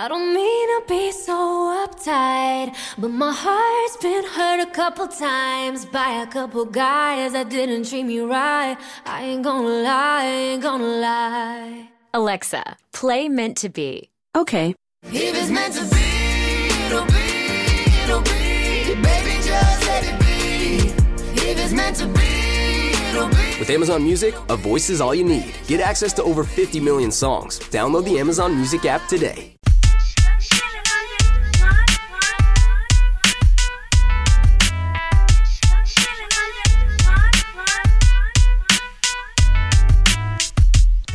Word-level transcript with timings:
I 0.00 0.06
don't 0.06 0.32
mean 0.32 0.66
to 0.74 0.84
be 0.86 1.10
so 1.10 1.34
uptight, 1.82 2.72
but 2.98 3.08
my 3.08 3.32
heart's 3.36 3.96
been 3.96 4.24
hurt 4.24 4.60
a 4.60 4.70
couple 4.70 5.08
times 5.08 5.86
by 5.86 6.22
a 6.22 6.26
couple 6.28 6.64
guys 6.66 7.32
that 7.32 7.50
didn't 7.50 7.88
treat 7.88 8.04
me 8.04 8.20
right. 8.20 8.76
I 9.04 9.24
ain't 9.24 9.42
gonna 9.42 9.66
lie, 9.66 10.22
I 10.22 10.26
ain't 10.26 10.62
gonna 10.62 10.84
lie. 10.84 11.88
Alexa, 12.14 12.76
play 12.92 13.28
Meant 13.28 13.56
to 13.56 13.70
Be. 13.70 14.08
Okay. 14.36 14.76
If 15.02 15.34
it's 15.34 15.50
meant 15.50 15.74
to 15.74 15.82
be, 15.92 16.06
it'll 16.86 17.04
be, 17.06 18.04
it'll 18.04 18.22
be. 18.22 18.94
Baby, 19.02 19.34
just 19.42 19.84
let 19.88 20.04
it 20.04 20.16
be. 20.20 20.94
If 21.42 21.58
it's 21.58 21.72
meant 21.72 21.96
to 21.96 22.06
be, 22.06 22.92
it'll 23.10 23.28
be. 23.30 23.58
With 23.58 23.70
Amazon 23.70 24.04
Music, 24.04 24.36
a 24.48 24.56
voice 24.56 24.90
is 24.90 25.00
all 25.00 25.12
you 25.12 25.24
need. 25.24 25.54
Get 25.66 25.80
access 25.80 26.12
to 26.12 26.22
over 26.22 26.44
50 26.44 26.78
million 26.78 27.10
songs. 27.10 27.58
Download 27.58 28.04
the 28.04 28.20
Amazon 28.20 28.54
Music 28.54 28.84
app 28.84 29.04
today. 29.08 29.57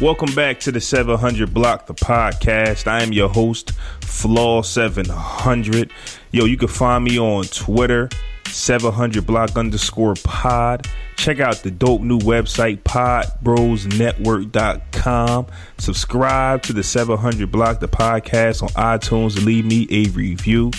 Welcome 0.03 0.35
back 0.35 0.59
to 0.59 0.71
the 0.73 0.81
700 0.81 1.53
Block, 1.53 1.85
the 1.85 1.93
podcast. 1.93 2.87
I 2.87 3.03
am 3.03 3.13
your 3.13 3.29
host, 3.29 3.71
Flaw 4.01 4.61
700. 4.61 5.93
Yo, 6.31 6.43
you 6.43 6.57
can 6.57 6.67
find 6.67 7.05
me 7.05 7.17
on 7.17 7.45
Twitter, 7.45 8.09
700 8.47 9.25
Block 9.25 9.55
underscore 9.55 10.15
pod. 10.25 10.89
Check 11.15 11.39
out 11.39 11.63
the 11.63 11.71
dope 11.71 12.01
new 12.01 12.19
website, 12.19 12.83
podbrosnetwork.com. 12.83 15.47
Subscribe 15.77 16.63
to 16.63 16.73
the 16.73 16.83
700 16.83 17.49
Block, 17.49 17.79
the 17.79 17.87
podcast 17.87 18.61
on 18.61 18.67
iTunes 18.71 19.37
and 19.37 19.45
leave 19.45 19.63
me 19.63 19.87
a 19.89 20.09
review. 20.09 20.71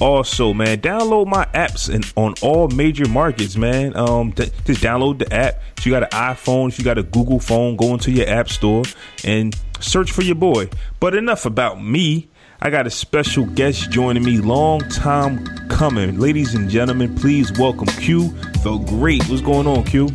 Also, 0.00 0.54
man, 0.54 0.78
download 0.78 1.26
my 1.26 1.44
apps 1.46 1.92
and 1.92 2.10
on 2.16 2.34
all 2.40 2.68
major 2.68 3.06
markets, 3.06 3.56
man. 3.56 3.94
Um, 3.96 4.32
th- 4.32 4.50
just 4.64 4.82
download 4.82 5.18
the 5.18 5.32
app. 5.32 5.60
If 5.76 5.84
you 5.84 5.92
got 5.92 6.04
an 6.04 6.08
iPhone, 6.10 6.68
if 6.68 6.78
you 6.78 6.84
got 6.84 6.96
a 6.96 7.02
Google 7.02 7.38
phone, 7.38 7.76
go 7.76 7.92
into 7.92 8.10
your 8.10 8.28
app 8.28 8.48
store 8.48 8.84
and 9.24 9.54
search 9.80 10.10
for 10.10 10.22
your 10.22 10.36
boy. 10.36 10.70
But 11.00 11.14
enough 11.14 11.44
about 11.44 11.82
me. 11.82 12.28
I 12.62 12.68
got 12.68 12.86
a 12.86 12.90
special 12.90 13.46
guest 13.46 13.90
joining 13.90 14.22
me, 14.22 14.36
long 14.38 14.80
time 14.80 15.46
coming. 15.68 16.18
Ladies 16.18 16.54
and 16.54 16.68
gentlemen, 16.68 17.14
please 17.14 17.50
welcome 17.58 17.88
Q, 17.88 18.28
the 18.62 18.76
great. 18.86 19.26
What's 19.30 19.40
going 19.40 19.66
on, 19.66 19.84
Q? 19.84 20.10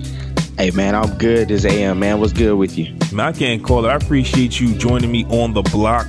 Hey 0.58 0.70
man, 0.72 0.94
I'm 0.96 1.18
good 1.18 1.48
this 1.48 1.66
AM, 1.66 2.00
man. 2.00 2.20
What's 2.20 2.34
good 2.34 2.56
with 2.56 2.78
you? 2.78 2.96
Man, 3.12 3.26
I 3.26 3.32
can't 3.32 3.64
call 3.64 3.84
it. 3.86 3.90
I 3.90 3.96
appreciate 3.96 4.60
you 4.60 4.76
joining 4.76 5.12
me 5.12 5.26
on 5.26 5.54
the 5.54 5.64
block. 5.64 6.06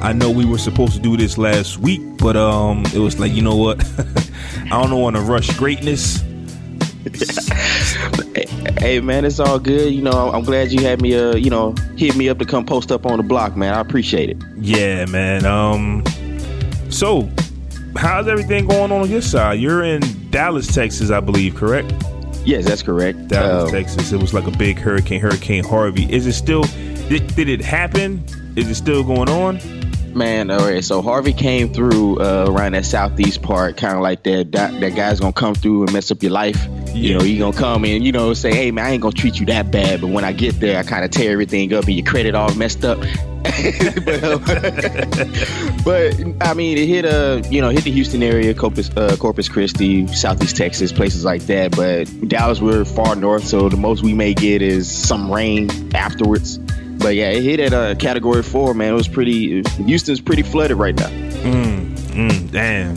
I 0.00 0.12
know 0.12 0.30
we 0.30 0.44
were 0.44 0.58
supposed 0.58 0.92
to 0.94 1.00
do 1.00 1.16
this 1.16 1.38
last 1.38 1.78
week, 1.78 2.00
but 2.18 2.36
um, 2.36 2.84
it 2.94 2.98
was 2.98 3.18
like, 3.18 3.32
you 3.32 3.42
know 3.42 3.56
what? 3.56 3.84
I 4.70 4.82
don't 4.82 5.00
want 5.00 5.16
to 5.16 5.22
rush 5.22 5.54
greatness. 5.56 6.22
Hey 8.78 9.00
man, 9.00 9.24
it's 9.24 9.40
all 9.40 9.58
good. 9.58 9.92
You 9.92 10.02
know, 10.02 10.30
I'm 10.30 10.44
glad 10.44 10.70
you 10.70 10.80
had 10.82 11.02
me 11.02 11.14
uh, 11.16 11.34
you 11.34 11.50
know, 11.50 11.74
hit 11.96 12.14
me 12.16 12.28
up 12.28 12.38
to 12.38 12.44
come 12.44 12.64
post 12.64 12.92
up 12.92 13.06
on 13.06 13.16
the 13.16 13.22
block, 13.24 13.56
man. 13.56 13.74
I 13.74 13.80
appreciate 13.80 14.30
it. 14.30 14.36
Yeah, 14.56 15.04
man. 15.06 15.44
Um, 15.44 16.04
so 16.88 17.28
how's 17.96 18.28
everything 18.28 18.68
going 18.68 18.92
on 18.92 19.02
on 19.02 19.10
your 19.10 19.20
side? 19.22 19.54
You're 19.58 19.82
in 19.82 20.00
Dallas, 20.30 20.72
Texas, 20.72 21.10
I 21.10 21.18
believe, 21.20 21.56
correct? 21.56 21.92
Yes, 22.44 22.66
that's 22.66 22.82
correct. 22.82 23.26
Dallas, 23.28 23.68
Uh, 23.68 23.72
Texas. 23.76 24.12
It 24.12 24.20
was 24.20 24.32
like 24.32 24.46
a 24.46 24.56
big 24.56 24.78
hurricane, 24.78 25.20
Hurricane 25.20 25.64
Harvey. 25.64 26.10
Is 26.12 26.26
it 26.26 26.34
still? 26.34 26.62
Did, 27.08 27.34
did 27.34 27.48
it 27.48 27.60
happen? 27.60 28.24
Is 28.54 28.70
it 28.70 28.76
still 28.76 29.02
going 29.02 29.28
on? 29.28 29.58
Man, 30.18 30.50
all 30.50 30.68
right. 30.68 30.82
So 30.82 31.00
Harvey 31.00 31.32
came 31.32 31.72
through 31.72 32.20
uh, 32.20 32.46
around 32.48 32.72
that 32.72 32.84
southeast 32.84 33.40
part, 33.40 33.76
kind 33.76 33.94
of 33.94 34.02
like 34.02 34.24
that, 34.24 34.50
that. 34.50 34.80
That 34.80 34.96
guy's 34.96 35.20
gonna 35.20 35.32
come 35.32 35.54
through 35.54 35.84
and 35.84 35.92
mess 35.92 36.10
up 36.10 36.24
your 36.24 36.32
life. 36.32 36.66
You 36.92 37.16
know, 37.16 37.20
he 37.20 37.38
gonna 37.38 37.56
come 37.56 37.84
and 37.84 38.04
you 38.04 38.10
know 38.10 38.34
say, 38.34 38.52
"Hey 38.52 38.72
man, 38.72 38.84
I 38.84 38.90
ain't 38.90 39.00
gonna 39.00 39.12
treat 39.12 39.38
you 39.38 39.46
that 39.46 39.70
bad," 39.70 40.00
but 40.00 40.08
when 40.08 40.24
I 40.24 40.32
get 40.32 40.58
there, 40.58 40.76
I 40.76 40.82
kind 40.82 41.04
of 41.04 41.12
tear 41.12 41.30
everything 41.30 41.72
up 41.72 41.84
and 41.84 41.94
your 41.94 42.04
credit 42.04 42.34
all 42.34 42.52
messed 42.56 42.84
up. 42.84 42.98
but, 43.44 44.24
uh, 44.24 44.38
but 45.84 46.16
I 46.40 46.52
mean, 46.52 46.78
it 46.78 46.88
hit 46.88 47.04
uh, 47.04 47.40
you 47.48 47.60
know, 47.60 47.68
hit 47.68 47.84
the 47.84 47.92
Houston 47.92 48.24
area, 48.24 48.52
Corpus, 48.54 48.90
uh, 48.96 49.16
Corpus 49.20 49.48
Christi, 49.48 50.08
Southeast 50.08 50.56
Texas, 50.56 50.90
places 50.90 51.24
like 51.24 51.42
that. 51.42 51.76
But 51.76 52.06
Dallas, 52.28 52.60
we're 52.60 52.84
far 52.84 53.14
north, 53.14 53.46
so 53.46 53.68
the 53.68 53.76
most 53.76 54.02
we 54.02 54.14
may 54.14 54.34
get 54.34 54.62
is 54.62 54.90
some 54.90 55.32
rain 55.32 55.94
afterwards. 55.94 56.58
But 56.98 57.14
yeah, 57.14 57.30
it 57.30 57.42
hit 57.42 57.60
at 57.60 57.72
a 57.72 57.94
category 57.96 58.42
four, 58.42 58.74
man. 58.74 58.92
It 58.92 58.96
was 58.96 59.08
pretty. 59.08 59.62
Houston's 59.84 60.20
pretty 60.20 60.42
flooded 60.42 60.76
right 60.76 60.96
now. 60.96 61.08
Mm, 61.08 62.50
damn. 62.50 62.94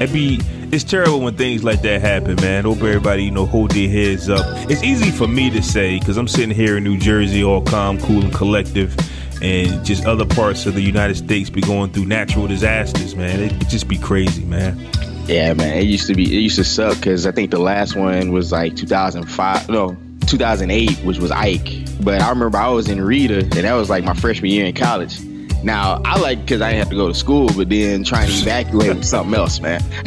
It 0.00 0.12
be 0.12 0.40
it's 0.72 0.84
terrible 0.84 1.20
when 1.20 1.36
things 1.36 1.64
like 1.64 1.82
that 1.82 2.00
happen, 2.00 2.36
man. 2.36 2.62
Hope 2.62 2.78
everybody, 2.78 3.24
you 3.24 3.32
know, 3.32 3.44
hold 3.44 3.72
their 3.72 3.88
heads 3.88 4.28
up. 4.28 4.46
It's 4.70 4.84
easy 4.84 5.10
for 5.10 5.26
me 5.26 5.50
to 5.50 5.62
say 5.62 5.98
because 5.98 6.16
I'm 6.16 6.28
sitting 6.28 6.54
here 6.54 6.76
in 6.76 6.84
New 6.84 6.96
Jersey, 6.96 7.42
all 7.42 7.60
calm, 7.60 7.98
cool, 7.98 8.22
and 8.22 8.32
collective, 8.32 8.96
and 9.42 9.84
just 9.84 10.06
other 10.06 10.24
parts 10.24 10.66
of 10.66 10.74
the 10.74 10.80
United 10.80 11.16
States 11.16 11.50
be 11.50 11.60
going 11.60 11.90
through 11.90 12.04
natural 12.04 12.46
disasters, 12.46 13.16
man. 13.16 13.40
It 13.40 13.68
just 13.68 13.88
be 13.88 13.98
crazy, 13.98 14.44
man. 14.44 14.78
Yeah, 15.26 15.54
man. 15.54 15.76
It 15.76 15.86
used 15.86 16.06
to 16.06 16.14
be. 16.14 16.24
It 16.24 16.40
used 16.40 16.56
to 16.56 16.64
suck 16.64 16.94
because 16.96 17.26
I 17.26 17.32
think 17.32 17.50
the 17.50 17.60
last 17.60 17.96
one 17.96 18.30
was 18.30 18.52
like 18.52 18.76
2005. 18.76 19.68
No, 19.70 19.96
2008, 20.30 20.98
which 21.04 21.18
was 21.18 21.30
Ike. 21.30 21.68
But 22.02 22.22
I 22.22 22.30
remember 22.30 22.56
I 22.58 22.68
was 22.68 22.88
in 22.88 23.00
Rita, 23.00 23.40
and 23.40 23.52
that 23.52 23.72
was 23.74 23.90
like 23.90 24.04
my 24.04 24.14
freshman 24.14 24.50
year 24.50 24.64
in 24.66 24.74
college. 24.74 25.20
Now 25.62 26.00
I 26.06 26.18
like 26.18 26.40
because 26.40 26.62
I 26.62 26.70
didn't 26.70 26.78
have 26.84 26.90
to 26.90 26.96
go 26.96 27.08
to 27.08 27.14
school, 27.14 27.50
but 27.54 27.68
then 27.68 28.02
trying 28.04 28.28
to 28.28 28.32
evacuate 28.34 28.96
was 28.96 29.10
something 29.10 29.34
else, 29.34 29.60
man. 29.60 29.82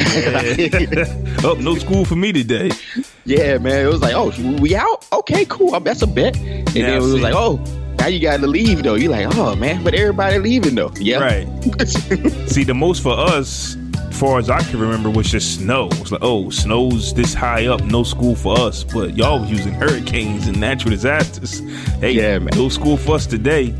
oh, 1.44 1.56
no 1.60 1.76
school 1.76 2.04
for 2.04 2.16
me 2.16 2.32
today. 2.32 2.70
yeah, 3.24 3.58
man. 3.58 3.84
It 3.84 3.88
was 3.88 4.00
like, 4.02 4.14
oh, 4.16 4.32
we 4.60 4.74
out? 4.74 5.06
Okay, 5.12 5.44
cool. 5.48 5.78
That's 5.80 6.02
a 6.02 6.06
bet. 6.08 6.36
And 6.36 6.64
Now, 6.66 6.72
then 6.72 6.94
it 6.96 7.00
was 7.00 7.12
see. 7.12 7.20
like, 7.20 7.34
oh, 7.36 7.56
now 7.98 8.06
you 8.08 8.18
got 8.20 8.40
to 8.40 8.46
leave 8.48 8.82
though. 8.82 8.94
You're 8.96 9.12
like, 9.12 9.36
oh 9.36 9.54
man, 9.54 9.84
but 9.84 9.94
everybody 9.94 10.38
leaving 10.38 10.74
though. 10.74 10.92
Yeah, 10.98 11.18
Right. 11.20 11.46
See, 12.50 12.64
the 12.64 12.74
most 12.74 13.02
for 13.02 13.12
us, 13.16 13.76
far 14.24 14.38
as 14.38 14.48
I 14.48 14.62
can 14.62 14.78
remember, 14.80 15.10
was 15.10 15.30
just 15.30 15.56
snow. 15.60 15.88
It's 15.92 16.10
like, 16.10 16.22
oh, 16.22 16.48
snow's 16.48 17.12
this 17.12 17.34
high 17.34 17.66
up, 17.66 17.82
no 17.82 18.02
school 18.02 18.34
for 18.34 18.58
us. 18.58 18.82
But 18.82 19.14
y'all 19.18 19.40
was 19.40 19.50
using 19.50 19.74
hurricanes 19.74 20.46
and 20.46 20.58
natural 20.58 20.92
disasters. 20.92 21.58
Hey, 22.00 22.12
Yeah, 22.12 22.38
man. 22.38 22.48
no 22.54 22.70
school 22.70 22.96
for 22.96 23.16
us 23.16 23.26
today. 23.26 23.74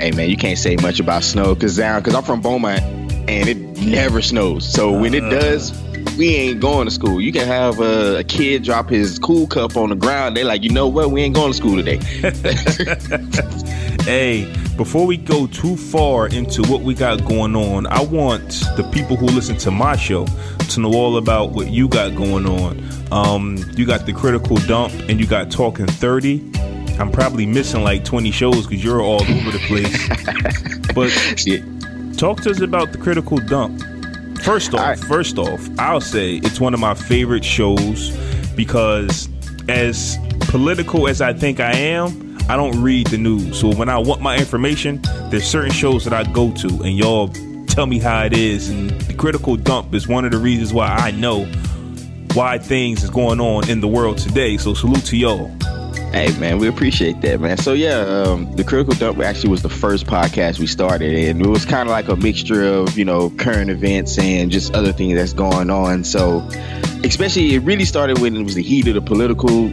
hey 0.00 0.10
man, 0.10 0.28
you 0.28 0.36
can't 0.36 0.58
say 0.58 0.74
much 0.76 0.98
about 0.98 1.22
snow 1.22 1.54
because 1.54 1.76
down 1.76 2.00
because 2.00 2.16
I'm 2.16 2.24
from 2.24 2.40
Beaumont 2.40 2.82
and 2.82 3.48
it 3.48 3.58
never 3.78 4.20
snows. 4.22 4.68
So 4.68 4.90
when 4.90 5.14
it 5.14 5.22
uh. 5.22 5.30
does, 5.30 5.72
we 6.18 6.34
ain't 6.34 6.60
going 6.60 6.86
to 6.86 6.90
school. 6.90 7.20
You 7.20 7.30
can 7.30 7.46
have 7.46 7.78
a, 7.78 8.18
a 8.18 8.24
kid 8.24 8.64
drop 8.64 8.88
his 8.88 9.20
cool 9.20 9.46
cup 9.46 9.76
on 9.76 9.90
the 9.90 9.96
ground. 9.96 10.36
They 10.36 10.42
like, 10.42 10.64
you 10.64 10.70
know 10.70 10.88
what? 10.88 11.12
We 11.12 11.22
ain't 11.22 11.36
going 11.36 11.52
to 11.52 11.56
school 11.56 11.76
today. 11.76 12.00
Hey, 14.06 14.44
before 14.76 15.06
we 15.06 15.16
go 15.16 15.46
too 15.46 15.76
far 15.76 16.28
into 16.28 16.62
what 16.70 16.82
we 16.82 16.94
got 16.94 17.24
going 17.24 17.56
on, 17.56 17.86
I 17.86 18.02
want 18.02 18.50
the 18.76 18.88
people 18.92 19.16
who 19.16 19.26
listen 19.26 19.56
to 19.58 19.70
my 19.70 19.96
show 19.96 20.26
to 20.68 20.80
know 20.80 20.92
all 20.92 21.16
about 21.16 21.52
what 21.52 21.70
you 21.70 21.88
got 21.88 22.14
going 22.14 22.46
on. 22.46 22.82
Um, 23.10 23.58
you 23.76 23.86
got 23.86 24.04
the 24.04 24.12
critical 24.12 24.56
dump 24.58 24.92
and 25.08 25.18
you 25.18 25.26
got 25.26 25.50
talking 25.50 25.86
30. 25.86 26.52
I'm 26.98 27.10
probably 27.10 27.46
missing 27.46 27.84
like 27.84 28.04
20 28.04 28.30
shows 28.30 28.66
because 28.66 28.84
you're 28.84 29.00
all 29.00 29.22
over 29.22 29.50
the 29.50 29.62
place. 29.66 30.08
but 30.94 31.08
Shit. 31.38 31.62
talk 32.18 32.42
to 32.42 32.50
us 32.50 32.60
about 32.60 32.92
the 32.92 32.98
critical 32.98 33.38
dump. 33.38 33.82
First 34.42 34.74
off, 34.74 34.80
right. 34.80 34.98
first 34.98 35.38
off, 35.38 35.68
I'll 35.78 36.00
say 36.00 36.36
it's 36.36 36.60
one 36.60 36.74
of 36.74 36.80
my 36.80 36.94
favorite 36.94 37.44
shows 37.44 38.16
because 38.54 39.28
as 39.68 40.18
political 40.40 41.08
as 41.08 41.20
I 41.20 41.32
think 41.32 41.60
I 41.60 41.72
am, 41.72 42.25
I 42.48 42.54
don't 42.54 42.80
read 42.80 43.08
the 43.08 43.18
news. 43.18 43.58
So 43.58 43.74
when 43.74 43.88
I 43.88 43.98
want 43.98 44.20
my 44.20 44.36
information, 44.36 45.00
there's 45.30 45.46
certain 45.46 45.72
shows 45.72 46.04
that 46.04 46.12
I 46.12 46.30
go 46.32 46.52
to 46.52 46.68
and 46.84 46.96
y'all 46.96 47.28
tell 47.66 47.86
me 47.86 47.98
how 47.98 48.24
it 48.24 48.32
is 48.32 48.68
and 48.68 48.90
the 48.90 49.14
critical 49.14 49.56
dump 49.56 49.94
is 49.94 50.06
one 50.06 50.24
of 50.24 50.30
the 50.30 50.38
reasons 50.38 50.72
why 50.72 50.86
I 50.86 51.10
know 51.10 51.44
why 52.34 52.58
things 52.58 53.02
is 53.02 53.10
going 53.10 53.40
on 53.40 53.68
in 53.68 53.80
the 53.80 53.88
world 53.88 54.18
today. 54.18 54.58
So 54.58 54.74
salute 54.74 55.04
to 55.06 55.16
y'all. 55.16 55.50
Hey 56.16 56.34
man, 56.38 56.56
we 56.58 56.66
appreciate 56.66 57.20
that, 57.20 57.40
man. 57.40 57.58
So 57.58 57.74
yeah, 57.74 57.98
um, 57.98 58.50
the 58.56 58.64
critical 58.64 58.94
dump 58.94 59.18
actually 59.18 59.50
was 59.50 59.60
the 59.60 59.68
first 59.68 60.06
podcast 60.06 60.58
we 60.58 60.66
started, 60.66 61.14
and 61.14 61.42
it 61.42 61.46
was 61.46 61.66
kind 61.66 61.86
of 61.86 61.90
like 61.90 62.08
a 62.08 62.16
mixture 62.16 62.64
of 62.64 62.96
you 62.96 63.04
know 63.04 63.28
current 63.28 63.68
events 63.68 64.18
and 64.18 64.50
just 64.50 64.72
other 64.74 64.94
things 64.94 65.16
that's 65.16 65.34
going 65.34 65.68
on. 65.68 66.04
So, 66.04 66.38
especially 67.04 67.54
it 67.54 67.58
really 67.64 67.84
started 67.84 68.18
when 68.18 68.34
it 68.34 68.42
was 68.42 68.54
the 68.54 68.62
heat 68.62 68.88
of 68.88 68.94
the 68.94 69.02
political 69.02 69.68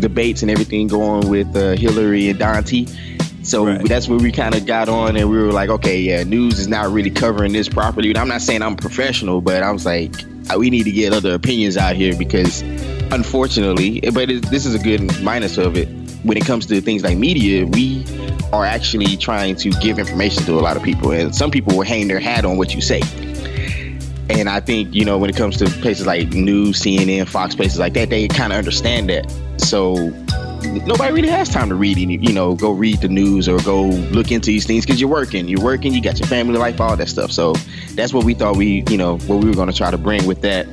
debates 0.00 0.40
and 0.40 0.50
everything 0.50 0.88
going 0.88 1.28
with 1.28 1.54
uh, 1.54 1.72
Hillary 1.72 2.30
and 2.30 2.38
Dante. 2.38 2.86
So 3.42 3.66
Right. 3.66 3.86
that's 3.86 4.08
where 4.08 4.18
we 4.18 4.32
kind 4.32 4.54
of 4.54 4.64
got 4.64 4.88
on, 4.88 5.14
and 5.18 5.28
we 5.28 5.36
were 5.36 5.52
like, 5.52 5.68
okay, 5.68 6.00
yeah, 6.00 6.22
news 6.22 6.58
is 6.58 6.68
not 6.68 6.90
really 6.90 7.10
covering 7.10 7.52
this 7.52 7.68
properly. 7.68 8.08
And 8.08 8.16
I'm 8.16 8.28
not 8.28 8.40
saying 8.40 8.62
I'm 8.62 8.76
professional, 8.76 9.42
but 9.42 9.62
I 9.62 9.70
was 9.70 9.84
like, 9.84 10.14
we 10.56 10.70
need 10.70 10.84
to 10.84 10.90
get 10.90 11.12
other 11.12 11.34
opinions 11.34 11.76
out 11.76 11.96
here 11.96 12.16
because, 12.16 12.62
unfortunately, 13.12 14.00
but 14.12 14.30
it, 14.30 14.50
this 14.50 14.66
is 14.66 14.74
a 14.74 14.78
good 14.78 15.22
minus 15.22 15.58
of 15.58 15.76
it. 15.76 15.88
When 16.24 16.36
it 16.36 16.44
comes 16.44 16.66
to 16.66 16.80
things 16.80 17.02
like 17.02 17.18
media, 17.18 17.66
we 17.66 18.04
are 18.52 18.64
actually 18.64 19.16
trying 19.16 19.56
to 19.56 19.70
give 19.70 19.98
information 19.98 20.44
to 20.44 20.52
a 20.52 20.60
lot 20.60 20.76
of 20.76 20.82
people, 20.82 21.12
and 21.12 21.34
some 21.34 21.50
people 21.50 21.76
will 21.76 21.84
hang 21.84 22.08
their 22.08 22.20
hat 22.20 22.44
on 22.44 22.56
what 22.58 22.74
you 22.74 22.80
say. 22.80 23.02
And 24.30 24.48
I 24.48 24.60
think 24.60 24.94
you 24.94 25.04
know 25.04 25.18
when 25.18 25.30
it 25.30 25.36
comes 25.36 25.56
to 25.58 25.66
places 25.66 26.06
like 26.06 26.28
News, 26.28 26.80
CNN, 26.80 27.28
Fox, 27.28 27.54
places 27.54 27.78
like 27.78 27.94
that, 27.94 28.10
they 28.10 28.28
kind 28.28 28.52
of 28.52 28.58
understand 28.58 29.10
that. 29.10 29.30
So 29.58 29.94
nobody 30.86 31.12
really 31.12 31.28
has 31.28 31.48
time 31.48 31.68
to 31.68 31.74
read 31.74 31.98
any, 31.98 32.16
you 32.18 32.32
know, 32.32 32.54
go 32.54 32.70
read 32.72 33.00
the 33.00 33.08
news 33.08 33.48
or 33.48 33.58
go 33.60 33.84
look 33.84 34.30
into 34.30 34.46
these 34.46 34.66
things 34.66 34.84
because 34.84 35.00
you're 35.00 35.10
working, 35.10 35.48
you're 35.48 35.62
working, 35.62 35.92
you 35.92 36.02
got 36.02 36.18
your 36.18 36.28
family 36.28 36.58
life, 36.58 36.80
all 36.80 36.96
that 36.96 37.08
stuff. 37.08 37.32
So 37.32 37.54
that's 37.94 38.12
what 38.12 38.24
we 38.24 38.34
thought 38.34 38.56
we, 38.56 38.84
you 38.88 38.96
know, 38.96 39.18
what 39.18 39.42
we 39.42 39.48
were 39.48 39.54
going 39.54 39.70
to 39.70 39.76
try 39.76 39.90
to 39.90 39.98
bring 39.98 40.26
with 40.26 40.42
that. 40.42 40.66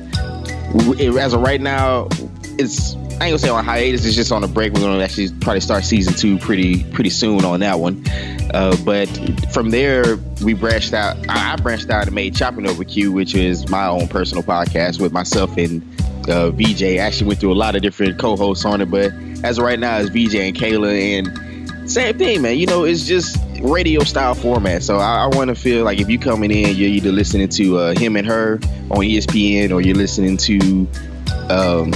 As 1.00 1.34
of 1.34 1.40
right 1.40 1.60
now, 1.60 2.08
it's 2.60 2.94
I 3.20 3.26
ain't 3.26 3.32
gonna 3.32 3.38
say 3.38 3.48
on 3.50 3.64
hiatus. 3.64 4.04
It's 4.06 4.16
just 4.16 4.32
on 4.32 4.42
a 4.44 4.48
break. 4.48 4.72
We're 4.72 4.80
gonna 4.80 5.02
actually 5.02 5.30
probably 5.40 5.60
start 5.60 5.84
season 5.84 6.14
two 6.14 6.38
pretty 6.38 6.84
pretty 6.84 7.10
soon 7.10 7.44
on 7.44 7.60
that 7.60 7.78
one. 7.78 8.02
Uh, 8.54 8.76
but 8.84 9.06
from 9.52 9.70
there, 9.70 10.16
we 10.42 10.54
branched 10.54 10.94
out. 10.94 11.16
I 11.28 11.56
branched 11.56 11.90
out 11.90 12.06
and 12.06 12.14
made 12.14 12.34
Chopping 12.34 12.66
Over 12.66 12.84
Q, 12.84 13.12
which 13.12 13.34
is 13.34 13.68
my 13.68 13.86
own 13.86 14.08
personal 14.08 14.42
podcast 14.42 15.00
with 15.00 15.12
myself 15.12 15.56
and 15.56 15.82
uh, 16.30 16.50
VJ. 16.50 16.96
Actually, 16.98 17.28
went 17.28 17.40
through 17.40 17.52
a 17.52 17.54
lot 17.54 17.76
of 17.76 17.82
different 17.82 18.18
co-hosts 18.18 18.64
on 18.64 18.80
it, 18.80 18.90
but 18.90 19.12
as 19.44 19.58
of 19.58 19.64
right 19.64 19.78
now, 19.78 19.98
it's 19.98 20.08
VJ 20.08 20.36
and 20.36 20.56
Kayla, 20.56 21.18
and 21.18 21.90
same 21.90 22.16
thing, 22.16 22.42
man. 22.42 22.56
You 22.56 22.66
know, 22.66 22.84
it's 22.84 23.04
just 23.06 23.36
radio 23.60 24.02
style 24.04 24.34
format. 24.34 24.82
So 24.82 24.98
I, 24.98 25.24
I 25.24 25.36
want 25.36 25.48
to 25.48 25.54
feel 25.54 25.84
like 25.84 25.98
if 26.00 26.08
you 26.08 26.18
coming 26.18 26.50
in, 26.50 26.76
you're 26.76 26.88
either 26.88 27.12
listening 27.12 27.48
to 27.50 27.78
uh, 27.78 27.94
him 27.98 28.16
and 28.16 28.26
her 28.26 28.54
on 28.90 28.98
ESPN, 28.98 29.72
or 29.72 29.80
you're 29.80 29.96
listening 29.96 30.36
to, 30.38 30.88
um, 31.50 31.92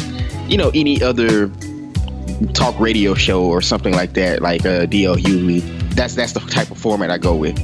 you 0.49 0.59
know, 0.59 0.71
any 0.75 1.03
other 1.03 1.51
talk 2.53 2.79
radio 2.79 3.15
show 3.15 3.45
or 3.45 3.63
something 3.63 3.95
like 3.95 4.15
that, 4.15 4.43
like 4.43 4.63
uh, 4.63 4.87
DL 4.87 5.17
Hughley. 5.17 5.61
That's 5.95 6.15
that's 6.15 6.33
the 6.33 6.41
type 6.41 6.71
of 6.71 6.79
format 6.79 7.11
I 7.11 7.19
go 7.19 7.35
with. 7.35 7.57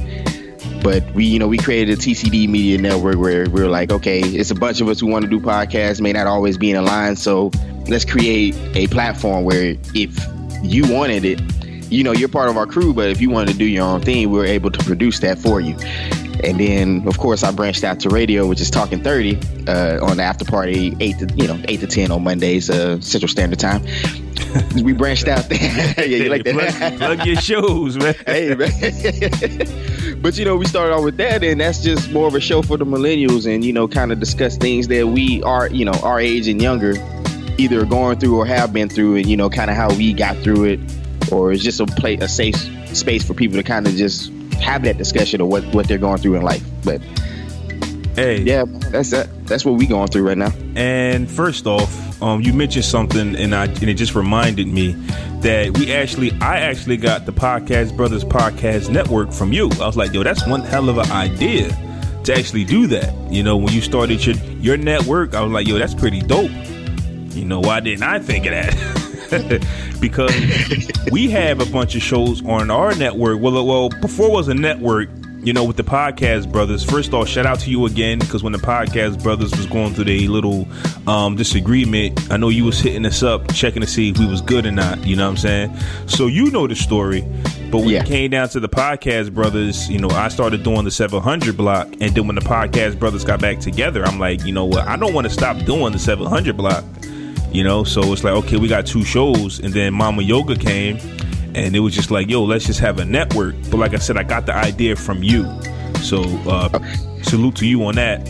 But 0.83 1.09
we, 1.13 1.25
you 1.25 1.37
know, 1.37 1.47
we 1.47 1.57
created 1.57 1.99
a 1.99 2.01
TCD 2.01 2.47
Media 2.49 2.77
Network 2.79 3.17
where 3.17 3.47
we're 3.49 3.69
like, 3.69 3.91
okay, 3.91 4.21
it's 4.21 4.49
a 4.49 4.55
bunch 4.55 4.81
of 4.81 4.87
us 4.87 4.99
who 4.99 5.07
want 5.07 5.23
to 5.23 5.29
do 5.29 5.39
podcasts, 5.39 6.01
may 6.01 6.11
not 6.11 6.25
always 6.25 6.57
be 6.57 6.71
in 6.71 6.77
a 6.77 6.81
line. 6.81 7.15
So 7.15 7.51
let's 7.87 8.05
create 8.05 8.55
a 8.75 8.87
platform 8.87 9.43
where 9.43 9.75
if 9.93 10.17
you 10.63 10.91
wanted 10.91 11.23
it, 11.23 11.39
you 11.91 12.03
know, 12.03 12.13
you're 12.13 12.29
part 12.29 12.49
of 12.49 12.57
our 12.57 12.65
crew, 12.65 12.93
but 12.93 13.09
if 13.09 13.21
you 13.21 13.29
wanted 13.29 13.51
to 13.51 13.57
do 13.57 13.65
your 13.65 13.83
own 13.83 14.01
thing, 14.01 14.31
we 14.31 14.39
are 14.39 14.45
able 14.45 14.71
to 14.71 14.83
produce 14.83 15.19
that 15.19 15.37
for 15.37 15.59
you. 15.59 15.75
And 16.43 16.59
then, 16.59 17.07
of 17.07 17.17
course, 17.17 17.43
I 17.43 17.51
branched 17.51 17.83
out 17.83 17.99
to 18.01 18.09
radio, 18.09 18.47
which 18.47 18.61
is 18.61 18.69
Talking 18.71 19.03
30 19.03 19.35
uh, 19.67 20.05
on 20.05 20.17
the 20.17 20.23
after 20.23 20.45
party, 20.45 20.95
eight 20.99 21.19
to 21.19 21.27
you 21.35 21.47
know 21.47 21.59
eight 21.67 21.79
to 21.81 21.87
ten 21.87 22.11
on 22.11 22.23
Mondays, 22.23 22.69
uh, 22.69 22.99
Central 23.01 23.29
Standard 23.29 23.59
Time. 23.59 23.83
we 24.83 24.93
branched 24.93 25.27
out 25.27 25.47
there. 25.49 25.59
yeah, 25.97 26.03
you 26.03 26.29
like 26.29 26.43
that? 26.43 26.97
plug, 26.97 26.97
plug 26.97 27.27
your 27.27 27.35
shows, 27.35 27.97
man. 27.97 28.15
hey, 28.25 28.55
man. 28.55 30.21
but 30.21 30.37
you 30.37 30.45
know, 30.45 30.55
we 30.55 30.65
started 30.65 30.93
off 30.93 31.03
with 31.03 31.17
that, 31.17 31.43
and 31.43 31.61
that's 31.61 31.81
just 31.81 32.11
more 32.11 32.27
of 32.27 32.35
a 32.35 32.39
show 32.39 32.61
for 32.61 32.77
the 32.77 32.85
millennials, 32.85 33.53
and 33.53 33.63
you 33.63 33.73
know, 33.73 33.87
kind 33.87 34.11
of 34.11 34.19
discuss 34.19 34.57
things 34.57 34.87
that 34.87 35.07
we 35.07 35.43
are, 35.43 35.69
you 35.69 35.85
know, 35.85 35.93
our 36.03 36.19
age 36.19 36.47
and 36.47 36.61
younger, 36.61 36.93
either 37.57 37.85
going 37.85 38.19
through 38.19 38.37
or 38.37 38.45
have 38.45 38.73
been 38.73 38.89
through, 38.89 39.17
and 39.17 39.27
you 39.27 39.37
know, 39.37 39.49
kind 39.49 39.69
of 39.69 39.75
how 39.75 39.93
we 39.95 40.13
got 40.13 40.35
through 40.37 40.65
it, 40.65 40.79
or 41.31 41.51
it's 41.51 41.63
just 41.63 41.79
a 41.79 41.85
play 41.85 42.15
a 42.15 42.27
safe 42.27 42.55
space 42.95 43.23
for 43.23 43.33
people 43.33 43.57
to 43.57 43.63
kind 43.63 43.87
of 43.87 43.93
just 43.93 44.31
have 44.61 44.83
that 44.83 44.97
discussion 44.97 45.41
of 45.41 45.47
what 45.47 45.63
what 45.73 45.87
they're 45.87 45.97
going 45.97 46.17
through 46.17 46.35
in 46.35 46.41
life. 46.43 46.63
But 46.83 47.01
hey, 48.15 48.41
yeah, 48.41 48.65
that's 48.65 49.11
that. 49.11 49.47
That's 49.47 49.65
what 49.65 49.75
we're 49.75 49.89
going 49.89 50.07
through 50.07 50.27
right 50.27 50.37
now. 50.37 50.51
And 50.75 51.29
first 51.29 51.67
off, 51.67 52.21
um, 52.21 52.41
you 52.41 52.53
mentioned 52.53 52.85
something, 52.85 53.35
and 53.35 53.53
I 53.55 53.65
and 53.65 53.83
it 53.89 53.95
just 53.95 54.15
reminded 54.15 54.67
me 54.67 54.93
that 55.41 55.77
we 55.77 55.91
actually, 55.91 56.31
I 56.33 56.59
actually 56.59 56.97
got 56.97 57.25
the 57.25 57.33
Podcast 57.33 57.97
Brothers 57.97 58.23
Podcast 58.23 58.89
Network 58.89 59.31
from 59.31 59.51
you. 59.51 59.69
I 59.81 59.87
was 59.87 59.97
like, 59.97 60.13
yo, 60.13 60.23
that's 60.23 60.47
one 60.47 60.61
hell 60.61 60.87
of 60.87 60.97
an 60.99 61.11
idea 61.11 61.69
to 62.23 62.33
actually 62.35 62.63
do 62.63 62.87
that. 62.87 63.13
You 63.31 63.43
know, 63.43 63.57
when 63.57 63.73
you 63.73 63.81
started 63.81 64.23
your 64.25 64.35
your 64.59 64.77
network, 64.77 65.33
I 65.33 65.41
was 65.41 65.51
like, 65.51 65.67
yo, 65.67 65.77
that's 65.77 65.95
pretty 65.95 66.21
dope. 66.21 66.51
You 67.31 67.45
know, 67.45 67.59
why 67.59 67.79
didn't 67.79 68.03
I 68.03 68.19
think 68.19 68.45
of 68.45 68.51
that? 68.51 68.75
because 70.01 70.35
we 71.11 71.29
have 71.29 71.61
a 71.61 71.65
bunch 71.71 71.95
of 71.95 72.01
shows 72.01 72.45
on 72.45 72.69
our 72.69 72.93
network. 72.95 73.39
Well, 73.39 73.65
well, 73.65 73.89
before 73.89 74.27
it 74.27 74.33
was 74.33 74.47
a 74.49 74.53
network, 74.53 75.09
you 75.43 75.53
know, 75.53 75.63
with 75.63 75.77
the 75.77 75.83
podcast 75.83 76.51
brothers. 76.51 76.83
First 76.83 77.13
off, 77.13 77.27
shout 77.27 77.45
out 77.45 77.59
to 77.61 77.71
you 77.71 77.85
again 77.85 78.19
because 78.19 78.43
when 78.43 78.53
the 78.53 78.59
podcast 78.59 79.23
brothers 79.23 79.51
was 79.51 79.65
going 79.65 79.93
through 79.93 80.03
the 80.05 80.27
little 80.27 80.67
um, 81.07 81.35
disagreement, 81.35 82.31
I 82.31 82.37
know 82.37 82.49
you 82.49 82.65
was 82.65 82.79
hitting 82.79 83.05
us 83.05 83.23
up, 83.23 83.51
checking 83.53 83.81
to 83.81 83.87
see 83.87 84.09
if 84.09 84.19
we 84.19 84.27
was 84.27 84.41
good 84.41 84.65
or 84.65 84.71
not. 84.71 85.03
You 85.05 85.15
know 85.15 85.23
what 85.23 85.31
I'm 85.31 85.37
saying? 85.37 85.77
So 86.07 86.27
you 86.27 86.51
know 86.51 86.67
the 86.67 86.75
story. 86.75 87.21
But 87.71 87.79
when 87.79 87.89
yeah. 87.89 88.03
it 88.03 88.05
came 88.05 88.31
down 88.31 88.49
to 88.49 88.59
the 88.59 88.69
podcast 88.69 89.33
brothers, 89.33 89.89
you 89.89 89.97
know, 89.97 90.09
I 90.09 90.27
started 90.27 90.61
doing 90.61 90.83
the 90.83 90.91
700 90.91 91.55
block, 91.55 91.87
and 92.01 92.13
then 92.13 92.27
when 92.27 92.35
the 92.35 92.41
podcast 92.41 92.99
brothers 92.99 93.23
got 93.23 93.39
back 93.39 93.59
together, 93.59 94.03
I'm 94.03 94.19
like, 94.19 94.43
you 94.43 94.51
know 94.51 94.65
what? 94.65 94.85
I 94.87 94.97
don't 94.97 95.13
want 95.13 95.25
to 95.25 95.33
stop 95.33 95.57
doing 95.65 95.93
the 95.93 95.99
700 95.99 96.57
block. 96.57 96.83
You 97.51 97.63
know, 97.63 97.83
so 97.83 98.13
it's 98.13 98.23
like, 98.23 98.33
okay, 98.45 98.57
we 98.57 98.67
got 98.67 98.85
two 98.85 99.03
shows, 99.03 99.59
and 99.59 99.73
then 99.73 99.93
Mama 99.93 100.21
Yoga 100.21 100.55
came, 100.55 100.97
and 101.53 101.75
it 101.75 101.79
was 101.79 101.93
just 101.93 102.09
like, 102.09 102.29
yo, 102.29 102.43
let's 102.43 102.65
just 102.65 102.79
have 102.79 102.99
a 102.99 103.05
network. 103.05 103.55
But 103.69 103.77
like 103.77 103.93
I 103.93 103.97
said, 103.97 104.15
I 104.15 104.23
got 104.23 104.45
the 104.45 104.55
idea 104.55 104.95
from 104.95 105.21
you, 105.21 105.43
so 106.01 106.23
uh, 106.49 106.69
salute 107.23 107.57
to 107.57 107.67
you 107.67 107.83
on 107.85 107.95
that. 107.95 108.25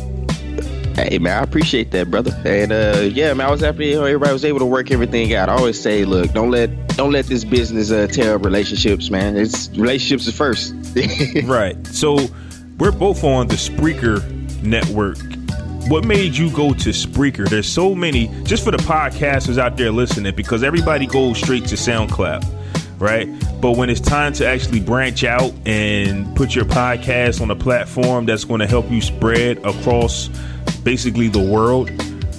Hey 0.96 1.20
man, 1.20 1.40
I 1.40 1.44
appreciate 1.44 1.92
that, 1.92 2.12
brother. 2.12 2.32
And 2.44 2.72
uh, 2.72 3.10
yeah, 3.14 3.34
man, 3.34 3.48
I 3.48 3.52
was 3.52 3.62
happy. 3.62 3.94
Everybody 3.94 4.34
was 4.34 4.44
able 4.44 4.60
to 4.60 4.66
work 4.66 4.92
everything 4.92 5.34
out. 5.34 5.48
I 5.48 5.54
always 5.54 5.82
say, 5.82 6.04
look, 6.04 6.34
don't 6.34 6.52
let 6.52 6.70
don't 6.98 7.12
let 7.12 7.28
this 7.28 7.46
business 7.46 7.92
uh, 7.92 8.08
tear 8.08 8.36
up 8.36 8.44
relationships, 8.44 9.10
man. 9.10 9.38
It's 9.38 9.70
relationships 9.70 10.28
is 10.28 10.36
first. 10.36 10.74
right. 11.46 11.88
So 11.88 12.18
we're 12.78 12.92
both 12.92 13.24
on 13.24 13.48
the 13.48 13.56
Spreaker 13.56 14.22
network. 14.62 15.18
What 15.88 16.06
made 16.06 16.36
you 16.36 16.52
go 16.52 16.74
to 16.74 16.90
Spreaker? 16.90 17.50
There's 17.50 17.68
so 17.68 17.94
many, 17.94 18.28
just 18.44 18.64
for 18.64 18.72
the 18.72 18.78
podcasters 18.78 19.58
out 19.58 19.78
there 19.78 19.92
listening, 19.92 20.36
because 20.36 20.64
everybody 20.64 21.06
goes 21.06 21.38
straight 21.38 21.66
to 21.68 21.76
SoundCloud 21.76 22.62
right? 23.02 23.28
But 23.60 23.72
when 23.78 23.90
it's 23.90 24.00
time 24.00 24.32
to 24.34 24.48
actually 24.48 24.80
branch 24.80 25.24
out 25.24 25.54
and 25.66 26.34
put 26.36 26.56
your 26.56 26.66
podcast 26.66 27.42
on 27.42 27.50
a 27.52 27.56
platform 27.56 28.28
that's 28.28 28.44
going 28.44 28.60
to 28.60 28.68
help 28.68 28.90
you 28.92 29.02
spread 29.02 29.58
across 29.66 30.30
basically 30.84 31.28
the 31.28 31.42
world, 31.42 31.90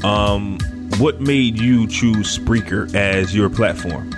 um, 0.04 0.58
what 0.98 1.20
made 1.20 1.58
you 1.58 1.86
choose 1.88 2.38
Spreaker 2.38 2.94
as 2.94 3.34
your 3.34 3.50
platform? 3.50 4.10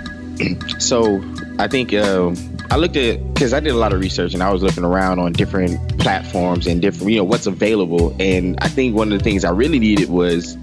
So 0.79 1.23
I 1.57 1.67
think 1.67 1.93
uh, 1.93 2.35
I 2.71 2.77
looked 2.77 2.95
at 2.95 3.33
because 3.33 3.53
I 3.53 3.59
did 3.59 3.71
a 3.71 3.77
lot 3.77 3.93
of 3.93 3.99
research 3.99 4.33
and 4.33 4.43
I 4.43 4.51
was 4.51 4.63
looking 4.63 4.83
around 4.83 5.19
on 5.19 5.33
different 5.33 5.99
platforms 5.99 6.67
and 6.67 6.81
different, 6.81 7.11
you 7.11 7.17
know, 7.17 7.23
what's 7.23 7.47
available. 7.47 8.15
And 8.19 8.57
I 8.61 8.67
think 8.67 8.95
one 8.95 9.11
of 9.11 9.17
the 9.17 9.23
things 9.23 9.45
I 9.45 9.51
really 9.51 9.79
needed 9.79 10.09
was 10.09 10.55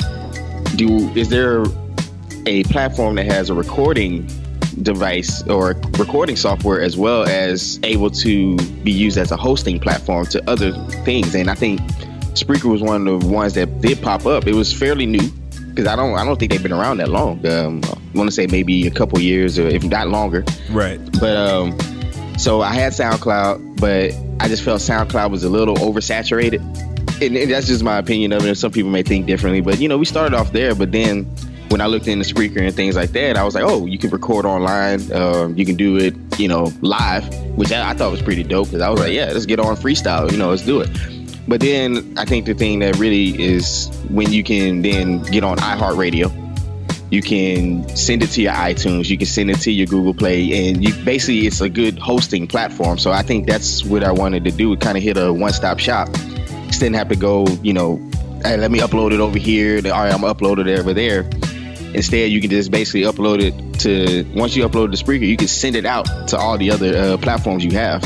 do 0.76 1.09
is 1.15 1.29
there 1.29 1.65
a 2.47 2.65
platform 2.65 3.17
that 3.17 3.26
has 3.26 3.50
a 3.50 3.55
recording 3.55 4.26
device 4.83 5.47
or 5.49 5.75
recording 5.99 6.37
software 6.37 6.81
as 6.81 6.97
well 6.97 7.25
as 7.25 7.79
able 7.83 8.11
to 8.11 8.57
be 8.83 8.91
used 8.91 9.19
as 9.19 9.31
a 9.31 9.37
hosting 9.37 9.79
platform 9.79 10.26
to 10.26 10.50
other 10.50 10.73
things. 11.05 11.35
And 11.35 11.50
I 11.50 11.55
think 11.55 11.81
Spreaker 12.35 12.71
was 12.71 12.83
one 12.83 13.07
of 13.07 13.21
the 13.21 13.29
ones 13.29 13.55
that 13.55 13.81
did 13.81 14.03
pop 14.03 14.26
up. 14.26 14.47
It 14.47 14.55
was 14.55 14.73
fairly 14.73 15.07
new 15.07 15.31
because 15.69 15.87
I 15.87 15.97
don't 15.97 16.15
I 16.15 16.25
don't 16.25 16.38
think 16.38 16.53
they've 16.53 16.62
been 16.62 16.73
around 16.73 16.99
that 16.99 17.09
long. 17.09 17.47
Um, 17.47 17.83
I 17.85 18.19
want 18.19 18.29
to 18.29 18.33
say 18.33 18.47
maybe 18.47 18.87
a 18.87 18.91
couple 18.91 19.21
years 19.21 19.59
or 19.59 19.69
if 19.69 19.85
not 19.85 20.09
longer. 20.09 20.45
Right. 20.71 21.00
But 21.19 21.37
um, 21.37 21.76
so 22.39 22.61
I 22.61 22.75
had 22.75 22.93
SoundCloud, 22.93 23.81
but 23.81 24.12
I 24.43 24.49
just 24.49 24.62
felt 24.62 24.81
SoundCloud 24.81 25.31
was 25.31 25.45
a 25.45 25.49
little 25.49 25.77
oversaturated. 25.77 26.61
And, 27.23 27.37
and 27.37 27.51
that's 27.51 27.69
just 27.69 27.85
my 27.85 27.99
opinion 27.99 28.33
of 28.33 28.45
it. 28.45 28.57
Some 28.57 28.73
people 28.73 28.91
may 28.91 29.03
think 29.03 29.27
differently, 29.27 29.61
but 29.61 29.81
you 29.81 29.89
know, 29.89 29.99
we 29.99 30.05
started 30.05 30.35
off 30.37 30.53
there, 30.53 30.75
but 30.75 30.91
then 30.93 31.25
when 31.69 31.81
I 31.81 31.87
looked 31.87 32.07
into 32.07 32.25
Spreaker 32.25 32.61
and 32.61 32.75
things 32.75 32.97
like 32.97 33.11
that, 33.12 33.37
I 33.37 33.45
was 33.45 33.55
like, 33.55 33.65
oh, 33.65 33.87
you 33.87 33.99
can 33.99 34.11
record 34.11 34.45
online. 34.45 35.11
Um, 35.12 35.57
you 35.57 35.65
can 35.65 35.77
do 35.77 35.97
it, 35.97 36.15
you 36.39 36.49
know, 36.49 36.71
live, 36.83 37.27
which 37.57 37.73
I, 37.73 37.91
I 37.91 37.95
thought 37.95 38.11
was 38.11 38.23
pretty 38.23 38.43
dope 38.43 38.69
because 38.69 38.83
I 38.83 38.91
was 38.91 39.01
like, 39.01 39.12
yeah, 39.12 39.31
let's 39.33 39.47
get 39.47 39.59
on 39.59 39.77
freestyle. 39.77 40.31
You 40.31 40.37
know, 40.37 40.51
let's 40.51 40.62
do 40.62 40.81
it. 40.81 40.91
But 41.49 41.61
then 41.61 42.15
I 42.19 42.25
think 42.25 42.47
the 42.47 42.55
thing 42.55 42.81
that 42.81 42.97
really 42.99 43.41
is 43.43 43.89
when 44.11 44.33
you 44.33 44.45
can 44.45 44.83
then 44.83 45.23
get 45.23 45.45
on 45.45 45.57
iHeartRadio, 45.59 46.42
you 47.12 47.23
can 47.23 47.88
send 47.97 48.23
it 48.23 48.31
to 48.31 48.42
your 48.42 48.52
iTunes, 48.52 49.09
you 49.09 49.19
can 49.19 49.26
send 49.26 49.50
it 49.50 49.61
to 49.61 49.71
your 49.71 49.87
Google 49.87 50.14
Play, 50.14 50.69
and 50.69 50.83
you 50.83 50.92
basically 51.04 51.47
it's 51.47 51.61
a 51.61 51.69
good 51.69 51.99
hosting 51.99 52.47
platform. 52.47 52.99
So 52.99 53.12
I 53.12 53.23
think 53.23 53.47
that's 53.47 53.85
what 53.85 54.02
I 54.02 54.11
wanted 54.11 54.45
to 54.45 54.50
do, 54.50 54.76
kind 54.76 54.97
of 54.97 55.04
hit 55.04 55.16
a 55.16 55.33
one-stop 55.33 55.78
shop. 55.78 56.12
Just 56.66 56.81
didn't 56.81 56.97
have 56.97 57.09
to 57.11 57.16
go, 57.16 57.47
you 57.62 57.73
know, 57.73 57.97
hey, 58.42 58.57
let 58.57 58.71
me 58.71 58.81
upload 58.81 59.12
it 59.12 59.21
over 59.21 59.38
here. 59.38 59.76
All 59.85 59.92
right, 59.92 60.12
I'm 60.12 60.23
uploaded 60.23 60.66
it 60.66 60.78
over 60.78 60.92
there 60.92 61.28
Instead, 61.95 62.31
you 62.31 62.40
can 62.40 62.49
just 62.49 62.71
basically 62.71 63.02
upload 63.02 63.42
it 63.42 63.78
to 63.81 64.25
once 64.35 64.57
you 64.57 64.66
upload 64.66 64.90
the 64.90 64.97
Spreaker, 64.97 65.26
you 65.26 65.37
can 65.37 65.49
send 65.49 65.76
it 65.76 65.85
out 65.85 66.07
to 66.28 66.38
all 66.38 66.57
the 66.57 66.71
other 66.71 66.97
uh, 66.97 67.16
platforms 67.19 67.62
you 67.64 67.73
have, 67.73 68.02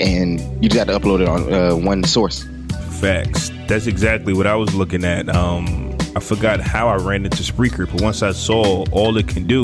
and 0.00 0.40
you 0.62 0.70
just 0.70 0.78
have 0.78 0.88
to 0.88 0.98
upload 0.98 1.20
it 1.20 1.28
on 1.28 1.52
uh, 1.52 1.76
one 1.76 2.02
source. 2.04 2.46
Facts. 3.00 3.50
That's 3.66 3.86
exactly 3.86 4.32
what 4.32 4.46
I 4.46 4.54
was 4.54 4.74
looking 4.74 5.04
at. 5.04 5.28
Um, 5.28 5.87
I 6.18 6.20
forgot 6.20 6.60
how 6.60 6.88
I 6.88 6.96
ran 6.96 7.24
into 7.24 7.44
Spreaker, 7.44 7.88
but 7.90 8.02
once 8.02 8.22
I 8.24 8.32
saw 8.32 8.84
all 8.90 9.16
it 9.18 9.28
can 9.28 9.46
do, 9.46 9.62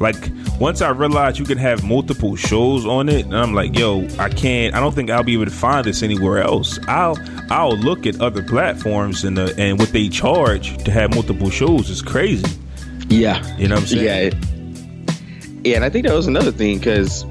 like 0.00 0.16
once 0.58 0.82
I 0.82 0.90
realized 0.90 1.38
you 1.38 1.44
can 1.44 1.58
have 1.58 1.84
multiple 1.84 2.34
shows 2.34 2.84
on 2.84 3.08
it, 3.08 3.24
and 3.24 3.36
I'm 3.36 3.54
like, 3.54 3.78
yo, 3.78 4.06
I 4.18 4.28
can't. 4.28 4.74
I 4.74 4.80
don't 4.80 4.92
think 4.94 5.10
I'll 5.10 5.22
be 5.22 5.34
able 5.34 5.44
to 5.44 5.50
find 5.52 5.84
this 5.86 6.02
anywhere 6.02 6.42
else. 6.42 6.80
I'll 6.88 7.16
I'll 7.50 7.76
look 7.76 8.04
at 8.04 8.20
other 8.20 8.42
platforms 8.42 9.22
and 9.22 9.36
the, 9.38 9.54
and 9.58 9.78
what 9.78 9.90
they 9.92 10.08
charge 10.08 10.76
to 10.84 10.90
have 10.90 11.14
multiple 11.14 11.50
shows 11.50 11.88
is 11.88 12.02
crazy. 12.02 12.46
Yeah, 13.08 13.40
You 13.58 13.68
know 13.68 13.76
what 13.76 13.82
I'm 13.82 13.86
saying? 13.86 14.04
yeah, 14.04 14.16
it- 14.16 14.34
yeah. 15.64 15.76
And 15.76 15.84
I 15.84 15.90
think 15.90 16.06
that 16.06 16.14
was 16.16 16.26
another 16.26 16.50
thing 16.50 16.78
because, 16.78 17.24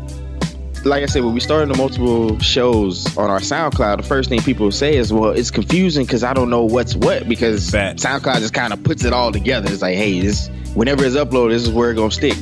like 0.85 1.03
I 1.03 1.05
said, 1.05 1.23
when 1.23 1.33
we 1.33 1.39
started 1.39 1.69
the 1.69 1.77
multiple 1.77 2.39
shows 2.39 3.17
on 3.17 3.29
our 3.29 3.39
SoundCloud, 3.39 3.97
the 3.97 4.03
first 4.03 4.29
thing 4.29 4.41
people 4.41 4.71
say 4.71 4.95
is, 4.95 5.13
"Well, 5.13 5.31
it's 5.31 5.51
confusing 5.51 6.05
because 6.05 6.23
I 6.23 6.33
don't 6.33 6.49
know 6.49 6.63
what's 6.63 6.95
what." 6.95 7.27
Because. 7.29 7.71
SoundCloud 7.97 8.39
just 8.39 8.53
kind 8.53 8.73
of 8.73 8.83
puts 8.83 9.03
it 9.03 9.13
all 9.13 9.31
together. 9.31 9.71
It's 9.71 9.81
like, 9.81 9.95
hey, 9.95 10.19
this 10.21 10.49
whenever 10.73 11.05
it's 11.05 11.15
uploaded, 11.15 11.51
this 11.51 11.63
is 11.63 11.69
where 11.69 11.91
it's 11.91 11.99
gonna 11.99 12.11
stick. 12.11 12.37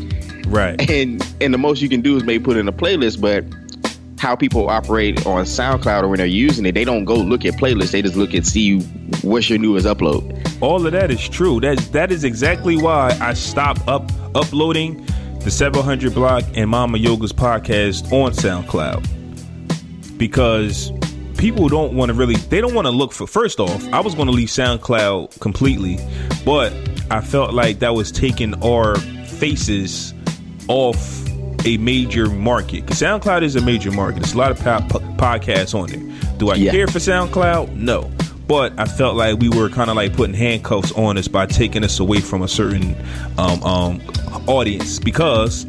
Right. 0.48 0.90
and 0.90 1.26
and 1.42 1.54
the 1.54 1.58
most 1.58 1.82
you 1.82 1.90
can 1.90 2.02
do 2.02 2.16
is 2.18 2.24
maybe 2.24 2.44
put 2.44 2.58
in 2.58 2.68
a 2.68 2.74
playlist 2.74 3.22
but 3.22 3.46
how 4.20 4.36
people 4.36 4.70
operate 4.70 5.26
on 5.26 5.46
soundcloud 5.46 6.04
or 6.04 6.10
when 6.10 6.18
they're 6.18 6.28
using 6.28 6.66
it 6.66 6.74
they 6.74 6.84
don't 6.84 7.06
go 7.06 7.16
look 7.16 7.46
at 7.46 7.54
playlists 7.54 7.92
they 7.92 8.02
just 8.02 8.18
look 8.18 8.34
at 8.34 8.46
see 8.46 8.80
what's 9.22 9.50
your 9.50 9.60
newest 9.60 9.86
upload 9.86 10.36
All 10.62 10.86
of 10.86 10.92
that 10.92 11.10
is 11.10 11.30
true. 11.30 11.62
That 11.62 11.78
that 11.94 12.12
is 12.12 12.24
exactly 12.24 12.76
why 12.76 13.18
I 13.22 13.34
stopped 13.34 13.88
up 13.88 14.12
uploading 14.36 15.06
the 15.42 15.52
700 15.52 16.14
Block 16.14 16.44
and 16.56 16.70
Mama 16.70 16.98
Yoga's 16.98 17.34
podcast 17.34 18.12
on 18.12 18.32
SoundCloud. 18.32 20.18
Because 20.18 20.92
people 21.38 21.70
don't 21.70 21.94
want 21.94 22.10
to 22.10 22.14
really 22.14 22.36
they 22.36 22.60
don't 22.60 22.74
want 22.74 22.86
to 22.86 22.92
look 22.92 23.14
for 23.14 23.26
first 23.26 23.62
off 23.62 23.82
i 23.94 24.00
was 24.02 24.14
going 24.14 24.26
to 24.26 24.32
leave 24.34 24.50
soundcloud 24.50 25.40
completely 25.40 25.98
but 26.44 26.74
i 27.10 27.22
felt 27.22 27.54
like 27.54 27.80
that 27.80 27.94
was 27.96 28.12
taking 28.12 28.54
our 28.62 28.94
faces 28.98 30.14
off 30.68 31.26
a 31.66 31.78
major 31.78 32.28
market. 32.30 32.86
Because 32.86 33.02
soundcloud 33.02 33.42
is 33.44 33.56
a 33.58 33.62
major 33.62 33.92
market. 33.92 34.22
There's 34.22 34.34
a 34.34 34.38
lot 34.38 34.52
of 34.52 34.60
po- 34.60 34.80
po- 34.90 35.06
podcasts 35.16 35.74
on 35.74 35.88
there. 35.90 36.38
Do 36.38 36.50
i 36.52 36.56
Yeah. 36.56 36.72
care 36.72 36.88
for 36.88 37.00
soundcloud? 37.00 37.74
No 37.74 38.10
but 38.50 38.78
i 38.78 38.84
felt 38.84 39.16
like 39.16 39.40
we 39.40 39.48
were 39.48 39.70
kind 39.70 39.90
of 39.90 39.96
like 39.96 40.12
putting 40.14 40.34
handcuffs 40.34 40.92
on 40.94 41.18
us 41.18 41.30
by 41.30 41.46
taking 41.46 41.84
us 41.86 42.00
away 42.00 42.20
from 42.20 42.42
a 42.42 42.48
certain 42.48 42.96
um, 43.38 43.64
um, 43.64 44.02
audience 44.48 45.00
because 45.00 45.66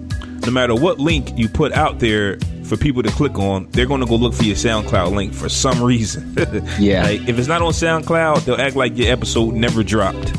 no 0.47 0.51
matter 0.51 0.75
what 0.75 0.99
link 0.99 1.37
you 1.39 1.49
put 1.49 1.71
out 1.73 1.99
there 2.01 2.39
for 2.65 2.77
people 2.77 3.03
to 3.03 3.11
click 3.11 3.39
on, 3.39 3.69
they're 3.73 3.85
going 3.85 4.01
to 4.01 4.07
go 4.07 4.15
look 4.15 4.33
for 4.33 4.45
your 4.45 4.57
SoundCloud 4.57 5.13
link 5.13 5.35
for 5.35 5.49
some 5.49 5.83
reason. 5.83 6.35
Yeah. 6.79 7.03
Like, 7.03 7.29
if 7.29 7.39
it's 7.39 7.49
not 7.49 7.61
on 7.63 7.73
SoundCloud, 7.73 8.45
they'll 8.45 8.61
act 8.61 8.77
like 8.77 8.97
your 8.97 9.13
episode 9.13 9.55
never 9.55 9.83
dropped. 9.83 10.33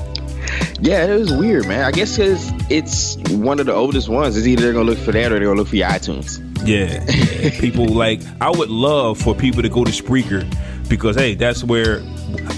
yeah 0.81 1.05
it 1.05 1.19
was 1.19 1.31
weird 1.31 1.67
man 1.67 1.83
i 1.83 1.91
guess 1.91 2.17
because 2.17 2.51
it's 2.69 3.15
one 3.29 3.59
of 3.59 3.67
the 3.67 3.73
oldest 3.73 4.09
ones 4.09 4.35
it's 4.35 4.47
either 4.47 4.63
they're 4.63 4.73
gonna 4.73 4.89
look 4.89 4.97
for 4.97 5.11
that 5.11 5.31
or 5.31 5.35
they're 5.35 5.47
gonna 5.47 5.59
look 5.59 5.67
for 5.67 5.75
your 5.75 5.87
itunes 5.87 6.39
yeah. 6.65 7.03
people 7.59 7.87
like, 7.87 8.21
I 8.39 8.49
would 8.49 8.69
love 8.69 9.17
for 9.19 9.33
people 9.35 9.61
to 9.61 9.69
go 9.69 9.83
to 9.83 9.91
Spreaker 9.91 10.47
because, 10.91 11.15
hey, 11.15 11.33
that's 11.33 11.63
where. 11.63 12.01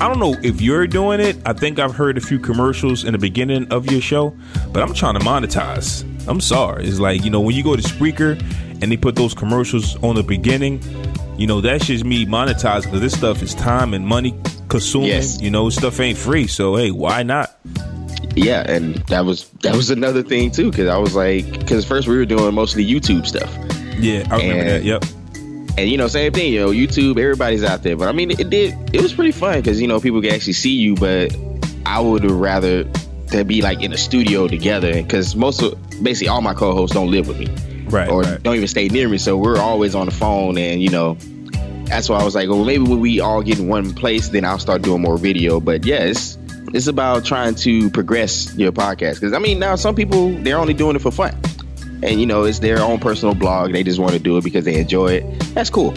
I 0.02 0.08
don't 0.10 0.20
know 0.20 0.36
if 0.44 0.62
you're 0.62 0.86
doing 0.88 1.20
it. 1.20 1.38
I 1.46 1.54
think 1.54 1.80
I've 1.80 1.96
heard 1.96 2.18
a 2.18 2.22
few 2.22 2.38
commercials 2.40 3.06
in 3.06 3.14
the 3.14 3.18
beginning 3.18 3.72
of 3.72 3.90
your 3.92 4.02
show, 4.02 4.36
but 4.72 4.84
I'm 4.84 4.94
trying 4.94 5.14
to 5.18 5.20
monetize. 5.22 6.04
I'm 6.28 6.42
sorry. 6.42 6.86
It's 6.86 7.00
like, 7.00 7.24
you 7.24 7.30
know, 7.30 7.42
when 7.42 7.56
you 7.56 7.64
go 7.64 7.76
to 7.76 7.82
Spreaker 7.82 8.40
and 8.82 8.92
they 8.92 8.98
put 8.98 9.16
those 9.16 9.34
commercials 9.34 9.96
on 10.04 10.16
the 10.16 10.24
beginning, 10.24 10.82
you 11.38 11.48
know, 11.48 11.60
that's 11.62 11.86
just 11.88 12.04
me 12.06 12.26
monetizing 12.26 12.84
because 12.84 13.02
this 13.02 13.14
stuff 13.14 13.42
is 13.42 13.56
time 13.56 13.94
and 13.94 14.06
money 14.06 14.36
consuming. 14.70 15.10
Yes. 15.10 15.42
You 15.42 15.50
know, 15.50 15.70
stuff 15.70 16.00
ain't 16.00 16.18
free. 16.18 16.48
So, 16.48 16.76
hey, 16.76 16.92
why 16.92 17.24
not? 17.24 17.58
yeah 18.36 18.64
and 18.68 18.96
that 19.10 19.26
was 19.26 19.48
that 19.62 19.76
was 19.76 19.92
another 19.92 20.24
thing 20.24 20.50
too 20.50 20.72
because 20.72 20.88
i 20.88 20.98
was 20.98 21.14
like 21.14 21.46
because 21.60 21.86
first 21.86 22.08
we 22.08 22.18
were 22.18 22.26
doing 22.26 22.52
mostly 22.56 22.84
youtube 22.84 23.28
stuff 23.28 23.54
Yeah, 24.00 24.26
I 24.32 24.38
remember 24.38 24.44
And- 24.64 24.70
that. 24.70 24.84
Yep. 24.84 25.06
And 25.78 25.90
you 25.90 25.98
know 25.98 26.08
same 26.08 26.32
thing 26.32 26.54
you 26.54 26.60
know 26.60 26.70
youtube 26.70 27.18
everybody's 27.18 27.64
out 27.64 27.82
there 27.84 27.96
but 27.98 28.08
i 28.08 28.12
mean 28.12 28.30
it 28.32 28.50
did 28.50 28.74
it 28.94 29.02
was 29.02 29.14
pretty 29.14 29.32
fun 29.32 29.60
because 29.60 29.82
you 29.82 29.88
know 29.88 30.00
people 30.00 30.22
can 30.22 30.32
actually 30.34 30.54
see 30.54 30.72
you 30.72 30.94
but 30.96 31.36
i 31.86 32.00
would 32.00 32.24
rather 32.30 32.84
to 33.28 33.44
be 33.44 33.62
like 33.62 33.82
in 33.82 33.92
a 33.94 33.98
studio 33.98 34.48
together 34.48 34.94
because 35.02 35.36
most 35.36 35.62
of 35.62 35.74
basically 36.04 36.28
all 36.28 36.42
my 36.42 36.54
co-hosts 36.54 36.94
don't 36.94 37.10
live 37.12 37.28
with 37.28 37.40
me 37.40 37.48
Right. 37.90 38.10
or 38.10 38.22
right. 38.22 38.42
don't 38.42 38.56
even 38.56 38.68
stay 38.68 38.88
near 38.88 39.08
me 39.10 39.18
so 39.18 39.38
we're 39.38 39.58
always 39.60 39.94
on 39.96 40.06
the 40.08 40.12
phone 40.12 40.58
and 40.58 40.82
you 40.82 40.90
know 40.90 41.16
that's 41.86 42.10
why 42.10 42.20
i 42.20 42.24
was 42.24 42.34
like 42.36 42.50
well 42.50 42.64
maybe 42.66 42.84
when 42.84 43.00
we 43.00 43.20
all 43.20 43.42
get 43.44 43.60
in 43.60 43.68
one 43.68 43.94
place 43.94 44.30
then 44.30 44.46
i'll 44.46 44.58
start 44.60 44.82
doing 44.82 45.02
more 45.02 45.18
video 45.18 45.60
but 45.60 45.86
yeah 45.86 45.98
it's 46.04 46.38
it's 46.74 46.88
about 46.88 47.24
trying 47.26 47.54
to 47.54 47.90
progress 47.92 48.56
your 48.56 48.72
podcast 48.72 49.16
because 49.16 49.34
i 49.34 49.38
mean 49.40 49.60
now 49.60 49.76
some 49.76 49.94
people 49.94 50.32
they're 50.44 50.58
only 50.58 50.74
doing 50.74 50.96
it 50.96 51.00
for 51.00 51.12
fun 51.12 51.38
and 52.04 52.20
you 52.20 52.26
know 52.26 52.44
it's 52.44 52.60
their 52.60 52.80
own 52.80 53.00
personal 53.00 53.34
blog 53.36 53.72
they 53.72 53.84
just 53.84 54.00
want 54.00 54.14
to 54.14 54.20
do 54.20 54.38
it 54.38 54.44
because 54.44 54.66
they 54.66 54.80
enjoy 54.80 55.08
it 55.08 55.40
that's 55.54 55.70
cool 55.70 55.94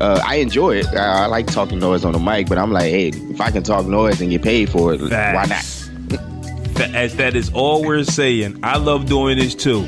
uh, 0.00 0.20
I 0.24 0.36
enjoy 0.36 0.76
it. 0.76 0.86
I, 0.88 1.22
I 1.22 1.26
like 1.26 1.46
talking 1.46 1.78
noise 1.78 2.04
on 2.04 2.12
the 2.12 2.18
mic, 2.18 2.48
but 2.48 2.58
I'm 2.58 2.72
like, 2.72 2.90
hey, 2.90 3.08
if 3.08 3.40
I 3.40 3.50
can 3.50 3.62
talk 3.62 3.86
noise 3.86 4.20
and 4.20 4.30
get 4.30 4.42
paid 4.42 4.68
for 4.68 4.92
it, 4.92 5.00
why 5.00 5.46
not? 5.48 6.94
As 6.94 7.16
that 7.16 7.34
is 7.34 7.50
all 7.54 7.82
we're 7.82 8.04
saying. 8.04 8.60
I 8.62 8.76
love 8.76 9.06
doing 9.06 9.38
this 9.38 9.54
too. 9.54 9.86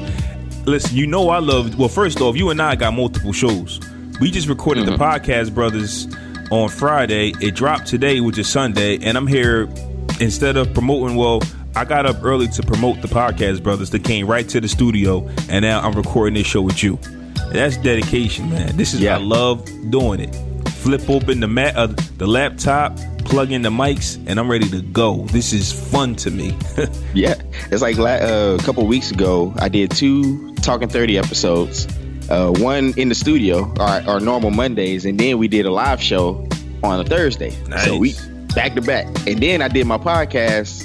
Listen, 0.65 0.97
you 0.97 1.07
know 1.07 1.29
I 1.29 1.39
love. 1.39 1.79
Well, 1.79 1.89
first 1.89 2.21
off, 2.21 2.37
you 2.37 2.49
and 2.51 2.61
I 2.63 2.77
got 2.77 2.95
multiple 2.95 3.33
shows. 3.33 3.81
We 4.21 4.31
just 4.31 4.49
recorded 4.49 4.87
the 4.87 4.93
podcast, 4.93 5.55
brothers, 5.55 6.09
on 6.51 6.71
Friday. 6.71 7.35
It 7.41 7.55
dropped 7.55 7.87
today, 7.87 8.21
which 8.21 8.39
is 8.39 8.49
Sunday, 8.49 8.99
and 9.03 9.17
I'm 9.19 9.27
here 9.27 9.69
instead 10.21 10.57
of 10.57 10.73
promoting. 10.73 11.17
Well, 11.17 11.43
I 11.79 11.85
got 11.85 12.07
up 12.07 12.25
early 12.25 12.49
to 12.49 12.63
promote 12.65 13.03
the 13.03 13.07
podcast, 13.07 13.63
brothers. 13.63 13.91
That 13.91 14.03
came 14.03 14.27
right 14.27 14.49
to 14.49 14.61
the 14.61 14.67
studio, 14.67 15.29
and 15.49 15.63
now 15.63 15.81
I'm 15.81 15.93
recording 15.93 16.35
this 16.35 16.45
show 16.45 16.61
with 16.61 16.83
you. 16.83 16.99
That's 17.53 17.77
dedication, 17.77 18.51
man. 18.51 18.77
This 18.77 18.95
is 18.95 19.01
Yeah. 19.01 19.15
I 19.15 19.19
love 19.19 19.65
doing 19.89 20.19
it. 20.19 20.35
Flip 20.71 21.09
open 21.09 21.39
the 21.39 21.47
mat, 21.47 21.77
uh, 21.77 21.87
the 22.17 22.27
laptop, 22.27 22.97
plug 23.19 23.53
in 23.53 23.63
the 23.63 23.69
mics, 23.71 24.17
and 24.27 24.41
I'm 24.41 24.51
ready 24.51 24.69
to 24.71 24.83
go. 24.83 25.19
This 25.27 25.53
is 25.53 25.71
fun 25.71 26.17
to 26.17 26.33
me. 26.33 26.57
Yeah, 27.15 27.35
it's 27.71 27.81
like 27.81 27.97
la- 27.97 28.27
uh, 28.27 28.57
a 28.59 28.63
couple 28.65 28.85
weeks 28.89 29.13
ago, 29.13 29.55
I 29.59 29.69
did 29.69 29.93
two 29.93 30.55
Talking 30.57 30.89
30 30.89 31.17
episodes. 31.17 31.87
Uh, 32.29 32.51
one 32.59 32.93
in 32.97 33.09
the 33.09 33.15
studio, 33.15 33.73
our, 33.79 34.01
our 34.03 34.21
normal 34.21 34.51
Mondays, 34.51 35.05
and 35.05 35.19
then 35.19 35.39
we 35.39 35.47
did 35.47 35.65
a 35.65 35.71
live 35.71 36.03
show 36.03 36.45
on 36.83 36.99
a 36.99 37.05
Thursday. 37.05 37.51
So 37.85 37.97
we 37.99 38.15
back 38.57 38.75
to 38.75 38.83
back, 38.83 39.07
and 39.29 39.41
then 39.41 39.63
I 39.63 39.69
did 39.69 39.87
my 39.87 39.97
podcast 39.99 40.85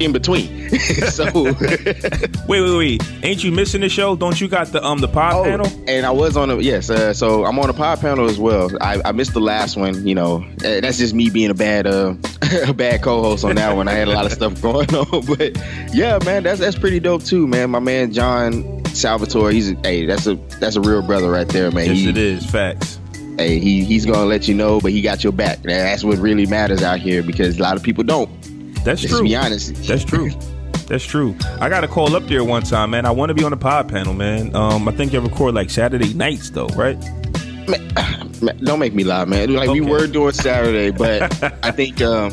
in 0.00 0.12
between. 0.12 0.70
so 1.10 1.24
wait, 1.44 2.60
wait, 2.60 2.76
wait! 2.78 3.02
Ain't 3.22 3.44
you 3.44 3.52
missing 3.52 3.80
the 3.80 3.88
show? 3.88 4.16
Don't 4.16 4.40
you 4.40 4.48
got 4.48 4.68
the 4.68 4.84
um 4.84 4.98
the 4.98 5.08
pod 5.08 5.34
Oh, 5.34 5.44
panel? 5.44 5.66
and 5.88 6.04
I 6.06 6.10
was 6.10 6.36
on 6.36 6.50
a 6.50 6.58
yes, 6.60 6.90
uh, 6.90 7.12
so 7.14 7.44
I'm 7.44 7.58
on 7.58 7.70
a 7.70 7.74
pod 7.74 8.00
panel 8.00 8.28
as 8.28 8.38
well. 8.38 8.70
I, 8.80 9.00
I 9.04 9.12
missed 9.12 9.34
the 9.34 9.40
last 9.40 9.76
one, 9.76 10.06
you 10.06 10.14
know. 10.14 10.44
Uh, 10.64 10.80
that's 10.80 10.98
just 10.98 11.14
me 11.14 11.30
being 11.30 11.50
a 11.50 11.54
bad 11.54 11.86
uh 11.86 12.14
a 12.66 12.72
bad 12.74 13.02
co-host 13.02 13.44
on 13.44 13.54
that 13.56 13.76
one. 13.76 13.88
I 13.88 13.92
had 13.92 14.08
a 14.08 14.12
lot 14.12 14.26
of 14.26 14.32
stuff 14.32 14.60
going 14.60 14.92
on, 14.94 15.24
but 15.26 15.56
yeah, 15.94 16.18
man, 16.24 16.42
that's 16.42 16.60
that's 16.60 16.78
pretty 16.78 17.00
dope 17.00 17.24
too, 17.24 17.46
man. 17.46 17.70
My 17.70 17.78
man 17.80 18.12
John 18.12 18.84
Salvatore, 18.86 19.50
he's 19.52 19.70
a, 19.72 19.74
hey, 19.76 20.06
that's 20.06 20.26
a 20.26 20.34
that's 20.60 20.76
a 20.76 20.80
real 20.80 21.02
brother 21.02 21.30
right 21.30 21.48
there, 21.48 21.70
man. 21.70 21.86
Yes, 21.86 21.96
He- 21.98 22.08
it 22.10 22.16
is. 22.16 22.46
Facts. 22.46 22.98
Hey, 23.36 23.58
he 23.58 23.84
he's 23.84 24.06
gonna 24.06 24.26
let 24.26 24.46
you 24.46 24.54
know, 24.54 24.80
but 24.80 24.92
he 24.92 25.02
got 25.02 25.24
your 25.24 25.32
back. 25.32 25.60
That's 25.62 26.04
what 26.04 26.18
really 26.18 26.46
matters 26.46 26.82
out 26.84 27.00
here 27.00 27.20
because 27.20 27.58
a 27.58 27.62
lot 27.62 27.76
of 27.76 27.82
people 27.82 28.04
don't. 28.04 28.30
That's 28.84 29.02
Let's 29.02 29.08
true. 29.08 29.22
be 29.22 29.34
honest. 29.36 29.74
That's 29.86 30.04
true. 30.04 30.30
That's 30.86 31.04
true. 31.04 31.34
I 31.60 31.68
got 31.68 31.82
a 31.82 31.88
call 31.88 32.14
up 32.14 32.24
there 32.24 32.44
one 32.44 32.62
time, 32.62 32.90
man. 32.90 33.06
I 33.06 33.10
want 33.10 33.30
to 33.30 33.34
be 33.34 33.42
on 33.42 33.50
the 33.50 33.56
pod 33.56 33.88
panel, 33.88 34.12
man. 34.12 34.54
Um, 34.54 34.86
I 34.86 34.92
think 34.92 35.12
you 35.12 35.20
record 35.20 35.54
like 35.54 35.70
Saturday 35.70 36.12
nights, 36.12 36.50
though, 36.50 36.66
right? 36.68 36.98
Man, 38.42 38.58
don't 38.58 38.80
make 38.80 38.92
me 38.92 39.04
lie, 39.04 39.24
man. 39.24 39.54
Like 39.54 39.70
we 39.70 39.80
were 39.80 40.06
doing 40.06 40.32
Saturday, 40.32 40.90
but 40.90 41.42
I 41.64 41.70
think 41.70 42.02
um, 42.02 42.30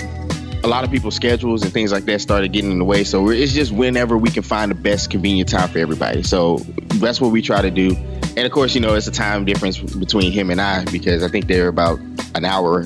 a 0.63 0.67
lot 0.67 0.84
of 0.84 0.91
people's 0.91 1.15
schedules 1.15 1.63
and 1.63 1.72
things 1.72 1.91
like 1.91 2.03
that 2.05 2.20
started 2.20 2.51
getting 2.51 2.72
in 2.72 2.79
the 2.79 2.86
way. 2.86 3.03
So 3.03 3.24
we're, 3.24 3.34
it's 3.36 3.53
just 3.53 3.72
whenever 3.72 4.17
we 4.17 4.29
can 4.29 4.43
find 4.43 4.72
the 4.72 4.75
best 4.75 5.10
convenient 5.10 5.50
time 5.50 5.70
for 5.70 5.79
everybody. 5.79 6.24
So 6.24 6.58
that's 6.96 7.22
what 7.22 7.31
we 7.31 7.41
try 7.41 7.62
to 7.62 7.72
do. 7.72 7.96
And 8.36 8.39
of 8.39 8.51
course, 8.51 8.75
you 8.75 8.81
know, 8.81 8.96
it's 8.96 9.08
a 9.08 9.12
time 9.12 9.46
difference 9.46 9.77
between 9.79 10.31
him 10.31 10.50
and 10.50 10.60
I 10.60 10.84
because 10.86 11.24
I 11.24 11.29
think 11.29 11.48
they're 11.48 11.70
about 11.70 12.00
an 12.36 12.43
hour 12.43 12.84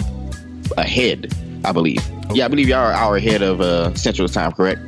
ahead. 0.78 1.34
I 1.64 1.72
believe. 1.72 2.04
Yeah, 2.34 2.46
I 2.46 2.48
believe 2.48 2.68
y'all 2.68 2.80
are 2.80 2.92
an 2.92 2.98
hour 2.98 3.16
ahead 3.18 3.42
of 3.42 3.62
uh, 3.62 3.94
Central 3.96 4.28
Time, 4.28 4.52
correct? 4.52 4.82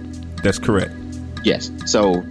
That's 0.44 0.60
correct. 0.60 0.92
Yes. 1.44 1.72
So, 1.86 2.24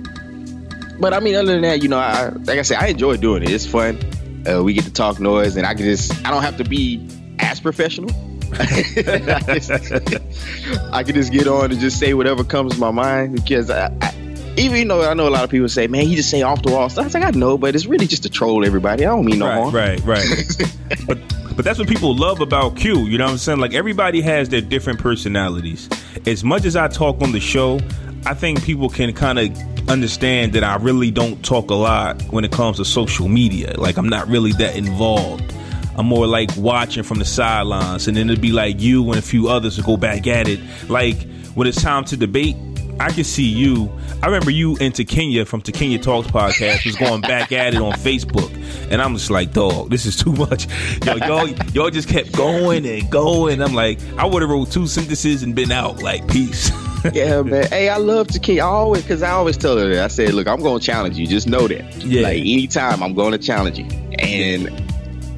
but 1.01 1.15
I 1.15 1.21
mean, 1.21 1.35
other 1.35 1.53
than 1.53 1.63
that, 1.63 1.83
you 1.83 1.89
know, 1.89 1.99
I, 1.99 2.29
like 2.29 2.59
I 2.59 2.63
said, 2.63 2.79
I 2.79 2.89
enjoy 2.89 3.17
doing 3.17 3.43
it. 3.43 3.51
It's 3.51 3.67
fun. 3.67 3.99
Uh, 4.47 4.63
we 4.63 4.75
get 4.75 4.85
to 4.85 4.93
talk 4.93 5.19
noise, 5.21 5.57
and 5.57 5.67
I 5.67 5.75
can 5.75 5.85
just, 5.85 6.25
I 6.25 6.31
don't 6.31 6.43
have 6.43 6.57
to 6.59 6.65
be 6.65 7.09
as 7.39 7.61
professional. 7.61 8.11
I, 8.53 8.83
just, 9.59 9.71
I 10.93 11.03
can 11.03 11.15
just 11.15 11.33
get 11.33 11.49
on 11.49 11.73
and 11.73 11.81
just 11.81 11.99
say 11.99 12.15
whatever 12.15 12.45
comes 12.45 12.75
to 12.75 12.81
my 12.81 12.91
mind 12.91 13.35
because 13.35 13.71
I, 13.71 13.93
I, 14.01 14.15
even 14.57 14.89
though 14.89 15.09
I 15.09 15.15
know 15.15 15.29
a 15.29 15.31
lot 15.31 15.45
of 15.45 15.51
people 15.51 15.69
say, 15.69 15.87
man, 15.87 16.07
he 16.07 16.15
just 16.15 16.31
say 16.31 16.43
off 16.43 16.63
the 16.63 16.73
wall 16.73 16.89
stuff. 16.89 17.03
I 17.03 17.07
was 17.07 17.15
like, 17.15 17.25
I 17.25 17.31
know, 17.31 17.59
but 17.59 17.75
it's 17.75 17.87
really 17.87 18.07
just 18.07 18.23
to 18.23 18.31
troll 18.31 18.65
everybody. 18.65 19.05
I 19.05 19.11
don't 19.11 19.25
mean 19.25 19.41
no 19.41 19.47
right, 19.47 19.55
harm. 19.55 19.75
right, 19.75 20.01
right. 20.05 21.07
but 21.07 21.19
But 21.57 21.65
that's 21.65 21.79
what 21.79 21.89
people 21.89 22.15
love 22.15 22.41
about 22.41 22.77
Q. 22.77 23.07
You 23.07 23.17
know 23.17 23.25
what 23.25 23.33
I'm 23.33 23.39
saying? 23.39 23.61
Like 23.61 23.73
everybody 23.73 24.21
has 24.21 24.51
their 24.51 24.61
different 24.61 25.01
personalities. 25.01 25.89
As 26.27 26.45
much 26.45 26.67
as 26.67 26.77
I 26.77 26.89
talk 26.89 27.21
on 27.23 27.33
the 27.33 27.41
show, 27.41 27.81
I 28.27 28.35
think 28.35 28.63
people 28.63 28.91
can 28.91 29.13
kind 29.15 29.39
of 29.39 29.89
understand 29.89 30.53
that 30.53 30.65
I 30.65 30.77
really 30.77 31.11
don't 31.11 31.43
talk 31.45 31.71
a 31.71 31.75
lot 31.75 32.21
when 32.25 32.45
it 32.45 32.53
comes 32.53 32.77
to 32.77 32.85
social 32.85 33.29
media. 33.29 33.75
Like 33.79 33.97
I'm 33.97 34.09
not 34.09 34.29
really 34.29 34.53
that 34.53 34.77
involved. 34.77 35.55
I'm 35.97 36.07
more 36.07 36.27
like 36.27 36.51
watching 36.59 37.03
from 37.03 37.19
the 37.19 37.25
sidelines, 37.25 38.07
and 38.07 38.17
then 38.17 38.29
it'd 38.29 38.43
be 38.43 38.53
like 38.53 38.81
you 38.81 39.09
and 39.09 39.19
a 39.19 39.23
few 39.23 39.49
others 39.49 39.77
to 39.77 39.83
go 39.83 39.97
back 39.97 40.27
at 40.27 40.49
it. 40.49 40.61
Like 40.89 41.27
when 41.55 41.67
it's 41.67 41.81
time 41.81 42.05
to 42.07 42.19
debate, 42.19 42.57
I 42.99 43.11
can 43.11 43.25
see 43.25 43.45
you. 43.45 43.91
I 44.23 44.27
remember 44.27 44.51
you 44.51 44.77
into 44.77 45.05
Kenya 45.05 45.45
from 45.45 45.61
Kenya 45.61 45.99
Talks 45.99 46.29
podcast 46.29 46.87
was 46.87 46.97
going 46.97 47.21
back 47.21 47.53
at 47.53 47.75
it 47.75 47.81
on 47.81 47.93
Facebook, 47.93 48.51
and 48.91 49.03
I'm 49.03 49.15
just 49.15 49.31
like, 49.31 49.53
dog, 49.53 49.91
this 49.91 50.07
is 50.07 50.17
too 50.17 50.33
much. 50.33 50.67
Yo, 51.05 51.17
y'all, 51.17 51.49
y'all 51.73 51.91
just 51.91 52.09
kept 52.09 52.33
going 52.33 52.87
and 52.87 53.11
going. 53.11 53.61
I'm 53.61 53.75
like, 53.75 54.01
I 54.17 54.25
would 54.25 54.43
have 54.43 54.51
wrote 54.51 54.71
two 54.71 54.87
sentences 54.87 55.43
and 55.43 55.55
been 55.55 55.73
out. 55.73 56.03
Like, 56.03 56.27
peace. 56.29 56.71
yeah, 57.13 57.43
man. 57.43 57.67
Hey, 57.67 57.89
I 57.91 57.99
love 57.99 58.29
Kenya. 58.43 58.63
I 58.63 58.67
always, 58.67 59.03
because 59.03 59.23
I 59.23 59.31
always 59.31 59.57
tell 59.57 59.77
her 59.79 59.89
that. 59.89 60.05
I 60.05 60.09
said, 60.09 60.33
look, 60.33 60.49
I'm 60.49 60.63
going 60.63 60.81
to 60.81 60.85
challenge 60.85 61.19
you. 61.19 61.27
Just 61.27 61.47
know 61.47 61.69
that. 61.69 61.97
Yeah. 62.03 62.23
Like 62.23 62.39
anytime, 62.39 63.03
I'm 63.03 63.15
going 63.15 63.33
to 63.33 63.39
challenge 63.39 63.79
you, 63.79 63.87
and. 64.19 64.83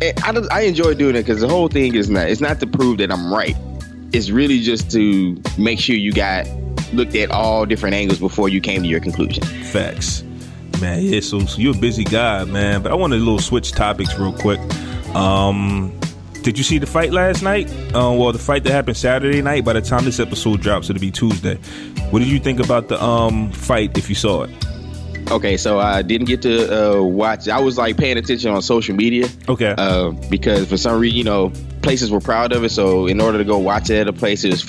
I, 0.00 0.32
I 0.52 0.60
enjoy 0.60 0.94
doing 0.94 1.16
it 1.16 1.22
because 1.22 1.40
the 1.40 1.48
whole 1.48 1.66
thing 1.66 1.96
is 1.96 2.08
not 2.08 2.28
it's 2.28 2.40
not 2.40 2.60
to 2.60 2.68
prove 2.68 2.98
that 2.98 3.10
I'm 3.10 3.34
right. 3.34 3.56
It's 4.12 4.30
really 4.30 4.60
just 4.60 4.92
to 4.92 5.36
make 5.58 5.80
sure 5.80 5.96
you 5.96 6.12
got 6.12 6.46
looked 6.92 7.14
at 7.14 7.30
all 7.30 7.66
different 7.66 7.94
angles 7.94 8.18
before 8.18 8.48
you 8.48 8.60
came 8.60 8.82
to 8.82 8.88
your 8.88 9.00
conclusion. 9.00 9.42
Facts. 9.42 10.22
Man, 10.80 11.02
yeah, 11.02 11.20
so, 11.20 11.40
so 11.40 11.58
you're 11.58 11.76
a 11.76 11.78
busy 11.78 12.04
guy, 12.04 12.44
man. 12.44 12.82
But 12.82 12.92
I 12.92 12.94
want 12.94 13.12
to 13.12 13.18
little 13.18 13.40
switch 13.40 13.72
topics 13.72 14.16
real 14.16 14.32
quick. 14.32 14.60
Um, 15.14 15.98
did 16.42 16.56
you 16.56 16.64
see 16.64 16.78
the 16.78 16.86
fight 16.86 17.12
last 17.12 17.42
night? 17.42 17.70
Uh, 17.88 18.14
well, 18.16 18.32
the 18.32 18.38
fight 18.38 18.62
that 18.64 18.72
happened 18.72 18.96
Saturday 18.96 19.42
night. 19.42 19.64
By 19.64 19.72
the 19.72 19.80
time 19.80 20.04
this 20.04 20.20
episode 20.20 20.60
drops, 20.60 20.88
it'll 20.88 21.00
be 21.00 21.10
Tuesday. 21.10 21.56
What 22.10 22.20
did 22.20 22.28
you 22.28 22.38
think 22.38 22.60
about 22.60 22.88
the 22.88 23.02
um 23.02 23.50
fight? 23.52 23.98
If 23.98 24.08
you 24.08 24.14
saw 24.14 24.44
it, 24.44 24.50
okay, 25.30 25.56
so 25.56 25.78
I 25.78 26.02
didn't 26.02 26.26
get 26.26 26.42
to 26.42 26.98
uh, 26.98 27.02
watch. 27.02 27.48
I 27.48 27.60
was 27.60 27.76
like 27.76 27.96
paying 27.96 28.16
attention 28.16 28.50
on 28.52 28.62
social 28.62 28.94
media. 28.94 29.28
Okay, 29.48 29.74
uh, 29.76 30.10
because 30.30 30.68
for 30.68 30.76
some 30.76 31.00
reason, 31.00 31.18
you 31.18 31.24
know, 31.24 31.52
places 31.82 32.10
were 32.10 32.20
proud 32.20 32.52
of 32.52 32.64
it. 32.64 32.70
So 32.70 33.06
in 33.06 33.20
order 33.20 33.38
to 33.38 33.44
go 33.44 33.58
watch 33.58 33.90
it 33.90 33.96
at 33.96 34.08
a 34.08 34.12
place, 34.12 34.44
it 34.44 34.50
was 34.50 34.62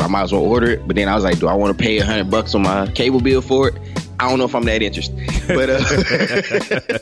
I 0.00 0.06
might 0.06 0.22
as 0.22 0.32
well 0.32 0.42
order 0.42 0.70
it. 0.70 0.86
But 0.86 0.96
then 0.96 1.08
I 1.08 1.14
was 1.14 1.24
like, 1.24 1.38
do 1.38 1.48
I 1.48 1.54
want 1.54 1.76
to 1.76 1.82
pay 1.82 1.98
a 1.98 2.04
hundred 2.04 2.30
bucks 2.30 2.54
on 2.54 2.62
my 2.62 2.86
cable 2.92 3.20
bill 3.20 3.40
for 3.40 3.68
it? 3.68 3.74
I 4.18 4.28
don't 4.28 4.38
know 4.38 4.44
if 4.44 4.54
I'm 4.54 4.64
that 4.64 4.82
interested. 4.82 5.16
But 5.46 5.68
uh, 5.68 6.98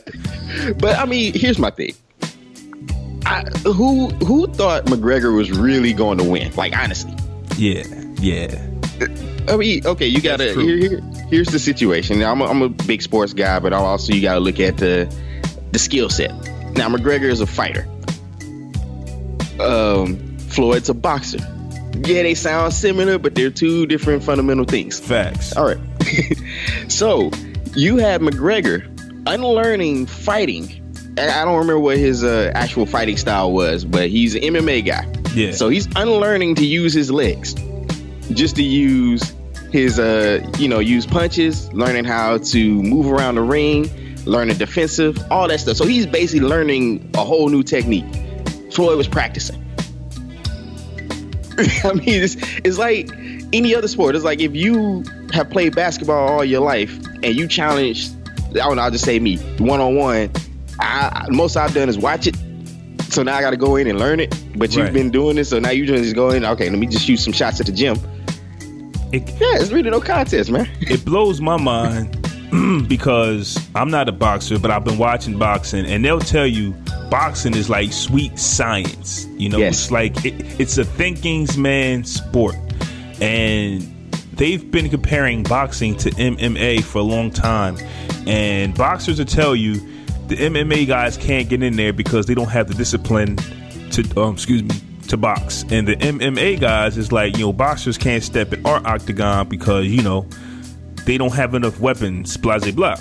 but 0.80 0.98
I 0.98 1.06
mean, 1.06 1.32
here's 1.32 1.60
my 1.60 1.70
thing. 1.70 1.94
I, 3.24 3.42
who 3.64 4.08
who 4.08 4.48
thought 4.48 4.86
McGregor 4.86 5.36
was 5.36 5.52
really 5.52 5.92
going 5.92 6.18
to 6.18 6.24
win? 6.24 6.52
Like 6.56 6.76
honestly. 6.76 7.14
Yeah, 7.56 7.84
yeah. 8.16 8.60
I 9.48 9.56
mean, 9.56 9.86
okay, 9.86 10.06
you 10.06 10.20
gotta. 10.20 10.54
Here, 10.54 10.76
here, 10.76 11.00
here's 11.28 11.48
the 11.48 11.60
situation. 11.60 12.18
Now, 12.18 12.32
I'm 12.32 12.40
a, 12.40 12.46
I'm 12.46 12.62
a 12.62 12.68
big 12.68 13.00
sports 13.00 13.32
guy, 13.32 13.60
but 13.60 13.72
also 13.72 14.12
you 14.12 14.22
gotta 14.22 14.40
look 14.40 14.58
at 14.58 14.78
the 14.78 15.14
the 15.70 15.78
skill 15.78 16.10
set. 16.10 16.32
Now, 16.74 16.88
McGregor 16.88 17.30
is 17.30 17.40
a 17.40 17.46
fighter. 17.46 17.86
Um, 19.60 20.36
Floyd's 20.38 20.88
a 20.88 20.94
boxer 20.94 21.38
yeah, 21.94 22.22
they 22.22 22.34
sound 22.34 22.72
similar, 22.72 23.18
but 23.18 23.34
they're 23.34 23.50
two 23.50 23.86
different 23.86 24.22
fundamental 24.22 24.64
things. 24.64 24.98
Facts. 24.98 25.56
All 25.56 25.66
right. 25.66 25.78
so 26.88 27.30
you 27.74 27.96
have 27.98 28.20
McGregor 28.20 28.88
unlearning 29.26 30.06
fighting. 30.06 30.78
I 31.18 31.44
don't 31.44 31.58
remember 31.58 31.78
what 31.78 31.98
his 31.98 32.24
uh, 32.24 32.50
actual 32.54 32.86
fighting 32.86 33.16
style 33.16 33.52
was, 33.52 33.84
but 33.84 34.08
he's 34.08 34.34
an 34.34 34.42
MMA 34.42 34.84
guy. 34.86 35.06
Yeah. 35.34 35.52
So 35.52 35.68
he's 35.68 35.86
unlearning 35.94 36.56
to 36.56 36.66
use 36.66 36.92
his 36.92 37.10
legs, 37.10 37.54
just 38.32 38.56
to 38.56 38.62
use 38.62 39.34
his, 39.70 39.98
uh, 39.98 40.46
you 40.58 40.68
know, 40.68 40.78
use 40.78 41.06
punches, 41.06 41.72
learning 41.72 42.04
how 42.04 42.38
to 42.38 42.82
move 42.82 43.06
around 43.10 43.36
the 43.36 43.42
ring, 43.42 43.90
learning 44.24 44.56
defensive, 44.56 45.18
all 45.30 45.48
that 45.48 45.60
stuff. 45.60 45.76
So 45.76 45.86
he's 45.86 46.06
basically 46.06 46.46
learning 46.46 47.10
a 47.14 47.24
whole 47.24 47.48
new 47.48 47.62
technique. 47.62 48.06
Floyd 48.72 48.96
was 48.96 49.08
practicing. 49.08 49.61
I 51.84 51.92
mean, 51.92 52.22
it's, 52.22 52.36
it's 52.64 52.78
like 52.78 53.10
any 53.52 53.74
other 53.74 53.88
sport. 53.88 54.14
It's 54.14 54.24
like 54.24 54.40
if 54.40 54.54
you 54.54 55.04
have 55.32 55.50
played 55.50 55.74
basketball 55.74 56.28
all 56.28 56.44
your 56.44 56.60
life 56.60 56.96
and 57.22 57.34
you 57.34 57.46
challenge, 57.46 58.10
I 58.50 58.54
don't 58.54 58.76
know, 58.76 58.82
I'll 58.82 58.90
just 58.90 59.04
say 59.04 59.18
me, 59.18 59.36
one 59.58 59.80
on 59.80 59.96
one. 59.96 60.30
Most 61.30 61.56
I've 61.56 61.74
done 61.74 61.88
is 61.88 61.98
watch 61.98 62.26
it. 62.26 62.36
So 63.12 63.22
now 63.22 63.36
I 63.36 63.42
got 63.42 63.50
to 63.50 63.58
go 63.58 63.76
in 63.76 63.86
and 63.86 63.98
learn 63.98 64.20
it. 64.20 64.34
But 64.56 64.74
you've 64.74 64.86
right. 64.86 64.92
been 64.94 65.10
doing 65.10 65.36
this, 65.36 65.50
so 65.50 65.58
now 65.58 65.70
you 65.70 65.86
just 65.86 66.14
go 66.14 66.30
in. 66.30 66.44
Okay, 66.44 66.70
let 66.70 66.78
me 66.78 66.86
just 66.86 67.04
shoot 67.04 67.18
some 67.18 67.32
shots 67.32 67.60
at 67.60 67.66
the 67.66 67.72
gym. 67.72 67.98
It, 69.12 69.28
yeah, 69.32 69.60
it's 69.60 69.70
really 69.70 69.90
no 69.90 70.00
contest, 70.00 70.50
man. 70.50 70.68
It 70.80 71.04
blows 71.04 71.40
my 71.40 71.58
mind 71.58 72.16
because 72.88 73.58
I'm 73.74 73.90
not 73.90 74.08
a 74.08 74.12
boxer, 74.12 74.58
but 74.58 74.70
I've 74.70 74.84
been 74.84 74.96
watching 74.96 75.38
boxing, 75.38 75.84
and 75.84 76.02
they'll 76.02 76.20
tell 76.20 76.46
you 76.46 76.74
boxing 77.12 77.54
is 77.54 77.68
like 77.68 77.92
sweet 77.92 78.38
science. 78.38 79.26
You 79.36 79.50
know, 79.50 79.58
yes. 79.58 79.74
it's 79.74 79.90
like 79.90 80.24
it, 80.24 80.34
it's 80.58 80.78
a 80.78 80.84
thinking's 80.84 81.58
man 81.58 82.04
sport, 82.04 82.56
and 83.20 83.82
they've 84.32 84.68
been 84.70 84.88
comparing 84.88 85.42
boxing 85.42 85.94
to 85.98 86.10
MMA 86.12 86.82
for 86.82 87.00
a 87.00 87.02
long 87.02 87.30
time, 87.30 87.76
and 88.26 88.74
boxers 88.74 89.18
will 89.18 89.26
tell 89.26 89.54
you 89.54 89.74
the 90.28 90.36
MMA 90.36 90.86
guys 90.86 91.18
can't 91.18 91.50
get 91.50 91.62
in 91.62 91.76
there 91.76 91.92
because 91.92 92.24
they 92.24 92.34
don't 92.34 92.48
have 92.48 92.66
the 92.68 92.74
discipline 92.74 93.36
to, 93.90 94.02
um, 94.18 94.32
excuse 94.32 94.62
me, 94.62 94.74
to 95.08 95.18
box, 95.18 95.66
and 95.68 95.86
the 95.86 95.96
MMA 95.96 96.58
guys 96.58 96.96
is 96.96 97.12
like 97.12 97.36
you 97.36 97.44
know 97.44 97.52
boxers 97.52 97.98
can't 97.98 98.22
step 98.22 98.54
in 98.54 98.64
our 98.64 98.84
octagon 98.86 99.50
because 99.50 99.86
you 99.86 100.02
know 100.02 100.26
they 101.04 101.18
don't 101.18 101.34
have 101.34 101.54
enough 101.54 101.78
weapons, 101.78 102.38
blah, 102.38 102.58
blah, 102.58 102.70
blah. 102.70 102.96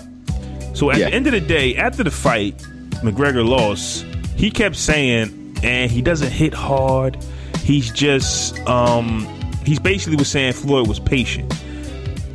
So 0.74 0.92
at 0.92 0.98
yeah. 0.98 1.10
the 1.10 1.16
end 1.16 1.28
of 1.28 1.34
the 1.34 1.40
day, 1.40 1.78
after 1.78 2.04
the 2.04 2.12
fight, 2.12 2.62
McGregor 3.02 3.48
lost. 3.48 4.06
He 4.36 4.52
kept 4.52 4.76
saying, 4.76 5.58
and 5.64 5.92
he 5.92 6.02
doesn't 6.02 6.32
hit 6.32 6.54
hard. 6.54 7.18
He's 7.64 7.92
just, 7.92 8.60
um, 8.68 9.28
he's 9.66 9.80
basically 9.80 10.16
was 10.16 10.30
saying 10.30 10.54
Floyd 10.54 10.88
was 10.88 11.00
patient. 11.00 11.54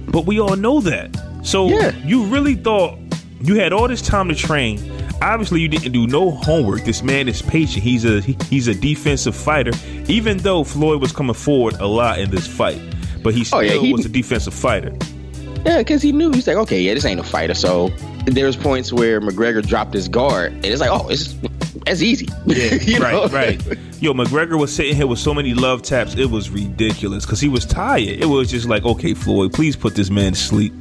But 0.08 0.26
we 0.26 0.40
all 0.40 0.56
know 0.56 0.80
that. 0.80 1.10
So 1.42 1.68
yeah. 1.68 1.94
you 2.04 2.24
really 2.26 2.54
thought 2.54 2.98
you 3.40 3.56
had 3.56 3.72
all 3.72 3.88
this 3.88 4.02
time 4.02 4.28
to 4.28 4.34
train. 4.34 4.80
Obviously, 5.22 5.60
you 5.60 5.68
didn't 5.68 5.92
do 5.92 6.06
no 6.06 6.30
homework. 6.30 6.84
This 6.84 7.02
man 7.02 7.28
is 7.28 7.40
patient. 7.42 7.82
He's 7.82 8.04
a 8.04 8.20
he, 8.20 8.36
he's 8.48 8.68
a 8.68 8.74
defensive 8.74 9.34
fighter. 9.34 9.72
Even 10.08 10.38
though 10.38 10.64
Floyd 10.64 11.00
was 11.00 11.12
coming 11.12 11.34
forward 11.34 11.74
a 11.74 11.86
lot 11.86 12.18
in 12.18 12.30
this 12.30 12.46
fight, 12.46 12.80
but 13.22 13.34
he 13.34 13.44
still 13.44 13.58
oh, 13.58 13.62
yeah, 13.62 13.80
he, 13.80 13.92
was 13.92 14.04
a 14.04 14.08
defensive 14.08 14.52
fighter. 14.52 14.94
Yeah, 15.64 15.78
because 15.78 16.02
he 16.02 16.12
knew 16.12 16.30
he's 16.32 16.46
like, 16.46 16.56
okay, 16.56 16.80
yeah, 16.80 16.94
this 16.94 17.04
ain't 17.04 17.20
a 17.20 17.24
fighter. 17.24 17.54
So 17.54 17.90
there's 18.26 18.56
points 18.56 18.92
where 18.92 19.20
McGregor 19.20 19.66
dropped 19.66 19.94
his 19.94 20.08
guard, 20.08 20.52
and 20.52 20.64
it's 20.66 20.80
like, 20.80 20.90
oh, 20.90 21.08
it's 21.08 21.34
that's 21.86 22.02
easy. 22.02 22.28
Yeah, 22.46 22.98
right, 22.98 23.32
right. 23.32 23.78
Yo, 24.00 24.12
McGregor 24.12 24.58
was 24.58 24.74
sitting 24.74 24.96
here 24.96 25.06
with 25.06 25.20
so 25.20 25.32
many 25.32 25.54
love 25.54 25.82
taps, 25.82 26.16
it 26.16 26.30
was 26.30 26.50
ridiculous 26.50 27.24
because 27.24 27.40
he 27.40 27.48
was 27.48 27.64
tired. 27.64 28.02
It 28.02 28.26
was 28.26 28.50
just 28.50 28.68
like, 28.68 28.84
okay, 28.84 29.14
Floyd, 29.14 29.52
please 29.52 29.76
put 29.76 29.94
this 29.94 30.10
man 30.10 30.32
to 30.32 30.38
sleep. 30.38 30.72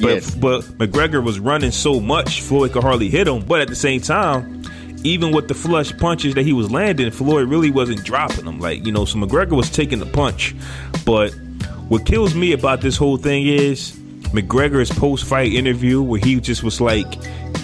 But 0.00 0.08
yes. 0.08 0.34
but 0.34 0.62
McGregor 0.78 1.22
was 1.22 1.40
running 1.40 1.72
so 1.72 2.00
much, 2.00 2.40
Floyd 2.40 2.72
could 2.72 2.84
hardly 2.84 3.08
hit 3.08 3.26
him. 3.26 3.44
But 3.44 3.60
at 3.60 3.68
the 3.68 3.76
same 3.76 4.00
time, 4.00 4.62
even 5.02 5.32
with 5.32 5.48
the 5.48 5.54
flush 5.54 5.96
punches 5.98 6.34
that 6.34 6.44
he 6.44 6.52
was 6.52 6.70
landing, 6.70 7.10
Floyd 7.10 7.48
really 7.48 7.72
wasn't 7.72 8.04
dropping 8.04 8.44
them. 8.44 8.60
Like 8.60 8.86
you 8.86 8.92
know, 8.92 9.04
so 9.04 9.18
McGregor 9.18 9.56
was 9.56 9.68
taking 9.68 9.98
the 9.98 10.06
punch. 10.06 10.54
But 11.04 11.32
what 11.88 12.06
kills 12.06 12.34
me 12.34 12.52
about 12.52 12.80
this 12.80 12.96
whole 12.96 13.16
thing 13.16 13.46
is 13.46 13.98
McGregor's 14.32 14.90
post 14.90 15.24
fight 15.24 15.52
interview 15.52 16.02
where 16.02 16.20
he 16.20 16.40
just 16.40 16.62
was 16.62 16.80
like, 16.80 17.06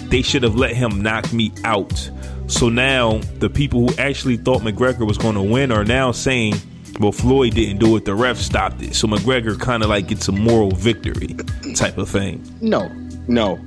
they 0.09 0.21
should 0.21 0.43
have 0.43 0.55
let 0.55 0.75
him 0.75 1.01
knock 1.01 1.31
me 1.33 1.51
out. 1.63 2.09
So 2.47 2.69
now 2.69 3.19
the 3.37 3.49
people 3.49 3.87
who 3.87 3.95
actually 3.97 4.37
thought 4.37 4.61
McGregor 4.61 5.05
was 5.07 5.17
going 5.17 5.35
to 5.35 5.41
win 5.41 5.71
are 5.71 5.85
now 5.85 6.11
saying, 6.11 6.55
well, 6.99 7.11
Floyd 7.11 7.53
didn't 7.53 7.77
do 7.77 7.95
it. 7.95 8.05
The 8.05 8.15
ref 8.15 8.37
stopped 8.37 8.81
it. 8.81 8.95
So 8.95 9.07
McGregor 9.07 9.59
kind 9.59 9.83
of 9.83 9.89
like 9.89 10.07
gets 10.07 10.27
a 10.27 10.31
moral 10.31 10.71
victory 10.71 11.35
type 11.75 11.97
of 11.97 12.09
thing. 12.09 12.43
No, 12.61 12.87
no, 13.27 13.59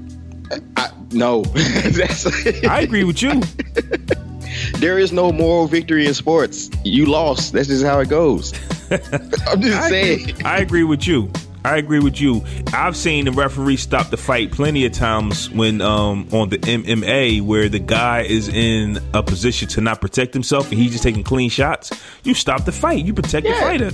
I, 0.76 0.90
no. 1.12 1.44
I 1.56 2.80
agree 2.82 3.04
with 3.04 3.22
you. 3.22 3.40
there 4.78 4.98
is 4.98 5.12
no 5.12 5.32
moral 5.32 5.66
victory 5.66 6.06
in 6.06 6.14
sports. 6.14 6.70
You 6.84 7.06
lost. 7.06 7.52
That's 7.52 7.68
just 7.68 7.84
how 7.84 8.00
it 8.00 8.08
goes. 8.08 8.52
I'm 8.90 9.62
just 9.62 9.76
I 9.76 9.88
saying. 9.88 10.30
Agree. 10.30 10.44
I 10.44 10.58
agree 10.58 10.84
with 10.84 11.06
you. 11.06 11.30
I 11.64 11.76
agree 11.76 12.00
with 12.00 12.20
you. 12.20 12.44
I've 12.72 12.96
seen 12.96 13.26
the 13.26 13.32
referee 13.32 13.76
stop 13.76 14.10
the 14.10 14.16
fight 14.16 14.50
plenty 14.50 14.84
of 14.84 14.92
times 14.92 15.48
when 15.50 15.80
um, 15.80 16.28
on 16.32 16.48
the 16.48 16.58
MMA 16.58 17.42
where 17.42 17.68
the 17.68 17.78
guy 17.78 18.22
is 18.22 18.48
in 18.48 18.98
a 19.14 19.22
position 19.22 19.68
to 19.68 19.80
not 19.80 20.00
protect 20.00 20.34
himself 20.34 20.70
and 20.70 20.80
he's 20.80 20.92
just 20.92 21.04
taking 21.04 21.22
clean 21.22 21.50
shots. 21.50 21.92
You 22.24 22.34
stop 22.34 22.64
the 22.64 22.72
fight. 22.72 23.04
You 23.04 23.14
protect 23.14 23.46
yeah. 23.46 23.54
the 23.54 23.60
fighter. 23.60 23.90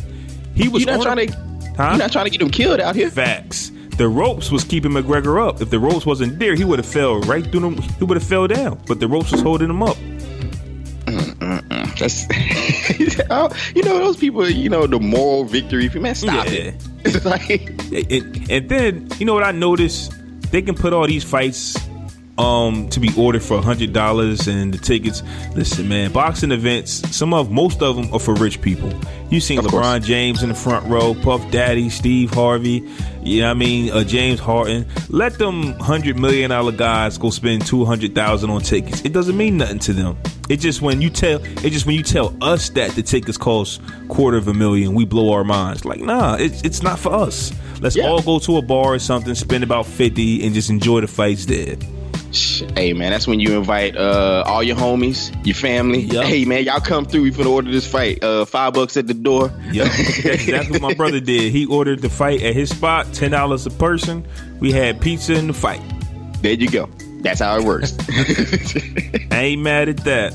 He 0.55 0.69
was 0.69 0.85
you're 0.85 0.97
not 0.97 1.03
trying 1.03 1.29
to. 1.29 1.33
Huh? 1.77 1.91
You're 1.91 1.99
not 1.99 2.13
trying 2.13 2.25
to 2.25 2.31
get 2.31 2.41
him 2.41 2.51
killed 2.51 2.81
out 2.81 2.97
here. 2.97 3.11
Facts. 3.11 3.71
The 3.99 4.09
ropes 4.09 4.51
was 4.51 4.65
keeping 4.65 4.93
McGregor 4.93 5.45
up. 5.47 5.61
If 5.61 5.71
the 5.71 5.79
ropes 5.79 6.07
wasn't 6.07 6.39
there, 6.39 6.55
he 6.55 6.65
would 6.65 6.79
have 6.79 6.87
fell 6.87 7.21
right 7.23 7.45
through 7.45 7.61
them. 7.61 7.77
He 7.99 8.05
would 8.05 8.17
have 8.17 8.27
fell 8.27 8.47
down. 8.47 8.81
But 8.87 9.01
the 9.01 9.09
ropes 9.09 9.33
was 9.33 9.41
holding 9.41 9.69
him 9.69 9.83
up. 9.83 9.97
Mm, 11.07 11.35
mm, 11.35 11.61
mm. 11.61 11.78
That's 11.99 12.27
oh, 13.31 13.51
you 13.75 13.83
know 13.83 13.99
those 13.99 14.17
people. 14.17 14.49
You 14.49 14.69
know 14.69 14.87
the 14.87 15.01
moral 15.01 15.45
victory. 15.45 15.89
Man, 15.91 16.15
stop 16.15 16.47
Yeah. 16.47 16.53
it. 16.53 16.75
It's 17.05 17.25
like 17.25 17.49
and, 18.11 18.51
and 18.51 18.69
then 18.69 19.09
you 19.19 19.25
know 19.27 19.33
what 19.35 19.45
I 19.45 19.53
noticed? 19.53 20.13
They 20.51 20.63
can 20.63 20.75
put 20.75 20.93
all 20.93 21.07
these 21.07 21.25
fights 21.25 21.77
um 22.39 22.89
to 22.91 23.01
be 23.01 23.11
ordered 23.17 23.43
for 23.43 23.59
a 23.59 23.63
hundred 23.63 23.93
dollars 23.93 24.47
and 24.47 24.73
the 24.73 24.79
tickets. 24.79 25.23
Listen, 25.55 25.89
man, 25.89 26.13
boxing 26.13 26.53
events. 26.53 26.93
Some 27.17 27.35
of 27.35 27.51
most 27.51 27.83
of 27.83 27.97
them 27.97 28.13
are 28.13 28.21
for 28.21 28.35
rich 28.35 28.61
people. 28.61 28.93
You 29.31 29.41
seen 29.41 29.59
Of 29.59 29.67
LeBron 29.67 29.99
course. 29.99 30.07
James 30.07 30.43
in 30.43 30.49
the 30.49 30.55
front 30.55 30.87
row, 30.87 31.15
Puff 31.15 31.51
Daddy, 31.51 31.91
Steve 31.91 32.33
Harvey. 32.33 32.83
You 33.23 33.41
know 33.43 33.49
what 33.49 33.51
I 33.51 33.55
mean? 33.55 33.91
Uh, 33.91 34.05
James 34.05 34.41
Harden. 34.41 34.87
Let 35.11 35.39
them 35.39 35.75
hundred 35.81 36.19
million 36.19 36.51
dollar 36.51 36.73
guys 36.73 37.19
go 37.19 37.31
spend 37.31 37.67
two 37.67 37.85
hundred 37.85 38.15
thousand 38.15 38.51
on 38.51 38.61
tickets. 38.63 39.03
It 39.05 39.13
doesn't 39.13 39.37
mean 39.37 39.57
nothing 39.59 39.81
to 39.81 39.93
them. 39.93 40.17
It 40.49 40.61
just 40.61 40.81
when 40.81 41.03
you 41.03 41.11
tell 41.11 41.43
it 41.45 41.71
just 41.71 41.85
when 41.87 41.95
you 41.97 42.03
tell 42.03 42.35
us 42.43 42.71
that 42.71 42.93
the 42.93 43.03
tickets 43.03 43.37
cost 43.37 43.83
quarter 44.09 44.39
of 44.39 44.49
a 44.49 44.55
million, 44.55 44.95
we 44.95 45.05
blow 45.05 45.33
our 45.33 45.45
minds. 45.45 45.85
Like, 45.85 46.01
nah, 46.01 46.37
it's 46.37 46.63
it's 46.63 46.83
not 46.83 46.99
for 46.99 47.13
us. 47.13 47.53
Let's 47.81 47.97
Yeah. 47.97 48.05
all 48.09 48.23
go 48.23 48.39
to 48.39 48.57
a 48.57 48.63
bar 48.63 48.95
or 48.95 48.99
something, 48.99 49.35
spend 49.35 49.63
about 49.63 49.85
fifty, 49.87 50.45
and 50.47 50.55
just 50.55 50.71
enjoy 50.71 51.03
the 51.03 51.07
fights 51.07 51.45
there. 51.45 51.77
Hey 52.33 52.93
man, 52.93 53.11
that's 53.11 53.27
when 53.27 53.41
you 53.41 53.57
invite 53.57 53.97
uh, 53.97 54.43
all 54.47 54.63
your 54.63 54.77
homies, 54.77 55.35
your 55.47 55.55
family. 55.55 56.01
Yup. 56.01 56.25
Hey 56.27 56.45
man, 56.45 56.65
y'all 56.65 56.81
come 56.81 57.05
through. 57.07 57.23
We 57.23 57.31
finna 57.31 57.51
order 57.51 57.71
this 57.71 57.91
fight. 57.91 58.23
Uh, 58.23 58.45
five 58.45 58.75
bucks 58.75 58.97
at 58.97 59.07
the 59.07 59.15
door. 59.15 59.51
Yep, 59.73 59.87
that's, 60.25 60.47
that's 60.47 60.71
what 60.71 60.83
my 60.83 60.95
brother 61.03 61.21
did. 61.21 61.53
He 61.53 61.65
ordered 61.67 62.01
the 62.03 62.11
fight 62.11 62.43
at 62.43 62.55
his 62.55 62.69
spot, 62.71 63.13
ten 63.15 63.31
dollars 63.31 63.67
a 63.67 63.71
person. 63.71 64.27
We 64.61 64.73
had 64.73 65.01
pizza 65.01 65.35
in 65.35 65.47
the 65.47 65.53
fight. 65.55 65.81
There 66.43 66.53
you 66.53 66.69
go. 66.69 66.89
That's 67.23 67.41
how 67.41 67.57
it 67.59 67.65
works. 67.65 67.97
I 69.33 69.37
ain't 69.41 69.63
mad 69.63 69.89
at 69.89 69.99
that. 70.05 70.35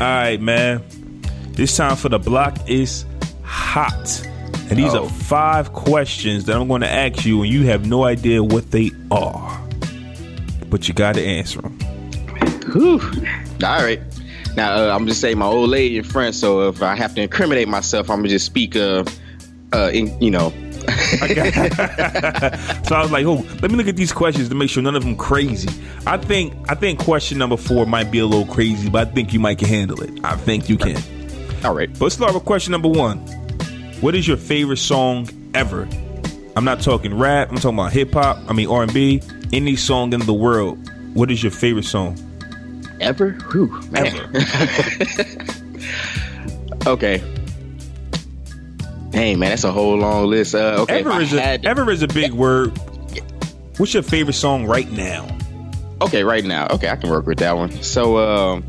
All 0.00 0.06
right, 0.06 0.40
man. 0.40 0.82
This 1.52 1.76
time 1.76 1.96
for 1.96 2.08
the 2.08 2.18
block 2.18 2.56
is 2.68 3.04
hot. 3.42 4.26
And 4.70 4.78
these 4.78 4.94
Oh. 4.94 5.04
are 5.04 5.08
five 5.08 5.72
questions 5.72 6.44
that 6.46 6.56
I'm 6.56 6.68
going 6.68 6.82
to 6.82 6.90
ask 6.90 7.24
you, 7.24 7.42
and 7.42 7.52
you 7.52 7.64
have 7.66 7.86
no 7.86 8.04
idea 8.04 8.42
what 8.42 8.70
they 8.70 8.90
are. 9.10 9.59
But 10.70 10.88
you 10.88 10.94
got 10.94 11.16
to 11.16 11.24
answer 11.24 11.60
them. 11.60 11.78
Whew. 12.72 13.00
All 13.64 13.82
right. 13.82 14.00
Now 14.56 14.74
uh, 14.74 14.94
I'm 14.94 15.06
just 15.06 15.20
saying 15.20 15.38
my 15.38 15.46
old 15.46 15.70
lady 15.70 15.98
and 15.98 16.06
front. 16.06 16.34
So 16.34 16.68
if 16.68 16.82
I 16.82 16.94
have 16.94 17.14
to 17.16 17.22
incriminate 17.22 17.68
myself, 17.68 18.08
I'm 18.10 18.18
gonna 18.18 18.28
just 18.28 18.46
speak. 18.46 18.76
Uh, 18.76 19.04
uh, 19.72 19.90
in, 19.92 20.20
you 20.20 20.30
know. 20.30 20.52
So 22.90 22.96
I 22.96 23.02
was 23.02 23.12
like, 23.12 23.24
"Oh, 23.24 23.46
let 23.62 23.70
me 23.70 23.76
look 23.76 23.86
at 23.86 23.94
these 23.94 24.12
questions 24.12 24.48
to 24.48 24.54
make 24.56 24.68
sure 24.68 24.82
none 24.82 24.96
of 24.96 25.04
them 25.04 25.14
crazy." 25.14 25.68
I 26.06 26.16
think 26.16 26.52
I 26.68 26.74
think 26.74 26.98
question 26.98 27.38
number 27.38 27.56
four 27.56 27.86
might 27.86 28.10
be 28.10 28.18
a 28.18 28.26
little 28.26 28.52
crazy, 28.52 28.88
but 28.90 29.06
I 29.06 29.10
think 29.12 29.32
you 29.32 29.38
might 29.38 29.58
can 29.58 29.68
handle 29.68 30.02
it. 30.02 30.10
I 30.24 30.34
think 30.34 30.68
you 30.68 30.76
can. 30.76 31.00
All 31.64 31.74
right. 31.74 31.92
But 31.92 32.00
let's 32.00 32.16
start 32.16 32.34
with 32.34 32.44
question 32.44 32.72
number 32.72 32.88
one. 32.88 33.18
What 34.00 34.16
is 34.16 34.26
your 34.26 34.38
favorite 34.38 34.78
song 34.78 35.28
ever? 35.54 35.86
I'm 36.56 36.64
not 36.64 36.80
talking 36.80 37.16
rap. 37.16 37.50
I'm 37.50 37.56
talking 37.56 37.78
about 37.78 37.92
hip 37.92 38.12
hop. 38.12 38.38
I 38.48 38.52
mean 38.52 38.68
R 38.68 38.82
and 38.82 38.92
B. 38.92 39.22
Any 39.52 39.76
song 39.76 40.12
in 40.12 40.20
the 40.20 40.34
world. 40.34 40.78
What 41.14 41.30
is 41.30 41.42
your 41.42 41.52
favorite 41.52 41.84
song? 41.84 42.16
Ever? 43.00 43.30
Whew, 43.50 43.80
man. 43.90 44.06
okay. 46.86 47.22
Hey 49.12 49.34
man, 49.34 49.50
that's 49.50 49.64
a 49.64 49.72
whole 49.72 49.96
long 49.96 50.26
list. 50.26 50.54
Uh, 50.54 50.76
okay. 50.82 51.00
Ever 51.00 51.20
is 51.20 51.32
a 51.32 51.58
to- 51.58 51.68
ever 51.68 51.90
is 51.90 52.02
a 52.02 52.08
big 52.08 52.32
word. 52.32 52.78
What's 53.78 53.94
your 53.94 54.02
favorite 54.02 54.34
song 54.34 54.66
right 54.66 54.90
now? 54.92 55.26
Okay, 56.02 56.22
right 56.22 56.44
now. 56.44 56.66
Okay, 56.70 56.88
I 56.88 56.96
can 56.96 57.10
work 57.10 57.26
with 57.26 57.38
that 57.38 57.56
one. 57.56 57.70
So, 57.82 58.18
um, 58.18 58.64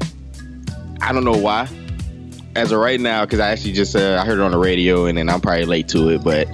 I 1.01 1.13
don't 1.13 1.23
know 1.23 1.37
why. 1.37 1.67
As 2.55 2.71
of 2.71 2.79
right 2.79 2.99
now, 2.99 3.23
because 3.25 3.39
I 3.39 3.51
actually 3.51 3.73
just 3.73 3.95
uh, 3.95 4.19
I 4.21 4.25
heard 4.25 4.39
it 4.39 4.41
on 4.41 4.51
the 4.51 4.57
radio, 4.57 5.05
and 5.05 5.17
then 5.17 5.29
I'm 5.29 5.39
probably 5.39 5.65
late 5.65 5.87
to 5.89 6.09
it, 6.09 6.23
but 6.23 6.47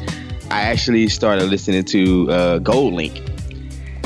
I 0.51 0.61
actually 0.63 1.07
started 1.09 1.45
listening 1.49 1.85
to 1.85 2.31
uh, 2.31 2.59
GoldLink, 2.59 3.26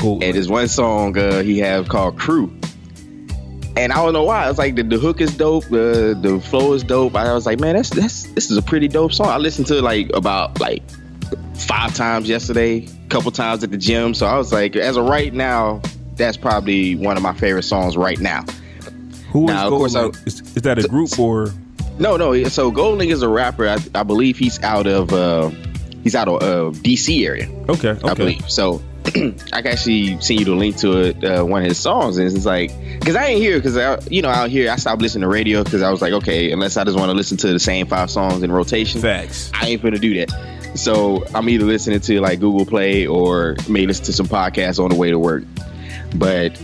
Cool. 0.02 0.18
and 0.22 0.34
there's 0.34 0.48
one 0.48 0.66
song 0.68 1.16
uh, 1.16 1.42
he 1.42 1.58
have 1.60 1.88
called 1.88 2.18
"Crew," 2.18 2.52
and 3.76 3.92
I 3.92 3.96
don't 3.96 4.12
know 4.12 4.24
why. 4.24 4.48
It's 4.50 4.58
like 4.58 4.74
the, 4.74 4.82
the 4.82 4.98
hook 4.98 5.20
is 5.20 5.34
dope, 5.36 5.64
the 5.66 6.18
the 6.20 6.40
flow 6.40 6.72
is 6.74 6.82
dope. 6.82 7.14
I 7.14 7.32
was 7.32 7.46
like, 7.46 7.60
man, 7.60 7.76
that's 7.76 7.90
that's 7.90 8.24
this 8.34 8.50
is 8.50 8.56
a 8.56 8.62
pretty 8.62 8.88
dope 8.88 9.12
song. 9.12 9.28
I 9.28 9.38
listened 9.38 9.68
to 9.68 9.78
it 9.78 9.82
like 9.82 10.10
about 10.14 10.60
like 10.60 10.82
five 11.54 11.94
times 11.94 12.28
yesterday, 12.28 12.86
couple 13.08 13.30
times 13.30 13.62
at 13.62 13.70
the 13.70 13.78
gym. 13.78 14.12
So 14.14 14.26
I 14.26 14.36
was 14.36 14.52
like, 14.52 14.74
as 14.76 14.96
of 14.96 15.06
right 15.06 15.32
now, 15.32 15.80
that's 16.16 16.36
probably 16.36 16.96
one 16.96 17.16
of 17.16 17.22
my 17.22 17.32
favorite 17.34 17.62
songs 17.62 17.96
right 17.96 18.18
now. 18.20 18.44
Who 19.30 19.44
is 19.44 19.54
now, 19.54 19.66
of 19.68 19.70
course, 19.70 19.94
I- 19.94 20.08
is, 20.26 20.40
is 20.56 20.62
that 20.62 20.78
a 20.84 20.88
group 20.88 21.18
or? 21.18 21.48
No, 21.98 22.16
no. 22.16 22.42
So 22.48 22.72
GoldLink 22.72 23.12
is 23.12 23.22
a 23.22 23.28
rapper. 23.28 23.68
I, 23.68 23.78
I 23.94 24.02
believe 24.02 24.36
he's 24.36 24.60
out 24.62 24.86
of 24.86 25.12
uh, 25.12 25.50
he's 26.02 26.14
out 26.16 26.26
of 26.26 26.42
uh, 26.42 26.76
DC 26.80 27.24
area. 27.24 27.48
Okay, 27.68 27.90
okay. 27.90 28.08
I 28.08 28.14
believe. 28.14 28.50
So 28.50 28.82
I 29.52 29.60
can 29.60 29.72
actually 29.72 30.18
send 30.20 30.40
you 30.40 30.46
the 30.46 30.54
link 30.54 30.76
to 30.78 31.00
it, 31.00 31.24
uh, 31.24 31.44
one 31.44 31.62
of 31.62 31.68
his 31.68 31.78
songs, 31.78 32.16
and 32.16 32.26
it's 32.26 32.46
like, 32.46 32.70
because 32.98 33.14
I 33.14 33.26
ain't 33.26 33.42
here, 33.42 33.58
because 33.58 33.76
I, 33.76 33.98
you 34.08 34.22
know, 34.22 34.30
out 34.30 34.48
here 34.48 34.70
I 34.70 34.76
stopped 34.76 35.02
listening 35.02 35.22
to 35.22 35.28
radio 35.28 35.62
because 35.62 35.82
I 35.82 35.90
was 35.90 36.00
like, 36.00 36.12
okay, 36.14 36.50
unless 36.50 36.76
I 36.78 36.84
just 36.84 36.96
want 36.96 37.10
to 37.10 37.14
listen 37.14 37.36
to 37.38 37.52
the 37.52 37.58
same 37.58 37.86
five 37.86 38.10
songs 38.10 38.42
in 38.42 38.50
rotation, 38.50 39.02
Facts. 39.02 39.50
I 39.52 39.68
ain't 39.68 39.82
gonna 39.82 39.98
do 39.98 40.14
that. 40.24 40.78
So 40.78 41.24
I'm 41.34 41.48
either 41.48 41.66
listening 41.66 42.00
to 42.00 42.20
like 42.20 42.40
Google 42.40 42.64
Play 42.64 43.06
or 43.06 43.56
may 43.68 43.86
listen 43.86 44.06
to 44.06 44.12
some 44.12 44.26
podcasts 44.26 44.82
on 44.82 44.88
the 44.88 44.96
way 44.96 45.10
to 45.10 45.18
work. 45.18 45.44
But 46.14 46.58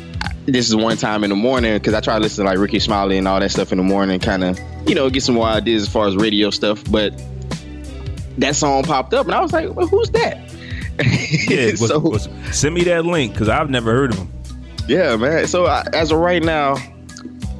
this 0.46 0.68
is 0.68 0.76
one 0.76 0.96
time 0.96 1.24
in 1.24 1.30
the 1.30 1.36
morning 1.36 1.74
because 1.74 1.92
I 1.92 2.00
try 2.00 2.14
to 2.14 2.20
listen 2.20 2.44
to 2.44 2.50
like 2.50 2.58
Rickey 2.58 2.80
Smiley 2.80 3.18
and 3.18 3.28
all 3.28 3.40
that 3.40 3.50
stuff 3.50 3.72
in 3.72 3.78
the 3.78 3.84
morning, 3.84 4.20
kind 4.20 4.44
of 4.44 4.58
you 4.88 4.94
know 4.94 5.10
get 5.10 5.22
some 5.22 5.34
more 5.34 5.46
ideas 5.46 5.82
as 5.82 5.88
far 5.88 6.08
as 6.08 6.16
radio 6.16 6.48
stuff. 6.48 6.82
But 6.90 7.12
that 8.38 8.56
song 8.56 8.84
popped 8.84 9.12
up 9.12 9.26
and 9.26 9.34
I 9.34 9.40
was 9.40 9.52
like, 9.52 9.74
well, 9.74 9.86
who's 9.86 10.10
that? 10.10 10.47
Yeah. 11.30 11.74
so 11.74 11.98
was- 11.98 12.28
send 12.52 12.74
me 12.74 12.82
that 12.84 13.04
link 13.04 13.32
because 13.32 13.48
I've 13.48 13.70
never 13.70 13.92
heard 13.92 14.10
of 14.12 14.16
them. 14.18 14.32
yeah, 14.88 15.16
man. 15.16 15.46
So 15.46 15.66
I, 15.66 15.84
as 15.92 16.10
of 16.12 16.18
right 16.18 16.42
now, 16.42 16.74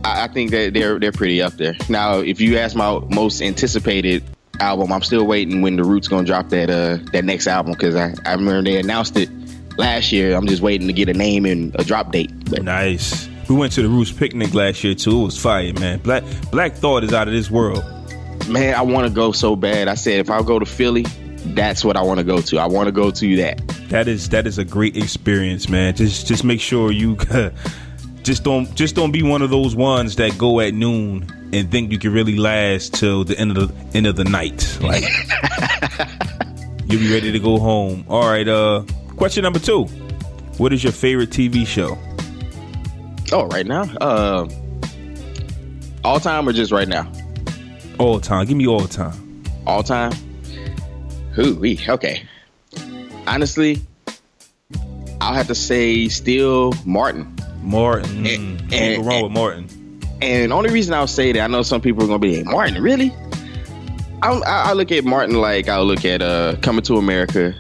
I, 0.05 0.25
I 0.25 0.29
think 0.29 0.51
that 0.53 0.75
they're 0.75 0.99
they're 0.99 1.13
pretty 1.13 1.43
up 1.43 1.55
there. 1.55 1.75
Now, 1.89 2.19
if 2.19 2.41
you 2.41 2.59
ask 2.59 2.75
my 2.77 2.99
most 3.11 3.41
anticipated 3.43 4.23
album, 4.61 4.93
I'm 4.93 5.03
still 5.03 5.27
waiting 5.27 5.61
when 5.63 5.77
the 5.77 5.85
Roots 5.85 6.09
gonna 6.09 6.27
drop 6.27 6.49
that 6.51 6.71
uh 6.71 6.99
that 7.13 7.25
next 7.25 7.47
album 7.47 7.73
because 7.73 7.95
I 7.95 8.15
I 8.25 8.33
remember 8.33 8.63
they 8.63 8.79
announced 8.79 9.17
it 9.17 9.29
last 9.77 10.11
year. 10.13 10.35
I'm 10.35 10.47
just 10.47 10.63
waiting 10.63 10.87
to 10.89 10.93
get 10.93 11.09
a 11.09 11.15
name 11.15 11.45
and 11.45 11.75
a 11.79 11.85
drop 11.85 12.13
date. 12.13 12.31
But 12.51 12.63
Nice. 12.65 13.29
We 13.49 13.55
went 13.57 13.73
to 13.75 13.83
the 13.83 13.89
Roots 13.89 14.13
picnic 14.13 14.53
last 14.53 14.85
year 14.85 14.95
too. 14.95 15.23
It 15.23 15.25
was 15.25 15.39
fire, 15.41 15.73
man. 15.75 16.01
Black 16.01 16.23
Black 16.51 16.75
Thought 16.75 17.05
is 17.05 17.13
out 17.15 17.29
of 17.29 17.35
this 17.35 17.51
world. 17.51 17.83
man, 18.49 18.75
I 18.75 18.83
want 18.83 19.07
to 19.09 19.13
go 19.13 19.33
so 19.33 19.57
bad. 19.57 19.89
I 19.89 19.95
said 19.95 20.21
if 20.21 20.29
I 20.31 20.43
go 20.43 20.59
to 20.59 20.67
Philly, 20.67 21.07
that's 21.46 21.85
what 21.85 21.96
I 21.96 22.03
want 22.03 22.18
to 22.18 22.24
go 22.24 22.40
to. 22.40 22.59
I 22.59 22.66
want 22.66 22.87
to 22.87 22.92
go 22.92 23.11
to 23.11 23.37
that. 23.37 23.66
That 23.88 24.09
is 24.09 24.29
that 24.31 24.46
is 24.46 24.59
a 24.59 24.64
great 24.64 24.96
experience, 24.96 25.68
man. 25.68 25.94
Just 25.94 26.27
just 26.27 26.44
make 26.44 26.61
sure 26.61 26.92
you 26.92 27.16
just 28.22 28.44
don't 28.44 28.74
just 28.74 28.94
don't 28.94 29.12
be 29.12 29.22
one 29.22 29.42
of 29.42 29.51
those 29.51 29.74
ones 29.74 30.16
that 30.16 30.37
go 30.38 30.61
at 30.61 30.74
noon 30.74 31.51
and 31.53 31.70
think 31.70 31.90
you 31.92 31.98
can 31.98 32.12
really 32.12 32.37
last 32.37 32.94
till 32.94 33.24
the 33.24 33.38
end 33.38 33.57
of 33.57 33.68
the 33.68 33.96
end 33.96 34.07
of 34.07 34.16
the 34.16 34.24
night. 34.24 34.79
Like 34.83 35.03
you'll 36.87 37.01
be 37.01 37.12
ready 37.12 37.33
to 37.33 37.38
go 37.38 37.59
home. 37.59 38.05
All 38.09 38.29
right, 38.29 38.46
uh 38.46 38.83
question 39.16 39.42
number 39.42 39.59
2. 39.59 39.85
What 40.59 40.72
is 40.72 40.83
your 40.83 40.92
favorite 40.92 41.31
TV 41.31 41.66
show? 41.66 41.96
Oh, 43.31 43.46
right 43.46 43.66
now, 43.66 43.83
uh, 44.01 44.48
all 46.03 46.18
time 46.18 46.48
or 46.48 46.53
just 46.53 46.72
right 46.72 46.88
now? 46.88 47.11
All 47.98 48.18
time. 48.20 48.46
Give 48.46 48.57
me 48.57 48.66
all 48.66 48.87
time. 48.87 49.44
all 49.66 49.83
time. 49.83 50.12
Who 51.38 51.55
we 51.55 51.79
okay? 51.88 52.24
Honestly, 53.29 53.81
I'll 55.20 55.35
have 55.35 55.46
to 55.46 55.55
say 55.55 56.09
still 56.09 56.72
Martin. 56.85 57.33
Martin. 57.62 58.27
And- 58.27 58.74
and- 58.74 59.07
wrong 59.07 59.22
with 59.22 59.31
Martin. 59.31 60.01
And 60.20 60.51
the 60.51 60.57
only 60.57 60.70
reason 60.70 60.94
I'll 60.94 61.07
say 61.07 61.31
that 61.31 61.40
I 61.40 61.46
know 61.46 61.62
some 61.62 61.81
people 61.81 62.03
are 62.03 62.09
gonna 62.09 62.18
be 62.18 62.38
like, 62.38 62.46
Martin, 62.46 62.83
really? 62.83 63.14
I, 64.20 64.33
I, 64.33 64.70
I 64.70 64.72
look 64.72 64.90
at 64.90 65.05
Martin 65.05 65.37
like 65.37 65.68
I 65.68 65.79
look 65.81 66.05
at 66.05 66.22
uh, 66.22 66.57
Coming 66.61 66.83
to 66.83 66.96
America, 66.96 67.55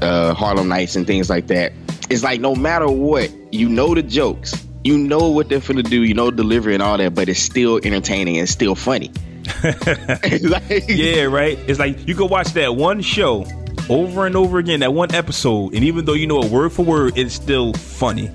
uh, 0.00 0.32
Harlem 0.32 0.68
Nights, 0.68 0.94
and 0.94 1.04
things 1.04 1.28
like 1.28 1.48
that. 1.48 1.72
It's 2.10 2.22
like 2.22 2.40
no 2.40 2.54
matter 2.54 2.86
what, 2.88 3.32
you 3.52 3.68
know 3.68 3.96
the 3.96 4.02
jokes, 4.04 4.54
you 4.84 4.96
know 4.96 5.28
what 5.28 5.48
they're 5.48 5.58
finna 5.58 5.82
do, 5.82 6.04
you 6.04 6.14
know 6.14 6.30
delivery 6.30 6.74
and 6.74 6.84
all 6.84 6.98
that, 6.98 7.16
but 7.16 7.28
it's 7.28 7.40
still 7.40 7.80
entertaining 7.82 8.38
and 8.38 8.48
still 8.48 8.76
funny. 8.76 9.10
Like- 10.42 10.84
Yeah, 10.88 11.24
right. 11.24 11.58
It's 11.68 11.78
like 11.78 12.06
you 12.08 12.14
could 12.14 12.30
watch 12.30 12.52
that 12.54 12.76
one 12.76 13.00
show 13.02 13.46
over 13.90 14.26
and 14.26 14.34
over 14.36 14.58
again, 14.58 14.80
that 14.80 14.94
one 14.94 15.14
episode, 15.14 15.74
and 15.74 15.84
even 15.84 16.04
though 16.04 16.14
you 16.14 16.26
know 16.26 16.40
it 16.42 16.50
word 16.50 16.72
for 16.72 16.84
word, 16.84 17.16
it's 17.18 17.34
still 17.34 17.72
funny. 17.74 18.30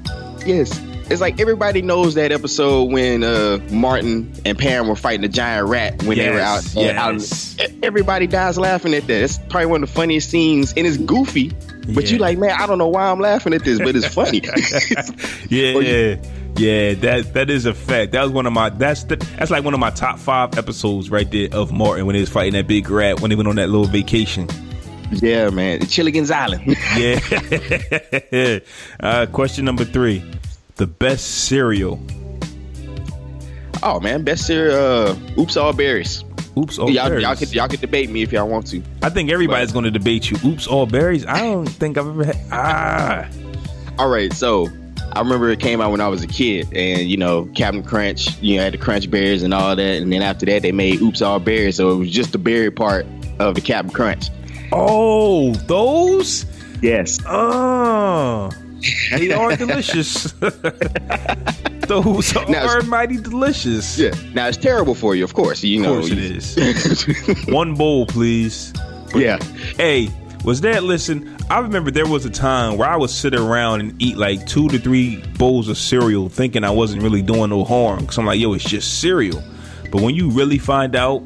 Yes. 0.45 0.79
It's 1.11 1.21
like 1.21 1.39
everybody 1.39 1.81
knows 1.81 2.13
that 2.13 2.31
episode 2.31 2.91
when 2.91 3.23
uh, 3.23 3.57
Martin 3.71 4.31
and 4.45 4.55
Pam 4.59 4.87
were 4.87 4.95
fighting 4.95 5.21
the 5.21 5.27
giant 5.27 5.67
rat 5.67 6.03
when 6.03 6.19
they 6.19 6.29
were 6.29 6.39
out. 6.39 6.63
Yes, 6.75 7.57
out- 7.59 7.71
everybody 7.81 8.27
dies 8.27 8.59
laughing 8.59 8.93
at 8.93 9.07
that. 9.07 9.23
It's 9.23 9.39
probably 9.49 9.65
one 9.65 9.81
of 9.81 9.89
the 9.89 9.95
funniest 9.95 10.29
scenes, 10.29 10.71
and 10.77 10.85
it's 10.85 10.97
goofy. 10.97 11.51
But 11.95 12.03
Yeah. 12.05 12.11
you 12.11 12.17
like, 12.19 12.37
man, 12.37 12.51
I 12.51 12.67
don't 12.67 12.77
know 12.77 12.89
why 12.89 13.09
I'm 13.09 13.19
laughing 13.19 13.55
at 13.55 13.63
this, 13.63 13.79
but 13.79 13.95
it's 13.95 14.05
funny. 14.05 14.41
Yeah, 15.49 16.17
yeah. 16.59 16.67
you- 16.67 16.67
You 16.67 16.67
Yeah, 16.67 16.93
that 16.95 17.33
that 17.33 17.49
is 17.49 17.65
a 17.65 17.73
fact. 17.73 18.11
That 18.11 18.23
was 18.23 18.31
one 18.31 18.45
of 18.45 18.53
my 18.53 18.69
that's 18.69 19.03
the, 19.05 19.15
that's 19.37 19.49
like 19.51 19.63
one 19.63 19.73
of 19.73 19.79
my 19.79 19.89
top 19.91 20.19
five 20.19 20.57
episodes 20.57 21.09
right 21.09 21.29
there 21.31 21.49
of 21.51 21.71
Martin 21.71 22.05
when 22.05 22.15
he 22.15 22.21
was 22.21 22.29
fighting 22.29 22.53
that 22.53 22.67
big 22.67 22.89
rat 22.89 23.21
when 23.21 23.31
he 23.31 23.37
went 23.37 23.47
on 23.47 23.55
that 23.55 23.69
little 23.69 23.87
vacation. 23.87 24.47
Yeah, 25.11 25.49
man. 25.49 25.85
Chilligan's 25.87 26.29
Island. 26.31 26.75
Yeah. 26.95 27.19
uh, 28.99 29.25
question 29.31 29.65
number 29.65 29.85
three: 29.85 30.23
the 30.75 30.85
best 30.87 31.45
cereal. 31.45 31.99
oh 33.83 33.99
man, 33.99 34.23
best 34.23 34.45
cereal. 34.45 34.75
Uh, 34.77 35.15
Oops, 35.39 35.57
all 35.57 35.73
berries. 35.73 36.23
Oops, 36.57 36.77
all 36.77 36.89
y'all, 36.89 37.07
berries. 37.09 37.23
y'all 37.23 37.35
can 37.35 37.49
y'all 37.49 37.67
can 37.67 37.79
debate 37.79 38.09
me 38.09 38.21
if 38.21 38.31
y'all 38.31 38.47
want 38.49 38.67
to. 38.67 38.83
I 39.01 39.09
think 39.09 39.31
everybody's 39.31 39.71
going 39.71 39.85
to 39.85 39.91
debate 39.91 40.29
you. 40.29 40.37
Oops, 40.45 40.67
all 40.67 40.85
berries. 40.85 41.25
I 41.25 41.39
don't 41.39 41.67
think 41.69 41.97
I've 41.97 42.07
ever 42.07 42.25
had. 42.25 42.37
Ah, 42.51 43.29
All 43.97 44.09
right, 44.09 44.31
so 44.33 44.67
I 45.13 45.19
remember 45.21 45.49
it 45.49 45.59
came 45.59 45.81
out 45.81 45.91
when 45.91 46.01
I 46.01 46.07
was 46.07 46.23
a 46.23 46.27
kid, 46.27 46.67
and 46.75 47.09
you 47.09 47.17
know, 47.17 47.45
Captain 47.55 47.83
Crunch, 47.83 48.37
you 48.41 48.57
know, 48.57 48.63
had 48.63 48.73
the 48.73 48.77
Crunch 48.77 49.09
Berries 49.09 49.43
and 49.43 49.53
all 49.53 49.75
that, 49.75 50.01
and 50.01 50.11
then 50.11 50.21
after 50.21 50.45
that, 50.47 50.61
they 50.61 50.71
made 50.71 51.01
Oops 51.01 51.21
All 51.21 51.39
Berries, 51.39 51.75
so 51.77 51.91
it 51.91 51.95
was 51.97 52.11
just 52.11 52.31
the 52.31 52.37
berry 52.37 52.71
part 52.71 53.05
of 53.39 53.55
the 53.55 53.61
Captain 53.61 53.91
Crunch. 53.93 54.29
oh, 54.71 55.53
those. 55.67 56.45
Yes. 56.81 57.19
Oh, 57.27 58.49
they 59.11 59.31
are 59.33 59.55
delicious. 59.57 60.31
those 61.87 62.33
Now, 62.47 62.67
are 62.67 62.81
mighty 62.83 63.17
delicious. 63.17 63.97
Yeah. 63.97 64.11
Now 64.33 64.47
it's 64.47 64.57
terrible 64.57 64.95
for 64.95 65.15
you, 65.15 65.23
of 65.23 65.33
course. 65.33 65.63
You 65.63 65.79
Of 65.79 65.83
know. 65.85 65.93
course 65.99 66.11
it 66.11 66.19
is. 66.19 67.47
One 67.53 67.73
bowl, 67.73 68.05
please. 68.05 68.71
yeah. 69.15 69.37
Hey, 69.75 70.09
was 70.45 70.61
that 70.61 70.83
listen? 70.83 71.35
I 71.49 71.59
remember 71.59 71.89
there 71.89 72.07
was 72.07 72.25
a 72.25 72.29
time 72.29 72.77
where 72.77 72.87
I 72.87 72.95
would 72.95 73.09
sit 73.09 73.33
around 73.33 73.79
and 73.81 74.01
eat 74.01 74.17
like 74.17 74.45
two 74.45 74.67
to 74.69 74.77
three 74.77 75.17
bowls 75.37 75.67
of 75.67 75.77
cereal, 75.77 76.29
thinking 76.29 76.63
I 76.63 76.69
wasn't 76.69 77.01
really 77.01 77.23
doing 77.23 77.49
no 77.49 77.63
harm. 77.63 78.05
Cause 78.05 78.17
I'm 78.19 78.25
like, 78.25 78.39
yo, 78.39 78.53
it's 78.53 78.63
just 78.63 78.99
cereal. 79.01 79.41
But 79.91 80.01
when 80.01 80.13
you 80.13 80.29
really 80.29 80.59
find 80.59 80.95
out 80.95 81.23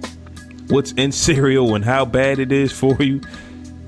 what's 0.69 0.93
in 0.93 1.11
cereal 1.11 1.75
and 1.75 1.83
how 1.83 2.05
bad 2.05 2.39
it 2.39 2.51
is 2.53 2.71
for 2.71 2.95
you, 3.01 3.19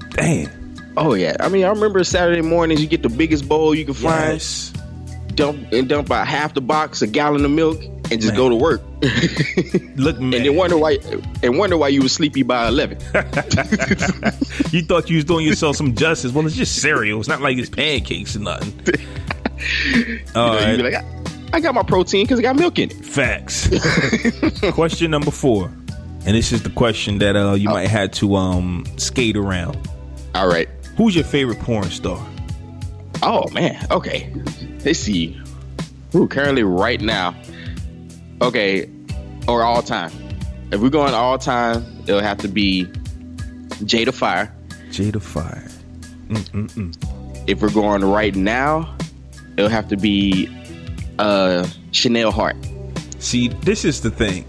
damn. 0.10 0.50
Oh 0.98 1.14
yeah. 1.14 1.38
I 1.40 1.48
mean, 1.48 1.64
I 1.64 1.70
remember 1.70 2.04
Saturday 2.04 2.42
mornings, 2.42 2.82
you 2.82 2.88
get 2.88 3.02
the 3.02 3.10
biggest 3.10 3.48
bowl 3.48 3.74
you 3.74 3.86
can 3.86 3.94
find, 3.94 4.34
Yes. 4.34 4.74
dump 5.36 5.72
and 5.72 5.88
dump 5.88 6.12
out 6.12 6.28
half 6.28 6.54
the 6.54 6.62
box, 6.62 7.02
a 7.02 7.08
gallon 7.08 7.46
of 7.46 7.52
milk, 7.52 7.82
and 8.12 8.22
just 8.22 8.34
Man. 8.34 8.36
go 8.36 8.50
to 8.50 8.56
work. 8.56 8.82
Look, 9.96 10.20
man. 10.20 10.34
and 10.34 10.46
then 10.46 10.56
wonder 10.56 10.78
why 10.78 10.98
and 11.44 11.58
wonder 11.58 11.78
why 11.78 11.90
you 11.90 12.02
were 12.02 12.10
sleepy 12.10 12.44
by 12.44 12.68
eleven. 12.68 12.98
you 14.72 14.82
thought 14.84 15.10
you 15.10 15.18
was 15.18 15.26
doing 15.26 15.46
yourself 15.46 15.76
some 15.76 15.96
justice. 15.96 16.32
Well, 16.32 16.46
it's 16.46 16.56
just 16.56 16.82
cereal. 16.82 17.20
It's 17.20 17.30
not 17.30 17.42
like 17.42 17.58
it's 17.58 17.70
pancakes 17.70 18.36
or 18.36 18.40
nothing. 18.40 18.74
All 20.36 20.54
know, 20.54 20.60
you 20.72 20.78
be 20.78 20.84
right. 20.84 20.94
like, 20.94 21.04
I, 21.54 21.58
I 21.58 21.60
got 21.60 21.74
my 21.74 21.84
protein 21.84 22.26
because 22.26 22.40
it 22.40 22.44
got 22.44 22.56
milk 22.56 22.80
in 22.80 22.92
it. 22.92 23.06
Facts. 23.06 23.70
question 24.74 25.12
number 25.12 25.32
four, 25.32 25.66
and 26.26 26.36
this 26.36 26.52
is 26.52 26.64
the 26.64 26.70
question 26.70 27.20
that 27.20 27.36
uh, 27.36 27.54
you 27.54 27.70
might 27.70 27.88
have 27.88 28.12
to 28.12 28.36
um 28.36 28.86
skate 28.98 29.38
around. 29.38 29.78
All 30.36 30.48
right. 30.48 30.70
Who's 30.98 31.16
your 31.16 31.24
favorite 31.26 31.60
porn 31.60 31.90
star? 31.90 32.26
Oh 33.24 33.50
man. 33.52 33.86
Okay. 33.92 34.32
Let's 34.84 35.00
see. 35.00 35.40
Who 36.12 36.28
currently 36.28 36.64
right 36.64 37.02
now? 37.02 37.36
Okay, 38.42 38.90
or 39.48 39.64
all 39.64 39.82
time. 39.82 40.12
If 40.72 40.82
we're 40.82 40.90
going 40.90 41.14
all 41.14 41.38
time, 41.38 41.86
it'll 42.08 42.22
have 42.22 42.38
to 42.40 42.48
be 42.48 42.86
Jada 43.86 44.14
Fire. 44.14 44.54
Jada 44.90 45.22
Fire. 45.22 45.68
Mm, 46.28 46.50
mm, 46.52 46.72
mm. 46.72 47.44
If 47.48 47.62
we're 47.62 47.70
going 47.72 48.04
right 48.04 48.36
now, 48.36 48.96
it'll 49.58 49.70
have 49.70 49.88
to 49.90 49.98
be 49.98 50.50
uh 51.20 51.68
Chanel 51.92 52.32
Hart. 52.32 52.56
See, 53.20 53.48
this 53.48 53.86
is 53.86 54.02
the 54.02 54.12
thing. 54.12 54.46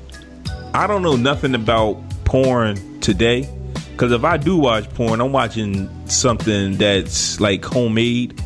I 0.74 0.86
don't 0.86 1.02
know 1.02 1.16
nothing 1.16 1.54
about 1.54 1.96
porn 2.24 3.00
today. 3.00 3.48
Because 3.92 4.12
if 4.12 4.24
I 4.24 4.36
do 4.36 4.58
watch 4.58 4.90
porn, 4.90 5.22
I'm 5.22 5.32
watching 5.32 5.88
something 6.06 6.76
that's 6.76 7.40
like 7.40 7.64
homemade. 7.64 8.38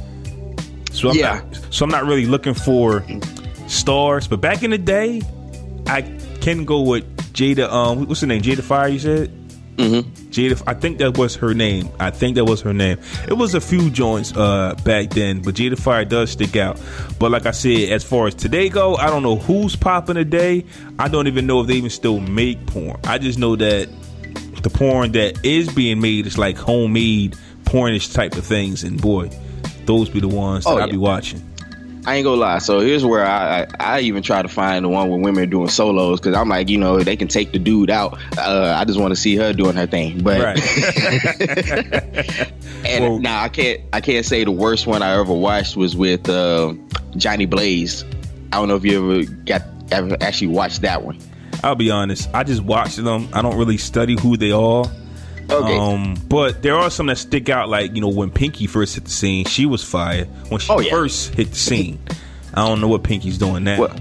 So 0.93 1.09
I'm 1.11 1.17
Yeah. 1.17 1.41
not 1.41 1.59
so 1.71 1.85
I'm 1.85 1.91
not 1.91 2.05
really 2.05 2.27
looking 2.27 2.55
for 2.55 3.01
stars. 3.71 4.29
But 4.29 4.41
back 4.41 4.63
in 4.63 4.71
the 4.71 4.79
day, 4.79 5.23
I 5.87 6.03
can 6.41 6.65
go 6.65 6.83
with 6.83 7.05
Jada. 7.33 7.71
Um, 7.71 8.07
what's 8.07 8.21
her 8.21 8.27
name? 8.27 8.43
Jada 8.43 8.63
Fire. 8.63 8.89
You 8.89 8.99
said. 8.99 9.37
Mm-hmm. 9.77 10.11
Jada. 10.31 10.63
I 10.67 10.75
think 10.75 10.99
that 10.99 11.17
was 11.17 11.35
her 11.37 11.55
name. 11.55 11.89
I 11.99 12.11
think 12.11 12.35
that 12.37 12.45
was 12.45 12.61
her 12.61 12.75
name. 12.75 12.99
It 13.27 13.33
was 13.33 13.55
a 13.55 13.61
few 13.63 13.89
joints 13.89 14.37
uh 14.37 14.75
back 14.85 15.09
then, 15.11 15.41
but 15.41 15.55
Jada 15.55 15.79
Fire 15.79 16.05
does 16.05 16.31
stick 16.33 16.55
out. 16.57 16.79
But 17.19 17.31
like 17.31 17.47
I 17.47 17.53
said, 17.53 17.89
as 17.91 18.05
far 18.05 18.27
as 18.27 18.35
today 18.35 18.69
go, 18.69 18.97
I 18.97 19.07
don't 19.07 19.23
know 19.23 19.37
who's 19.37 19.77
popping 19.77 20.17
today. 20.17 20.67
I 20.99 21.09
don't 21.09 21.27
even 21.29 21.47
know 21.47 21.63
if 21.63 21.67
they 21.69 21.75
even 21.75 21.89
still 21.89 22.21
make 22.21 22.67
porn. 22.67 23.01
I 23.05 23.17
just 23.17 23.39
know 23.39 23.57
that 23.57 23.89
the 24.63 24.69
porn 24.69 25.13
that 25.13 25.43
is 25.47 25.73
being 25.73 25.99
made 26.03 26.27
is 26.27 26.37
like 26.37 26.59
homemade 26.59 27.35
pornish 27.65 28.13
type 28.13 28.35
of 28.37 28.45
things, 28.45 28.85
and 28.85 29.01
boy, 29.01 29.31
those 29.87 30.11
be 30.11 30.21
the 30.21 30.29
ones 30.29 30.65
that 30.65 30.71
Oh, 30.71 30.77
I 30.77 30.85
yeah. 30.87 30.93
be 30.93 30.99
watching. 30.99 31.41
I 32.07 32.17
ain't 32.17 32.25
gonna 32.25 32.41
lie. 32.41 32.59
So 32.59 32.81
here's 32.81 33.05
where 33.05 33.25
I 33.27 33.63
I, 33.63 33.67
I 33.79 34.01
even 34.01 34.23
try 34.23 34.41
to 34.43 34.49
find 34.49 34.85
the 34.85 34.89
one 34.89 35.11
where 35.11 35.19
women 35.19 35.43
are 35.43 35.47
doing 35.47 35.69
solos 35.69 36.19
because 36.21 36.35
I'm 36.35 36.49
like, 36.49 36.69
you 36.69 36.79
know, 36.79 37.01
they 37.01 37.17
can 37.17 37.29
take 37.29 37.53
the 37.53 37.59
dude 37.59 37.91
out. 37.91 38.19
Uh, 38.39 38.75
I 38.77 38.85
just 38.85 38.99
want 38.99 39.13
to 39.13 39.17
see 39.17 39.37
her 39.37 39.53
doing 39.53 39.77
her 39.77 39.87
thing. 39.87 40.23
But 40.23 40.41
Right. 40.41 40.59
and 42.87 43.05
Well- 43.05 43.19
now 43.19 43.43
I 43.43 43.49
can't 43.49 43.81
I 43.93 44.01
can't 44.01 44.25
say 44.25 44.45
the 44.45 44.51
worst 44.51 44.87
one 44.87 45.03
I 45.03 45.19
ever 45.19 45.33
watched 45.35 45.77
was 45.77 45.97
with 45.97 46.29
uh, 46.29 46.75
Jhonni 47.13 47.49
Blaze. 47.49 48.05
I 48.53 48.57
don't 48.57 48.69
know 48.69 48.77
if 48.77 48.85
you 48.85 49.13
ever 49.13 49.33
got 49.45 49.63
ever 49.93 50.17
actually 50.21 50.49
watched 50.49 50.83
that 50.83 51.03
one. 51.03 51.19
I'll 51.63 51.75
be 51.75 51.91
honest. 51.91 52.31
I 52.33 52.43
just 52.45 52.63
watch 52.63 52.97
them. 52.97 53.29
I 53.33 53.43
don't 53.43 53.59
really 53.59 53.77
study 53.77 54.17
who 54.19 54.37
they 54.37 54.53
are. 54.53 54.87
Okay. 55.51 55.77
Um, 55.77 56.15
but 56.29 56.63
there 56.63 56.77
are 56.77 56.91
some 56.91 57.07
that 57.07 57.19
stick 57.19 57.49
out. 57.49 57.69
Like 57.69 57.95
you 57.95 58.01
know, 58.01 58.09
when 58.09 58.31
Pinky 58.31 58.67
first 58.67 58.95
hit 58.95 59.05
the 59.05 59.11
scene, 59.11 59.45
she 59.45 59.67
was 59.67 59.83
fired 59.83 60.29
when 60.51 60.61
she 60.61 60.73
Oh, 60.73 60.81
yeah. 60.81 60.91
first 60.91 61.35
hit 61.35 61.51
the 61.51 61.57
scene. 61.57 61.99
I 62.55 62.67
don't 62.67 62.81
know 62.81 62.89
what 62.89 63.03
Pinky's 63.03 63.39
doing 63.39 63.65
now. 63.65 63.81
Well, 63.81 63.97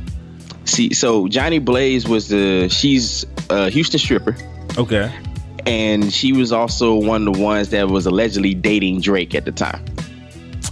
see, 0.66 0.94
so 0.94 1.28
Jhonni 1.28 1.64
Blaze 1.64 2.08
was 2.08 2.28
the 2.30 2.68
she's 2.70 3.26
a 3.50 3.70
Houston 3.70 4.00
stripper. 4.00 4.36
okay, 4.78 5.12
And 5.66 6.12
she 6.14 6.34
was 6.34 6.52
also 6.52 6.96
one 6.96 7.28
of 7.28 7.34
the 7.36 7.42
ones 7.42 7.70
that 7.70 7.90
was 7.90 8.06
allegedly 8.06 8.54
dating 8.54 9.02
Drake 9.02 9.34
at 9.36 9.46
the 9.46 9.52
time. 9.52 9.84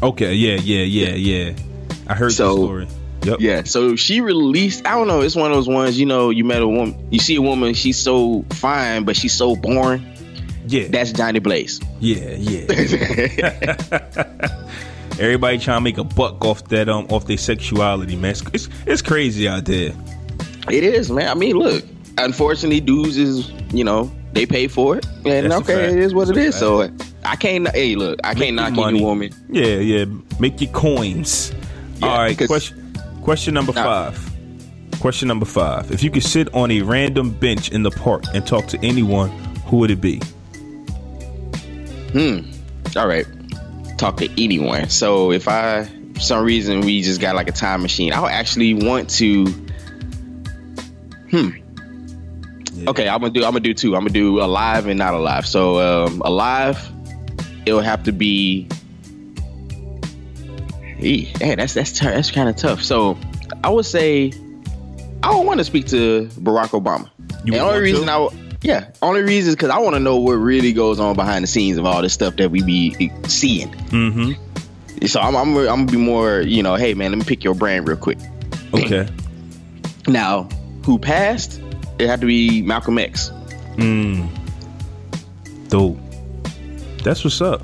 okay, 0.01 0.33
yeah, 0.33 0.55
yeah, 0.55 0.83
yeah, 0.83 1.15
yeah. 1.15 1.53
I 2.07 2.13
heard 2.15 2.31
So- 2.33 2.55
the 2.55 2.61
story. 2.63 2.87
Yep. 3.23 3.37
Yeah, 3.41 3.63
so 3.63 3.95
she 3.97 4.21
released. 4.21 4.87
I 4.87 4.91
don't 4.91 5.07
know. 5.07 5.19
It's 5.21 5.35
one 5.35 5.51
of 5.51 5.57
those 5.57 5.67
ones. 5.67 5.99
You 5.99 6.05
know, 6.05 6.29
you 6.29 6.45
met 6.45 6.61
a 6.61 6.67
woman. 6.67 6.95
You 7.11 7.19
see 7.19 7.35
a 7.35 7.41
woman. 7.41 7.73
She's 7.73 7.97
so 7.97 8.45
fine, 8.51 9.03
but 9.03 9.17
she's 9.17 9.33
so 9.33 9.55
boring. 9.55 10.05
Yeah, 10.67 10.87
That's 10.89 11.11
Jhonni 11.13 11.41
Blaze. 11.41 11.79
yeah, 11.99 12.35
yeah. 12.37 12.67
Everybody 15.19 15.57
trying 15.57 15.77
to 15.77 15.81
make 15.81 15.97
a 15.97 16.03
buck 16.03 16.45
off 16.45 16.65
that 16.69 16.89
um 16.89 17.07
off 17.09 17.25
their 17.25 17.37
sexuality, 17.37 18.15
man. 18.15 18.31
It's, 18.31 18.41
it's 18.53 18.69
it's 18.85 19.01
crazy 19.01 19.47
out 19.47 19.65
there. 19.65 19.93
It 20.69 20.83
is, 20.83 21.09
man. 21.11 21.27
I 21.29 21.33
mean, 21.33 21.55
look. 21.55 21.83
Unfortunately, 22.19 22.79
dudes 22.79 23.15
is 23.17 23.49
you 23.71 23.83
know 23.83 24.11
they 24.33 24.45
pay 24.45 24.67
for 24.67 24.97
it, 24.97 25.05
and 25.25 25.51
That's 25.51 25.61
okay, 25.69 25.85
it 25.91 25.97
is 25.99 26.13
what 26.13 26.27
That's 26.27 26.37
it 26.39 26.47
a. 26.49 26.51
So 26.51 26.91
I 27.23 27.35
can't. 27.35 27.67
Hey, 27.69 27.95
look, 27.95 28.19
I 28.23 28.33
can't 28.33 28.55
knock 28.55 28.75
your 28.75 28.87
any 28.89 29.01
woman. 29.03 29.31
Yeah, 29.49 29.65
yeah. 29.77 30.05
Make 30.39 30.59
your 30.61 30.71
coins. 30.71 31.53
Yeah, 31.99 32.07
All 32.07 32.17
right. 32.17 32.37
Question. 32.47 32.93
Question 33.23 33.53
number 33.53 33.73
Nah. 33.73 33.83
five. 34.11 34.33
Question 34.99 35.27
number 35.27 35.45
five. 35.45 35.91
If 35.91 36.01
you 36.03 36.09
could 36.09 36.23
sit 36.23 36.51
on 36.55 36.71
a 36.71 36.81
random 36.81 37.29
bench 37.31 37.69
in 37.71 37.83
the 37.83 37.91
park 37.91 38.23
and 38.33 38.45
talk 38.47 38.65
to 38.67 38.79
anyone, 38.85 39.29
who 39.67 39.77
would 39.77 39.91
it 39.91 40.01
be? 40.01 40.21
All 42.95 43.07
right, 43.07 43.25
talk 43.97 44.17
to 44.17 44.29
anyone. 44.41 44.89
So 44.89 45.31
if 45.31 45.47
I, 45.47 45.85
for 46.15 46.19
some 46.19 46.43
reason, 46.43 46.81
we 46.81 47.01
just 47.01 47.19
got 47.21 47.35
like 47.35 47.47
a 47.49 47.51
time 47.51 47.81
machine, 47.81 48.13
I 48.13 48.19
would 48.21 48.31
actually 48.31 48.73
want 48.73 49.09
to. 49.11 49.45
Hmm. 51.31 51.49
Okay, 52.87 53.09
I'm 53.09 53.19
gonna 53.19 53.33
do. 53.33 53.39
I'm 53.43 53.51
gonna 53.51 53.59
do 53.59 53.73
two. 53.73 53.95
I'm 53.95 54.01
gonna 54.01 54.11
do 54.11 54.39
alive 54.41 54.87
and 54.87 54.97
not 54.99 55.13
alive. 55.13 55.45
So 55.47 55.79
um, 56.05 56.21
alive, 56.23 56.79
it'll 57.65 57.81
have 57.81 58.03
to 58.03 58.11
be. 58.11 58.67
Hey, 60.99 61.55
that's 61.55 61.73
that's 61.73 61.91
t- 61.99 62.05
that's 62.05 62.31
kind 62.31 62.49
of 62.49 62.55
tough. 62.55 62.81
So 62.81 63.17
I 63.63 63.69
would 63.69 63.85
say 63.85 64.27
I 65.23 65.31
don't 65.31 65.45
want 65.45 65.59
to 65.59 65.63
speak 65.63 65.87
to 65.87 66.27
Barack 66.39 66.69
Obama. 66.69 67.09
You 67.45 67.53
and 67.53 67.55
the 67.55 67.59
only 67.59 67.79
reason 67.81 68.05
to? 68.05 68.11
I 68.11 68.17
would- 68.17 68.33
yeah, 68.61 68.89
only 69.01 69.21
reason 69.21 69.49
is 69.49 69.55
because 69.55 69.69
I 69.69 69.77
want 69.77 69.95
to 69.95 69.99
know 69.99 70.17
what 70.17 70.33
really 70.33 70.73
goes 70.73 70.99
on 70.99 71.15
behind 71.15 71.43
the 71.43 71.47
scenes 71.47 71.77
of 71.77 71.85
all 71.85 72.01
this 72.01 72.13
stuff 72.13 72.37
that 72.37 72.49
we 72.51 72.63
be 72.63 73.11
seeing. 73.27 73.69
Mm-hmm. 73.69 75.05
So 75.05 75.19
I'm, 75.19 75.35
I'm, 75.35 75.55
I'm 75.55 75.65
gonna 75.65 75.85
be 75.85 75.97
more, 75.97 76.41
you 76.41 76.63
know, 76.63 76.75
hey 76.75 76.93
man, 76.93 77.11
let 77.11 77.19
me 77.19 77.25
pick 77.25 77.43
your 77.43 77.53
brain 77.53 77.83
real 77.83 77.97
quick. 77.97 78.17
Okay. 78.73 79.07
Now, 80.07 80.49
who 80.85 80.97
passed? 80.97 81.61
It 81.99 82.07
had 82.07 82.21
to 82.21 82.27
be 82.27 82.61
Malcolm 82.61 82.97
X. 82.97 83.29
Mm. 83.75 84.27
Dope. 85.69 85.97
That's 87.03 87.23
what's 87.23 87.41
up. 87.41 87.61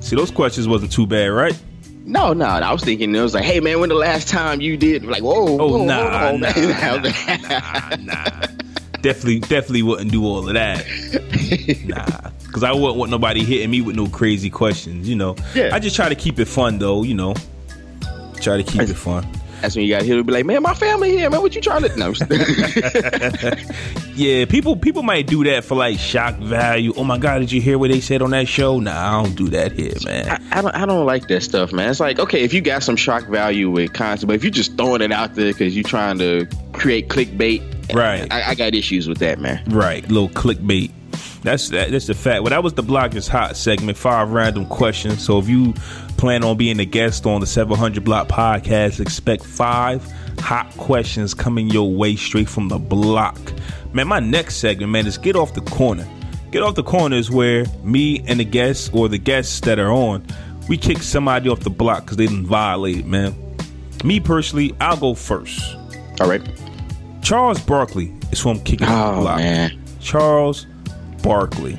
See, 0.00 0.14
those 0.14 0.30
questions 0.30 0.68
wasn't 0.68 0.92
too 0.92 1.06
bad, 1.06 1.26
right? 1.26 1.60
No, 2.04 2.32
no, 2.32 2.44
I 2.44 2.72
was 2.72 2.84
thinking 2.84 3.12
it 3.12 3.20
was 3.20 3.34
like, 3.34 3.42
hey 3.42 3.58
man, 3.58 3.80
when 3.80 3.88
the 3.88 3.96
last 3.96 4.28
time 4.28 4.60
you 4.60 4.76
did 4.76 5.04
like, 5.04 5.24
whoa, 5.24 5.58
Oh 5.58 5.78
whoa, 5.78 5.84
nah, 5.84 6.28
on, 6.28 6.40
nah, 6.40 6.52
nah, 6.52 7.36
nah, 7.36 7.96
nah. 7.96 8.46
Definitely, 9.02 9.40
definitely 9.40 9.82
wouldn't 9.82 10.10
do 10.10 10.24
all 10.24 10.46
of 10.48 10.54
that. 10.54 10.84
Nah, 11.86 12.30
because 12.44 12.64
I 12.64 12.72
wouldn't 12.72 12.96
want 12.96 13.10
nobody 13.10 13.44
hitting 13.44 13.70
me 13.70 13.80
with 13.80 13.94
no 13.94 14.06
crazy 14.08 14.50
questions. 14.50 15.08
You 15.08 15.14
know, 15.14 15.36
Yeah. 15.54 15.70
I 15.72 15.78
just 15.78 15.94
try 15.94 16.08
to 16.08 16.14
keep 16.16 16.38
it 16.40 16.46
fun 16.46 16.78
though. 16.78 17.02
You 17.04 17.14
know, 17.14 17.34
try 18.40 18.56
to 18.56 18.62
keep 18.64 18.82
it 18.82 18.94
fun. 18.94 19.24
That's 19.60 19.76
when 19.76 19.84
you 19.84 19.94
got 19.94 20.02
here 20.02 20.22
be 20.22 20.32
like, 20.32 20.46
man, 20.46 20.62
my 20.62 20.74
family 20.74 21.10
here, 21.10 21.30
man. 21.30 21.40
What 21.40 21.54
you 21.54 21.60
trying 21.60 21.82
to? 21.82 21.96
No, 21.96 22.12
Yeah, 24.16 24.46
people 24.46 24.76
people 24.76 25.02
might 25.02 25.26
do 25.26 25.44
that 25.44 25.64
for 25.64 25.74
like 25.74 25.98
shock 25.98 26.36
value. 26.36 26.92
Oh 26.96 27.04
my 27.04 27.18
god, 27.18 27.40
did 27.40 27.52
you 27.52 27.60
hear 27.60 27.78
what 27.78 27.90
they 27.90 28.00
said 28.00 28.22
on 28.22 28.30
that 28.30 28.48
show? 28.48 28.80
Nah, 28.80 29.20
I 29.20 29.22
don't 29.22 29.34
do 29.34 29.48
that 29.50 29.72
here, 29.72 29.92
man. 30.04 30.28
I, 30.28 30.58
I 30.58 30.62
don't, 30.62 30.74
I 30.74 30.86
don't 30.86 31.04
like 31.04 31.28
that 31.28 31.42
stuff, 31.42 31.72
man. 31.72 31.90
It's 31.90 32.00
like, 32.00 32.18
okay, 32.18 32.42
if 32.42 32.54
you 32.54 32.62
got 32.62 32.82
some 32.82 32.96
shock 32.96 33.26
value 33.26 33.70
with 33.70 33.92
content, 33.92 34.28
but 34.28 34.36
if 34.36 34.42
you're 34.42 34.50
just 34.50 34.76
throwing 34.76 35.02
it 35.02 35.12
out 35.12 35.34
there 35.34 35.52
because 35.52 35.76
you're 35.76 35.84
trying 35.84 36.18
to 36.18 36.46
create 36.72 37.08
clickbait, 37.08 37.74
Right. 37.94 38.30
I, 38.32 38.50
I 38.50 38.54
got 38.54 38.74
issues 38.74 39.08
with 39.08 39.18
that, 39.18 39.38
man. 39.38 39.62
Right, 39.66 40.06
little 40.08 40.28
clickbait. 40.28 40.90
That's 41.46 41.68
that, 41.68 41.92
that's 41.92 42.08
the 42.08 42.14
fact. 42.14 42.42
Well, 42.42 42.50
that 42.50 42.62
was 42.64 42.74
the 42.74 42.82
block 42.82 43.14
is 43.14 43.28
hot 43.28 43.56
segment. 43.56 43.96
Five 43.96 44.32
random 44.32 44.66
questions. 44.66 45.24
So 45.24 45.38
if 45.38 45.48
you 45.48 45.74
plan 46.18 46.42
on 46.42 46.56
being 46.56 46.80
a 46.80 46.84
guest 46.84 47.24
on 47.24 47.40
the 47.40 47.46
700 47.46 48.02
Block 48.04 48.26
podcast, 48.26 48.98
expect 48.98 49.44
five 49.44 50.04
hot 50.40 50.68
questions 50.76 51.34
coming 51.34 51.68
your 51.70 51.90
way 51.92 52.16
straight 52.16 52.48
from 52.48 52.66
the 52.68 52.78
block. 52.78 53.38
Man, 53.92 54.08
my 54.08 54.18
next 54.18 54.56
segment, 54.56 54.90
man, 54.90 55.06
is 55.06 55.18
get 55.18 55.36
off 55.36 55.54
the 55.54 55.60
corner. 55.60 56.06
Get 56.50 56.64
off 56.64 56.74
the 56.74 56.82
corner 56.82 57.16
is 57.16 57.30
where 57.30 57.64
me 57.84 58.24
and 58.26 58.40
the 58.40 58.44
guests 58.44 58.90
or 58.92 59.08
the 59.08 59.18
guests 59.18 59.60
that 59.60 59.78
are 59.78 59.92
on, 59.92 60.26
we 60.68 60.76
kick 60.76 60.98
somebody 60.98 61.48
off 61.48 61.60
the 61.60 61.70
block 61.70 62.02
because 62.06 62.16
they 62.16 62.26
didn't 62.26 62.46
violate, 62.46 63.06
man. 63.06 63.34
Me 64.04 64.18
personally, 64.18 64.74
I'll 64.80 64.96
go 64.96 65.14
first. 65.14 65.76
All 66.20 66.28
right. 66.28 66.42
Charles 67.22 67.60
Barkley 67.60 68.12
is 68.32 68.40
who 68.40 68.50
I'm 68.50 68.60
kicking 68.64 68.88
off 68.88 69.14
the 69.14 69.18
Oh 69.18 69.22
block. 69.22 69.36
man. 69.38 69.80
Charles 70.00 70.66
Barkley 71.26 71.76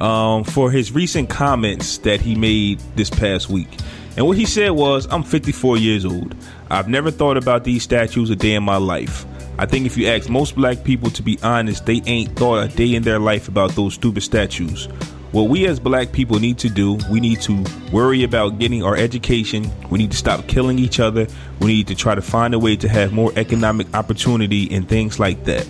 um, 0.00 0.42
for 0.42 0.68
his 0.70 0.92
recent 0.92 1.30
comments 1.30 1.98
that 1.98 2.20
he 2.20 2.34
made 2.34 2.80
this 2.96 3.08
past 3.08 3.48
week. 3.48 3.68
And 4.16 4.26
what 4.26 4.36
he 4.36 4.44
said 4.44 4.70
was, 4.70 5.06
I'm 5.12 5.22
54 5.22 5.76
years 5.76 6.04
old. 6.04 6.34
I've 6.70 6.88
never 6.88 7.12
thought 7.12 7.36
about 7.36 7.62
these 7.62 7.84
statues 7.84 8.30
a 8.30 8.36
day 8.36 8.54
in 8.54 8.64
my 8.64 8.78
life. 8.78 9.24
I 9.58 9.66
think 9.66 9.86
if 9.86 9.96
you 9.96 10.08
ask 10.08 10.28
most 10.28 10.56
black 10.56 10.82
people 10.82 11.08
to 11.10 11.22
be 11.22 11.38
honest, 11.42 11.86
they 11.86 12.02
ain't 12.06 12.34
thought 12.36 12.64
a 12.64 12.68
day 12.68 12.94
in 12.94 13.04
their 13.04 13.20
life 13.20 13.46
about 13.46 13.70
those 13.72 13.94
stupid 13.94 14.22
statues. 14.22 14.86
What 15.30 15.44
we 15.44 15.66
as 15.66 15.78
black 15.78 16.10
people 16.10 16.40
need 16.40 16.58
to 16.58 16.68
do, 16.68 16.98
we 17.08 17.20
need 17.20 17.40
to 17.42 17.64
worry 17.92 18.24
about 18.24 18.58
getting 18.58 18.82
our 18.82 18.96
education. 18.96 19.70
We 19.88 19.98
need 19.98 20.10
to 20.10 20.16
stop 20.16 20.48
killing 20.48 20.80
each 20.80 20.98
other. 20.98 21.28
We 21.60 21.68
need 21.68 21.86
to 21.86 21.94
try 21.94 22.16
to 22.16 22.22
find 22.22 22.54
a 22.54 22.58
way 22.58 22.74
to 22.74 22.88
have 22.88 23.12
more 23.12 23.32
economic 23.36 23.94
opportunity 23.94 24.68
and 24.74 24.88
things 24.88 25.20
like 25.20 25.44
that. 25.44 25.68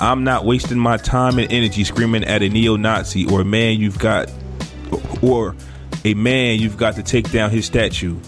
I'm 0.00 0.24
not 0.24 0.44
wasting 0.44 0.78
my 0.78 0.96
time 0.96 1.38
and 1.38 1.50
energy 1.52 1.84
screaming 1.84 2.24
at 2.24 2.42
a 2.42 2.48
neo-Nazi 2.48 3.26
or 3.26 3.40
a 3.42 3.44
man 3.44 3.78
you've 3.78 3.98
got 3.98 4.30
or 5.22 5.54
a 6.04 6.14
man 6.14 6.58
you've 6.58 6.76
got 6.76 6.96
to 6.96 7.02
take 7.02 7.30
down 7.30 7.50
his 7.50 7.64
statue 7.64 8.18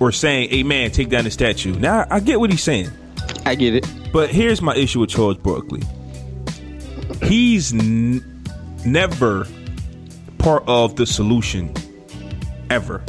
or 0.00 0.12
saying, 0.12 0.50
"Hey 0.50 0.62
man, 0.62 0.90
take 0.90 1.08
down 1.08 1.24
the 1.24 1.30
statue." 1.30 1.74
Now 1.78 2.06
I 2.10 2.20
get 2.20 2.38
what 2.40 2.50
he's 2.50 2.62
saying, 2.62 2.90
I 3.46 3.54
get 3.54 3.74
it. 3.74 3.86
but 4.12 4.30
here's 4.30 4.60
my 4.62 4.74
issue 4.76 5.00
with 5.00 5.10
Charles 5.10 5.38
Barkley. 5.38 5.82
He's 7.22 7.72
n- 7.72 8.44
never 8.84 9.46
part 10.38 10.64
of 10.66 10.96
the 10.96 11.06
solution 11.06 11.72
ever. 12.70 13.02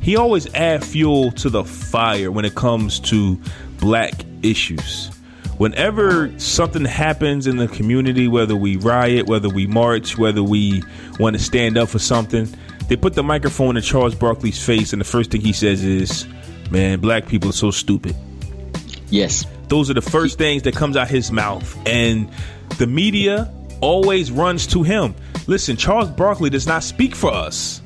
He 0.00 0.16
always 0.16 0.52
add 0.54 0.84
fuel 0.84 1.32
to 1.32 1.50
the 1.50 1.64
fire 1.64 2.30
when 2.30 2.44
it 2.44 2.54
comes 2.54 3.00
to 3.00 3.40
black 3.80 4.12
issues. 4.42 5.10
Whenever 5.58 6.30
something 6.38 6.84
happens 6.84 7.46
in 7.46 7.56
the 7.56 7.68
community, 7.68 8.28
whether 8.28 8.54
we 8.54 8.76
riot, 8.76 9.26
whether 9.26 9.48
we 9.48 9.66
march, 9.66 10.18
whether 10.18 10.42
we 10.42 10.82
want 11.18 11.36
to 11.36 11.42
stand 11.42 11.78
up 11.78 11.88
for 11.88 11.98
something, 11.98 12.46
they 12.88 12.96
put 12.96 13.14
the 13.14 13.22
microphone 13.22 13.76
in 13.76 13.82
Charles 13.82 14.14
Barkley's 14.14 14.62
face, 14.62 14.92
and 14.92 15.00
the 15.00 15.04
first 15.06 15.30
thing 15.30 15.40
he 15.40 15.52
says 15.52 15.82
is, 15.82 16.26
"Man, 16.70 17.00
black 17.00 17.26
people 17.26 17.50
are 17.50 17.54
so 17.54 17.70
stupid." 17.70 18.14
Yes. 19.10 19.46
Those 19.68 19.90
are 19.90 19.94
the 19.94 20.02
first 20.02 20.36
things 20.38 20.62
that 20.64 20.76
comes 20.76 20.96
out 20.96 21.08
his 21.08 21.32
mouth, 21.32 21.76
and 21.86 22.28
the 22.78 22.86
media 22.86 23.50
always 23.80 24.30
runs 24.30 24.66
to 24.68 24.82
him. 24.82 25.14
Listen, 25.46 25.76
Charles 25.76 26.10
Barkley 26.10 26.50
does 26.50 26.66
not 26.66 26.84
speak 26.84 27.14
for 27.14 27.32
us. 27.32 27.80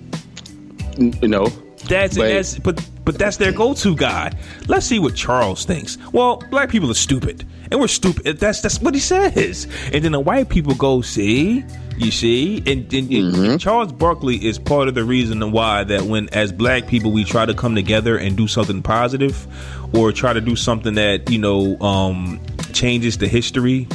No. 0.99 1.47
That's 1.89 2.17
But- 2.17 2.29
that's 2.29 2.59
but 2.59 2.81
but 3.05 3.19
that's 3.19 3.39
their 3.39 3.53
go-to 3.53 3.97
guy. 3.97 4.31
Let's 4.69 4.87
see 4.87 4.99
what 4.99 5.15
Charles 5.15 5.65
thinks. 5.65 5.97
Well, 6.13 6.43
black 6.51 6.69
people 6.69 6.91
are 6.91 6.95
stupid, 6.95 7.45
and 7.71 7.81
we're 7.81 7.89
stupid. 7.89 8.39
That's 8.39 8.61
that's 8.61 8.81
what 8.81 8.95
he 8.95 9.01
says. 9.01 9.67
And 9.93 10.05
then 10.05 10.13
the 10.13 10.21
white 10.21 10.49
people 10.49 10.75
go, 10.75 11.01
see, 11.01 11.65
you 11.97 12.11
see, 12.11 12.59
and, 12.67 12.93
and, 12.93 13.13
and 13.13 13.61
Charles 13.61 13.93
Barkley 13.93 14.45
is 14.45 14.59
part 14.59 14.89
of 14.89 14.95
the 14.95 15.05
reason 15.05 15.53
why 15.53 15.85
that 15.85 16.03
when 16.03 16.29
as 16.31 16.53
black 16.53 16.87
people 16.87 17.13
we 17.13 17.25
try 17.25 17.47
to 17.47 17.55
come 17.55 17.75
together 17.75 18.17
and 18.17 18.37
do 18.37 18.49
something 18.49 18.83
positive, 18.83 19.47
or 19.95 20.13
try 20.13 20.33
to 20.33 20.41
do 20.41 20.57
something 20.57 20.95
that 20.95 21.31
you 21.31 21.39
know 21.39 21.79
um, 21.81 22.41
changes 22.73 23.19
the 23.19 23.29
history 23.29 23.87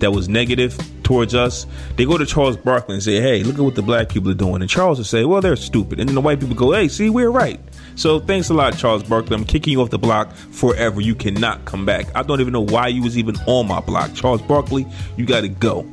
that 0.00 0.12
was 0.12 0.28
negative 0.28 0.78
towards 1.02 1.34
us, 1.34 1.66
they 1.96 2.04
go 2.04 2.18
to 2.18 2.26
Charles 2.26 2.56
Barkley 2.56 2.94
and 2.94 3.02
say, 3.02 3.20
"Hey, 3.20 3.42
look 3.42 3.56
at 3.56 3.60
what 3.60 3.74
the 3.74 3.82
black 3.82 4.08
people 4.08 4.30
are 4.30 4.34
doing," 4.34 4.60
and 4.60 4.70
Charles 4.70 4.98
will 4.98 5.04
say, 5.04 5.24
"Well, 5.24 5.40
they're 5.40 5.56
stupid," 5.56 6.00
and 6.00 6.08
then 6.08 6.14
the 6.14 6.20
white 6.20 6.40
people 6.40 6.56
go, 6.56 6.72
"Hey, 6.72 6.88
see, 6.88 7.10
we're 7.10 7.30
right." 7.30 7.60
So 7.94 8.20
thanks 8.20 8.50
a 8.50 8.54
lot, 8.54 8.76
Charles 8.76 9.02
Barkley. 9.02 9.36
I'm 9.36 9.44
kicking 9.44 9.72
you 9.72 9.80
off 9.80 9.90
the 9.90 9.98
block 9.98 10.34
forever. 10.34 11.00
You 11.00 11.14
cannot 11.14 11.64
come 11.64 11.86
back. 11.86 12.06
I 12.14 12.22
don't 12.22 12.40
even 12.40 12.52
know 12.52 12.64
why 12.64 12.88
you 12.88 13.02
was 13.02 13.16
even 13.16 13.36
on 13.46 13.68
my 13.68 13.80
block, 13.80 14.14
Charles 14.14 14.42
Barkley. 14.42 14.86
You 15.16 15.24
got 15.24 15.42
to 15.42 15.48
go. 15.48 15.86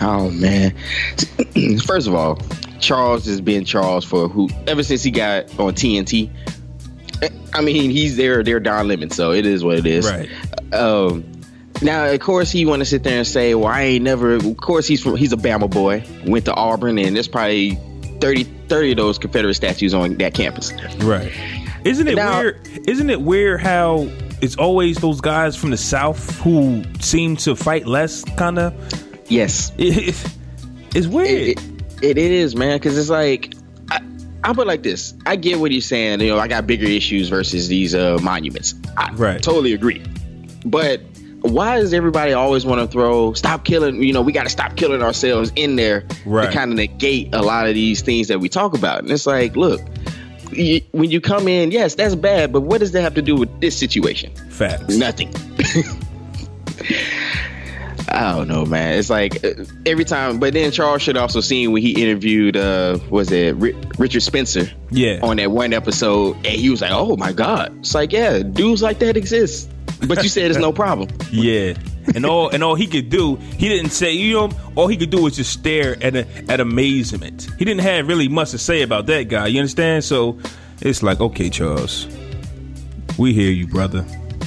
Oh 0.00 0.30
man. 0.30 0.74
First 1.84 2.06
of 2.06 2.14
all, 2.14 2.38
Charles 2.78 3.26
has 3.26 3.40
been 3.40 3.64
Charles 3.64 4.04
for 4.04 4.28
who 4.28 4.48
ever 4.66 4.82
since 4.82 5.02
he 5.02 5.10
got 5.10 5.44
on 5.58 5.74
TNT. 5.74 6.30
I 7.52 7.62
mean, 7.62 7.90
he's 7.90 8.16
there, 8.16 8.44
their 8.44 8.60
Don 8.60 8.86
Lemon, 8.86 9.10
so 9.10 9.32
it 9.32 9.44
is 9.44 9.64
what 9.64 9.78
it 9.78 9.86
is. 9.86 10.08
Right. 10.08 10.28
Um, 10.72 11.24
now, 11.82 12.06
of 12.06 12.20
course, 12.20 12.50
he 12.50 12.66
want 12.66 12.80
to 12.80 12.84
sit 12.86 13.02
there 13.04 13.18
and 13.18 13.26
say, 13.26 13.54
"Well, 13.54 13.68
I 13.68 13.82
ain't 13.82 14.04
never." 14.04 14.34
Of 14.34 14.56
course, 14.56 14.86
he's 14.86 15.02
from 15.02 15.16
he's 15.16 15.32
a 15.32 15.36
Bama 15.36 15.70
boy, 15.70 16.04
went 16.26 16.44
to 16.46 16.54
Auburn, 16.54 16.98
and 16.98 17.14
there's 17.14 17.28
probably 17.28 17.74
30, 18.20 18.44
30 18.68 18.90
of 18.92 18.96
those 18.96 19.18
Confederate 19.18 19.54
statues 19.54 19.94
on 19.94 20.16
that 20.16 20.34
campus. 20.34 20.72
Right. 20.98 21.30
Isn't 21.84 22.08
it 22.08 22.16
Now- 22.16 22.40
weird? 22.40 22.68
Isn't 22.88 23.10
it 23.10 23.20
weird 23.20 23.60
how 23.60 24.08
it's 24.40 24.56
always 24.56 24.96
those 24.98 25.20
guys 25.20 25.56
from 25.56 25.70
the 25.70 25.76
South 25.76 26.36
who 26.40 26.82
seem 27.00 27.36
to 27.38 27.54
fight 27.54 27.86
less? 27.86 28.24
Kind 28.24 28.58
of. 28.58 28.74
Yes, 29.28 29.72
It, 29.78 30.16
it's 30.94 31.06
weird. 31.06 31.28
it, 31.58 31.60
it, 32.02 32.18
it 32.18 32.32
is, 32.32 32.56
man, 32.56 32.76
because 32.78 32.96
it's 32.98 33.10
like 33.10 33.54
I, 33.90 34.00
I 34.42 34.52
put 34.52 34.62
it 34.62 34.68
like 34.68 34.82
this. 34.82 35.14
I 35.26 35.36
get 35.36 35.58
what 35.60 35.70
he's 35.70 35.86
saying. 35.86 36.20
You 36.20 36.30
know, 36.30 36.38
I 36.38 36.48
got 36.48 36.66
bigger 36.66 36.86
issues 36.86 37.28
versus 37.28 37.68
these 37.68 37.94
uh, 37.94 38.18
monuments. 38.22 38.74
I 38.96 39.12
Right. 39.12 39.40
totally 39.42 39.74
agree. 39.74 40.02
But 40.64 41.02
why 41.42 41.78
does 41.80 41.92
everybody 41.94 42.32
always 42.32 42.64
want 42.66 42.80
to 42.80 42.86
throw 42.88 43.32
stop 43.34 43.64
killing? 43.64 44.02
You 44.02 44.12
know, 44.12 44.22
we 44.22 44.32
got 44.32 44.44
to 44.44 44.50
stop 44.50 44.76
killing 44.76 45.02
ourselves 45.02 45.52
in 45.56 45.76
there 45.76 46.04
Right. 46.26 46.46
to 46.46 46.52
kind 46.52 46.70
of 46.72 46.76
negate 46.76 47.34
a 47.34 47.42
lot 47.42 47.68
of 47.68 47.74
these 47.74 48.02
things 48.02 48.28
that 48.28 48.40
we 48.40 48.48
talk 48.48 48.74
about. 48.76 49.00
And 49.00 49.10
it's 49.10 49.26
like, 49.26 49.56
look. 49.56 49.80
You, 50.50 50.80
when 50.92 51.10
you 51.10 51.20
come 51.20 51.46
in, 51.46 51.70
yes, 51.72 51.94
that's 51.94 52.14
bad, 52.14 52.52
but 52.54 52.62
what 52.62 52.80
does 52.80 52.92
that 52.92 53.02
have 53.02 53.12
to 53.14 53.22
do 53.22 53.36
with 53.36 53.60
this 53.60 53.76
situation? 53.78 54.34
Facts. 54.48 54.96
Nothing. 54.96 55.30
I 58.10 58.32
don't 58.32 58.48
know, 58.48 58.64
man. 58.64 58.98
It's 58.98 59.10
like 59.10 59.44
uh, 59.44 59.50
every 59.84 60.04
time. 60.06 60.38
But 60.40 60.54
then 60.54 60.72
Charles 60.72 61.02
should 61.02 61.18
also 61.18 61.40
seen 61.40 61.72
when 61.72 61.82
he 61.82 62.02
interviewed, 62.02 62.56
uh, 62.56 62.98
was 63.10 63.30
it 63.30 63.54
Ri- 63.56 63.76
Richard 63.98 64.22
Spencer? 64.22 64.70
Yeah. 64.90 65.18
On 65.22 65.36
that 65.36 65.50
one 65.50 65.74
episode, 65.74 66.34
and 66.36 66.46
he 66.46 66.70
was 66.70 66.80
like, 66.80 66.90
"Oh 66.92 67.16
my 67.18 67.32
god!" 67.32 67.76
It's 67.80 67.94
like, 67.94 68.10
yeah, 68.12 68.38
dudes 68.38 68.80
like 68.82 68.98
that 69.00 69.16
exist. 69.18 69.70
But 70.06 70.22
you 70.22 70.28
said 70.28 70.50
it's 70.50 70.60
no 70.60 70.72
problem. 70.72 71.08
Yeah. 71.30 71.74
And 72.14 72.24
all 72.24 72.48
and 72.48 72.62
all 72.62 72.74
he 72.74 72.86
could 72.86 73.10
do, 73.10 73.36
he 73.36 73.68
didn't 73.68 73.90
say, 73.90 74.12
you 74.12 74.34
know, 74.34 74.50
all 74.76 74.86
he 74.86 74.96
could 74.96 75.10
do 75.10 75.22
was 75.22 75.36
just 75.36 75.52
stare 75.52 76.02
at 76.02 76.16
a, 76.16 76.26
at 76.48 76.60
amazement. 76.60 77.48
He 77.58 77.64
didn't 77.64 77.82
have 77.82 78.08
really 78.08 78.28
much 78.28 78.52
to 78.52 78.58
say 78.58 78.82
about 78.82 79.06
that 79.06 79.24
guy. 79.24 79.48
You 79.48 79.60
understand? 79.60 80.04
So 80.04 80.38
it's 80.80 81.02
like, 81.02 81.20
okay, 81.20 81.50
Charles, 81.50 82.06
we 83.18 83.34
hear 83.34 83.50
you, 83.50 83.66
brother. 83.66 84.06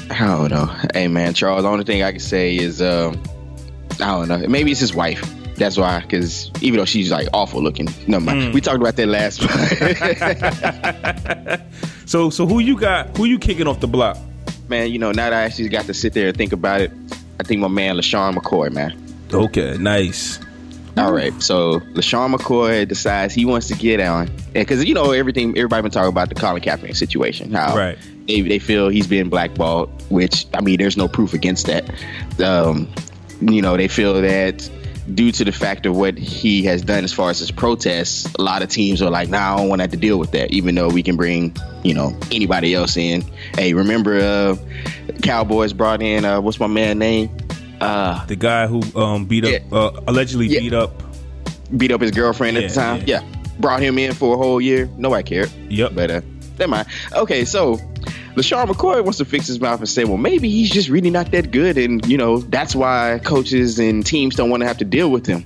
I 0.09 0.25
don't 0.25 0.49
know. 0.49 0.65
Hey, 0.93 1.07
man, 1.07 1.33
Charles. 1.33 1.63
The 1.63 1.69
only 1.69 1.85
thing 1.85 2.03
I 2.03 2.11
can 2.11 2.19
say 2.19 2.55
is, 2.55 2.81
um, 2.81 3.21
I 3.99 4.07
don't 4.07 4.27
know. 4.27 4.47
Maybe 4.47 4.71
it's 4.71 4.79
his 4.79 4.93
wife. 4.93 5.23
That's 5.55 5.77
why, 5.77 5.99
because 5.99 6.49
even 6.61 6.79
though 6.79 6.85
she's 6.85 7.11
like 7.11 7.27
awful 7.33 7.61
looking, 7.61 7.87
no 8.07 8.19
mind. 8.19 8.53
We 8.53 8.61
talked 8.61 8.81
about 8.81 8.95
that 8.95 9.07
last. 9.07 9.41
So 12.11 12.29
so 12.29 12.45
who 12.45 12.59
you 12.59 12.77
got? 12.77 13.15
Who 13.15 13.23
you 13.23 13.39
kicking 13.39 13.67
off 13.67 13.79
the 13.79 13.87
block? 13.87 14.17
Man, 14.71 14.89
you 14.89 14.99
know, 14.99 15.11
now 15.11 15.29
that 15.29 15.33
I 15.33 15.41
actually 15.43 15.67
got 15.67 15.85
to 15.87 15.93
sit 15.93 16.13
there 16.13 16.29
and 16.29 16.37
think 16.37 16.53
about 16.53 16.79
it, 16.79 16.91
I 17.39 17.43
think 17.43 17.59
my 17.59 17.67
man 17.67 17.97
LeSean 17.97 18.33
McCoy, 18.35 18.71
man. 18.71 18.95
Okay, 19.33 19.75
nice. 19.77 20.39
All 20.95 21.11
right, 21.11 21.33
so 21.43 21.81
LeSean 21.93 22.33
McCoy 22.33 22.87
decides 22.87 23.33
he 23.33 23.43
wants 23.43 23.67
to 23.67 23.75
get 23.75 23.99
on, 23.99 24.27
and 24.29 24.53
because 24.53 24.83
you 24.85 24.93
know 24.93 25.11
everything, 25.11 25.57
everybody 25.57 25.81
been 25.81 25.91
talking 25.91 26.07
about 26.09 26.29
the 26.29 26.35
Colin 26.35 26.61
Kaepernick 26.61 26.95
situation, 26.95 27.51
how 27.51 27.75
Right. 27.75 27.97
they, 28.27 28.39
they 28.41 28.59
feel 28.59 28.87
he's 28.87 29.07
been 29.07 29.27
blackballed, 29.29 29.89
which 30.09 30.45
I 30.53 30.61
mean, 30.61 30.77
there's 30.79 30.95
no 30.97 31.07
proof 31.09 31.33
against 31.33 31.65
that. 31.67 31.89
Um, 32.41 32.87
you 33.41 33.61
know, 33.61 33.75
they 33.75 33.89
feel 33.89 34.21
that 34.21 34.69
due 35.13 35.31
to 35.31 35.43
the 35.45 35.51
fact 35.51 35.85
of 35.85 35.95
what 35.95 36.17
he 36.17 36.63
has 36.63 36.81
done 36.81 37.03
as 37.03 37.11
far 37.13 37.29
as 37.29 37.39
his 37.39 37.51
protests, 37.51 38.31
a 38.37 38.41
lot 38.41 38.61
of 38.61 38.69
teams 38.69 39.01
are 39.01 39.09
like, 39.09 39.29
"Nah, 39.29 39.53
I 39.53 39.57
don't 39.57 39.69
want 39.69 39.79
to 39.79 39.83
have 39.83 39.91
to 39.91 39.97
deal 39.97 40.17
with 40.17 40.31
that." 40.31 40.51
Even 40.51 40.75
though 40.75 40.89
we 40.89 41.03
can 41.03 41.15
bring, 41.15 41.55
you 41.83 41.93
know, 41.93 42.15
anybody 42.31 42.73
else 42.73 42.97
in. 42.97 43.23
Hey, 43.55 43.73
remember, 43.73 44.17
uh, 44.19 44.55
Cowboys 45.21 45.73
brought 45.73 46.01
in 46.01 46.25
uh, 46.25 46.41
what's 46.41 46.59
my 46.59 46.67
man 46.67 46.99
name? 46.99 47.29
Uh, 47.79 48.25
The 48.27 48.35
guy 48.35 48.67
who 48.67 48.81
um, 48.99 49.25
beat 49.25 49.43
up, 49.45 49.51
Yeah. 49.51 49.77
uh, 49.77 49.99
allegedly 50.07 50.47
Yeah. 50.47 50.59
beat 50.59 50.73
up. 50.73 51.03
beat 51.77 51.91
up 51.91 52.01
his 52.01 52.11
girlfriend 52.11 52.57
at 52.57 52.67
the 52.69 52.75
time. 52.75 53.03
yeah. 53.07 53.21
Yeah. 53.21 53.27
Brought 53.59 53.81
him 53.81 53.97
in 53.97 54.13
for 54.13 54.33
a 54.35 54.37
whole 54.37 54.59
year. 54.59 54.89
Nobody 54.97 55.23
cared. 55.23 55.49
Yep. 55.69 55.91
But 55.95 56.11
uh 56.11 56.21
never 56.59 56.69
mind. 56.71 56.87
Okay, 57.15 57.45
so 57.45 57.79
LeSean 58.35 58.65
McCoy 58.67 59.03
wants 59.03 59.17
to 59.17 59.25
fix 59.25 59.47
his 59.47 59.59
mouth 59.59 59.79
and 59.79 59.89
say, 59.89 60.05
well, 60.05 60.17
maybe 60.17 60.49
he's 60.49 60.69
just 60.69 60.89
really 60.89 61.09
not 61.09 61.31
that 61.31 61.51
good, 61.51 61.77
and 61.77 62.05
you 62.05 62.17
know, 62.17 62.37
that's 62.39 62.73
why 62.75 63.19
coaches 63.23 63.77
and 63.79 64.05
teams 64.05 64.35
don't 64.35 64.49
want 64.49 64.61
to 64.61 64.67
have 64.67 64.77
to 64.79 64.85
deal 64.85 65.09
with 65.11 65.25
him. 65.25 65.45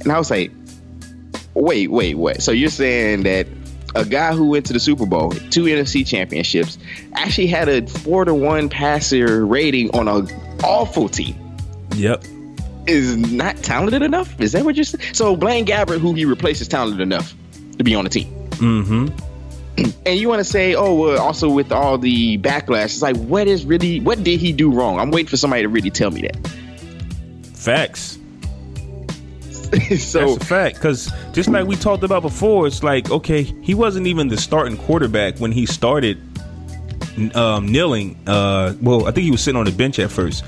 And 0.00 0.10
I 0.12 0.18
was 0.18 0.30
like, 0.30 0.50
wait, 1.54 1.90
wait, 1.90 2.16
wait. 2.16 2.42
So 2.42 2.50
you're 2.52 2.68
saying 2.70 3.22
that 3.22 3.46
a 3.94 4.04
guy 4.04 4.32
who 4.34 4.48
went 4.48 4.66
to 4.66 4.72
the 4.72 4.80
Super 4.80 5.06
Bowl, 5.06 5.30
two 5.30 5.64
NFC 5.64 6.06
championships, 6.06 6.76
actually 7.14 7.46
had 7.46 7.68
a 7.68 7.86
four 7.86 8.24
to 8.24 8.34
one 8.34 8.68
passer 8.68 9.46
rating 9.46 9.90
on 9.96 10.08
an 10.08 10.28
awful 10.64 11.08
team 11.08 11.36
Yep. 11.94 12.24
is 12.88 13.16
not 13.16 13.56
talented 13.58 14.02
enough? 14.02 14.40
Is 14.40 14.50
that 14.52 14.64
what 14.64 14.74
you're 14.74 14.84
saying? 14.84 15.14
So 15.14 15.36
Blaine 15.36 15.64
Gabbert, 15.64 16.00
who 16.00 16.12
he 16.14 16.24
replaces, 16.24 16.66
talented 16.66 17.00
enough 17.00 17.34
to 17.78 17.84
be 17.84 17.94
on 17.94 18.02
the 18.04 18.10
team. 18.10 18.26
Mm-hmm. 18.54 19.08
And 20.06 20.20
you 20.20 20.28
want 20.28 20.40
to 20.40 20.44
say, 20.44 20.74
oh, 20.74 20.94
well, 20.94 21.18
also 21.20 21.48
with 21.48 21.72
all 21.72 21.96
the 21.98 22.36
backlash, 22.38 22.84
it's 22.84 23.02
like, 23.02 23.16
what 23.16 23.48
is 23.48 23.64
really, 23.64 24.00
what 24.00 24.22
did 24.22 24.38
he 24.38 24.52
do 24.52 24.70
wrong? 24.70 24.98
I'm 25.00 25.10
waiting 25.10 25.28
for 25.28 25.36
somebody 25.38 25.62
to 25.62 25.68
really 25.68 25.90
tell 25.90 26.10
me 26.10 26.22
that. 26.22 26.36
Facts. 27.54 28.18
so, 29.98 30.20
That's 30.34 30.36
a 30.36 30.44
fact. 30.44 30.76
Because 30.76 31.10
just 31.32 31.48
like 31.48 31.66
we 31.66 31.74
talked 31.76 32.04
about 32.04 32.22
before, 32.22 32.66
it's 32.66 32.82
like 32.82 33.10
okay, 33.10 33.42
he 33.42 33.74
wasn't 33.74 34.06
even 34.06 34.28
the 34.28 34.36
starting 34.36 34.76
quarterback 34.76 35.38
when 35.38 35.50
he 35.52 35.66
started 35.66 36.20
um, 37.34 37.66
kneeling. 37.72 38.16
Uh, 38.26 38.74
well, 38.80 39.06
I 39.08 39.10
think 39.10 39.24
he 39.24 39.30
was 39.30 39.42
sitting 39.42 39.58
on 39.58 39.64
the 39.66 39.72
bench 39.72 39.98
at 39.98 40.10
first. 40.10 40.44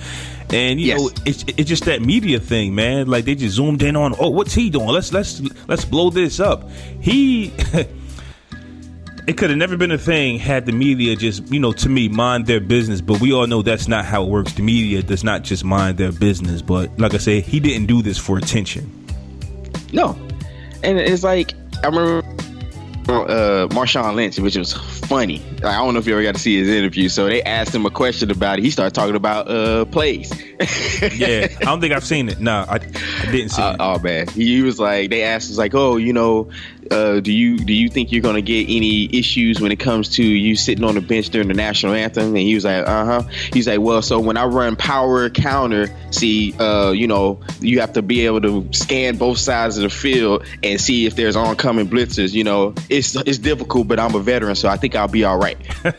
And 0.52 0.78
you 0.80 0.86
Yes. 0.88 1.00
know, 1.00 1.10
it's 1.24 1.44
it's 1.56 1.68
just 1.68 1.86
that 1.86 2.02
media 2.02 2.38
thing, 2.38 2.74
man. 2.74 3.08
Like 3.08 3.24
they 3.24 3.34
just 3.34 3.56
zoomed 3.56 3.82
in 3.82 3.96
on, 3.96 4.14
oh, 4.20 4.30
what's 4.30 4.54
he 4.54 4.70
doing? 4.70 4.86
Let's 4.88 5.12
let's 5.12 5.42
let's 5.66 5.84
blow 5.84 6.10
this 6.10 6.38
up. 6.38 6.70
He, 7.00 7.52
it 9.26 9.36
could 9.36 9.50
have 9.50 9.58
never 9.58 9.76
been 9.76 9.90
a 9.90 9.98
thing 9.98 10.38
had 10.38 10.66
the 10.66 10.72
media 10.72 11.16
just, 11.16 11.52
you 11.52 11.58
know, 11.58 11.72
to 11.72 11.88
me, 11.88 12.08
mind 12.08 12.46
their 12.46 12.60
business. 12.60 13.00
But 13.00 13.20
we 13.20 13.32
all 13.32 13.46
know 13.46 13.62
that's 13.62 13.88
not 13.88 14.04
how 14.04 14.22
it 14.22 14.28
works. 14.28 14.52
The 14.52 14.62
media 14.62 15.02
does 15.02 15.24
not 15.24 15.42
just 15.42 15.64
mind 15.64 15.98
their 15.98 16.12
business. 16.12 16.62
But 16.62 16.96
like 16.98 17.14
I 17.14 17.18
say, 17.18 17.40
he 17.40 17.58
didn't 17.58 17.86
do 17.86 18.02
this 18.02 18.18
for 18.18 18.38
attention. 18.38 18.90
no. 19.92 20.16
And 20.82 20.98
it's 20.98 21.24
like, 21.24 21.52
I 21.82 21.88
remember 21.88 22.22
uh, 23.08 23.68
Marshawn 23.68 24.14
Lynch, 24.14 24.38
which 24.38 24.56
was 24.56 24.72
funny. 24.72 25.38
Like, 25.54 25.64
I 25.64 25.76
don't 25.76 25.94
know 25.94 26.00
if 26.00 26.06
you 26.06 26.12
ever 26.14 26.22
got 26.22 26.34
to 26.34 26.40
see 26.40 26.58
his 26.58 26.68
interview. 26.68 27.08
So 27.08 27.26
they 27.26 27.42
asked 27.42 27.74
him 27.74 27.86
a 27.86 27.90
question 27.90 28.30
about 28.30 28.58
it. 28.58 28.64
He 28.64 28.70
started 28.70 28.94
talking 28.94 29.16
about 29.16 29.48
uh, 29.48 29.84
plays. 29.86 30.32
Yeah, 31.14 31.48
I 31.60 31.64
don't 31.64 31.82
think 31.82 31.92
I've 31.92 32.04
seen 32.04 32.30
it. 32.30 32.40
No, 32.40 32.64
I, 32.66 32.76
I 32.76 33.30
didn't 33.30 33.50
see 33.50 33.60
Uh, 33.60 33.72
it. 33.72 33.76
oh 33.80 33.98
man, 33.98 34.26
he 34.28 34.62
was 34.62 34.80
like, 34.80 35.10
they 35.10 35.22
asked 35.22 35.50
us 35.50 35.58
like, 35.58 35.74
oh, 35.74 35.98
you 35.98 36.14
know, 36.14 36.48
uh, 36.90 37.20
do 37.20 37.30
you 37.32 37.58
do 37.58 37.74
you 37.74 37.90
think 37.90 38.10
you're 38.10 38.22
gonna 38.22 38.40
get 38.40 38.62
any 38.70 39.04
issues 39.14 39.60
when 39.60 39.70
it 39.72 39.76
comes 39.78 40.08
to 40.16 40.22
you 40.24 40.56
sitting 40.56 40.82
on 40.84 40.94
the 40.94 41.02
bench 41.02 41.28
during 41.28 41.48
the 41.48 41.54
national 41.54 41.92
anthem? 41.92 42.28
And 42.28 42.38
he 42.38 42.54
was 42.54 42.64
like, 42.64 42.86
uh 42.88 43.04
huh. 43.04 43.22
He's 43.52 43.66
like, 43.68 43.80
well, 43.80 44.00
so 44.00 44.18
when 44.18 44.38
I 44.38 44.46
run 44.46 44.76
power 44.76 45.28
counter, 45.28 45.94
see, 46.10 46.54
uh, 46.58 46.92
you 46.92 47.06
know, 47.06 47.38
you 47.60 47.80
have 47.80 47.92
to 47.92 48.00
be 48.02 48.24
able 48.24 48.40
to 48.40 48.66
scan 48.72 49.16
both 49.18 49.36
sides 49.38 49.76
of 49.76 49.82
the 49.82 49.90
field 49.90 50.46
and 50.62 50.80
see 50.80 51.04
if 51.04 51.16
there's 51.16 51.36
oncoming 51.36 51.88
blitzers. 51.88 52.32
You 52.32 52.44
know, 52.44 52.74
it's 52.96 53.16
it's 53.16 53.38
difficult, 53.38 53.88
but 53.88 53.98
I'm 53.98 54.14
a 54.14 54.20
veteran, 54.20 54.54
so 54.54 54.68
I 54.68 54.76
think 54.76 54.94
I'll 54.94 55.08
be 55.08 55.24
all 55.24 55.38
right. 55.38 55.56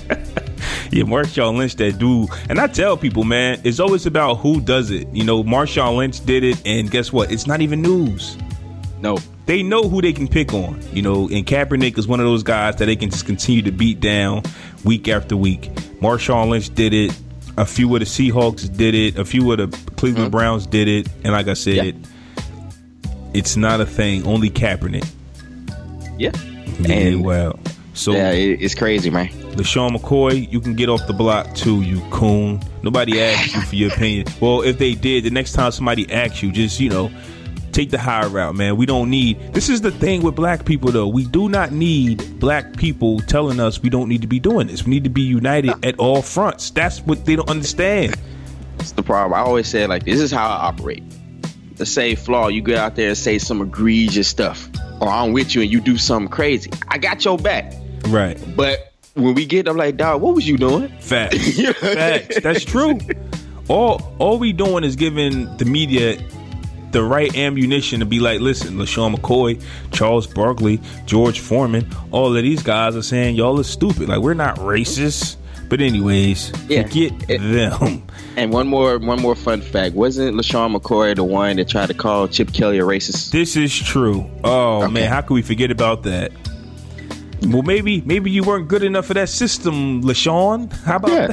Yeah, 0.92 1.04
Marshawn 1.04 1.56
Lynch, 1.56 1.76
that 1.76 1.98
dude. 1.98 2.28
And 2.48 2.58
I 2.58 2.66
tell 2.66 2.96
people, 2.96 3.22
man, 3.22 3.60
it's 3.62 3.78
always 3.78 4.06
about 4.06 4.36
who 4.36 4.60
does 4.60 4.90
it. 4.90 5.06
You 5.12 5.22
know, 5.22 5.44
Marshawn 5.44 5.96
Lynch 5.96 6.24
did 6.26 6.42
it, 6.42 6.60
and 6.66 6.90
guess 6.90 7.12
what? 7.12 7.30
It's 7.30 7.46
not 7.46 7.60
even 7.60 7.80
news. 7.80 8.36
no, 9.00 9.16
They 9.46 9.62
know 9.62 9.88
who 9.88 10.02
they 10.02 10.12
can 10.12 10.26
pick 10.26 10.52
on. 10.52 10.80
You 10.92 11.02
know, 11.02 11.28
and 11.28 11.46
Kaepernick 11.46 11.96
is 11.96 12.08
one 12.08 12.18
of 12.18 12.26
those 12.26 12.42
guys 12.42 12.76
that 12.76 12.86
they 12.86 12.96
can 12.96 13.10
just 13.10 13.24
continue 13.24 13.62
to 13.62 13.70
beat 13.70 14.00
down 14.00 14.42
week 14.84 15.06
after 15.06 15.36
week. 15.36 15.72
Marshawn 16.00 16.50
Lynch 16.50 16.74
did 16.74 16.92
it. 16.92 17.16
A 17.56 17.66
few 17.66 17.92
of 17.94 18.00
the 18.00 18.06
Seahawks 18.06 18.74
did 18.74 18.94
it. 18.94 19.18
A 19.18 19.24
few 19.24 19.52
of 19.52 19.58
the 19.58 19.68
Cleveland 19.96 20.26
mm-hmm. 20.26 20.38
Browns 20.38 20.66
did 20.66 20.88
it. 20.88 21.08
And 21.22 21.32
like 21.32 21.46
I 21.46 21.54
said, 21.54 21.74
Yeah. 21.74 21.92
It's 23.32 23.56
not 23.56 23.80
a 23.80 23.86
thing. 23.86 24.26
Only 24.26 24.50
Kaepernick. 24.50 25.06
yeah, 26.18 26.32
Yeah, 26.80 26.92
And- 26.92 27.24
well. 27.24 27.58
So 27.92 28.12
yeah, 28.12 28.30
it's 28.30 28.74
crazy, 28.74 29.10
man. 29.10 29.28
LeSean 29.56 29.94
McCoy, 29.94 30.50
you 30.50 30.60
can 30.60 30.74
get 30.74 30.88
off 30.88 31.06
the 31.06 31.12
block 31.12 31.54
too, 31.54 31.82
you 31.82 32.00
coon. 32.10 32.60
Nobody 32.82 33.20
asked 33.20 33.54
you 33.54 33.60
for 33.62 33.76
your 33.76 33.92
opinion. 33.92 34.26
Well, 34.40 34.62
if 34.62 34.78
they 34.78 34.94
did, 34.94 35.24
the 35.24 35.30
next 35.30 35.52
time 35.52 35.70
somebody 35.72 36.10
asks 36.10 36.42
you, 36.42 36.50
just, 36.52 36.80
you 36.80 36.88
know, 36.88 37.10
take 37.72 37.90
the 37.90 37.98
high 37.98 38.24
route, 38.26 38.54
man. 38.54 38.76
We 38.76 38.86
don't 38.86 39.10
need 39.10 39.38
this 39.52 39.68
is 39.68 39.80
the 39.82 39.90
thing 39.90 40.22
with 40.22 40.34
black 40.34 40.64
people 40.64 40.90
though. 40.92 41.08
We 41.08 41.24
do 41.26 41.48
not 41.48 41.72
need 41.72 42.38
black 42.40 42.76
people 42.76 43.20
telling 43.20 43.60
us 43.60 43.82
we 43.82 43.90
don't 43.90 44.08
need 44.08 44.22
to 44.22 44.28
be 44.28 44.40
doing 44.40 44.68
this. 44.68 44.84
We 44.84 44.90
need 44.90 45.04
to 45.04 45.10
be 45.10 45.22
united 45.22 45.84
at 45.84 45.98
all 45.98 46.22
fronts. 46.22 46.70
That's 46.70 47.00
what 47.00 47.26
they 47.26 47.36
don't 47.36 47.50
understand. 47.50 48.16
That's 48.78 48.92
the 48.92 49.02
problem. 49.02 49.38
I 49.38 49.42
always 49.44 49.68
say 49.68 49.86
like 49.86 50.04
this 50.04 50.20
is 50.20 50.30
how 50.32 50.48
I 50.48 50.68
operate. 50.68 51.02
Let's 51.80 51.92
say 51.92 52.14
flaw, 52.14 52.48
you 52.48 52.60
go 52.60 52.76
out 52.76 52.94
there 52.94 53.08
and 53.08 53.16
say 53.16 53.38
some 53.38 53.62
egregious 53.62 54.28
stuff, 54.28 54.68
or 55.00 55.08
I'm 55.08 55.32
with 55.32 55.54
you 55.54 55.62
and 55.62 55.70
you 55.70 55.80
do 55.80 55.96
something 55.96 56.28
crazy. 56.28 56.70
I 56.88 56.98
got 56.98 57.24
your 57.24 57.38
back. 57.38 57.72
Right. 58.08 58.38
But 58.54 58.92
when 59.14 59.32
we 59.32 59.46
get, 59.46 59.66
I'm 59.66 59.78
like, 59.78 59.96
dog, 59.96 60.20
what 60.20 60.34
was 60.34 60.46
you 60.46 60.58
doing? 60.58 60.88
Facts. 61.00 61.58
Facts. 61.80 62.40
That's 62.42 62.66
true. 62.66 62.98
All 63.68 64.14
all 64.18 64.38
we 64.38 64.52
doing 64.52 64.84
is 64.84 64.94
giving 64.94 65.56
the 65.56 65.64
media 65.64 66.22
the 66.90 67.02
right 67.02 67.34
ammunition 67.34 68.00
to 68.00 68.06
be 68.06 68.20
like, 68.20 68.40
listen, 68.40 68.74
LeSean 68.74 69.16
McCoy, 69.16 69.62
Charles 69.90 70.26
Barkley, 70.26 70.82
George 71.06 71.40
Foreman, 71.40 71.88
all 72.10 72.36
of 72.36 72.42
these 72.42 72.62
guys 72.62 72.94
are 72.94 73.00
saying 73.00 73.36
y'all 73.36 73.58
are 73.58 73.64
stupid. 73.64 74.10
Like 74.10 74.18
we're 74.18 74.34
not 74.34 74.56
racist. 74.56 75.36
But 75.70 75.80
anyways, 75.80 76.52
Yeah. 76.68 76.82
forget 76.82 77.12
It- 77.28 77.38
them. 77.40 78.02
And 78.36 78.52
one 78.52 78.66
more, 78.66 78.98
one 78.98 79.22
more 79.22 79.34
fun 79.34 79.62
fact: 79.62 79.94
wasn't 79.94 80.36
LeSean 80.36 80.76
McCoy 80.76 81.14
the 81.16 81.24
one 81.24 81.56
that 81.56 81.68
tried 81.68 81.86
to 81.86 81.94
call 81.94 82.28
Chip 82.28 82.52
Kelly 82.52 82.78
a 82.78 82.82
racist? 82.82 83.30
This 83.30 83.56
is 83.56 83.72
true. 83.74 84.26
Oh 84.44 84.82
Okay. 84.82 84.92
man, 84.92 85.08
how 85.08 85.22
could 85.22 85.34
we 85.34 85.42
forget 85.42 85.70
about 85.70 86.02
that? 86.02 86.32
Well, 87.42 87.62
maybe 87.62 88.02
maybe 88.04 88.30
you 88.30 88.42
weren't 88.42 88.68
good 88.68 88.82
enough 88.82 89.06
for 89.06 89.14
that 89.14 89.30
system, 89.30 90.02
LeSean. 90.02 90.70
How 90.84 90.96
about 90.96 91.10
Yeah. 91.10 91.26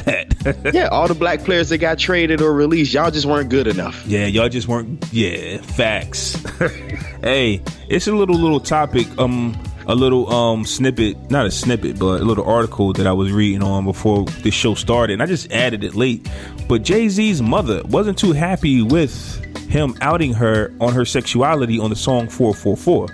that? 0.43 0.57
yeah, 0.73 0.87
all 0.87 1.07
the 1.07 1.13
black 1.15 1.43
players 1.43 1.67
that 1.69 1.79
got 1.79 1.97
traded 1.99 2.39
or 2.41 2.53
released, 2.53 2.93
y'all 2.93 3.11
just 3.11 3.25
weren't 3.25 3.49
good 3.49 3.67
enough. 3.67 4.03
Yeah, 4.07 4.25
y'all 4.27 4.47
just 4.47 4.67
weren't. 4.69 5.03
Yeah, 5.11 5.57
facts. 5.57 6.37
hey, 7.23 7.61
it's 7.89 8.07
a 8.07 8.13
little 8.13 8.35
little 8.37 8.61
topic. 8.61 9.05
Um, 9.17 9.57
a 9.87 9.95
little 9.95 10.31
um 10.31 10.65
snippet, 10.65 11.31
not 11.31 11.45
a 11.45 11.51
snippet, 11.51 11.97
but 11.97 12.21
a 12.21 12.25
little 12.25 12.45
article 12.45 12.93
that 12.93 13.07
I 13.07 13.13
was 13.13 13.31
reading 13.31 13.63
on 13.63 13.85
before 13.85 14.25
the 14.25 14.51
show 14.51 14.75
started, 14.75 15.13
and 15.13 15.23
I 15.23 15.25
just 15.25 15.51
added 15.51 15.83
it 15.83 15.95
late. 15.95 16.29
But 16.67 16.83
Jay 16.83 17.09
Z's 17.09 17.41
mother 17.41 17.81
wasn't 17.85 18.17
too 18.17 18.33
happy 18.33 18.81
with 18.81 19.43
him 19.69 19.95
outing 20.01 20.33
her 20.33 20.73
on 20.79 20.93
her 20.93 21.05
sexuality 21.05 21.79
on 21.79 21.89
the 21.89 21.95
song 21.95 22.27
444. 22.27 23.07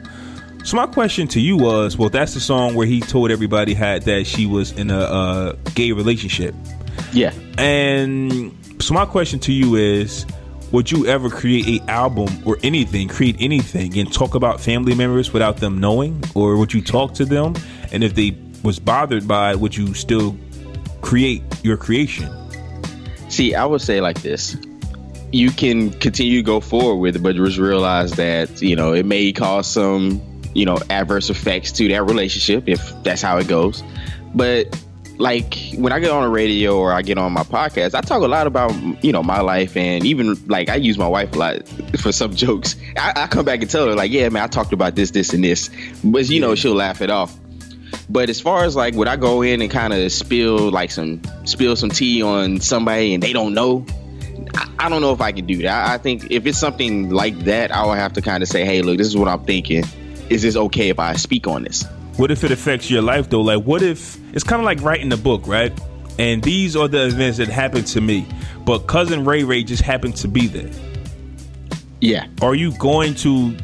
So 0.65 0.77
my 0.77 0.87
question 0.87 1.27
to 1.29 1.41
you 1.41 1.57
was, 1.57 1.97
well, 1.97 2.09
that's 2.09 2.33
the 2.33 2.39
song 2.39 2.73
where 2.75 2.87
he 2.87 3.01
told 3.01 3.31
everybody 3.31 3.73
had 3.73 4.03
that 4.03 4.25
she 4.25 4.45
was 4.45 4.71
in 4.71 4.91
a 4.91 4.99
uh, 4.99 5.53
gay 5.75 5.91
relationship. 5.91 6.55
Yeah, 7.11 7.33
And 7.57 8.55
so 8.79 8.93
my 8.93 9.05
question 9.05 9.39
to 9.41 9.51
you 9.51 9.75
is 9.75 10.25
would 10.73 10.91
you 10.91 11.05
ever 11.05 11.29
create 11.29 11.81
a 11.81 11.89
album 11.89 12.27
or 12.45 12.57
anything, 12.63 13.07
create 13.07 13.37
anything 13.39 13.97
and 13.97 14.11
talk 14.11 14.33
about 14.33 14.59
family 14.59 14.95
members 14.95 15.31
without 15.31 15.57
them 15.57 15.79
knowing 15.79 16.21
or 16.33 16.57
would 16.57 16.73
you 16.73 16.81
talk 16.81 17.13
to 17.13 17.25
them 17.25 17.53
and 17.91 18.03
if 18.03 18.15
they 18.15 18.35
was 18.63 18.79
bothered 18.79 19.27
by 19.27 19.53
would 19.55 19.77
you 19.77 19.93
still 19.93 20.35
create 21.01 21.43
your 21.63 21.77
creation? 21.77 22.27
See, 23.29 23.53
I 23.53 23.65
would 23.65 23.81
say 23.81 24.01
like 24.01 24.21
this. 24.23 24.57
You 25.31 25.51
can 25.51 25.91
continue 25.91 26.39
to 26.39 26.43
go 26.43 26.59
forward 26.59 26.97
with 26.97 27.15
it, 27.15 27.23
but 27.23 27.35
just 27.35 27.57
realize 27.57 28.13
that, 28.13 28.61
you 28.61 28.75
know, 28.75 28.93
it 28.93 29.05
may 29.05 29.31
cause 29.31 29.67
some, 29.67 30.21
you 30.55 30.65
know, 30.65 30.79
adverse 30.89 31.29
effects 31.29 31.71
to 31.73 31.87
that 31.89 32.03
relationship 32.03 32.67
if 32.67 32.91
that's 33.03 33.21
how 33.21 33.37
it 33.37 33.47
goes. 33.47 33.83
But 34.33 34.75
like 35.17 35.55
when 35.75 35.93
I 35.93 35.99
get 35.99 36.09
on 36.09 36.23
the 36.23 36.29
radio 36.29 36.77
or 36.77 36.91
I 36.91 37.01
get 37.01 37.17
on 37.17 37.31
my 37.31 37.43
podcast, 37.43 37.93
I 37.93 38.01
talk 38.01 38.21
a 38.21 38.27
lot 38.27 38.47
about 38.47 38.73
you 39.03 39.11
know 39.11 39.23
my 39.23 39.41
life 39.41 39.77
and 39.77 40.05
even 40.05 40.35
like 40.47 40.69
I 40.69 40.75
use 40.75 40.97
my 40.97 41.07
wife 41.07 41.33
a 41.35 41.37
lot 41.37 41.67
for 41.99 42.11
some 42.11 42.35
jokes. 42.35 42.75
I, 42.97 43.13
I 43.15 43.27
come 43.27 43.45
back 43.45 43.61
and 43.61 43.69
tell 43.69 43.87
her 43.87 43.95
like, 43.95 44.11
yeah, 44.11 44.29
man, 44.29 44.43
I 44.43 44.47
talked 44.47 44.73
about 44.73 44.95
this, 44.95 45.11
this, 45.11 45.33
and 45.33 45.43
this, 45.43 45.69
but 46.03 46.29
you 46.29 46.39
know 46.39 46.55
she'll 46.55 46.75
laugh 46.75 47.01
it 47.01 47.09
off. 47.09 47.37
But 48.09 48.29
as 48.29 48.41
far 48.41 48.65
as 48.65 48.75
like 48.75 48.95
would 48.95 49.07
I 49.07 49.15
go 49.15 49.41
in 49.41 49.61
and 49.61 49.69
kind 49.69 49.93
of 49.93 50.11
spill 50.11 50.71
like 50.71 50.91
some 50.91 51.21
spill 51.45 51.75
some 51.75 51.89
tea 51.89 52.21
on 52.21 52.59
somebody 52.59 53.13
and 53.13 53.21
they 53.21 53.33
don't 53.33 53.53
know, 53.53 53.85
I, 54.55 54.69
I 54.79 54.89
don't 54.89 55.01
know 55.01 55.13
if 55.13 55.21
I 55.21 55.31
can 55.31 55.45
do 55.45 55.57
that. 55.61 55.89
I, 55.89 55.93
I 55.95 55.97
think 55.99 56.31
if 56.31 56.45
it's 56.45 56.57
something 56.57 57.11
like 57.11 57.37
that, 57.41 57.71
I 57.71 57.85
would 57.85 57.97
have 57.97 58.13
to 58.13 58.21
kind 58.21 58.41
of 58.41 58.49
say, 58.49 58.65
hey, 58.65 58.81
look, 58.81 58.97
this 58.97 59.07
is 59.07 59.15
what 59.15 59.27
I'm 59.27 59.43
thinking. 59.45 59.83
Is 60.29 60.41
this 60.41 60.55
okay 60.55 60.89
if 60.89 60.99
I 60.99 61.13
speak 61.13 61.47
on 61.47 61.63
this? 61.63 61.85
What 62.17 62.29
if 62.31 62.43
it 62.43 62.51
affects 62.51 62.89
your 62.89 63.01
life 63.01 63.29
though? 63.29 63.41
Like, 63.41 63.63
what 63.63 63.81
if 63.81 64.17
it's 64.33 64.43
kind 64.43 64.61
of 64.61 64.65
like 64.65 64.81
writing 64.81 65.11
a 65.13 65.17
book, 65.17 65.47
right? 65.47 65.71
And 66.19 66.43
these 66.43 66.75
are 66.75 66.87
the 66.87 67.07
events 67.07 67.39
that 67.39 67.47
happened 67.47 67.87
to 67.87 68.01
me, 68.01 68.27
but 68.65 68.79
cousin 68.87 69.25
Ray 69.25 69.43
Ray 69.43 69.63
just 69.63 69.81
happened 69.81 70.15
to 70.17 70.27
be 70.27 70.47
there. 70.47 70.69
Yeah. 72.01 72.27
Are 72.41 72.53
you 72.53 72.77
going 72.77 73.15
to 73.15 73.55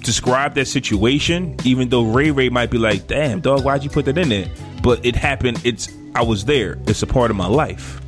describe 0.00 0.54
that 0.54 0.66
situation, 0.66 1.56
even 1.64 1.88
though 1.88 2.02
Ray 2.04 2.30
Ray 2.30 2.50
might 2.50 2.70
be 2.70 2.76
like, 2.76 3.06
"Damn, 3.06 3.40
dog, 3.40 3.64
why'd 3.64 3.82
you 3.82 3.90
put 3.90 4.04
that 4.04 4.18
in 4.18 4.28
there?" 4.28 4.48
But 4.82 5.04
it 5.06 5.16
happened. 5.16 5.60
It's 5.64 5.88
I 6.14 6.22
was 6.22 6.44
there. 6.44 6.78
It's 6.86 7.02
a 7.02 7.06
part 7.06 7.30
of 7.30 7.36
my 7.36 7.46
life. 7.46 8.00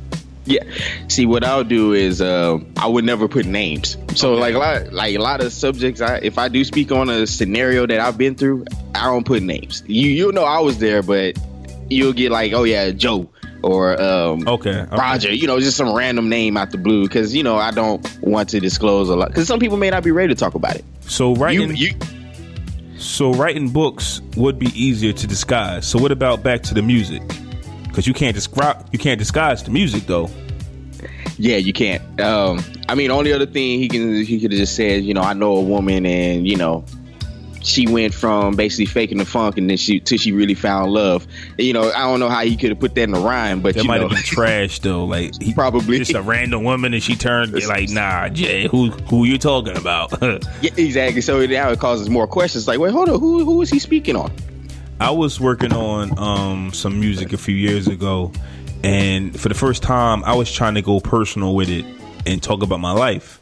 Yeah. 0.47 0.63
See, 1.09 1.25
what 1.25 1.43
I'll 1.43 1.63
do 1.63 1.93
is 1.93 2.21
uh, 2.21 2.57
I 2.77 2.87
would 2.87 3.03
never 3.03 3.27
put 3.27 3.45
names. 3.45 3.97
So 4.15 4.33
like 4.33 4.55
a 4.55 4.59
lot, 4.59 4.93
like 4.93 5.15
a 5.15 5.19
lot 5.19 5.41
of 5.41 5.51
subjects, 5.51 6.01
I, 6.01 6.17
if 6.17 6.37
I 6.37 6.47
do 6.47 6.63
speak 6.63 6.91
on 6.91 7.09
a 7.09 7.27
scenario 7.27 7.85
that 7.85 7.99
I've 7.99 8.17
been 8.17 8.35
through, 8.35 8.65
I 8.95 9.05
don't 9.05 9.25
put 9.25 9.43
names. 9.43 9.83
You 9.87 10.09
you 10.09 10.31
know 10.31 10.45
I 10.45 10.59
was 10.59 10.79
there, 10.79 11.03
but 11.03 11.37
you'll 11.89 12.13
get 12.13 12.31
like, 12.31 12.53
oh 12.53 12.63
yeah, 12.63 12.91
Joe 12.91 13.29
or 13.63 14.01
um, 14.01 14.47
Okay, 14.47 14.69
okay. 14.69 14.95
Roger. 14.95 15.33
You 15.33 15.47
know, 15.47 15.59
just 15.59 15.77
some 15.77 15.93
random 15.93 16.29
name 16.29 16.57
out 16.57 16.71
the 16.71 16.77
blue 16.77 17.03
because 17.03 17.35
you 17.35 17.43
know 17.43 17.57
I 17.57 17.71
don't 17.71 18.05
want 18.21 18.49
to 18.49 18.59
disclose 18.59 19.09
a 19.09 19.15
lot 19.15 19.29
because 19.29 19.47
some 19.47 19.59
people 19.59 19.77
may 19.77 19.89
not 19.89 20.03
be 20.03 20.11
ready 20.11 20.33
to 20.33 20.39
talk 20.39 20.55
about 20.55 20.75
it. 20.75 20.85
So 21.01 21.33
You, 21.35 21.41
writing, 21.41 21.75
you 21.75 21.91
so 22.97 23.33
writing 23.33 23.69
books 23.69 24.21
would 24.35 24.57
be 24.57 24.67
easier 24.67 25.13
to 25.13 25.27
disguise. 25.27 25.85
So 25.85 25.99
what 25.99 26.11
about 26.11 26.43
back 26.43 26.63
to 26.63 26.73
the 26.73 26.81
music? 26.81 27.21
Because 27.97 28.05
you 28.05 28.13
can't 28.13 28.35
describe, 28.35 28.87
you 28.91 28.99
can't 28.99 29.17
disguise 29.17 29.63
the 29.63 29.71
music 29.71 30.03
though. 30.05 30.29
Yeah, 31.39 31.57
you 31.57 31.73
can't. 31.73 32.21
Um, 32.21 32.63
I 32.87 32.93
mean, 32.93 33.09
only 33.09 33.33
other 33.33 33.47
thing 33.47 33.79
he 33.79 33.87
can 33.87 34.23
he 34.23 34.39
could 34.39 34.51
have 34.51 34.59
just 34.59 34.75
said, 34.75 35.03
you 35.03 35.15
know, 35.15 35.21
I 35.21 35.33
know 35.33 35.55
a 35.55 35.61
woman, 35.61 36.05
and 36.05 36.47
you 36.47 36.57
know, 36.57 36.85
she 37.63 37.87
went 37.87 38.13
from 38.13 38.55
basically 38.55 38.85
faking 38.85 39.17
the 39.17 39.25
funk, 39.25 39.57
and 39.57 39.67
then 39.67 39.77
she 39.77 39.99
till 39.99 40.19
she 40.19 40.31
really 40.31 40.53
found 40.53 40.91
love. 40.91 41.25
You 41.57 41.73
know, 41.73 41.91
I 41.91 42.01
don't 42.01 42.19
know 42.19 42.29
how 42.29 42.43
he 42.43 42.55
could 42.55 42.69
have 42.69 42.79
put 42.79 42.93
that 42.93 43.01
in 43.01 43.15
a 43.15 43.19
rhyme, 43.19 43.61
but 43.61 43.73
That 43.73 43.81
you 43.81 43.87
might 43.87 44.01
know, 44.01 44.09
have 44.09 44.15
been 44.15 44.23
trash 44.23 44.77
though. 44.77 45.03
Like 45.03 45.41
he, 45.41 45.55
Probably. 45.55 45.97
just 45.97 46.13
a 46.13 46.21
random 46.21 46.63
woman, 46.63 46.93
and 46.93 47.01
she 47.01 47.15
turned 47.15 47.51
like, 47.65 47.89
"Nah, 47.89 48.29
Jay, 48.29 48.67
who 48.67 48.91
who 48.91 49.25
you 49.25 49.39
talking 49.39 49.75
about?" 49.75 50.13
yeah, 50.21 50.69
exactly. 50.77 51.21
So 51.21 51.43
now 51.47 51.71
it 51.71 51.79
causes 51.79 52.11
more 52.11 52.27
questions. 52.27 52.67
Like, 52.67 52.77
wait, 52.77 52.91
hold 52.91 53.09
on, 53.09 53.19
who 53.19 53.43
who 53.43 53.59
is 53.63 53.71
he 53.71 53.79
speaking 53.79 54.15
on? 54.15 54.31
I 54.99 55.11
was 55.11 55.39
working 55.39 55.73
on 55.73 56.17
um, 56.17 56.73
some 56.73 56.99
music 56.99 57.31
a 57.33 57.37
few 57.37 57.55
years 57.55 57.87
ago, 57.87 58.31
and 58.83 59.39
for 59.39 59.47
the 59.49 59.55
first 59.55 59.83
time, 59.83 60.23
I 60.23 60.33
was 60.35 60.51
trying 60.51 60.75
to 60.75 60.81
go 60.81 60.99
personal 60.99 61.53
with 61.55 61.69
it 61.69 61.85
and 62.25 62.41
talk 62.41 62.63
about 62.63 62.79
my 62.79 62.91
life. 62.91 63.39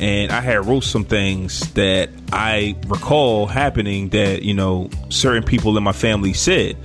And 0.00 0.30
I 0.30 0.40
had 0.40 0.64
wrote 0.66 0.84
some 0.84 1.04
things 1.04 1.72
that 1.74 2.10
I 2.32 2.76
recall 2.86 3.46
happening 3.46 4.10
that 4.10 4.42
you 4.42 4.54
know 4.54 4.90
certain 5.08 5.42
people 5.42 5.76
in 5.76 5.82
my 5.82 5.92
family 5.92 6.32
said. 6.32 6.76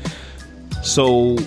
So 0.83 1.37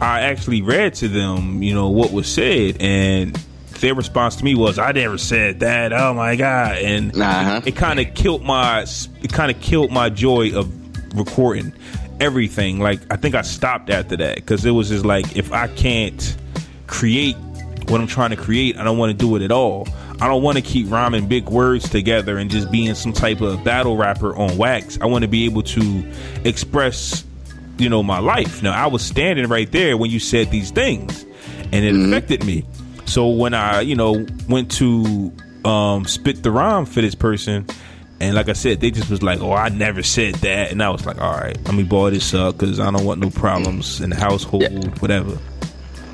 I 0.00 0.20
actually 0.22 0.60
read 0.62 0.94
to 0.94 1.08
them, 1.08 1.62
you 1.62 1.72
know, 1.74 1.88
what 1.88 2.12
was 2.12 2.26
said, 2.32 2.76
and 2.80 3.34
their 3.80 3.94
response 3.94 4.36
to 4.36 4.44
me 4.44 4.54
was, 4.54 4.78
"I 4.78 4.92
never 4.92 5.18
said 5.18 5.60
that." 5.60 5.92
Oh 5.92 6.14
my 6.14 6.36
god! 6.36 6.78
And 6.78 7.16
Uh-huh. 7.20 7.60
it 7.64 7.76
kind 7.76 7.98
of 8.00 8.12
killed 8.14 8.42
my 8.44 8.84
it 9.22 9.32
kind 9.32 9.50
of 9.50 9.60
killed 9.60 9.90
my 9.92 10.08
joy 10.10 10.52
of 10.56 10.70
recording 11.16 11.72
everything. 12.20 12.80
Like 12.80 13.00
I 13.10 13.16
think 13.16 13.34
I 13.34 13.42
stopped 13.42 13.90
after 13.90 14.16
that 14.16 14.36
because 14.36 14.64
it 14.64 14.70
was 14.70 14.88
just 14.88 15.04
like 15.04 15.36
if 15.36 15.52
I 15.52 15.68
can't 15.68 16.36
create 16.86 17.36
what 17.88 18.00
I'm 18.00 18.06
trying 18.06 18.30
to 18.30 18.36
create, 18.36 18.76
I 18.76 18.84
don't 18.84 18.98
want 18.98 19.12
to 19.12 19.16
do 19.16 19.36
it 19.36 19.42
at 19.42 19.52
all. 19.52 19.88
I 20.20 20.28
don't 20.28 20.42
want 20.42 20.56
to 20.56 20.62
keep 20.62 20.90
rhyming 20.90 21.26
big 21.26 21.48
words 21.48 21.88
together 21.88 22.38
and 22.38 22.50
just 22.50 22.70
being 22.70 22.94
some 22.94 23.12
type 23.12 23.40
of 23.40 23.62
battle 23.64 23.96
rapper 23.96 24.34
on 24.36 24.56
wax. 24.56 24.98
I 25.00 25.06
want 25.06 25.22
to 25.22 25.28
be 25.28 25.44
able 25.44 25.62
to 25.62 26.12
express, 26.44 27.24
you 27.78 27.88
know, 27.88 28.02
my 28.02 28.20
life. 28.20 28.62
Now 28.62 28.72
I 28.72 28.86
was 28.86 29.04
standing 29.04 29.48
right 29.48 29.70
there 29.70 29.96
when 29.96 30.10
you 30.10 30.20
said 30.20 30.50
these 30.50 30.70
things, 30.70 31.24
and 31.72 31.84
it 31.84 31.94
affected 31.94 32.44
me. 32.44 32.64
So 33.06 33.28
when 33.28 33.54
I, 33.54 33.80
you 33.80 33.96
know, 33.96 34.24
went 34.48 34.70
to 34.72 35.32
um, 35.64 36.04
spit 36.06 36.42
the 36.42 36.50
rhyme 36.50 36.86
for 36.86 37.00
this 37.00 37.14
person, 37.14 37.66
and 38.20 38.34
like 38.34 38.48
I 38.48 38.52
said, 38.54 38.80
they 38.80 38.90
just 38.90 39.10
was 39.10 39.22
like, 39.22 39.40
"Oh, 39.40 39.52
I 39.52 39.68
never 39.68 40.02
said 40.02 40.34
that," 40.36 40.70
and 40.72 40.82
I 40.82 40.88
was 40.90 41.04
like, 41.06 41.20
"All 41.20 41.32
right, 41.34 41.56
let 41.64 41.74
me 41.74 41.82
ball 41.82 42.10
this 42.10 42.32
up 42.34 42.56
because 42.58 42.80
I 42.80 42.90
don't 42.90 43.04
want 43.04 43.20
no 43.20 43.30
problems 43.30 44.00
in 44.00 44.10
the 44.10 44.16
household, 44.16 44.62
Yeah. 44.62 44.88
whatever." 45.00 45.38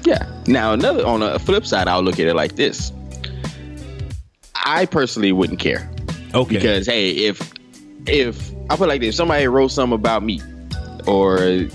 Yeah. 0.05 0.27
Now 0.47 0.73
another 0.73 1.07
on 1.07 1.21
the 1.21 1.39
flip 1.39 1.67
side, 1.67 1.87
I'll 1.89 2.03
look 2.03 2.19
at 2.19 2.27
it 2.27 2.35
like 2.35 2.57
this. 2.57 2.93
I 4.55 4.87
personally 4.87 5.33
wouldn't 5.33 5.59
care. 5.61 5.91
Okay, 6.35 6.55
because 6.57 6.87
hey, 6.87 7.11
if 7.11 7.53
if 8.07 8.53
I 8.71 8.77
feel 8.77 8.87
like 8.89 9.03
if 9.03 9.15
somebody 9.15 9.47
wrote 9.49 9.69
something 9.69 9.95
about 9.95 10.23
me, 10.23 10.41
or 11.07 11.39
if 11.43 11.73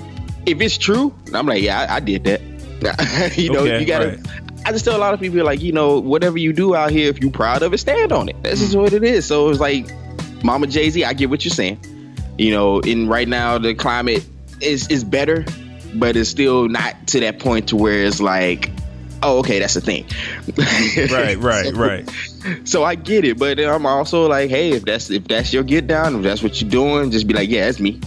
it's 0.62 0.78
true, 0.78 1.14
I'm 1.34 1.46
like, 1.46 1.62
yeah, 1.62 1.88
I, 1.90 1.96
I 1.96 2.00
did 2.00 2.24
that. 2.26 2.42
you 3.38 3.52
know, 3.52 3.60
Okay, 3.62 3.80
you 3.82 3.86
gotta. 3.86 4.08
right. 4.10 4.20
I 4.68 4.72
just 4.72 4.84
tell 4.86 4.96
a 4.96 5.00
lot 5.00 5.14
of 5.14 5.20
people 5.20 5.44
like, 5.44 5.62
you 5.62 5.72
know, 5.72 6.00
whatever 6.00 6.38
you 6.40 6.52
do 6.52 6.74
out 6.76 6.90
here, 6.90 7.10
if 7.10 7.20
you're 7.20 7.32
proud 7.32 7.62
of 7.62 7.74
it, 7.74 7.78
stand 7.78 8.12
on 8.12 8.30
it. 8.30 8.42
This 8.44 8.60
Mm. 8.60 8.64
is 8.64 8.76
what 8.76 8.94
it 8.94 9.04
is. 9.04 9.26
So 9.26 9.50
it's 9.50 9.60
like, 9.60 9.86
Mama 10.46 10.68
Jay 10.68 10.90
Z, 10.92 11.04
I 11.04 11.14
get 11.14 11.30
what 11.32 11.44
you're 11.44 11.54
saying. 11.54 11.80
You 12.38 12.52
know, 12.52 12.80
in 12.80 13.08
right 13.08 13.28
now 13.28 13.58
the 13.58 13.74
climate 13.74 14.24
is 14.62 14.88
is 14.90 15.04
better, 15.04 15.44
but 15.96 16.16
it's 16.16 16.30
still 16.30 16.70
not 16.70 17.08
to 17.08 17.20
that 17.22 17.40
point 17.40 17.70
to 17.70 17.76
where 17.76 18.04
it's 18.04 18.22
like, 18.22 18.70
oh, 19.24 19.40
okay, 19.40 19.58
that's 19.58 19.74
the 19.74 19.82
thing. 19.82 20.06
right, 21.12 21.38
right, 21.40 21.74
right. 21.74 22.10
So 22.64 22.84
I 22.84 22.94
get 22.94 23.26
it, 23.26 23.40
but 23.40 23.60
I'm 23.60 23.88
also 23.88 24.28
like, 24.28 24.52
hey, 24.52 24.74
if 24.74 24.86
that's 24.86 25.10
if 25.10 25.28
that's 25.28 25.52
your 25.52 25.64
get 25.64 25.88
down, 25.88 26.18
if 26.18 26.22
that's 26.22 26.44
what 26.44 26.62
you're 26.62 26.70
doing, 26.70 27.10
just 27.10 27.28
be 27.28 27.34
like, 27.34 27.50
yeah, 27.50 27.66
that's 27.66 27.80
me. 27.80 28.00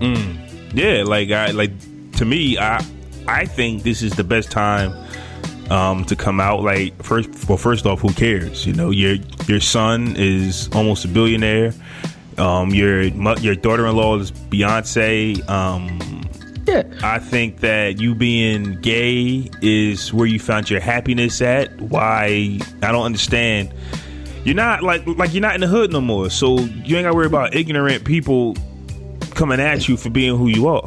Mm. 0.00 0.38
Yeah, 0.74 1.04
like 1.04 1.30
I 1.30 1.50
like 1.50 1.72
to 2.12 2.24
me, 2.24 2.56
I 2.56 2.82
I 3.28 3.44
think 3.44 3.82
this 3.82 4.00
is 4.00 4.12
the 4.12 4.24
best 4.24 4.50
time 4.50 4.92
um 5.72 6.04
to 6.04 6.14
come 6.14 6.38
out. 6.38 6.62
Like 6.62 7.02
first, 7.02 7.48
well, 7.48 7.58
first 7.58 7.86
off, 7.86 8.00
who 8.00 8.12
cares? 8.12 8.66
You 8.66 8.74
know, 8.74 8.90
your 8.90 9.16
your 9.46 9.60
son 9.60 10.14
is 10.16 10.68
almost 10.72 11.04
a 11.04 11.08
billionaire. 11.08 11.72
Um, 12.38 12.70
your 12.70 13.02
your 13.02 13.54
daughter-in-law 13.54 14.18
is 14.18 14.30
Beyonce. 14.30 15.48
Um, 15.48 15.98
Yeah. 16.66 16.84
I 17.02 17.18
think 17.18 17.60
that 17.60 18.00
you 18.00 18.14
being 18.14 18.80
gay 18.80 19.50
is 19.60 20.12
where 20.14 20.26
you 20.26 20.38
found 20.38 20.70
your 20.70 20.80
happiness 20.80 21.42
at. 21.42 21.76
Why 21.80 22.58
I 22.82 22.92
don't 22.92 23.04
understand. 23.04 23.74
You're 24.44 24.54
not 24.54 24.82
like 24.82 25.06
like 25.06 25.32
you're 25.32 25.42
not 25.42 25.54
in 25.54 25.60
the 25.60 25.66
hood 25.66 25.92
no 25.92 26.00
more, 26.00 26.30
so 26.30 26.58
you 26.58 26.96
ain't 26.96 27.04
got 27.04 27.10
to 27.10 27.14
worry 27.14 27.26
about 27.26 27.54
ignorant 27.54 28.04
people 28.04 28.56
coming 29.34 29.60
at 29.60 29.88
you 29.88 29.96
for 29.96 30.10
being 30.10 30.36
who 30.36 30.48
you 30.48 30.68
are. 30.68 30.84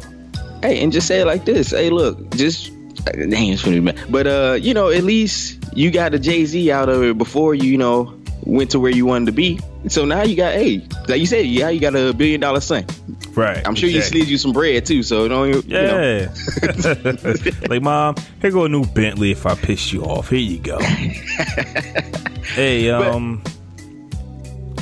Hey, 0.62 0.82
and 0.82 0.92
just 0.92 1.06
say 1.06 1.20
it 1.20 1.26
like 1.26 1.44
this. 1.44 1.70
Hey, 1.70 1.90
look, 1.90 2.34
just 2.36 2.70
dang, 3.12 3.52
it's 3.52 3.62
funny, 3.62 3.80
man. 3.80 3.98
But 4.08 4.26
uh, 4.26 4.58
you 4.60 4.74
know, 4.74 4.90
at 4.90 5.04
least 5.04 5.58
you 5.74 5.90
got 5.90 6.14
a 6.14 6.18
Jay 6.18 6.44
Z 6.44 6.70
out 6.70 6.88
of 6.88 7.02
it 7.02 7.18
before 7.18 7.54
you, 7.54 7.70
you 7.70 7.78
know, 7.78 8.18
went 8.46 8.70
to 8.70 8.80
where 8.80 8.90
you 8.90 9.06
wanted 9.06 9.26
to 9.26 9.32
be. 9.32 9.60
So 9.88 10.04
now 10.04 10.22
you 10.22 10.36
got, 10.36 10.54
hey, 10.54 10.86
like 11.08 11.20
you 11.20 11.26
said, 11.26 11.46
yeah, 11.46 11.68
you 11.68 11.80
got 11.80 11.94
a 11.94 12.12
billion 12.12 12.40
dollar 12.40 12.60
son. 12.60 12.86
Right. 13.34 13.66
I'm 13.66 13.74
sure 13.74 13.88
you 13.88 13.98
exactly. 13.98 14.20
slid 14.20 14.30
you 14.30 14.38
some 14.38 14.52
bread 14.52 14.86
too. 14.86 15.02
So 15.02 15.28
don't 15.28 15.48
you, 15.48 15.62
you 15.66 15.72
know. 15.74 16.00
Yeah. 16.02 17.12
like, 17.68 17.82
mom, 17.82 18.16
here 18.40 18.50
go 18.50 18.64
a 18.64 18.68
new 18.68 18.84
Bentley 18.84 19.32
if 19.32 19.46
I 19.46 19.54
piss 19.54 19.92
you 19.92 20.02
off. 20.04 20.30
Here 20.30 20.38
you 20.38 20.58
go. 20.58 20.78
hey, 22.54 22.90
um, 22.90 23.42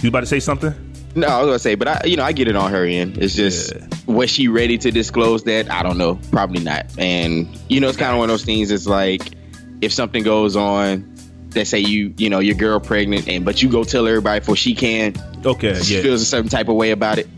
you 0.03 0.09
about 0.09 0.21
to 0.21 0.27
say 0.27 0.41
something? 0.41 0.73
No, 1.15 1.27
I 1.27 1.39
was 1.39 1.47
gonna 1.47 1.59
say, 1.59 1.75
but 1.75 1.89
I, 1.89 2.01
you 2.05 2.17
know, 2.17 2.25
I 2.25 2.33
get 2.33 2.49
it 2.49 2.57
on 2.57 2.71
her 2.71 2.85
end. 2.85 3.19
It's 3.19 3.35
just, 3.35 3.75
Yeah. 3.75 3.87
Was 4.07 4.31
she 4.31 4.49
ready 4.49 4.77
to 4.79 4.91
disclose 4.91 5.45
that? 5.45 5.71
I 5.71 5.83
don't 5.83 5.99
know. 5.99 6.19
Probably 6.31 6.63
not. 6.63 6.87
And 6.99 7.49
you 7.69 7.81
know, 7.81 7.89
it's 7.89 7.97
kind 7.99 8.13
of 8.13 8.19
one 8.19 8.31
of 8.31 8.35
those 8.35 8.45
things. 8.45 8.71
It's 8.71 8.87
like 8.87 9.23
if 9.81 9.93
something 9.93 10.23
goes 10.23 10.57
on, 10.57 11.15
let's 11.55 11.71
say 11.71 11.79
you, 11.79 12.13
you 12.17 12.29
know, 12.31 12.39
your 12.41 12.55
girl 12.55 12.81
pregnant, 12.81 13.29
and 13.29 13.45
but 13.45 13.63
you 13.63 13.69
go 13.69 13.85
tell 13.85 14.07
everybody 14.07 14.41
before 14.41 14.57
she 14.57 14.75
can. 14.75 15.15
Okay, 15.45 15.81
She 15.83 15.97
yeah. 15.97 16.03
feels 16.03 16.21
a 16.23 16.27
certain 16.27 16.51
type 16.51 16.69
of 16.69 16.75
way 16.77 16.91
about 16.91 17.19
it. 17.19 17.29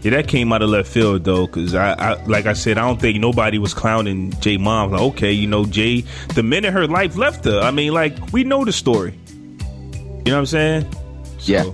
Yeah, 0.00 0.12
that 0.12 0.28
came 0.28 0.52
out 0.52 0.62
of 0.62 0.70
left 0.70 0.88
field 0.88 1.24
though, 1.24 1.46
because 1.46 1.74
I, 1.74 1.92
I, 1.92 2.24
like 2.24 2.46
I 2.46 2.52
said, 2.52 2.78
I 2.78 2.82
don't 2.82 3.00
think 3.00 3.18
nobody 3.18 3.58
was 3.58 3.74
clowning 3.74 4.30
Jay 4.40 4.56
mom. 4.56 4.92
Like, 4.92 5.00
okay, 5.00 5.32
you 5.32 5.48
know, 5.48 5.64
Jay, 5.66 6.04
the 6.34 6.42
minute 6.44 6.72
her 6.72 6.86
life 6.86 7.16
left 7.16 7.44
her, 7.46 7.58
I 7.58 7.72
mean, 7.72 7.92
like 7.92 8.14
we 8.32 8.44
know 8.44 8.64
the 8.64 8.72
story. 8.72 9.18
You 9.28 10.32
know 10.32 10.34
what 10.34 10.38
I'm 10.38 10.46
saying? 10.46 10.92
So, 11.38 11.52
Yeah. 11.52 11.64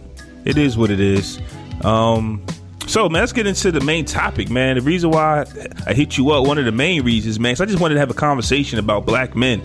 It 0.46 0.56
is 0.58 0.76
what 0.78 0.90
it 0.90 1.00
is. 1.00 1.38
Um, 1.82 2.44
So, 2.86 3.08
man, 3.08 3.22
let's 3.22 3.32
get 3.32 3.46
into 3.46 3.72
the 3.72 3.80
main 3.80 4.04
topic, 4.04 4.50
man. 4.50 4.76
The 4.76 4.82
reason 4.82 5.10
why 5.10 5.44
I 5.86 5.94
hit 5.94 6.16
you 6.18 6.30
up, 6.30 6.46
one 6.46 6.58
of 6.58 6.64
the 6.64 6.72
main 6.72 7.02
reasons, 7.02 7.40
man, 7.40 7.52
is 7.52 7.60
I 7.60 7.64
just 7.64 7.80
wanted 7.80 7.94
to 7.94 8.00
have 8.00 8.10
a 8.10 8.14
conversation 8.14 8.78
about 8.78 9.06
black 9.06 9.34
men. 9.34 9.62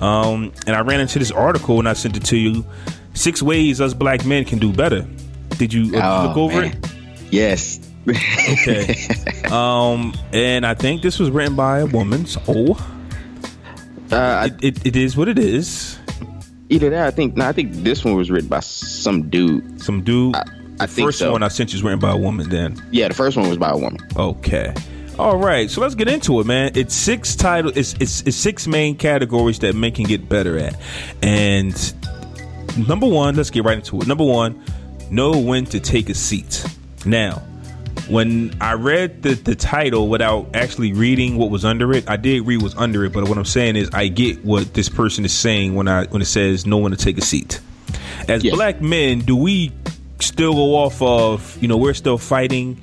Um, 0.00 0.52
and 0.66 0.76
I 0.76 0.80
ran 0.80 1.00
into 1.00 1.18
this 1.18 1.30
article 1.30 1.78
and 1.78 1.88
I 1.88 1.92
sent 1.94 2.16
it 2.16 2.24
to 2.26 2.36
you. 2.36 2.66
Six 3.14 3.40
ways 3.40 3.80
us 3.80 3.94
black 3.94 4.26
men 4.26 4.44
can 4.44 4.58
do 4.58 4.72
better. 4.72 5.06
Did 5.50 5.72
you 5.72 5.96
uh, 5.96 6.02
Oh, 6.24 6.26
look 6.28 6.36
over 6.36 6.60
man. 6.60 6.72
it? 6.72 6.94
Yes. 7.30 7.80
Okay. 8.06 8.94
um, 9.50 10.12
and 10.32 10.66
I 10.66 10.74
think 10.74 11.00
this 11.02 11.18
was 11.18 11.30
written 11.30 11.56
by 11.56 11.78
a 11.78 11.86
woman. 11.86 12.26
So 12.26 12.76
Uh, 14.10 14.48
it, 14.60 14.76
it, 14.78 14.86
it 14.88 14.96
is 14.96 15.16
what 15.16 15.28
it 15.28 15.38
is. 15.38 15.98
either 16.68 16.90
that, 16.90 17.06
I 17.06 17.10
think. 17.10 17.36
No, 17.36 17.46
I 17.48 17.52
think 17.52 17.72
this 17.72 18.04
one 18.04 18.14
was 18.16 18.30
written 18.30 18.48
by 18.48 18.60
some 18.60 19.30
dude. 19.30 19.80
Some 19.80 20.02
dude. 20.04 20.36
I, 20.36 20.44
I 20.80 20.86
think 20.86 21.08
first 21.08 21.18
so. 21.18 21.32
one 21.32 21.42
I 21.42 21.48
sent 21.48 21.72
you 21.72 21.76
was 21.76 21.82
written 21.82 21.98
by 22.00 22.10
a 22.12 22.16
woman. 22.16 22.48
Then 22.48 22.80
yeah, 22.90 23.08
the 23.08 23.14
first 23.14 23.36
one 23.36 23.48
was 23.48 23.58
by 23.58 23.70
a 23.70 23.76
woman. 23.76 24.00
Okay. 24.16 24.74
All 25.18 25.38
right, 25.38 25.70
so 25.70 25.80
let's 25.80 25.94
get 25.94 26.08
into 26.08 26.40
it, 26.40 26.46
man. 26.46 26.72
It's 26.74 26.94
six 26.94 27.34
title. 27.34 27.72
It's, 27.74 27.94
it's 27.94 28.20
it's 28.22 28.36
six 28.36 28.66
main 28.66 28.96
categories 28.96 29.58
that 29.60 29.74
men 29.74 29.92
can 29.92 30.04
get 30.04 30.28
better 30.28 30.58
at, 30.58 30.76
and 31.22 31.74
number 32.86 33.06
one, 33.06 33.34
let's 33.34 33.48
get 33.48 33.64
right 33.64 33.78
into 33.78 33.98
it. 34.00 34.06
Number 34.06 34.24
one, 34.24 34.62
know 35.10 35.38
when 35.38 35.64
to 35.66 35.80
take 35.80 36.10
a 36.10 36.14
seat. 36.14 36.66
Now, 37.06 37.42
when 38.08 38.54
I 38.60 38.74
read 38.74 39.22
the 39.22 39.32
the 39.34 39.54
title 39.54 40.08
without 40.08 40.54
actually 40.54 40.92
reading 40.92 41.38
what 41.38 41.50
was 41.50 41.64
under 41.64 41.94
it, 41.94 42.10
I 42.10 42.16
did 42.18 42.46
read 42.46 42.60
what's 42.60 42.76
under 42.76 43.02
it, 43.06 43.14
but 43.14 43.26
what 43.26 43.38
I'm 43.38 43.46
saying 43.46 43.76
is 43.76 43.88
I 43.94 44.08
get 44.08 44.44
what 44.44 44.74
this 44.74 44.90
person 44.90 45.24
is 45.24 45.32
saying 45.32 45.74
when 45.74 45.88
I 45.88 46.04
when 46.08 46.20
it 46.20 46.26
says 46.26 46.66
know 46.66 46.76
when 46.76 46.92
to 46.92 46.98
take 46.98 47.16
a 47.16 47.22
seat. 47.22 47.60
As 48.28 48.44
Yes. 48.44 48.54
black 48.54 48.82
men, 48.82 49.20
do 49.20 49.34
we 49.34 49.72
still 50.20 50.54
go 50.54 50.76
off 50.76 51.00
of 51.02 51.62
you 51.62 51.68
know 51.68 51.76
we're 51.76 51.94
still 51.94 52.18
fighting 52.18 52.80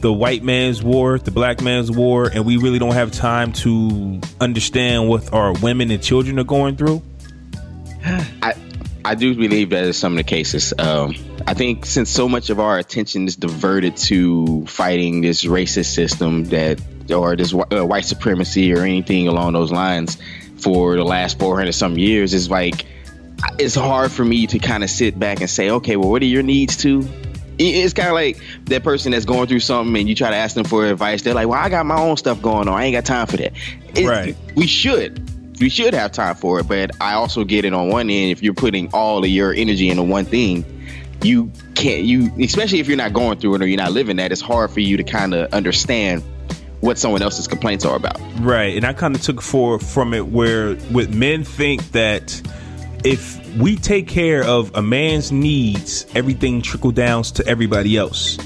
the 0.00 0.12
white 0.12 0.42
man's 0.42 0.82
war, 0.82 1.18
the 1.18 1.30
black 1.30 1.60
man's 1.60 1.90
war, 1.90 2.30
and 2.32 2.44
we 2.46 2.56
really 2.56 2.78
don't 2.78 2.94
have 2.94 3.12
time 3.12 3.52
to 3.52 4.20
understand 4.40 5.08
what 5.08 5.32
our 5.32 5.52
women 5.52 5.90
and 5.90 6.02
children 6.02 6.38
are 6.38 6.44
going 6.44 6.76
through? 6.76 7.02
I 8.42 8.54
I 9.04 9.14
do 9.14 9.34
believe 9.34 9.70
that 9.70 9.84
is 9.84 9.96
some 9.96 10.12
of 10.12 10.16
the 10.18 10.24
cases. 10.24 10.74
Um, 10.78 11.14
I 11.46 11.54
think 11.54 11.86
since 11.86 12.10
so 12.10 12.28
much 12.28 12.50
of 12.50 12.60
our 12.60 12.78
attention 12.78 13.26
is 13.26 13.36
diverted 13.36 13.96
to 14.08 14.66
fighting 14.66 15.22
this 15.22 15.44
racist 15.44 15.94
system 15.94 16.44
that 16.46 16.80
or 17.10 17.34
this 17.34 17.52
uh, 17.52 17.84
white 17.84 18.04
supremacy 18.04 18.72
or 18.72 18.82
anything 18.82 19.26
along 19.26 19.54
those 19.54 19.72
lines 19.72 20.18
for 20.58 20.96
the 20.96 21.04
last 21.04 21.38
400 21.38 21.72
some 21.72 21.98
years 21.98 22.34
is 22.34 22.50
like 22.50 22.84
it's 23.58 23.74
hard 23.74 24.10
for 24.12 24.24
me 24.24 24.46
to 24.48 24.58
kind 24.58 24.82
of 24.84 24.90
sit 24.90 25.18
back 25.18 25.40
and 25.40 25.48
say 25.50 25.70
okay 25.70 25.96
well 25.96 26.10
what 26.10 26.22
are 26.22 26.26
your 26.26 26.42
needs 26.42 26.76
too? 26.76 27.06
It's 27.62 27.92
kind 27.92 28.08
of 28.08 28.14
like 28.14 28.40
that 28.66 28.82
person 28.82 29.12
that's 29.12 29.26
going 29.26 29.46
through 29.46 29.60
something 29.60 29.94
and 29.94 30.08
you 30.08 30.14
try 30.14 30.30
to 30.30 30.36
ask 30.36 30.54
them 30.54 30.64
for 30.64 30.86
advice 30.86 31.20
they're 31.22 31.34
like 31.34 31.46
well 31.48 31.58
i 31.60 31.68
got 31.68 31.84
my 31.86 31.98
own 32.00 32.16
stuff 32.16 32.40
going 32.40 32.68
on. 32.68 32.74
I 32.80 32.84
ain't 32.86 32.94
got 32.94 33.04
time 33.04 33.26
for 33.26 33.36
that. 33.36 33.52
It- 33.94 34.06
Right. 34.06 34.36
we 34.56 34.66
should. 34.66 35.28
We 35.60 35.68
should 35.68 35.92
have 35.92 36.12
time 36.12 36.36
for 36.36 36.60
it 36.60 36.68
but 36.68 36.90
i 37.02 37.12
also 37.14 37.44
get 37.44 37.66
it 37.66 37.74
on 37.74 37.88
one 37.90 38.08
end 38.08 38.30
if 38.30 38.42
you're 38.42 38.54
putting 38.54 38.88
all 38.94 39.22
of 39.22 39.28
your 39.28 39.52
energy 39.52 39.90
into 39.90 40.02
one 40.02 40.24
thing 40.24 40.64
you 41.22 41.52
can't 41.74 42.04
you 42.04 42.32
especially 42.40 42.80
if 42.80 42.88
you're 42.88 42.96
not 42.96 43.12
going 43.12 43.38
through 43.38 43.56
it 43.56 43.62
or 43.62 43.66
you're 43.66 43.76
not 43.76 43.92
living 43.92 44.16
that 44.16 44.32
it's 44.32 44.40
hard 44.40 44.70
for 44.70 44.80
you 44.80 44.96
to 44.96 45.04
kind 45.04 45.34
of 45.34 45.52
understand 45.52 46.22
what 46.80 46.96
someone 46.96 47.20
else's 47.20 47.46
complaints 47.46 47.84
are 47.84 47.94
about. 47.94 48.18
Right, 48.40 48.74
and 48.74 48.86
I 48.86 48.94
kind 48.94 49.14
of 49.14 49.20
took 49.20 49.42
for 49.42 49.78
from 49.78 50.14
it 50.14 50.28
where 50.28 50.76
with 50.90 51.14
men 51.14 51.44
think 51.44 51.82
that 51.92 52.40
if 53.04 53.56
we 53.56 53.76
take 53.76 54.06
care 54.06 54.44
of 54.44 54.74
a 54.74 54.82
man's 54.82 55.32
needs, 55.32 56.06
everything 56.14 56.62
trickle 56.62 56.92
downs 56.92 57.32
to 57.32 57.46
everybody 57.46 57.96
else. 57.96 58.38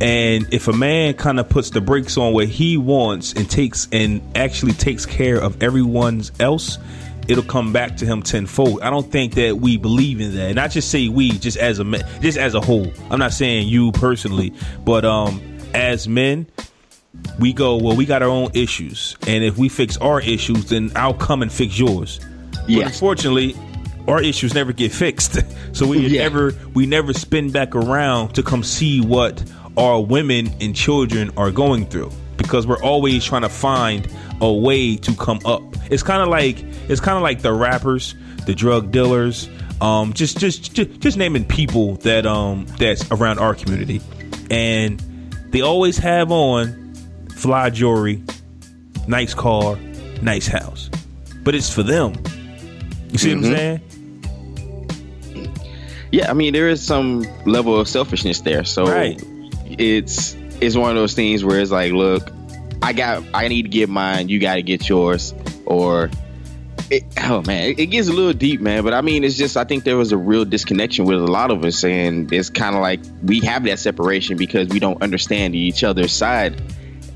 And 0.00 0.52
if 0.52 0.66
a 0.66 0.72
man 0.72 1.14
kind 1.14 1.38
of 1.38 1.48
puts 1.48 1.70
the 1.70 1.80
brakes 1.80 2.16
on 2.16 2.32
what 2.32 2.48
he 2.48 2.76
wants 2.76 3.32
and 3.34 3.48
takes 3.48 3.86
and 3.92 4.20
actually 4.34 4.72
takes 4.72 5.06
care 5.06 5.40
of 5.40 5.62
everyone 5.62 6.22
else, 6.40 6.78
it'll 7.28 7.44
come 7.44 7.72
back 7.72 7.96
to 7.98 8.06
him 8.06 8.22
tenfold. 8.22 8.82
I 8.82 8.90
don't 8.90 9.10
think 9.12 9.34
that 9.34 9.58
we 9.58 9.76
believe 9.76 10.20
in 10.20 10.34
that. 10.34 10.50
And 10.50 10.58
I 10.58 10.66
just 10.66 10.90
say 10.90 11.06
we, 11.08 11.30
just 11.30 11.56
as 11.56 11.78
a 11.78 11.84
man, 11.84 12.02
just 12.20 12.36
as 12.36 12.54
a 12.54 12.60
whole. 12.60 12.90
I'm 13.10 13.20
not 13.20 13.32
saying 13.32 13.68
you 13.68 13.92
personally, 13.92 14.52
but 14.84 15.04
um, 15.04 15.40
as 15.72 16.08
men, 16.08 16.48
we 17.38 17.52
go, 17.52 17.76
well, 17.76 17.94
we 17.94 18.04
got 18.04 18.22
our 18.22 18.28
own 18.28 18.50
issues, 18.54 19.16
and 19.26 19.44
if 19.44 19.58
we 19.58 19.68
fix 19.68 19.96
our 19.98 20.20
issues, 20.20 20.70
then 20.70 20.90
I'll 20.96 21.14
come 21.14 21.42
and 21.42 21.52
fix 21.52 21.78
yours. 21.78 22.18
But 22.66 22.86
unfortunately, 22.86 23.54
our 24.08 24.20
issues 24.22 24.54
never 24.54 24.72
get 24.72 24.92
fixed, 24.92 25.38
so 25.72 25.86
we 25.86 26.06
Yeah. 26.06 26.22
never 26.22 26.54
we 26.74 26.86
never 26.86 27.12
spin 27.12 27.50
back 27.50 27.74
around 27.74 28.34
to 28.34 28.42
come 28.42 28.62
see 28.62 29.00
what 29.00 29.42
our 29.76 30.00
women 30.02 30.50
and 30.60 30.74
children 30.76 31.30
are 31.36 31.50
going 31.50 31.86
through 31.86 32.10
because 32.36 32.66
we're 32.66 32.82
always 32.82 33.24
trying 33.24 33.42
to 33.42 33.48
find 33.48 34.06
a 34.40 34.52
way 34.52 34.96
to 34.96 35.14
come 35.14 35.38
up. 35.44 35.62
It's 35.90 36.02
kind 36.02 36.20
of 36.22 36.28
like 36.28 36.58
it's 36.88 37.00
kind 37.00 37.16
of 37.16 37.22
like 37.22 37.42
the 37.42 37.52
rappers, 37.52 38.14
the 38.46 38.54
drug 38.54 38.90
dealers, 38.90 39.48
um, 39.80 40.12
just, 40.12 40.38
just 40.38 40.74
just 40.74 41.00
just 41.00 41.16
naming 41.16 41.44
people 41.44 41.96
that 41.98 42.26
um 42.26 42.66
that's 42.78 43.08
around 43.10 43.38
our 43.38 43.54
community, 43.54 44.00
and 44.50 45.00
they 45.50 45.60
always 45.60 45.96
have 45.98 46.30
on 46.32 46.94
fly 47.36 47.70
jewelry, 47.70 48.22
nice 49.06 49.32
car, 49.34 49.76
nice 50.20 50.46
house. 50.46 50.90
But 51.44 51.54
it's 51.54 51.72
for 51.72 51.82
them. 51.82 52.14
You 53.10 53.18
see 53.18 53.34
what 53.34 53.44
I'm 53.46 53.54
saying? 53.56 53.80
Yeah, 56.12 56.30
I 56.30 56.34
mean 56.34 56.52
there 56.52 56.68
is 56.68 56.82
some 56.82 57.26
level 57.46 57.78
of 57.80 57.88
selfishness 57.88 58.40
there. 58.42 58.64
So 58.64 58.84
Right. 58.86 59.20
it's 59.66 60.36
it's 60.60 60.76
one 60.76 60.90
of 60.90 60.96
those 60.96 61.14
things 61.14 61.44
where 61.44 61.58
it's 61.58 61.70
like, 61.72 61.92
look, 61.92 62.30
I 62.82 62.92
got 62.92 63.24
I 63.34 63.48
need 63.48 63.62
to 63.62 63.68
get 63.68 63.88
mine, 63.88 64.28
you 64.28 64.38
got 64.38 64.54
to 64.56 64.62
get 64.62 64.88
yours, 64.88 65.34
or 65.66 66.10
it, 66.90 67.04
oh 67.22 67.42
man, 67.42 67.70
it, 67.70 67.78
it 67.78 67.86
gets 67.86 68.08
a 68.08 68.12
little 68.12 68.34
deep, 68.34 68.60
man. 68.60 68.84
But 68.84 68.92
I 68.92 69.00
mean, 69.00 69.24
it's 69.24 69.36
just 69.36 69.56
I 69.56 69.64
think 69.64 69.84
there 69.84 69.96
was 69.96 70.12
a 70.12 70.16
real 70.18 70.44
disconnection 70.44 71.06
with 71.06 71.18
a 71.18 71.26
lot 71.26 71.50
of 71.50 71.64
us, 71.64 71.82
and 71.84 72.30
it's 72.32 72.50
kind 72.50 72.76
of 72.76 72.82
like 72.82 73.00
we 73.22 73.40
have 73.40 73.64
that 73.64 73.78
separation 73.78 74.36
because 74.36 74.68
we 74.68 74.78
don't 74.78 75.00
understand 75.02 75.54
each 75.54 75.82
other's 75.82 76.12
side. 76.12 76.60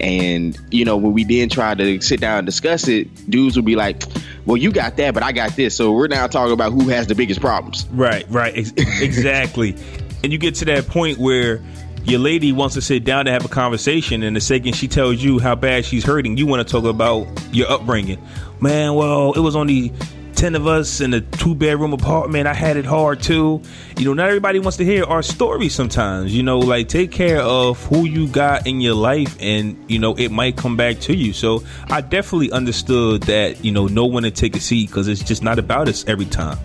And 0.01 0.59
you 0.71 0.85
know, 0.85 0.97
when 0.97 1.13
we 1.13 1.25
then 1.25 1.49
try 1.51 1.75
to 1.75 2.01
sit 2.01 2.21
down 2.21 2.39
and 2.39 2.47
discuss 2.47 2.89
it, 2.89 3.09
dudes 3.31 3.57
would 3.57 3.65
be 3.67 3.77
like, 3.77 4.03
"Well, 4.47 4.57
you 4.57 4.73
got 4.73 4.97
that, 4.97 5.13
but 5.13 5.23
I 5.23 5.33
got 5.33 5.55
this." 5.57 5.77
So 5.77 5.93
we're 5.93 6.09
now 6.09 6.27
talking 6.27 6.53
about 6.53 6.73
who 6.73 6.89
has 6.89 7.07
the 7.07 7.15
biggest 7.15 7.41
problems. 7.41 7.87
Right, 7.93 8.25
right, 8.31 8.57
ex- 8.57 8.73
exactly. 8.77 9.77
and 10.25 10.33
you 10.33 10.39
get 10.39 10.55
to 10.57 10.65
that 10.67 10.87
point 10.89 11.19
where 11.19 11.61
your 12.05 12.21
lady 12.21 12.53
wants 12.53 12.75
to 12.77 12.81
sit 12.81 13.05
down 13.05 13.25
to 13.27 13.33
have 13.33 13.45
a 13.45 13.49
conversation, 13.49 14.23
and 14.23 14.35
the 14.37 14.41
second 14.41 14.75
she 14.75 14.87
tells 14.89 15.23
you 15.23 15.39
how 15.41 15.55
bad 15.57 15.85
she's 15.85 16.05
hurting, 16.05 16.37
you 16.37 16.47
want 16.47 16.67
to 16.67 16.73
talk 16.73 16.85
about 16.85 17.27
your 17.53 17.69
upbringing. 17.71 18.25
Man, 18.61 18.95
well, 18.95 19.33
it 19.33 19.41
was 19.41 19.57
only 19.57 19.93
ten 20.37 20.55
of 20.55 20.67
us 20.67 21.01
in 21.01 21.15
a 21.15 21.21
two 21.21 21.55
bedroom 21.55 21.93
apartment. 21.93 22.47
I 22.47 22.55
had 22.55 22.77
it 22.77 22.85
hard 22.85 23.23
too. 23.23 23.63
You 23.97 24.05
know, 24.05 24.15
not 24.15 24.29
everybody 24.29 24.59
wants 24.59 24.77
to 24.77 24.85
hear 24.85 25.05
our 25.05 25.23
story. 25.23 25.69
Sometimes, 25.69 26.37
you 26.37 26.43
know, 26.43 26.59
like 26.59 26.89
take 26.89 27.11
care 27.11 27.41
of 27.41 27.83
who 27.87 28.05
you 28.05 28.29
got 28.29 28.67
in 28.67 28.81
your 28.81 28.95
life, 28.95 29.37
and 29.41 29.77
you 29.89 29.99
know 29.99 30.15
it 30.15 30.31
might 30.31 30.57
come 30.57 30.77
back 30.77 31.01
to 31.01 31.17
you. 31.17 31.33
So 31.33 31.65
I 31.89 32.03
definitely 32.03 32.53
understood 32.53 33.23
that. 33.25 33.65
You 33.65 33.73
know, 33.73 33.87
no 33.87 34.07
one 34.07 34.23
to 34.25 34.31
take 34.31 34.55
a 34.55 34.61
seat 34.61 34.89
because 34.89 35.09
it's 35.09 35.25
just 35.25 35.43
not 35.43 35.59
about 35.59 35.89
us 35.89 36.07
every 36.07 36.27
time. 36.27 36.59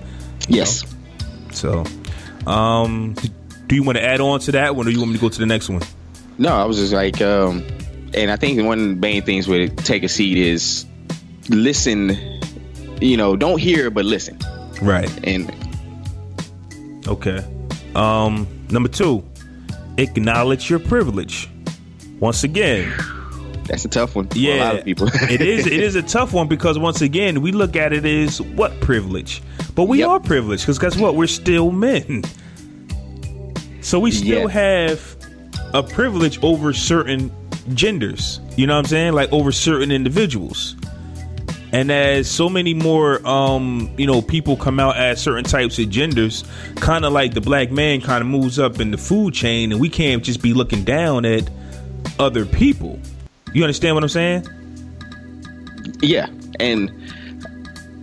Yes. 0.48 0.86
So, 1.52 1.86
um, 2.46 3.16
do 3.68 3.76
you 3.76 3.84
want 3.84 3.98
to 3.98 4.04
add 4.04 4.20
on 4.22 4.40
to 4.42 4.52
that 4.54 4.76
one, 4.76 4.88
or 4.88 4.90
you 4.90 5.00
want 5.00 5.12
me 5.12 5.18
to 5.18 5.22
go 5.22 5.30
to 5.30 5.40
the 5.40 5.46
next 5.46 5.70
one? 5.70 5.82
No, 6.38 6.50
I 6.50 6.66
was 6.66 6.78
just 6.78 6.94
like, 6.94 7.22
um, 7.22 7.66
and 8.14 8.30
I 8.30 8.36
think 8.36 8.62
one 8.64 8.80
of 8.80 8.88
the 8.90 8.96
main 8.96 9.22
things 9.22 9.48
with 9.48 9.84
take 9.86 10.04
a 10.04 10.10
seat 10.10 10.38
is 10.38 10.86
listen. 11.50 12.31
You 13.02 13.18
know, 13.18 13.36
don't 13.36 13.60
hear 13.60 13.90
but 13.90 14.06
listen. 14.06 14.38
Right. 14.82 15.10
And 15.28 15.52
Okay. 17.08 17.44
Um, 17.96 18.48
number 18.70 18.88
two, 18.90 19.24
acknowledge 19.98 20.70
your 20.70 20.80
privilege. 20.80 21.50
Once 22.20 22.44
again, 22.44 22.94
that's 23.66 23.84
a 23.86 23.90
tough 23.90 24.16
one 24.16 24.28
for 24.28 24.38
yeah, 24.38 24.54
a 24.54 24.64
lot 24.64 24.76
of 24.78 24.86
people. 24.86 25.08
it 25.14 25.42
is. 25.42 25.66
It 25.66 25.74
is 25.82 25.96
a 25.96 26.02
tough 26.18 26.32
one 26.32 26.48
because 26.48 26.78
once 26.78 27.02
again, 27.02 27.42
we 27.42 27.52
look 27.52 27.76
at 27.76 27.92
it 27.92 28.06
as 28.06 28.40
what 28.42 28.80
privilege, 28.82 29.42
but 29.76 29.86
we 29.86 30.00
Yep. 30.00 30.10
are 30.10 30.20
privileged 30.20 30.64
because 30.64 30.78
guess 30.80 30.96
what? 30.96 31.16
We're 31.16 31.28
still 31.28 31.72
men. 31.72 32.24
So 33.82 34.00
we 34.00 34.12
still 34.12 34.44
Yeah. 34.44 34.50
have 34.50 35.16
a 35.74 35.82
privilege 35.82 36.42
over 36.44 36.72
certain 36.72 37.32
genders. 37.74 38.40
You 38.58 38.68
know 38.68 38.74
what 38.76 38.80
I'm 38.80 38.86
saying? 38.86 39.14
Like 39.14 39.32
over 39.34 39.52
certain 39.52 39.92
individuals. 39.92 40.76
And 41.74 41.90
as 41.92 42.30
so 42.30 42.50
many 42.50 42.74
more, 42.74 43.26
um, 43.26 43.94
you 43.98 44.06
know, 44.06 44.22
people 44.22 44.58
come 44.58 44.80
out 44.80 44.98
as 44.98 45.22
certain 45.22 45.46
types 45.46 45.80
of 45.80 45.90
genders, 45.90 46.44
kind 46.76 47.06
of 47.06 47.14
like 47.14 47.34
the 47.34 47.40
black 47.42 47.72
man 47.72 48.02
kind 48.02 48.22
of 48.22 48.28
moves 48.28 48.60
up 48.60 48.80
in 48.82 48.92
the 48.92 48.98
food 48.98 49.34
chain, 49.34 49.72
and 49.72 49.80
we 49.80 49.88
can't 49.90 50.22
just 50.24 50.42
be 50.42 50.54
looking 50.54 50.84
down 50.84 51.24
at 51.24 51.50
other 52.20 52.46
people. 52.46 53.00
You 53.54 53.64
understand 53.64 53.96
what 53.96 54.04
I'm 54.04 54.10
saying? 54.10 54.48
yeah, 56.02 56.28
and 56.60 56.92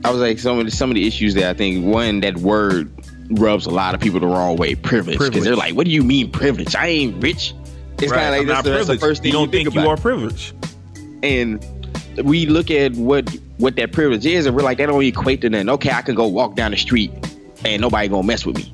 I 0.04 0.10
was 0.10 0.20
like, 0.20 0.38
some 0.38 0.58
of 0.58 0.64
the, 0.64 0.70
some 0.70 0.90
of 0.90 0.94
the 0.94 1.06
issues 1.06 1.34
that 1.34 1.44
I 1.44 1.54
think 1.54 1.84
one 1.84 2.20
that 2.20 2.36
word 2.38 2.90
rubs 3.32 3.66
a 3.66 3.70
lot 3.70 3.94
of 3.94 4.00
people 4.00 4.20
the 4.20 4.26
wrong 4.26 4.56
way. 4.56 4.74
Privilege, 4.76 5.18
because 5.18 5.44
they're 5.44 5.56
like, 5.56 5.74
"What 5.74 5.84
do 5.84 5.90
you 5.92 6.02
mean 6.02 6.30
privilege? 6.30 6.74
I 6.74 6.86
ain't 6.86 7.22
rich." 7.22 7.52
It's 8.00 8.10
Right. 8.12 8.20
kind 8.20 8.34
of 8.34 8.38
like 8.38 8.46
that's, 8.46 8.62
the- 8.62 8.70
that's 8.70 8.86
the 8.86 8.98
first 8.98 9.22
thing 9.22 9.32
you 9.32 9.38
don't 9.38 9.50
think, 9.50 9.66
think 9.66 9.74
you 9.74 9.80
about. 9.82 9.98
are 9.98 10.00
privileged. 10.00 10.54
and 11.22 11.64
we 12.24 12.46
look 12.46 12.70
at 12.70 12.92
what 12.94 13.28
what 13.58 13.76
that 13.76 13.92
privilege 13.92 14.24
is, 14.26 14.46
and 14.46 14.56
we're 14.56 14.62
like, 14.62 14.78
that 14.78 14.86
don't 14.86 15.02
equate 15.04 15.40
to 15.42 15.50
nothing. 15.50 15.68
Okay, 15.70 15.90
I 15.90 16.02
can 16.02 16.14
go 16.14 16.26
walk 16.26 16.54
down 16.54 16.70
the 16.70 16.76
street, 16.76 17.12
and 17.64 17.80
nobody 17.82 18.08
gonna 18.08 18.22
mess 18.26 18.46
with 18.46 18.56
me. 18.56 18.72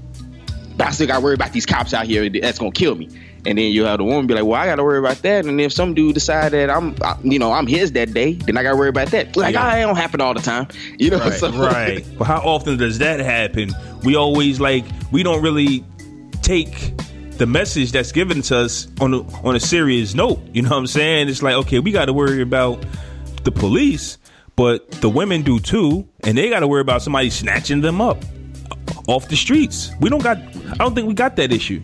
But 0.76 0.88
I 0.88 0.90
still 0.90 1.06
got 1.06 1.16
to 1.16 1.20
worry 1.20 1.34
about 1.34 1.52
these 1.52 1.66
cops 1.66 1.94
out 1.94 2.06
here 2.06 2.28
that's 2.28 2.58
gonna 2.58 2.72
kill 2.72 2.94
me. 2.96 3.08
And 3.46 3.58
then 3.58 3.72
you 3.72 3.84
have 3.84 3.98
the 3.98 4.04
woman 4.04 4.26
be 4.26 4.32
like, 4.34 4.44
well, 4.44 4.58
I 4.60 4.64
got 4.64 4.76
to 4.76 4.82
worry 4.82 4.98
about 4.98 5.18
that. 5.18 5.44
And 5.44 5.60
if 5.60 5.70
some 5.70 5.92
dude 5.92 6.14
decide 6.14 6.52
that 6.52 6.70
I'm, 6.70 6.96
I- 7.02 7.16
you 7.22 7.38
know, 7.38 7.52
I'm 7.52 7.66
his 7.66 7.92
that 7.92 8.14
day, 8.14 8.32
then 8.32 8.56
I 8.56 8.62
got 8.62 8.70
to 8.70 8.76
worry 8.76 8.88
about 8.88 9.08
that. 9.08 9.36
Like, 9.36 9.52
Yeah. 9.52 9.62
ah, 9.66 9.76
it 9.76 9.80
don't 9.82 9.96
happen 9.96 10.22
all 10.22 10.32
the 10.32 10.40
time, 10.40 10.66
you 10.98 11.10
know. 11.10 11.18
Right, 11.18 11.32
so, 11.34 11.50
right. 11.52 12.04
But 12.18 12.24
how 12.24 12.38
often 12.40 12.78
does 12.78 12.98
that 13.00 13.20
happen? 13.20 13.70
We 14.02 14.16
always 14.16 14.60
like 14.60 14.84
we 15.12 15.22
don't 15.22 15.42
really 15.42 15.84
take 16.42 16.92
the 17.36 17.46
message 17.46 17.92
that's 17.92 18.12
given 18.12 18.40
to 18.42 18.56
us 18.58 18.88
on 19.00 19.12
a, 19.14 19.20
on 19.46 19.54
a 19.56 19.60
serious 19.60 20.14
note. 20.14 20.40
You 20.54 20.62
know 20.62 20.70
what 20.70 20.76
I'm 20.78 20.86
saying? 20.86 21.28
It's 21.28 21.42
like 21.42 21.54
okay, 21.54 21.78
we 21.80 21.92
got 21.92 22.06
to 22.06 22.12
worry 22.14 22.40
about 22.40 22.84
the 23.44 23.52
police, 23.52 24.16
but 24.56 24.90
the 24.92 25.08
women 25.10 25.42
do 25.42 25.58
too, 25.60 26.08
and 26.24 26.36
they 26.38 26.48
got 26.50 26.60
to 26.60 26.68
worry 26.68 26.80
about 26.80 27.02
somebody 27.02 27.30
snatching 27.30 27.80
them 27.80 28.00
up 28.00 28.18
off 29.08 29.28
the 29.28 29.36
streets. 29.36 29.90
We 30.00 30.10
don't 30.10 30.22
got. 30.22 30.38
I 30.38 30.76
don't 30.76 30.94
think 30.94 31.08
we 31.08 31.14
got 31.14 31.36
that 31.36 31.52
issue. 31.52 31.82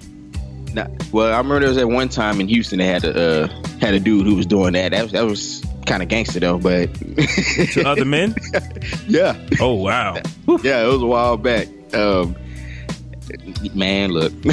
Nah, 0.72 0.86
well, 1.12 1.32
I 1.32 1.38
remember 1.38 1.60
there 1.60 1.68
was 1.68 1.78
at 1.78 1.88
one 1.88 2.08
time 2.08 2.40
in 2.40 2.46
Houston 2.48 2.78
they 2.78 2.86
had 2.86 3.04
a 3.04 3.44
uh, 3.44 3.48
had 3.80 3.94
a 3.94 3.98
dude 4.00 4.24
who 4.26 4.36
was 4.36 4.46
doing 4.46 4.74
that. 4.74 4.92
That 4.92 5.02
was, 5.02 5.12
that 5.12 5.24
was 5.24 5.64
kind 5.86 6.00
of 6.02 6.08
gangster 6.08 6.38
though, 6.38 6.58
but 6.58 6.94
To 6.94 7.82
other 7.84 8.04
men? 8.04 8.36
yeah, 9.08 9.34
Oh 9.60 9.74
wow. 9.74 10.14
yeah, 10.62 10.84
it 10.84 10.86
was 10.86 11.02
a 11.02 11.06
while 11.06 11.36
back. 11.36 11.66
Um, 11.92 12.36
man, 13.74 14.12
look, 14.12 14.32
Yeah, 14.44 14.52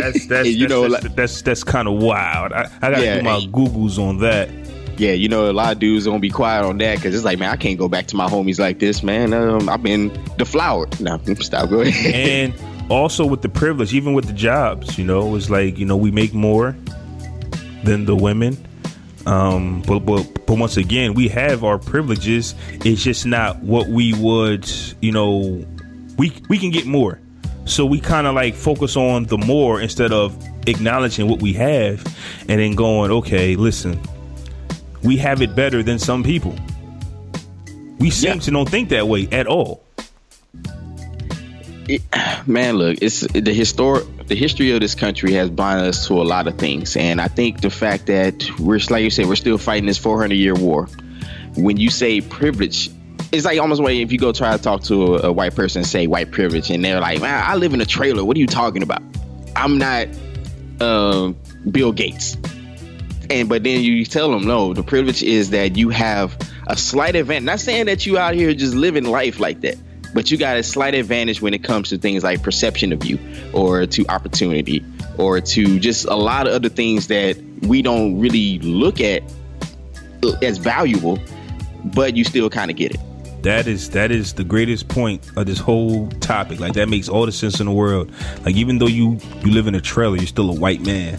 that's 0.00 0.26
that's 0.26 0.48
you 0.48 0.66
that's, 0.66 0.70
know, 0.70 0.88
that's, 0.88 1.04
like, 1.04 1.14
that's 1.16 1.42
that's 1.42 1.64
kind 1.64 1.86
of 1.86 2.00
wild. 2.02 2.52
I, 2.52 2.70
I 2.80 2.90
gotta 2.90 3.04
Yeah, 3.04 3.16
do 3.18 3.22
my 3.22 3.40
googles 3.40 3.98
on 3.98 4.18
that. 4.20 4.48
Yeah, 4.96 5.12
you 5.12 5.28
know, 5.28 5.50
a 5.50 5.52
lot 5.52 5.72
of 5.72 5.78
dudes 5.78 6.06
gonna 6.06 6.18
be 6.18 6.30
quiet 6.30 6.64
on 6.64 6.78
that 6.78 6.96
because 6.96 7.14
it's 7.14 7.24
like, 7.24 7.38
man, 7.38 7.50
I 7.50 7.56
can't 7.56 7.78
go 7.78 7.88
back 7.88 8.06
to 8.08 8.16
my 8.16 8.26
homies 8.26 8.58
like 8.58 8.78
this, 8.78 9.02
man. 9.02 9.32
Um, 9.32 9.68
I've 9.68 9.82
been 9.82 10.08
deflowered. 10.36 11.00
No, 11.00 11.18
stop. 11.40 11.68
Go 11.68 11.80
ahead. 11.80 12.14
and 12.14 12.90
also 12.90 13.26
with 13.26 13.42
the 13.42 13.48
privilege, 13.48 13.92
even 13.94 14.12
with 14.14 14.26
the 14.26 14.32
jobs, 14.32 14.96
you 14.96 15.04
know, 15.04 15.34
it's 15.34 15.50
like 15.50 15.78
you 15.78 15.86
know 15.86 15.96
we 15.96 16.10
make 16.10 16.32
more 16.32 16.76
than 17.84 18.04
the 18.04 18.14
women. 18.14 18.56
Um, 19.26 19.82
but, 19.86 20.00
but 20.00 20.46
but 20.46 20.58
once 20.58 20.76
again, 20.76 21.14
we 21.14 21.28
have 21.28 21.64
our 21.64 21.78
privileges. 21.78 22.54
It's 22.84 23.02
just 23.02 23.26
not 23.26 23.60
what 23.60 23.88
we 23.88 24.14
would, 24.14 24.70
you 25.00 25.12
know, 25.12 25.64
we 26.18 26.32
we 26.48 26.58
can 26.58 26.70
get 26.70 26.86
more. 26.86 27.20
So 27.64 27.86
we 27.86 28.00
kind 28.00 28.26
of 28.26 28.34
like 28.34 28.54
focus 28.54 28.96
on 28.96 29.24
the 29.26 29.38
more 29.38 29.80
instead 29.80 30.12
of 30.12 30.36
acknowledging 30.68 31.28
what 31.28 31.40
we 31.40 31.52
have, 31.54 32.04
and 32.48 32.60
then 32.60 32.74
going, 32.74 33.10
okay, 33.10 33.56
listen, 33.56 34.00
we 35.02 35.16
have 35.18 35.42
it 35.42 35.54
better 35.54 35.82
than 35.82 35.98
some 35.98 36.22
people. 36.22 36.54
We 37.98 38.10
seem 38.10 38.34
Yeah. 38.34 38.40
to 38.40 38.50
don't 38.50 38.68
think 38.68 38.88
that 38.90 39.06
way 39.08 39.28
at 39.32 39.46
all. 39.46 39.84
it, 41.88 42.02
man, 42.46 42.76
look, 42.76 42.98
it's 43.00 43.20
the 43.20 43.52
historic. 43.52 44.04
The 44.28 44.36
history 44.36 44.70
of 44.70 44.80
this 44.80 44.94
country 44.94 45.32
has 45.34 45.50
blinded 45.50 45.88
us 45.88 46.06
to 46.06 46.14
a 46.14 46.22
lot 46.24 46.46
of 46.46 46.56
things, 46.56 46.96
and 46.96 47.20
I 47.20 47.28
think 47.28 47.60
the 47.60 47.70
fact 47.70 48.06
that 48.06 48.48
we're, 48.58 48.80
like 48.88 49.02
you 49.02 49.10
said, 49.10 49.26
we're 49.26 49.34
still 49.36 49.58
fighting 49.58 49.86
this 49.86 49.98
400 49.98 50.34
year 50.34 50.54
war. 50.54 50.86
When 51.56 51.76
you 51.76 51.90
say 51.90 52.20
privilege, 52.22 52.88
it's 53.30 53.44
like 53.44 53.58
almost 53.60 53.80
like 53.82 53.96
if 53.96 54.10
you 54.12 54.18
go 54.18 54.32
try 54.32 54.56
to 54.56 54.62
talk 54.62 54.84
to 54.84 55.16
a, 55.16 55.28
a 55.28 55.32
white 55.32 55.54
person 55.54 55.80
and 55.80 55.86
say 55.86 56.06
white 56.06 56.30
privilege, 56.30 56.70
and 56.70 56.82
they're 56.84 57.00
like, 57.00 57.20
"Man, 57.20 57.44
I 57.46 57.56
live 57.56 57.74
in 57.74 57.80
a 57.80 57.84
trailer. 57.86 58.24
What 58.24 58.36
are 58.36 58.40
you 58.40 58.46
talking 58.46 58.82
about? 58.82 59.02
I'm 59.54 59.76
not 59.78 60.06
um, 60.80 61.36
Bill 61.70 61.92
Gates." 61.92 62.36
And 63.32 63.48
but 63.48 63.64
then 63.64 63.82
you 63.82 64.04
tell 64.04 64.30
them, 64.30 64.44
no, 64.44 64.74
the 64.74 64.82
privilege 64.82 65.22
is 65.22 65.50
that 65.50 65.74
you 65.74 65.88
have 65.88 66.36
a 66.66 66.76
slight 66.76 67.16
advantage. 67.16 67.44
Not 67.44 67.60
saying 67.60 67.86
that 67.86 68.04
you 68.04 68.18
out 68.18 68.34
here 68.34 68.52
just 68.52 68.74
living 68.74 69.04
life 69.04 69.40
like 69.40 69.62
that, 69.62 69.78
but 70.12 70.30
you 70.30 70.36
got 70.36 70.58
a 70.58 70.62
slight 70.62 70.94
advantage 70.94 71.40
when 71.40 71.54
it 71.54 71.64
comes 71.64 71.88
to 71.88 71.98
things 71.98 72.22
like 72.22 72.42
perception 72.42 72.92
of 72.92 73.06
you, 73.06 73.18
or 73.54 73.86
to 73.86 74.06
opportunity, 74.08 74.84
or 75.16 75.40
to 75.40 75.80
just 75.80 76.04
a 76.04 76.14
lot 76.14 76.46
of 76.46 76.52
other 76.52 76.68
things 76.68 77.06
that 77.06 77.38
we 77.62 77.80
don't 77.80 78.20
really 78.20 78.58
look 78.58 79.00
at 79.00 79.22
as 80.42 80.58
valuable, 80.58 81.18
but 81.86 82.14
you 82.14 82.24
still 82.24 82.50
kind 82.50 82.70
of 82.70 82.76
get 82.76 82.94
it. 82.94 83.00
That 83.44 83.66
is 83.66 83.88
that 83.90 84.10
is 84.10 84.34
the 84.34 84.44
greatest 84.44 84.88
point 84.88 85.26
of 85.38 85.46
this 85.46 85.58
whole 85.58 86.08
topic. 86.20 86.60
Like 86.60 86.74
that 86.74 86.90
makes 86.90 87.08
all 87.08 87.24
the 87.24 87.32
sense 87.32 87.60
in 87.60 87.66
the 87.66 87.72
world. 87.72 88.12
Like 88.44 88.56
even 88.56 88.78
though 88.78 88.88
you 88.88 89.18
you 89.42 89.52
live 89.52 89.66
in 89.66 89.74
a 89.74 89.80
trailer, 89.80 90.16
you're 90.16 90.26
still 90.26 90.50
a 90.50 90.54
white 90.54 90.82
man. 90.82 91.18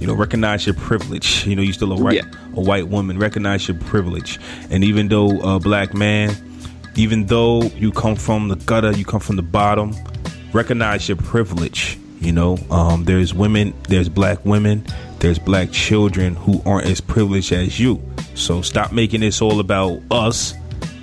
You 0.00 0.06
know, 0.06 0.14
recognize 0.14 0.66
your 0.66 0.74
privilege. 0.74 1.46
You 1.46 1.54
know, 1.56 1.62
you're 1.62 1.72
still 1.74 1.92
a 1.92 1.96
right 1.96 2.16
Yeah. 2.16 2.22
a 2.56 2.60
white 2.60 2.88
woman. 2.88 3.18
Recognize 3.18 3.68
your 3.68 3.76
privilege. 3.78 4.38
And 4.70 4.82
even 4.82 5.08
though 5.08 5.40
a 5.40 5.60
black 5.60 5.94
man, 5.94 6.34
even 6.96 7.26
though 7.26 7.62
you 7.76 7.92
come 7.92 8.16
from 8.16 8.48
the 8.48 8.56
gutter, 8.56 8.92
you 8.92 9.04
come 9.04 9.20
from 9.20 9.36
the 9.36 9.42
bottom, 9.42 9.94
recognize 10.52 11.08
your 11.08 11.16
privilege. 11.16 11.98
You 12.20 12.32
know, 12.32 12.58
um, 12.70 13.04
there's 13.04 13.32
women, 13.32 13.72
there's 13.88 14.08
black 14.08 14.44
women, 14.44 14.84
there's 15.20 15.38
black 15.38 15.70
children 15.70 16.34
who 16.34 16.60
aren't 16.66 16.86
as 16.86 17.00
privileged 17.00 17.52
as 17.52 17.78
you. 17.80 18.00
So 18.34 18.62
stop 18.62 18.92
making 18.92 19.20
this 19.20 19.40
all 19.40 19.60
about 19.60 20.00
us 20.10 20.54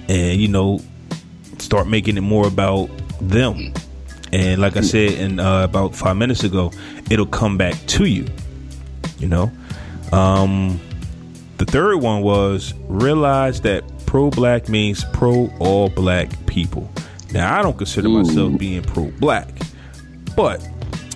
and 0.09 0.39
you 0.39 0.47
know 0.47 0.79
start 1.59 1.87
making 1.87 2.17
it 2.17 2.21
more 2.21 2.47
about 2.47 2.89
them 3.19 3.73
and 4.31 4.61
like 4.61 4.77
i 4.77 4.81
said 4.81 5.11
in 5.13 5.37
uh, 5.39 5.63
about 5.63 5.93
five 5.93 6.15
minutes 6.15 6.43
ago 6.45 6.71
it'll 7.09 7.25
come 7.25 7.57
back 7.57 7.73
to 7.87 8.05
you 8.05 8.25
you 9.19 9.27
know? 9.27 9.51
Um 10.11 10.79
the 11.57 11.65
third 11.65 11.97
one 11.97 12.21
was 12.21 12.73
realize 12.87 13.61
that 13.61 13.83
pro-black 14.05 14.69
means 14.69 15.03
pro 15.13 15.51
all 15.59 15.89
black 15.89 16.29
people. 16.45 16.89
Now 17.33 17.59
i 17.59 17.61
don't 17.61 17.77
consider 17.77 18.07
myself 18.09 18.57
being 18.57 18.83
pro-black 18.83 19.49
but 20.35 20.65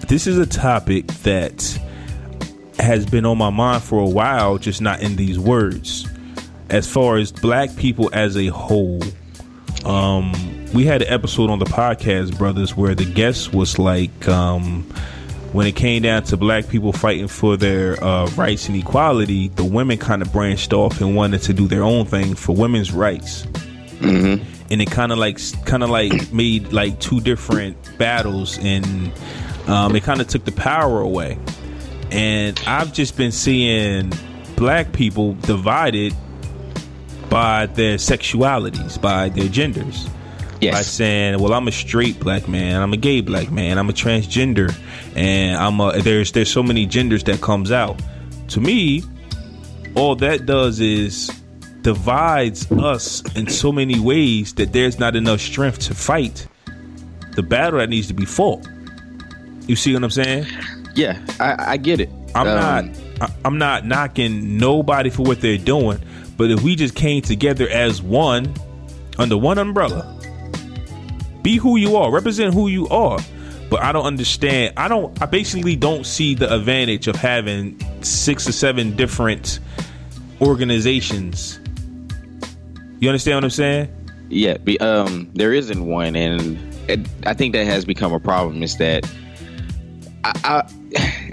this 0.08 0.28
is 0.28 0.38
a 0.38 0.46
topic 0.46 1.08
that 1.24 1.80
has 2.80 3.06
been 3.06 3.26
on 3.26 3.38
my 3.38 3.50
mind 3.52 3.84
for 3.84 4.02
a 4.02 4.10
while 4.10 4.58
just 4.58 4.82
not 4.82 5.02
in 5.02 5.16
these 5.16 5.38
words. 5.40 6.08
As 6.70 6.92
far 6.92 7.18
as 7.18 7.32
black 7.32 7.76
people 7.76 8.10
as 8.14 8.36
a 8.36 8.48
whole 8.48 9.02
um 9.86 10.32
we 10.74 10.86
had 10.86 11.02
an 11.02 11.08
episode 11.10 11.50
on 11.50 11.60
the 11.60 11.66
podcast 11.66 12.38
brothers 12.38 12.76
where 12.76 12.96
the 12.96 13.06
guest 13.06 13.54
was 13.54 13.78
like 13.80 14.28
um 14.28 14.88
when 15.54 15.68
it 15.68 15.76
came 15.76 16.02
down 16.04 16.24
to 16.24 16.38
black 16.38 16.68
people 16.70 16.94
fighting 16.94 17.28
for 17.28 17.58
their 17.58 18.02
uh, 18.04 18.26
rights 18.32 18.68
and 18.68 18.78
equality 18.78 19.50
the 19.50 19.64
women 19.64 19.98
kind 19.98 20.22
of 20.22 20.32
branched 20.32 20.74
off 20.74 21.02
and 21.02 21.16
wanted 21.16 21.42
to 21.42 21.54
do 21.54 21.68
their 21.68 21.84
own 21.84 22.06
thing 22.06 22.36
for 22.36 22.56
women's 22.56 22.92
rights. 22.92 23.46
And 24.70 24.82
it 24.82 24.90
kind 24.90 25.12
of 25.12 25.18
like 25.18 25.40
kind 25.66 25.84
of 25.84 25.90
like 25.90 26.32
made 26.34 26.72
like 26.72 27.00
two 27.00 27.20
different 27.20 27.76
battles 27.98 28.58
and 28.60 29.12
um, 29.68 29.96
it 29.96 30.04
kind 30.04 30.22
of 30.22 30.28
took 30.28 30.46
the 30.46 30.52
power 30.52 31.02
away. 31.02 31.38
And 32.12 32.60
i've 32.68 32.92
just 32.92 33.16
been 33.16 33.32
seeing 33.32 34.12
black 34.56 34.92
people 34.92 35.34
divided 35.36 36.14
by 37.30 37.66
their 37.68 37.96
sexualities 37.96 39.02
by 39.02 39.30
their 39.30 39.48
genders 39.48 40.08
by 40.74 40.82
saying, 40.84 41.40
"Well, 41.40 41.54
I'm 41.54 41.68
a 41.68 41.72
straight 41.72 42.20
black 42.20 42.48
man, 42.48 42.82
I'm 42.82 42.94
a 42.94 42.98
gay 42.98 43.22
black 43.22 43.50
man, 43.52 43.78
I'm 43.78 43.90
a 43.90 43.94
transgender, 43.94 44.74
and 45.16 45.58
I'm 45.58 45.80
a 45.80 46.00
there's 46.02 46.32
there's 46.32 46.52
so 46.52 46.62
many 46.64 46.86
genders 46.86 47.24
that 47.26 47.42
comes 47.42 47.72
out." 47.72 48.00
To 48.50 48.60
me, 48.62 49.04
all 49.96 50.16
that 50.18 50.46
does 50.46 50.80
is 50.80 51.30
divides 51.82 52.72
us 52.72 53.24
in 53.36 53.48
so 53.50 53.72
many 53.72 54.00
ways 54.00 54.54
that 54.54 54.72
there's 54.72 55.00
not 55.00 55.16
enough 55.16 55.42
strength 55.42 55.80
to 55.80 55.96
fight 55.96 56.48
the 57.36 57.42
battle 57.42 57.80
that 57.80 57.90
needs 57.90 58.08
to 58.08 58.14
be 58.14 58.26
fought. 58.26 58.68
You 59.68 59.76
see 59.76 59.94
what 59.94 60.04
I'm 60.04 60.12
saying? 60.12 60.46
Yeah, 60.96 61.18
I, 61.40 61.72
I 61.74 61.78
get 61.78 62.00
it. 62.02 62.10
I'm 62.36 62.48
Um, 62.48 62.56
not 62.56 62.86
I- 63.22 63.34
I'm 63.46 63.58
not 63.58 63.86
knocking 63.86 64.58
nobody 64.58 65.10
for 65.10 65.24
what 65.24 65.42
they're 65.42 65.58
doing, 65.58 66.00
but 66.38 66.52
if 66.52 66.62
we 66.62 66.76
just 66.76 66.94
came 66.96 67.22
together 67.22 67.68
as 67.70 68.02
one 68.02 68.54
under 69.18 69.38
one 69.38 69.58
umbrella, 69.58 70.18
be 71.42 71.58
who 71.58 71.78
you 71.78 71.96
are, 71.96 72.12
represent 72.12 72.54
who 72.54 72.68
you 72.68 72.88
are. 72.90 73.20
But 73.70 73.82
I 73.82 73.92
don't 73.94 74.06
understand. 74.06 74.74
I 74.76 74.88
don't 74.88 75.20
I 75.22 75.26
basically 75.26 75.76
don't 75.76 76.06
see 76.06 76.36
the 76.36 76.54
advantage 76.54 77.08
of 77.08 77.16
having 77.16 77.80
six 78.04 78.48
or 78.48 78.52
seven 78.52 78.96
different 78.96 79.60
organizations. 80.42 81.60
You 83.00 83.10
understand 83.10 83.38
what 83.38 83.44
I'm 83.46 83.50
saying? 83.50 83.90
Yeah, 84.30 84.58
be, 84.58 84.80
um, 84.80 85.30
there 85.34 85.54
isn't 85.54 85.86
one, 85.86 86.16
and 86.16 86.58
it, 86.88 87.08
I 87.26 87.34
think 87.34 87.54
that 87.54 87.66
has 87.66 87.86
become 87.86 88.14
a 88.14 88.20
problem. 88.20 88.62
Is 88.64 88.78
that 88.78 89.10
I, 90.24 90.64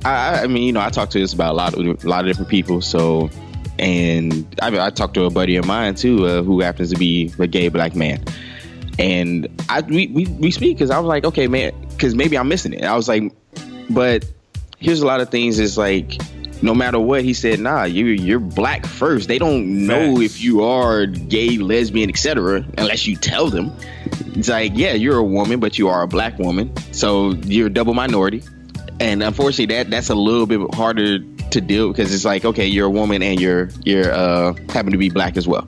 I, 0.04 0.40
I, 0.42 0.46
mean, 0.46 0.62
you 0.62 0.72
know, 0.72 0.80
I 0.80 0.90
talk 0.90 1.10
to 1.10 1.18
this 1.18 1.32
about 1.32 1.52
a 1.52 1.56
lot 1.56 1.74
of 1.74 2.04
a 2.04 2.08
lot 2.08 2.20
of 2.20 2.26
different 2.26 2.50
people. 2.50 2.80
So, 2.80 3.30
and 3.78 4.46
I, 4.62 4.70
mean, 4.70 4.80
I 4.80 4.90
talked 4.90 5.14
to 5.14 5.24
a 5.24 5.30
buddy 5.30 5.56
of 5.56 5.66
mine 5.66 5.94
too, 5.94 6.26
uh, 6.26 6.42
who 6.42 6.60
happens 6.60 6.92
to 6.92 6.98
be 6.98 7.32
a 7.38 7.46
gay 7.46 7.68
black 7.68 7.94
man, 7.94 8.24
and 8.98 9.48
I 9.68 9.80
we 9.80 10.06
we, 10.08 10.26
we 10.26 10.50
speak 10.50 10.76
because 10.76 10.90
I 10.90 10.98
was 10.98 11.06
like, 11.06 11.24
okay, 11.24 11.46
man, 11.46 11.72
because 11.90 12.14
maybe 12.14 12.36
I'm 12.36 12.48
missing 12.48 12.72
it. 12.72 12.84
I 12.84 12.96
was 12.96 13.08
like, 13.08 13.32
but 13.90 14.24
here's 14.78 15.00
a 15.00 15.06
lot 15.06 15.20
of 15.20 15.30
things. 15.30 15.58
Is 15.58 15.78
like 15.78 16.18
no 16.62 16.74
matter 16.74 16.98
what, 16.98 17.22
he 17.22 17.34
said, 17.34 17.60
"Nah, 17.60 17.84
you 17.84 18.06
you're 18.06 18.40
black 18.40 18.86
first. 18.86 19.28
They 19.28 19.38
don't 19.38 19.86
know 19.86 20.16
Facts. 20.16 20.24
if 20.24 20.42
you 20.42 20.64
are 20.64 21.06
gay, 21.06 21.58
lesbian, 21.58 22.10
etc. 22.10 22.64
Unless 22.76 23.06
you 23.06 23.16
tell 23.16 23.48
them. 23.48 23.72
It's 24.34 24.48
like, 24.48 24.72
yeah, 24.74 24.92
you're 24.92 25.18
a 25.18 25.24
woman, 25.24 25.60
but 25.60 25.78
you 25.78 25.88
are 25.88 26.02
a 26.02 26.08
black 26.08 26.38
woman, 26.38 26.72
so 26.92 27.32
you're 27.44 27.66
a 27.66 27.70
double 27.70 27.94
minority. 27.94 28.42
And 29.00 29.22
unfortunately, 29.22 29.74
that 29.76 29.90
that's 29.90 30.10
a 30.10 30.14
little 30.14 30.46
bit 30.46 30.74
harder 30.74 31.20
to 31.50 31.60
deal 31.60 31.88
because 31.88 32.12
it's 32.12 32.24
like, 32.24 32.44
okay, 32.44 32.66
you're 32.66 32.86
a 32.86 32.90
woman 32.90 33.22
and 33.22 33.40
you're 33.40 33.70
you're 33.84 34.12
uh, 34.12 34.54
happen 34.70 34.92
to 34.92 34.98
be 34.98 35.10
black 35.10 35.36
as 35.36 35.46
well. 35.46 35.66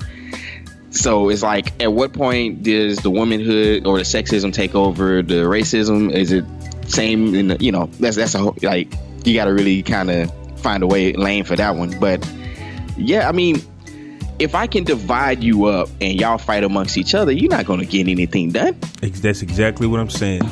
So 0.90 1.28
it's 1.28 1.42
like, 1.42 1.80
at 1.82 1.92
what 1.92 2.12
point 2.12 2.62
does 2.62 2.98
the 2.98 3.10
womanhood 3.10 3.86
or 3.86 3.98
the 3.98 4.04
sexism 4.04 4.52
take 4.52 4.74
over 4.74 5.22
the 5.22 5.44
racism? 5.44 6.12
Is 6.12 6.32
it 6.32 6.44
same 6.88 7.34
in 7.34 7.48
the, 7.48 7.56
you 7.60 7.70
know, 7.72 7.86
that's 8.00 8.16
that's 8.16 8.34
a 8.34 8.52
like 8.62 8.92
you 9.24 9.34
got 9.34 9.44
to 9.44 9.52
really 9.52 9.82
kind 9.82 10.10
of 10.10 10.32
find 10.60 10.82
a 10.82 10.86
way 10.86 11.12
lane 11.12 11.44
for 11.44 11.56
that 11.56 11.76
one. 11.76 11.98
But 11.98 12.28
yeah, 12.96 13.28
I 13.28 13.32
mean, 13.32 13.62
if 14.38 14.54
I 14.54 14.66
can 14.66 14.84
divide 14.84 15.42
you 15.42 15.66
up 15.66 15.88
and 16.00 16.20
y'all 16.20 16.38
fight 16.38 16.64
amongst 16.64 16.96
each 16.96 17.14
other, 17.14 17.32
you're 17.32 17.50
not 17.50 17.66
going 17.66 17.80
to 17.80 17.86
get 17.86 18.08
anything 18.08 18.50
done. 18.50 18.76
That's 19.00 19.42
exactly 19.42 19.86
what 19.86 20.00
I'm 20.00 20.10
saying. 20.10 20.42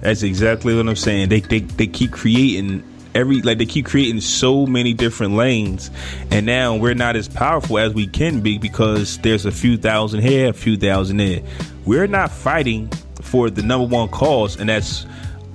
That's 0.00 0.22
exactly 0.22 0.74
what 0.74 0.88
I'm 0.88 0.96
saying. 0.96 1.28
They 1.28 1.40
they 1.40 1.60
they 1.60 1.86
keep 1.86 2.10
creating 2.10 2.82
every 3.14 3.42
like 3.42 3.58
they 3.58 3.66
keep 3.66 3.86
creating 3.86 4.20
so 4.20 4.66
many 4.66 4.92
different 4.92 5.34
lanes, 5.34 5.90
and 6.30 6.46
now 6.46 6.76
we're 6.76 6.94
not 6.94 7.16
as 7.16 7.28
powerful 7.28 7.78
as 7.78 7.94
we 7.94 8.06
can 8.06 8.40
be 8.40 8.58
because 8.58 9.18
there's 9.18 9.46
a 9.46 9.52
few 9.52 9.76
thousand 9.76 10.20
here, 10.20 10.50
a 10.50 10.52
few 10.52 10.76
thousand 10.76 11.18
there. 11.18 11.42
We're 11.84 12.06
not 12.06 12.30
fighting 12.30 12.88
for 13.22 13.50
the 13.50 13.62
number 13.62 13.86
one 13.86 14.08
cause, 14.08 14.58
and 14.58 14.68
that's 14.68 15.06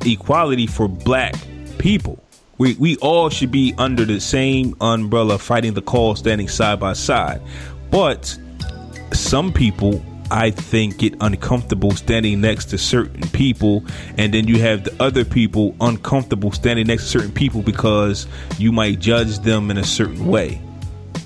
equality 0.05 0.67
for 0.67 0.87
black 0.87 1.35
people. 1.77 2.23
We 2.57 2.75
we 2.75 2.97
all 2.97 3.29
should 3.29 3.51
be 3.51 3.73
under 3.77 4.05
the 4.05 4.19
same 4.19 4.75
umbrella, 4.81 5.37
fighting 5.37 5.73
the 5.73 5.81
cause, 5.81 6.19
standing 6.19 6.47
side 6.47 6.79
by 6.79 6.93
side. 6.93 7.41
But 7.91 8.37
some 9.13 9.51
people 9.51 10.03
I 10.31 10.51
think 10.51 10.97
get 10.99 11.15
uncomfortable 11.21 11.91
standing 11.91 12.41
next 12.41 12.65
to 12.65 12.77
certain 12.77 13.21
people 13.29 13.83
and 14.17 14.33
then 14.33 14.47
you 14.47 14.59
have 14.59 14.83
the 14.83 14.93
other 15.01 15.25
people 15.25 15.75
uncomfortable 15.81 16.51
standing 16.51 16.87
next 16.87 17.03
to 17.03 17.09
certain 17.09 17.31
people 17.31 17.61
because 17.61 18.27
you 18.57 18.71
might 18.71 18.99
judge 18.99 19.39
them 19.39 19.71
in 19.71 19.77
a 19.77 19.83
certain 19.83 20.25
way. 20.27 20.61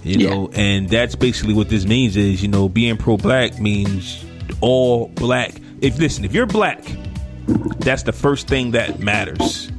You 0.04 0.20
Yeah. 0.20 0.30
know, 0.30 0.50
and 0.54 0.90
that's 0.90 1.16
basically 1.16 1.54
what 1.54 1.70
this 1.70 1.86
means 1.86 2.16
is, 2.18 2.42
you 2.42 2.48
know, 2.50 2.68
being 2.70 2.98
pro 2.98 3.18
black 3.18 3.60
means 3.60 4.24
all 4.62 5.08
black. 5.16 5.54
If 5.82 5.98
listen, 6.00 6.24
if 6.26 6.34
you're 6.34 6.46
black, 6.46 6.84
that's 7.80 8.04
the 8.04 8.12
first 8.14 8.48
thing 8.48 8.72
that 8.72 9.00
matters. 9.00 9.70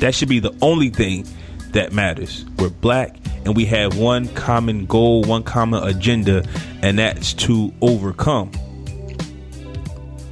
That 0.00 0.14
should 0.14 0.28
be 0.28 0.38
the 0.40 0.54
only 0.62 0.90
thing 0.90 1.26
that 1.72 1.92
matters. 1.92 2.44
We're 2.58 2.68
black 2.70 3.16
and 3.44 3.56
we 3.56 3.64
have 3.66 3.98
one 3.98 4.28
common 4.28 4.86
goal, 4.86 5.22
one 5.22 5.42
common 5.42 5.82
agenda, 5.82 6.44
and 6.82 6.98
that's 6.98 7.32
to 7.34 7.72
overcome. 7.80 8.50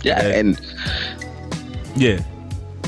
Yeah, 0.02 0.20
and 0.26 0.60
Yeah. 1.96 2.20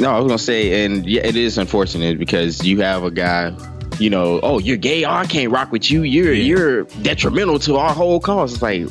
No, 0.01 0.11
I 0.11 0.19
was 0.19 0.27
gonna 0.29 0.39
say, 0.39 0.85
and 0.85 1.05
yeah, 1.07 1.21
it 1.27 1.37
is 1.37 1.59
unfortunate 1.59 2.19
because 2.19 2.65
you 2.65 2.81
have 2.81 3.05
a 3.05 3.11
guy, 3.11 3.55
you 3.99 4.09
know, 4.09 4.41
oh, 4.43 4.59
you're 4.59 4.79
gay, 4.79 5.05
oh, 5.05 5.11
I 5.11 5.27
can't 5.27 5.53
rock 5.53 5.71
with 5.71 5.91
you. 5.91 6.03
You're 6.03 6.33
Yeah. 6.33 6.45
you're 6.45 6.83
detrimental 7.03 7.59
to 7.61 7.77
our 7.77 7.93
whole 7.93 8.19
cause. 8.19 8.55
It's 8.55 8.63
like, 8.63 8.87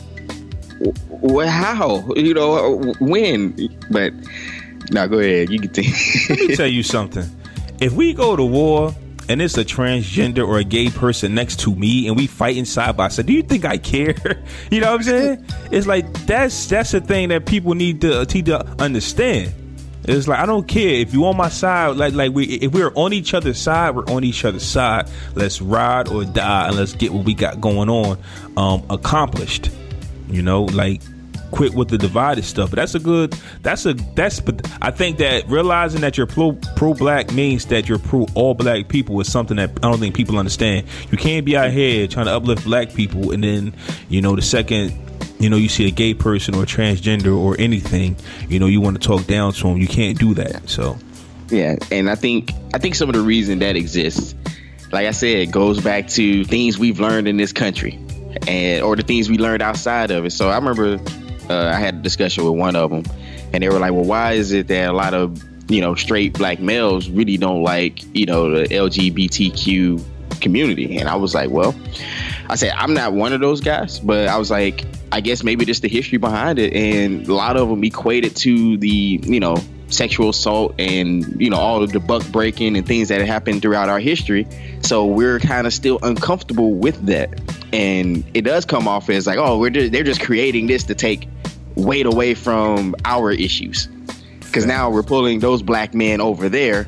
well, 1.10 1.48
how? 1.50 2.14
You 2.16 2.34
know, 2.34 2.94
when? 3.00 3.56
But 3.90 4.14
now, 4.92 5.08
go 5.08 5.20
ahead. 5.20 5.50
You 5.50 5.60
can 5.60 5.70
think. 5.70 5.88
Let 6.30 6.40
me 6.40 6.56
tell 6.56 6.68
you 6.68 6.84
something. 6.84 7.26
If 7.80 7.94
we 7.94 8.14
go 8.14 8.36
to 8.36 8.44
war 8.44 8.94
and 9.30 9.42
it's 9.42 9.58
a 9.58 9.66
transgender 9.66 10.48
or 10.48 10.58
a 10.58 10.64
gay 10.64 10.90
person 10.90 11.36
next 11.36 11.60
to 11.62 11.76
me 11.76 12.08
and 12.08 12.16
we 12.16 12.28
fighting 12.28 12.66
side 12.66 12.98
by 12.98 13.08
side, 13.08 13.26
do 13.26 13.34
you 13.34 13.44
think 13.44 13.66
I 13.66 13.78
care? 13.78 14.16
you 14.72 14.82
know 14.82 14.92
what 14.92 15.00
I'm 15.00 15.04
saying? 15.04 15.46
It's 15.72 15.88
like 15.88 16.12
that's 16.26 16.68
that's 16.68 16.92
the 16.92 17.02
thing 17.02 17.30
that 17.30 17.46
people 17.46 17.74
need 17.74 18.02
to 18.02 18.26
need 18.26 18.46
to 18.48 18.66
understand. 18.82 19.54
It's 20.04 20.28
like 20.28 20.40
I 20.40 20.46
don't 20.46 20.68
care 20.68 20.96
if 20.96 21.14
you 21.14 21.26
on 21.26 21.38
my 21.38 21.50
side. 21.50 21.96
Like 21.98 22.14
like 22.14 22.32
we 22.34 22.46
if 22.46 22.72
we're 22.72 22.92
on 22.96 23.14
each 23.14 23.34
other's 23.34 23.60
side, 23.60 23.96
we're 23.96 24.06
on 24.06 24.24
each 24.24 24.44
other's 24.46 24.66
side. 24.66 25.10
Let's 25.36 25.62
ride 25.62 26.08
or 26.08 26.26
die 26.26 26.68
and 26.68 26.78
let's 26.78 26.94
get 26.94 27.14
what 27.14 27.26
we 27.26 27.34
got 27.34 27.62
going 27.62 27.90
on 27.90 28.18
um, 28.58 28.84
accomplished. 28.90 29.70
You 30.28 30.42
know, 30.42 30.64
like 30.64 31.02
quit 31.52 31.74
with 31.74 31.90
the 31.90 31.98
divided 31.98 32.44
stuff. 32.46 32.72
But 32.72 32.78
that's 32.78 32.96
a 32.96 33.00
good. 33.00 33.36
That's 33.62 33.86
a 33.86 33.94
that's. 33.94 34.40
But 34.40 34.68
I 34.82 34.92
think 34.92 35.18
that 35.20 35.48
realizing 35.48 36.02
that 36.02 36.18
you're 36.18 36.28
pro 36.28 36.54
pro 36.76 36.94
black 36.94 37.32
means 37.34 37.66
that 37.68 37.88
you're 37.88 38.00
pro 38.00 38.26
all 38.34 38.54
black 38.54 38.88
people 38.88 39.20
is 39.20 39.32
something 39.32 39.58
that 39.58 39.72
I 39.78 39.90
don't 39.90 40.00
think 40.00 40.16
people 40.16 40.38
understand. 40.38 40.88
You 41.12 41.18
can't 41.18 41.46
be 41.46 41.56
out 41.56 41.72
here 41.72 42.08
trying 42.08 42.26
to 42.26 42.34
uplift 42.34 42.64
black 42.64 42.94
people 42.94 43.32
and 43.32 43.44
then 43.44 43.74
you 44.10 44.22
know 44.22 44.36
the 44.36 44.42
second. 44.42 44.98
You 45.40 45.50
know, 45.50 45.58
you 45.58 45.70
see 45.70 45.88
a 45.88 45.92
gay 45.92 46.14
person 46.14 46.54
or 46.54 46.66
transgender 46.66 47.36
or 47.36 47.56
anything, 47.58 48.16
you 48.48 48.60
know, 48.60 48.68
you 48.68 48.80
want 48.80 49.02
to 49.02 49.08
talk 49.08 49.26
down 49.26 49.54
to 49.54 49.64
them. 49.64 49.78
You 49.78 49.88
can't 49.88 50.20
do 50.20 50.36
that. 50.36 50.70
So, 50.70 51.00
Yeah, 51.50 51.78
and 51.90 52.12
I 52.12 52.16
think 52.16 52.52
I 52.76 52.78
think 52.78 52.94
some 52.94 53.10
of 53.10 53.16
the 53.16 53.22
reason 53.22 53.58
that 53.60 53.76
exists, 53.76 54.36
like 54.92 55.08
I 55.08 55.12
said, 55.12 55.52
goes 55.52 55.82
back 55.82 56.08
to 56.10 56.46
things 56.46 56.78
we've 56.78 57.00
learned 57.00 57.28
in 57.28 57.38
this 57.38 57.54
country, 57.54 58.00
and 58.48 58.84
or 58.84 58.96
the 58.96 59.02
things 59.02 59.32
we 59.32 59.40
learned 59.40 59.64
outside 59.64 60.12
of 60.12 60.26
it. 60.26 60.32
So 60.32 60.50
I 60.50 60.56
remember 60.58 61.00
uh, 61.52 61.72
I 61.76 61.80
had 61.80 61.96
a 61.96 62.00
discussion 62.00 62.44
with 62.44 62.54
one 62.54 62.76
of 62.76 62.90
them, 62.90 63.04
and 63.54 63.62
they 63.62 63.70
were 63.70 63.80
like, 63.80 63.92
"Well, 63.92 64.06
why 64.06 64.34
is 64.34 64.52
it 64.52 64.68
that 64.68 64.90
a 64.90 64.94
lot 64.94 65.14
of 65.14 65.42
you 65.70 65.82
know 65.82 65.96
straight 65.96 66.34
black 66.34 66.60
males 66.60 67.10
really 67.10 67.38
don't 67.38 67.64
like 67.64 68.04
you 68.16 68.26
know 68.26 68.50
the 68.50 68.68
LGBTQ 68.68 70.04
community?" 70.42 70.98
And 70.98 71.08
I 71.10 71.16
was 71.16 71.36
like, 71.36 71.50
"Well." 71.50 71.76
I 72.52 72.56
said 72.56 72.74
I'm 72.76 72.94
not 72.94 73.14
one 73.14 73.32
of 73.32 73.40
those 73.40 73.62
guys, 73.62 74.02
but 74.02 74.28
I 74.28 74.38
was 74.38 74.52
like, 74.52 74.84
I 75.14 75.22
guess 75.22 75.42
maybe 75.42 75.64
just 75.64 75.84
the 75.84 75.88
history 75.88 76.18
behind 76.18 76.60
it, 76.60 76.74
and 76.74 77.26
a 77.26 77.34
lot 77.34 77.56
of 77.56 77.70
them 77.70 77.82
equated 77.82 78.36
to 78.38 78.76
the 78.76 79.22
you 79.24 79.40
know 79.40 79.56
sexual 79.88 80.30
assault 80.30 80.76
and 80.78 81.40
you 81.40 81.50
know 81.50 81.58
all 81.58 81.82
of 81.82 81.94
the 81.94 82.00
buck 82.02 82.26
breaking 82.28 82.76
and 82.76 82.86
things 82.86 83.08
that 83.08 83.22
happened 83.22 83.62
throughout 83.62 83.88
our 83.88 84.00
history. 84.00 84.46
So 84.82 85.06
we're 85.06 85.40
kind 85.40 85.66
of 85.66 85.74
still 85.74 85.98
uncomfortable 86.04 86.74
with 86.74 87.06
that, 87.06 87.40
and 87.72 88.26
it 88.34 88.42
does 88.42 88.66
come 88.66 88.86
off 88.86 89.10
as 89.10 89.28
like, 89.28 89.38
oh, 89.38 89.58
we're 89.58 89.70
just, 89.70 89.94
they're 89.94 90.04
just 90.04 90.22
creating 90.22 90.68
this 90.68 90.84
to 90.84 90.96
take 90.96 91.30
weight 91.76 92.06
away 92.06 92.34
from 92.34 92.96
our 93.06 93.32
issues, 93.32 93.88
because 94.40 94.66
now 94.66 94.90
we're 94.90 95.04
pulling 95.04 95.40
those 95.40 95.62
black 95.62 95.94
men 95.94 96.22
over 96.22 96.50
there, 96.50 96.88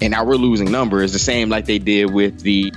and 0.00 0.10
now 0.10 0.24
we're 0.24 0.36
losing 0.36 0.70
numbers, 0.70 1.12
the 1.12 1.18
same 1.18 1.48
like 1.48 1.66
they 1.66 1.78
did 1.78 2.12
with 2.12 2.40
the 2.40 2.72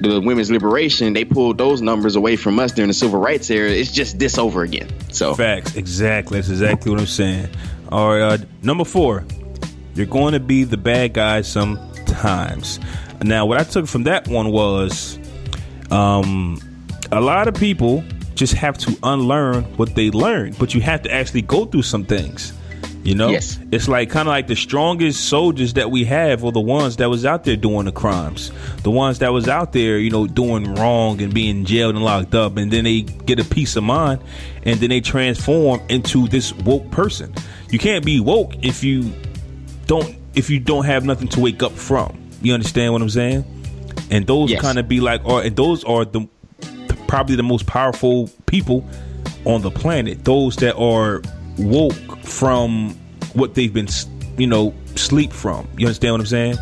the 0.00 0.20
women's 0.20 0.50
liberation, 0.50 1.12
they 1.12 1.24
pulled 1.24 1.56
those 1.56 1.80
numbers 1.80 2.16
away 2.16 2.34
from 2.34 2.58
us 2.58 2.72
during 2.72 2.88
the 2.88 2.94
civil 2.94 3.20
rights 3.20 3.48
era. 3.48 3.70
It's 3.70 3.92
just 3.92 4.18
this 4.18 4.38
over 4.38 4.62
again. 4.62 4.88
So 5.12 5.34
Facts, 5.34 5.76
exactly. 5.76 6.38
That's 6.38 6.50
exactly 6.50 6.90
what 6.90 7.00
I'm 7.00 7.06
saying. 7.06 7.48
All 7.90 8.10
right, 8.10 8.40
uh, 8.40 8.44
number 8.62 8.84
four, 8.84 9.24
you're 9.94 10.06
going 10.06 10.32
to 10.32 10.40
be 10.40 10.64
the 10.64 10.76
bad 10.76 11.12
guy 11.14 11.42
sometimes. 11.42 12.80
Now, 13.22 13.46
what 13.46 13.60
I 13.60 13.62
took 13.62 13.86
from 13.86 14.02
that 14.04 14.26
one 14.26 14.50
was, 14.50 15.16
um, 15.92 16.60
a 17.12 17.20
lot 17.20 17.46
of 17.46 17.54
people 17.54 18.02
just 18.34 18.54
have 18.54 18.76
to 18.78 18.96
unlearn 19.02 19.64
what 19.76 19.94
they 19.94 20.10
learned, 20.10 20.58
but 20.58 20.74
you 20.74 20.80
have 20.80 21.02
to 21.02 21.12
actually 21.12 21.42
go 21.42 21.64
through 21.66 21.82
some 21.82 22.04
things. 22.04 22.52
You 23.04 23.14
know, 23.14 23.28
Yes. 23.28 23.58
it's 23.70 23.86
like 23.86 24.08
kind 24.08 24.26
of 24.26 24.32
like 24.32 24.46
the 24.46 24.56
strongest 24.56 25.26
soldiers 25.28 25.74
that 25.74 25.90
we 25.90 26.04
have 26.04 26.42
are 26.42 26.52
the 26.52 26.60
ones 26.60 26.96
that 26.96 27.10
was 27.10 27.26
out 27.26 27.44
there 27.44 27.54
doing 27.54 27.84
the 27.84 27.92
crimes, 27.92 28.50
the 28.82 28.90
ones 28.90 29.18
that 29.18 29.30
was 29.30 29.46
out 29.46 29.74
there, 29.74 29.98
you 29.98 30.08
know, 30.10 30.26
doing 30.26 30.74
wrong 30.76 31.20
and 31.20 31.34
being 31.34 31.66
jailed 31.66 31.96
and 31.96 32.02
locked 32.04 32.34
up, 32.34 32.56
and 32.56 32.70
then 32.72 32.84
they 32.84 33.02
get 33.02 33.38
a 33.38 33.44
peace 33.44 33.76
of 33.76 33.84
mind, 33.84 34.20
and 34.62 34.80
then 34.80 34.88
they 34.88 35.02
transform 35.02 35.82
into 35.90 36.26
this 36.28 36.54
woke 36.54 36.90
person. 36.90 37.34
You 37.70 37.78
can't 37.78 38.06
be 38.06 38.20
woke 38.20 38.54
if 38.64 38.82
you 38.82 39.12
don't 39.86 40.16
if 40.34 40.48
you 40.50 40.58
don't 40.58 40.84
have 40.86 41.04
nothing 41.04 41.28
to 41.28 41.40
wake 41.40 41.62
up 41.62 41.72
from. 41.72 42.16
You 42.42 42.54
understand 42.54 42.92
what 42.94 43.02
I'm 43.02 43.10
saying? 43.10 43.44
And 44.10 44.26
those 44.26 44.50
Yes. 44.50 44.60
kind 44.62 44.78
of 44.78 44.88
be 44.88 45.00
like, 45.00 45.24
or 45.26 45.42
and 45.42 45.54
those 45.54 45.84
are 45.84 46.04
the 46.06 46.26
probably 47.14 47.36
the 47.36 47.44
most 47.44 47.64
powerful 47.66 48.28
people 48.46 48.84
on 49.44 49.62
the 49.62 49.70
planet. 49.70 50.24
Those 50.24 50.56
that 50.56 50.74
are 50.74 51.22
woke 51.58 52.18
from 52.24 52.90
what 53.34 53.54
they've 53.54 53.72
been, 53.72 53.86
you 54.36 54.48
know, 54.48 54.74
sleep 54.96 55.32
from. 55.32 55.68
You 55.78 55.86
understand 55.86 56.14
what 56.14 56.20
I'm 56.22 56.26
saying? 56.26 56.56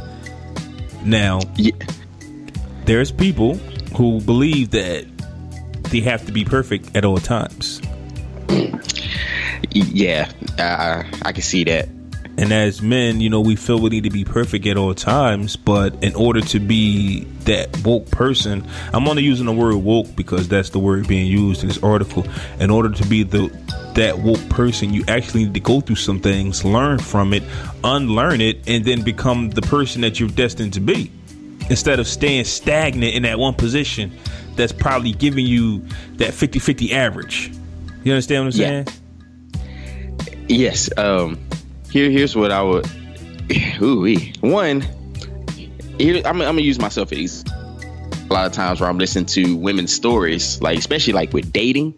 Now, 1.06 1.40
yeah, 1.56 1.72
there's 2.84 3.10
people 3.10 3.54
who 3.96 4.20
believe 4.20 4.72
that 4.72 5.06
they 5.84 6.00
have 6.00 6.26
to 6.26 6.32
be 6.32 6.44
perfect 6.44 6.94
at 6.94 7.06
all 7.06 7.16
times. 7.16 7.80
yeah, 9.70 10.30
uh, 10.58 11.02
I 11.22 11.32
can 11.32 11.40
see 11.40 11.64
that. 11.64 11.88
And 12.38 12.50
as 12.50 12.80
men, 12.80 13.20
you 13.20 13.28
know, 13.28 13.40
we 13.42 13.56
feel 13.56 13.78
we 13.78 13.90
need 13.90 14.04
to 14.04 14.10
be 14.10 14.24
perfect 14.24 14.66
at 14.66 14.76
all 14.78 14.94
times, 14.94 15.54
but 15.54 15.94
in 16.02 16.14
order 16.14 16.40
to 16.40 16.58
be 16.60 17.24
that 17.44 17.84
woke 17.84 18.10
person, 18.10 18.66
I'm 18.94 19.06
only 19.06 19.22
using 19.22 19.44
the 19.46 19.52
word 19.52 19.76
woke 19.76 20.16
because 20.16 20.48
that's 20.48 20.70
the 20.70 20.78
word 20.78 21.06
being 21.06 21.26
used 21.26 21.62
in 21.62 21.68
this 21.68 21.82
article. 21.82 22.24
In 22.58 22.70
order 22.70 22.88
to 22.90 23.06
be 23.06 23.22
the 23.22 23.48
that 23.94 24.18
woke 24.20 24.40
person, 24.48 24.94
you 24.94 25.04
actually 25.08 25.44
need 25.44 25.52
to 25.54 25.60
go 25.60 25.82
through 25.82 25.96
some 25.96 26.18
things, 26.20 26.64
learn 26.64 26.98
from 26.98 27.34
it, 27.34 27.42
unlearn 27.84 28.40
it, 28.40 28.66
and 28.66 28.82
then 28.86 29.02
become 29.02 29.50
the 29.50 29.60
person 29.62 30.00
that 30.00 30.18
you're 30.18 30.28
destined 30.30 30.72
to 30.74 30.80
be. 30.80 31.10
instead 31.70 32.00
of 32.00 32.08
staying 32.08 32.44
stagnant 32.44 33.14
in 33.14 33.22
that 33.22 33.38
one 33.38 33.54
position 33.54 34.10
that's 34.56 34.72
probably 34.72 35.12
giving 35.12 35.46
you 35.46 35.78
that 36.16 36.30
50-50 36.30 36.90
average. 36.92 37.52
You 38.02 38.12
understand 38.12 38.44
what 38.46 38.54
I'm 38.54 38.60
Yeah. 38.60 38.84
saying? 38.84 40.46
Yes. 40.48 40.90
Um. 40.98 41.38
Here, 41.92 42.10
here's 42.10 42.34
what 42.34 42.50
I 42.50 42.62
would. 42.62 42.86
Ooh, 43.82 44.16
one. 44.40 44.80
Here, 45.98 46.22
I'm, 46.24 46.40
I'm 46.40 46.56
gonna 46.56 46.62
use 46.62 46.78
myself 46.78 47.12
as 47.12 47.44
a 48.30 48.32
lot 48.32 48.46
of 48.46 48.52
times 48.52 48.80
where 48.80 48.88
I'm 48.88 48.96
listening 48.96 49.26
to 49.26 49.56
women's 49.56 49.92
stories, 49.92 50.58
like 50.62 50.78
especially 50.78 51.12
like 51.12 51.34
with 51.34 51.52
dating, 51.52 51.92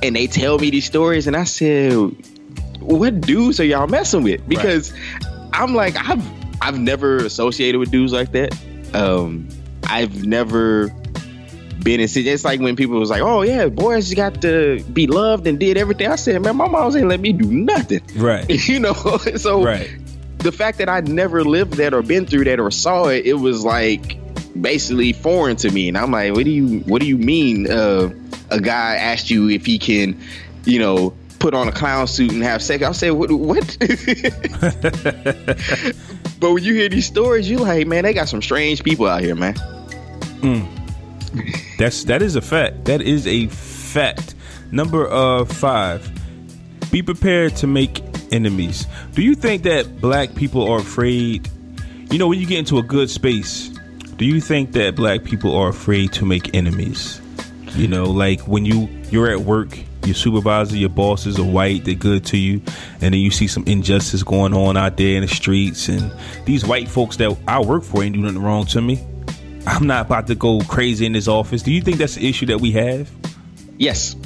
and 0.00 0.14
they 0.14 0.28
tell 0.28 0.60
me 0.60 0.70
these 0.70 0.84
stories, 0.84 1.26
and 1.26 1.36
I 1.36 1.42
said, 1.42 1.92
"What 2.78 3.20
dudes 3.20 3.58
are 3.58 3.64
y'all 3.64 3.88
messing 3.88 4.22
with?" 4.22 4.48
Because 4.48 4.92
I'm 5.52 5.74
like, 5.74 5.96
I've 5.96 6.24
I've 6.62 6.78
never 6.78 7.16
associated 7.16 7.80
with 7.80 7.90
dudes 7.90 8.12
like 8.12 8.30
that. 8.30 8.56
Um, 8.94 9.48
I've 9.88 10.24
never 10.24 10.94
been 11.82 12.00
in 12.00 12.08
it's 12.14 12.44
like 12.44 12.60
when 12.60 12.76
people 12.76 12.98
was 12.98 13.10
like, 13.10 13.22
"Oh 13.22 13.42
yeah, 13.42 13.68
boys 13.68 14.12
got 14.14 14.42
to 14.42 14.82
be 14.92 15.06
loved 15.06 15.46
and 15.46 15.58
did 15.58 15.76
everything." 15.76 16.08
I 16.08 16.16
said, 16.16 16.40
"Man, 16.42 16.56
my 16.56 16.68
mom 16.68 16.96
ain't 16.96 17.08
let 17.08 17.20
me 17.20 17.32
do 17.32 17.50
nothing." 17.50 18.02
Right. 18.16 18.48
you 18.68 18.78
know, 18.80 18.92
so 19.36 19.62
Right. 19.64 19.90
the 20.38 20.52
fact 20.52 20.78
that 20.78 20.88
I 20.88 21.00
never 21.00 21.44
lived 21.44 21.74
that 21.74 21.94
or 21.94 22.02
been 22.02 22.26
through 22.26 22.44
that 22.44 22.60
or 22.60 22.70
saw 22.70 23.06
it, 23.08 23.26
it 23.26 23.34
was 23.34 23.64
like 23.64 24.18
basically 24.60 25.12
foreign 25.12 25.56
to 25.56 25.70
me. 25.70 25.88
And 25.88 25.96
I'm 25.96 26.10
like, 26.10 26.34
"What 26.34 26.44
do 26.44 26.50
you 26.50 26.80
What 26.80 27.00
do 27.00 27.06
you 27.06 27.18
mean?" 27.18 27.70
Uh, 27.70 28.10
a 28.50 28.60
guy 28.60 28.96
asked 28.96 29.30
you 29.30 29.48
if 29.48 29.64
he 29.66 29.78
can, 29.78 30.20
you 30.64 30.78
know. 30.78 31.14
Put 31.38 31.54
on 31.54 31.68
a 31.68 31.72
clown 31.72 32.06
suit 32.06 32.32
and 32.32 32.42
have 32.42 32.62
sex. 32.62 32.84
I 32.84 32.92
said, 32.92 33.12
"What? 33.12 33.32
What?" 33.32 33.78
but 36.38 36.52
when 36.52 36.62
you 36.62 36.74
hear 36.74 36.90
these 36.90 37.06
stories, 37.06 37.48
you're 37.50 37.60
like, 37.60 37.86
"Man, 37.86 38.04
they 38.04 38.12
got 38.12 38.28
some 38.28 38.42
strange 38.42 38.84
people 38.84 39.06
out 39.06 39.22
here, 39.22 39.34
man." 39.34 39.54
That's 41.78 42.04
that 42.04 42.22
is 42.22 42.36
a 42.36 42.40
fact. 42.40 42.84
That 42.86 43.02
is 43.02 43.26
a 43.26 43.46
fact. 43.48 44.34
Number 44.72 45.10
uh 45.10 45.44
five. 45.44 46.10
Be 46.90 47.02
prepared 47.02 47.56
to 47.56 47.66
make 47.66 48.02
enemies. 48.32 48.86
Do 49.12 49.22
you 49.22 49.34
think 49.34 49.62
that 49.62 50.00
black 50.00 50.34
people 50.34 50.68
are 50.68 50.78
afraid? 50.78 51.48
You 52.10 52.18
know, 52.18 52.26
when 52.26 52.40
you 52.40 52.46
get 52.46 52.58
into 52.58 52.78
a 52.78 52.82
good 52.82 53.08
space, 53.08 53.68
do 54.16 54.24
you 54.24 54.40
think 54.40 54.72
that 54.72 54.96
black 54.96 55.24
people 55.24 55.56
are 55.56 55.68
afraid 55.68 56.12
to 56.14 56.26
make 56.26 56.54
enemies? 56.54 57.20
You 57.74 57.86
know, 57.86 58.04
like 58.04 58.40
when 58.48 58.64
you 58.64 58.88
you're 59.10 59.30
at 59.30 59.40
work, 59.40 59.78
your 60.04 60.14
supervisor, 60.14 60.76
your 60.76 60.88
bosses 60.88 61.38
are 61.38 61.44
white, 61.44 61.84
they're 61.84 61.94
good 61.94 62.24
to 62.26 62.36
you, 62.36 62.60
and 63.00 63.14
then 63.14 63.20
you 63.20 63.30
see 63.30 63.46
some 63.46 63.64
injustice 63.66 64.22
going 64.22 64.54
on 64.54 64.76
out 64.76 64.96
there 64.96 65.14
in 65.16 65.22
the 65.22 65.28
streets, 65.28 65.88
and 65.88 66.12
these 66.44 66.64
white 66.64 66.88
folks 66.88 67.16
that 67.18 67.36
I 67.46 67.60
work 67.60 67.84
for 67.84 68.02
ain't 68.02 68.14
do 68.14 68.20
nothing 68.20 68.42
wrong 68.42 68.66
to 68.66 68.82
me. 68.82 68.98
I'm 69.70 69.86
not 69.86 70.06
about 70.06 70.26
to 70.26 70.34
go 70.34 70.60
crazy 70.62 71.06
in 71.06 71.12
this 71.12 71.28
office. 71.28 71.62
Do 71.62 71.70
you 71.72 71.80
think 71.80 71.98
that's 71.98 72.16
the 72.16 72.28
issue 72.28 72.46
that 72.46 72.60
we 72.60 72.72
have? 72.72 73.08
Yes. 73.78 74.16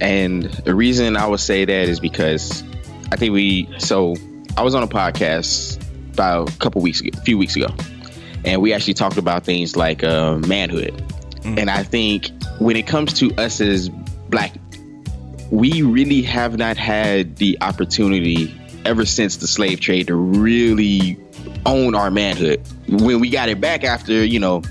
And 0.00 0.44
the 0.44 0.74
reason 0.74 1.16
I 1.16 1.26
would 1.26 1.40
say 1.40 1.64
that 1.64 1.88
is 1.88 2.00
because 2.00 2.62
I 3.10 3.16
think 3.16 3.32
we 3.32 3.68
so 3.78 4.14
I 4.56 4.62
was 4.62 4.74
on 4.74 4.82
a 4.82 4.86
podcast 4.86 5.82
about 6.12 6.54
a 6.54 6.58
couple 6.58 6.82
weeks 6.82 7.00
ago, 7.00 7.10
a 7.18 7.20
few 7.22 7.38
weeks 7.38 7.56
ago, 7.56 7.68
and 8.44 8.60
we 8.60 8.74
actually 8.74 8.94
talked 8.94 9.16
about 9.16 9.44
things 9.44 9.74
like 9.74 10.04
uh, 10.04 10.36
manhood. 10.38 11.02
And 11.44 11.70
I 11.70 11.82
think 11.82 12.30
when 12.58 12.76
it 12.76 12.86
comes 12.86 13.14
to 13.14 13.34
us 13.36 13.60
as 13.62 13.88
black, 13.88 14.52
we 15.50 15.80
really 15.80 16.20
have 16.22 16.58
not 16.58 16.76
had 16.76 17.36
the 17.36 17.56
opportunity 17.62 18.54
ever 18.84 19.06
since 19.06 19.38
the 19.38 19.46
slave 19.46 19.80
trade 19.80 20.08
to 20.08 20.14
really 20.14 21.18
own 21.64 21.94
our 21.94 22.10
manhood. 22.10 22.60
When 22.88 23.20
we 23.20 23.30
got 23.30 23.48
it 23.48 23.60
back 23.60 23.84
after, 23.84 24.24
you 24.24 24.38
know, 24.38 24.62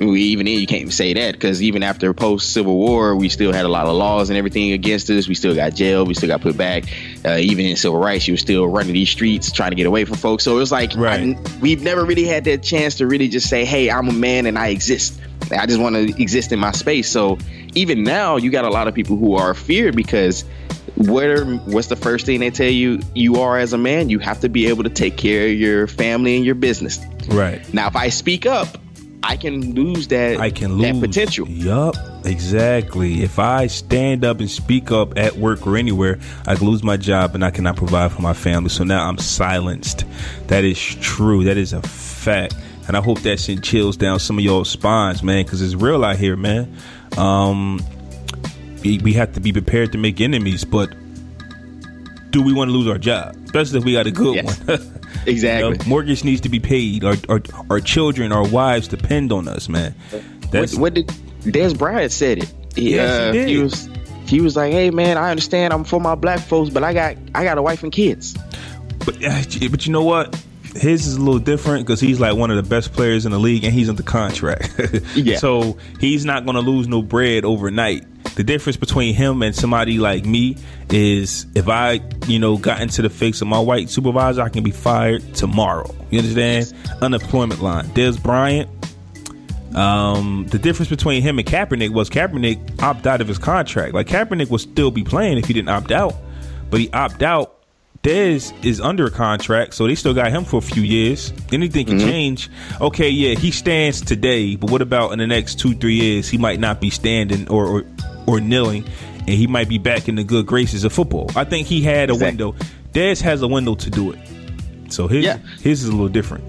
even 0.00 0.46
then 0.46 0.58
you 0.58 0.66
can't 0.66 0.80
even 0.82 0.92
say 0.92 1.12
that 1.14 1.32
because 1.32 1.62
even 1.62 1.82
after 1.82 2.12
post 2.14 2.52
Civil 2.52 2.76
War, 2.76 3.14
we 3.14 3.28
still 3.28 3.52
had 3.52 3.64
a 3.66 3.68
lot 3.68 3.86
of 3.86 3.94
laws 3.94 4.30
and 4.30 4.36
everything 4.38 4.72
against 4.72 5.10
us. 5.10 5.28
We 5.28 5.34
still 5.34 5.54
got 5.54 5.74
jailed. 5.74 6.08
We 6.08 6.14
still 6.14 6.28
got 6.28 6.40
put 6.40 6.56
back. 6.56 6.84
Uh, 7.24 7.36
even 7.38 7.66
in 7.66 7.76
civil 7.76 7.98
rights, 8.00 8.26
you 8.26 8.34
were 8.34 8.38
still 8.38 8.66
running 8.66 8.94
these 8.94 9.10
streets 9.10 9.52
trying 9.52 9.70
to 9.70 9.76
get 9.76 9.86
away 9.86 10.04
from 10.04 10.16
folks. 10.16 10.44
So 10.44 10.52
it 10.56 10.58
was 10.58 10.72
like 10.72 10.92
Right. 10.96 11.36
I- 11.36 11.38
we've 11.60 11.82
never 11.82 12.04
really 12.04 12.24
had 12.24 12.44
that 12.44 12.62
chance 12.62 12.96
to 12.96 13.06
really 13.06 13.28
just 13.28 13.48
say, 13.48 13.64
"Hey, 13.64 13.90
I'm 13.90 14.08
a 14.08 14.12
man 14.12 14.46
and 14.46 14.58
I 14.58 14.68
exist. 14.68 15.14
I 15.52 15.66
just 15.66 15.80
want 15.80 15.96
to 15.96 16.22
exist 16.22 16.52
in 16.52 16.58
my 16.58 16.72
space." 16.72 17.08
So 17.08 17.36
even 17.74 18.02
now, 18.02 18.36
you 18.36 18.50
got 18.50 18.64
a 18.64 18.70
lot 18.70 18.88
of 18.88 18.94
people 18.94 19.16
who 19.16 19.34
are 19.36 19.52
feared 19.54 19.94
because 19.96 20.44
what 20.96 21.24
are, 21.24 21.44
what's 21.66 21.88
the 21.88 21.96
first 21.96 22.26
thing 22.26 22.40
they 22.40 22.50
tell 22.50 22.68
you 22.70 23.00
you 23.14 23.36
are 23.40 23.58
as 23.58 23.72
a 23.72 23.78
man? 23.78 24.08
You 24.08 24.18
have 24.18 24.40
to 24.40 24.48
be 24.48 24.66
able 24.66 24.84
to 24.84 24.90
take 24.90 25.16
care 25.16 25.46
of 25.46 25.52
your 25.52 25.86
family 25.86 26.36
and 26.36 26.44
your 26.44 26.54
business. 26.54 26.98
Right. 27.28 27.60
Now, 27.74 27.86
if 27.88 27.96
I 27.96 28.08
speak 28.08 28.46
up, 28.46 28.78
I 29.22 29.36
can 29.36 29.74
lose 29.74 30.08
that. 30.08 30.38
I 30.40 30.50
can 30.50 30.74
lose 30.74 30.92
that 31.00 31.00
potential. 31.08 31.46
Yup, 31.48 31.94
exactly. 32.24 33.22
If 33.22 33.38
I 33.38 33.66
stand 33.66 34.24
up 34.24 34.40
and 34.40 34.50
speak 34.50 34.90
up 34.90 35.16
at 35.18 35.36
work 35.36 35.66
or 35.66 35.76
anywhere, 35.76 36.18
I 36.46 36.54
can 36.54 36.66
lose 36.66 36.82
my 36.82 36.96
job 36.96 37.34
and 37.34 37.44
I 37.44 37.50
cannot 37.50 37.76
provide 37.76 38.12
for 38.12 38.22
my 38.22 38.32
family. 38.32 38.70
So 38.70 38.82
now 38.84 39.06
I'm 39.08 39.18
silenced. 39.18 40.04
That 40.48 40.64
is 40.64 40.78
true. 40.96 41.44
That 41.44 41.56
is 41.58 41.72
a 41.72 41.82
fact. 41.82 42.54
And 42.88 42.96
I 42.96 43.02
hope 43.02 43.20
that 43.20 43.38
shit 43.38 43.62
chills 43.62 43.96
down 43.96 44.18
some 44.18 44.38
of 44.38 44.44
y'all 44.44 44.64
spines, 44.64 45.22
man, 45.22 45.44
because 45.44 45.60
it's 45.62 45.74
real 45.74 46.04
out 46.04 46.16
here, 46.16 46.36
man. 46.36 46.74
Um, 47.16 47.80
we, 48.82 48.98
we 48.98 49.12
have 49.12 49.32
to 49.34 49.40
be 49.40 49.52
prepared 49.52 49.92
to 49.92 49.98
make 49.98 50.20
enemies, 50.20 50.64
but 50.64 50.92
do 52.30 52.42
we 52.42 52.52
want 52.52 52.68
to 52.70 52.72
lose 52.76 52.88
our 52.88 52.98
job? 52.98 53.36
Especially 53.44 53.78
if 53.78 53.84
we 53.84 53.92
got 53.92 54.06
a 54.06 54.10
good 54.10 54.36
Yes. 54.36 54.60
one. 54.66 54.96
Exactly. 55.26 55.70
You 55.70 55.76
know, 55.76 55.84
mortgage 55.86 56.24
needs 56.24 56.40
to 56.42 56.48
be 56.48 56.60
paid. 56.60 57.04
Our, 57.04 57.16
our 57.28 57.42
our 57.68 57.80
children, 57.80 58.32
our 58.32 58.46
wives 58.48 58.88
depend 58.88 59.32
on 59.32 59.48
us, 59.48 59.68
man. 59.68 59.94
That's 60.50 60.74
what, 60.74 60.80
what 60.80 60.94
did 60.94 61.08
Dez 61.42 61.76
Bryant 61.76 62.12
said 62.12 62.38
it? 62.38 62.52
He, 62.74 62.94
Yes, 62.94 63.18
he 63.24 63.28
uh, 63.28 63.32
did. 63.32 63.48
he 63.48 63.58
was 63.58 63.88
he 64.26 64.40
was 64.40 64.56
like, 64.56 64.72
"Hey 64.72 64.90
man, 64.90 65.18
I 65.18 65.30
understand 65.30 65.72
I'm 65.72 65.84
for 65.84 66.00
my 66.00 66.14
black 66.14 66.40
folks, 66.40 66.70
but 66.70 66.82
I 66.82 66.92
got 66.92 67.16
I 67.34 67.44
got 67.44 67.58
a 67.58 67.62
wife 67.62 67.82
and 67.82 67.92
kids." 67.92 68.36
but, 69.04 69.16
uh, 69.24 69.42
but 69.70 69.86
you 69.86 69.92
know 69.92 70.04
what? 70.04 70.34
His 70.74 71.06
is 71.06 71.16
a 71.16 71.20
little 71.20 71.40
different 71.40 71.84
because 71.84 72.00
he's 72.00 72.20
like 72.20 72.36
one 72.36 72.50
of 72.50 72.56
the 72.56 72.62
best 72.62 72.92
players 72.92 73.26
in 73.26 73.32
the 73.32 73.40
league, 73.40 73.64
and 73.64 73.72
he's 73.74 73.88
under 73.88 74.02
contract. 74.04 74.72
Yeah. 75.16 75.38
So 75.38 75.76
he's 75.98 76.24
not 76.24 76.44
going 76.44 76.54
to 76.54 76.60
lose 76.60 76.86
no 76.86 77.02
bread 77.02 77.44
overnight. 77.44 78.04
The 78.40 78.44
difference 78.44 78.78
between 78.78 79.14
him 79.14 79.42
and 79.42 79.54
somebody 79.54 79.98
like 79.98 80.24
me 80.24 80.56
is 80.88 81.44
if 81.54 81.68
I, 81.68 82.00
you 82.26 82.38
know, 82.38 82.56
got 82.56 82.80
into 82.80 83.02
the 83.02 83.10
face 83.10 83.42
of 83.42 83.48
my 83.48 83.58
white 83.58 83.90
supervisor, 83.90 84.40
I 84.40 84.48
can 84.48 84.62
be 84.62 84.70
fired 84.70 85.34
tomorrow. 85.34 85.94
You 86.08 86.20
understand? 86.20 86.72
Unemployment 87.02 87.60
line. 87.60 87.84
Dez 87.88 88.20
Bryant. 88.22 88.70
Um, 89.76 90.46
the 90.48 90.58
difference 90.58 90.88
between 90.88 91.20
him 91.20 91.38
and 91.38 91.46
Kaepernick 91.46 91.90
was 91.90 92.08
Kaepernick 92.08 92.82
opted 92.82 93.08
out 93.08 93.20
of 93.20 93.28
his 93.28 93.36
contract. 93.36 93.92
Like 93.92 94.06
Kaepernick 94.06 94.48
would 94.48 94.62
still 94.62 94.90
be 94.90 95.04
playing 95.04 95.36
if 95.36 95.44
he 95.44 95.52
didn't 95.52 95.68
opt 95.68 95.92
out, 95.92 96.14
but 96.70 96.80
he 96.80 96.90
opted 96.92 97.24
out. 97.24 97.58
Dez 98.02 98.54
is 98.64 98.80
under 98.80 99.04
a 99.04 99.10
contract, 99.10 99.74
so 99.74 99.86
they 99.86 99.94
still 99.94 100.14
got 100.14 100.30
him 100.30 100.46
for 100.46 100.56
a 100.56 100.62
few 100.62 100.82
years. 100.82 101.34
Anything 101.52 101.84
can 101.84 101.98
change. 101.98 102.48
Okay, 102.80 103.10
yeah, 103.10 103.34
he 103.34 103.50
stands 103.50 104.00
today, 104.00 104.56
but 104.56 104.70
what 104.70 104.80
about 104.80 105.12
in 105.12 105.18
the 105.18 105.26
next 105.26 105.60
two, 105.60 105.74
three 105.74 105.96
years? 105.96 106.26
He 106.26 106.38
might 106.38 106.58
not 106.58 106.80
be 106.80 106.88
standing 106.88 107.46
or 107.48 107.66
or, 107.66 107.84
or 108.30 108.40
kneeling, 108.40 108.84
and 109.18 109.28
he 109.30 109.46
might 109.46 109.68
be 109.68 109.78
back 109.78 110.08
in 110.08 110.14
the 110.16 110.24
good 110.24 110.46
graces 110.46 110.84
of 110.84 110.92
football. 110.92 111.30
I 111.36 111.44
think 111.44 111.66
he 111.66 111.82
had 111.82 112.10
a 112.10 112.14
Exactly. 112.14 112.26
window. 112.44 112.54
Dez 112.92 113.20
has 113.22 113.42
a 113.42 113.48
window 113.48 113.74
to 113.76 113.90
do 113.90 114.12
it. 114.12 114.18
So 114.88 115.06
his 115.08 115.24
Yeah. 115.24 115.38
his 115.62 115.82
is 115.82 115.88
a 115.88 115.92
little 115.92 116.08
different. 116.08 116.44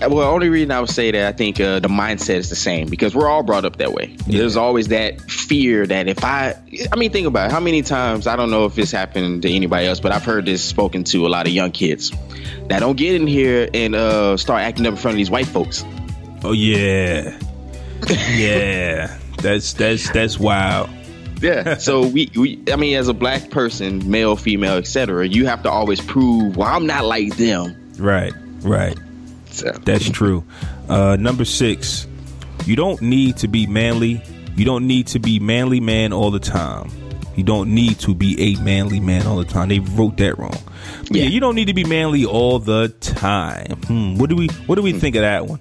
Well, 0.00 0.10
the 0.20 0.24
only 0.24 0.48
reason 0.48 0.70
I 0.70 0.80
would 0.80 0.88
say 0.88 1.10
that 1.10 1.26
I 1.28 1.32
think 1.36 1.60
uh, 1.60 1.78
the 1.78 1.88
mindset 1.88 2.36
is 2.36 2.48
the 2.48 2.56
same 2.56 2.88
because 2.88 3.14
we're 3.14 3.28
all 3.28 3.42
brought 3.42 3.66
up 3.66 3.76
that 3.76 3.92
way. 3.92 4.16
There's 4.26 4.56
always 4.56 4.88
that 4.88 5.20
fear 5.30 5.86
that 5.86 6.08
if 6.08 6.24
I, 6.24 6.54
I 6.90 6.96
mean, 6.96 7.10
think 7.10 7.26
about 7.26 7.50
it. 7.50 7.52
How 7.52 7.60
many 7.60 7.82
times 7.82 8.26
I 8.26 8.34
don't 8.34 8.50
know 8.50 8.64
if 8.64 8.74
this 8.74 8.90
happened 8.90 9.42
to 9.42 9.50
anybody 9.52 9.86
else, 9.86 10.00
but 10.00 10.10
I've 10.12 10.24
heard 10.24 10.46
this 10.46 10.64
spoken 10.64 11.04
to 11.04 11.26
a 11.26 11.28
lot 11.28 11.46
of 11.46 11.52
young 11.52 11.70
kids 11.70 12.12
that 12.68 12.78
don't 12.80 12.96
get 12.96 13.14
in 13.20 13.26
here 13.26 13.68
and 13.74 13.94
uh, 13.94 14.38
start 14.38 14.62
acting 14.62 14.86
up 14.86 14.92
in 14.92 14.96
front 14.96 15.14
of 15.14 15.18
these 15.18 15.30
white 15.30 15.46
folks. 15.48 15.84
Oh 16.44 16.52
yeah, 16.52 17.36
yeah. 18.30 19.18
That's 19.42 19.74
that's 19.74 20.08
that's 20.10 20.38
wild. 20.38 20.88
Yeah. 21.40 21.74
so 21.78 22.06
we, 22.06 22.30
we, 22.36 22.62
I 22.72 22.76
mean, 22.76 22.96
as 22.96 23.08
a 23.08 23.14
black 23.14 23.50
person, 23.50 24.10
male, 24.10 24.36
female, 24.36 24.74
etc., 24.74 25.26
you 25.26 25.46
have 25.46 25.62
to 25.64 25.70
always 25.70 26.00
prove, 26.00 26.56
well, 26.56 26.68
I'm 26.68 26.86
not 26.86 27.04
like 27.04 27.36
them. 27.36 27.92
Right, 27.98 28.32
right. 28.60 28.98
So, 29.50 29.70
That's 29.84 30.08
true. 30.08 30.44
Uh, 30.88 31.16
number 31.16 31.44
six, 31.44 32.06
you 32.66 32.76
don't 32.76 33.00
need 33.02 33.38
to 33.38 33.48
be 33.48 33.66
manly. 33.66 34.22
You 34.56 34.64
don't 34.64 34.86
need 34.86 35.08
to 35.08 35.18
be 35.18 35.38
manly 35.38 35.80
man 35.80 36.12
all 36.12 36.30
the 36.30 36.38
time. 36.38 36.90
You 37.36 37.44
don't 37.44 37.74
need 37.74 37.98
to 38.00 38.14
be 38.14 38.38
a 38.40 38.60
manly 38.60 39.00
man 39.00 39.26
all 39.26 39.36
the 39.36 39.44
time. 39.44 39.68
They 39.68 39.78
wrote 39.78 40.16
that 40.18 40.38
wrong. 40.38 40.58
Yeah. 41.04 41.22
Yeah. 41.22 41.28
you 41.28 41.40
don't 41.40 41.54
need 41.54 41.66
to 41.66 41.74
be 41.74 41.84
manly 41.84 42.24
all 42.24 42.58
the 42.58 42.88
time. 43.00 43.76
Hmm, 43.86 44.18
what 44.18 44.28
do 44.28 44.36
we 44.36 44.48
What 44.66 44.74
do 44.74 44.82
we 44.82 44.92
think 44.92 45.16
of 45.16 45.22
that 45.22 45.46
one? 45.46 45.60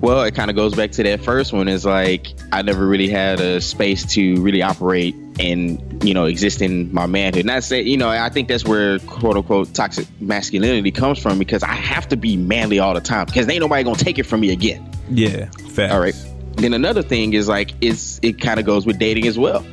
Well, 0.00 0.22
it 0.22 0.34
kind 0.34 0.50
of 0.50 0.56
goes 0.56 0.74
back 0.74 0.92
to 0.92 1.02
that 1.04 1.20
first 1.20 1.52
one. 1.52 1.68
Is 1.68 1.84
like 1.84 2.28
I 2.52 2.62
never 2.62 2.86
really 2.86 3.08
had 3.08 3.40
a 3.40 3.60
space 3.60 4.04
to 4.14 4.40
really 4.40 4.62
operate 4.62 5.14
and 5.38 6.02
you 6.04 6.14
know 6.14 6.26
exist 6.26 6.62
in 6.62 6.92
my 6.92 7.06
manhood. 7.06 7.44
Not 7.46 7.64
say 7.64 7.82
you 7.82 7.96
know 7.96 8.08
I 8.08 8.28
think 8.28 8.48
that's 8.48 8.64
where 8.64 8.98
quote 9.00 9.36
unquote 9.36 9.74
toxic 9.74 10.06
masculinity 10.20 10.90
comes 10.90 11.18
from 11.18 11.38
because 11.38 11.62
I 11.62 11.74
have 11.74 12.08
to 12.08 12.16
be 12.16 12.36
manly 12.36 12.78
all 12.78 12.94
the 12.94 13.00
time 13.00 13.26
because 13.26 13.48
ain't 13.48 13.60
nobody 13.60 13.84
gonna 13.84 13.96
take 13.96 14.18
it 14.18 14.24
from 14.24 14.40
me 14.40 14.50
again. 14.50 14.88
Yeah, 15.10 15.50
facts. 15.70 15.92
All 15.92 16.00
right. 16.00 16.14
Then 16.56 16.74
another 16.74 17.02
thing 17.02 17.32
is 17.32 17.48
like 17.48 17.72
it's 17.80 18.20
it 18.22 18.40
kind 18.40 18.60
of 18.60 18.66
goes 18.66 18.86
with 18.86 18.98
dating 18.98 19.26
as 19.26 19.38
well. 19.38 19.64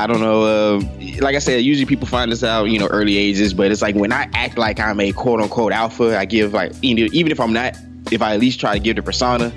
I 0.00 0.06
don't 0.06 0.20
know. 0.20 0.44
Uh, 0.44 0.80
like 1.20 1.36
I 1.36 1.40
said, 1.40 1.62
usually 1.62 1.84
people 1.84 2.06
find 2.06 2.32
this 2.32 2.42
out, 2.42 2.64
you 2.64 2.78
know, 2.78 2.86
early 2.86 3.18
ages. 3.18 3.52
But 3.52 3.70
it's 3.70 3.82
like 3.82 3.94
when 3.94 4.12
I 4.12 4.28
act 4.32 4.56
like 4.56 4.80
I'm 4.80 4.98
a 4.98 5.12
quote 5.12 5.40
unquote 5.40 5.72
alpha, 5.72 6.18
I 6.18 6.24
give 6.24 6.54
like 6.54 6.72
even 6.82 7.30
if 7.30 7.38
I'm 7.38 7.52
not, 7.52 7.76
if 8.10 8.22
I 8.22 8.34
at 8.34 8.40
least 8.40 8.60
try 8.60 8.74
to 8.74 8.80
give 8.80 8.96
the 8.96 9.02
persona, 9.02 9.52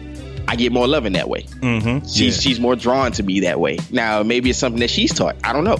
I 0.47 0.55
get 0.55 0.71
more 0.71 0.87
loving 0.87 1.13
that 1.13 1.29
way. 1.29 1.43
Mm-hmm. 1.43 2.05
She's 2.07 2.35
yeah. 2.37 2.41
she's 2.41 2.59
more 2.59 2.75
drawn 2.75 3.11
to 3.13 3.23
me 3.23 3.39
that 3.41 3.59
way. 3.59 3.77
Now 3.91 4.23
maybe 4.23 4.49
it's 4.49 4.59
something 4.59 4.79
that 4.81 4.89
she's 4.89 5.13
taught. 5.13 5.35
I 5.43 5.53
don't 5.53 5.63
know, 5.63 5.77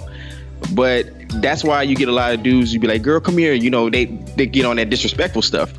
but 0.72 1.06
that's 1.42 1.62
why 1.64 1.82
you 1.82 1.94
get 1.96 2.08
a 2.08 2.12
lot 2.12 2.32
of 2.34 2.42
dudes 2.42 2.72
who 2.72 2.78
be 2.78 2.86
like, 2.86 3.02
"Girl, 3.02 3.20
come 3.20 3.36
here." 3.38 3.52
You 3.52 3.70
know, 3.70 3.90
they 3.90 4.06
they 4.06 4.46
get 4.46 4.64
on 4.64 4.76
that 4.76 4.90
disrespectful 4.90 5.42
stuff 5.42 5.72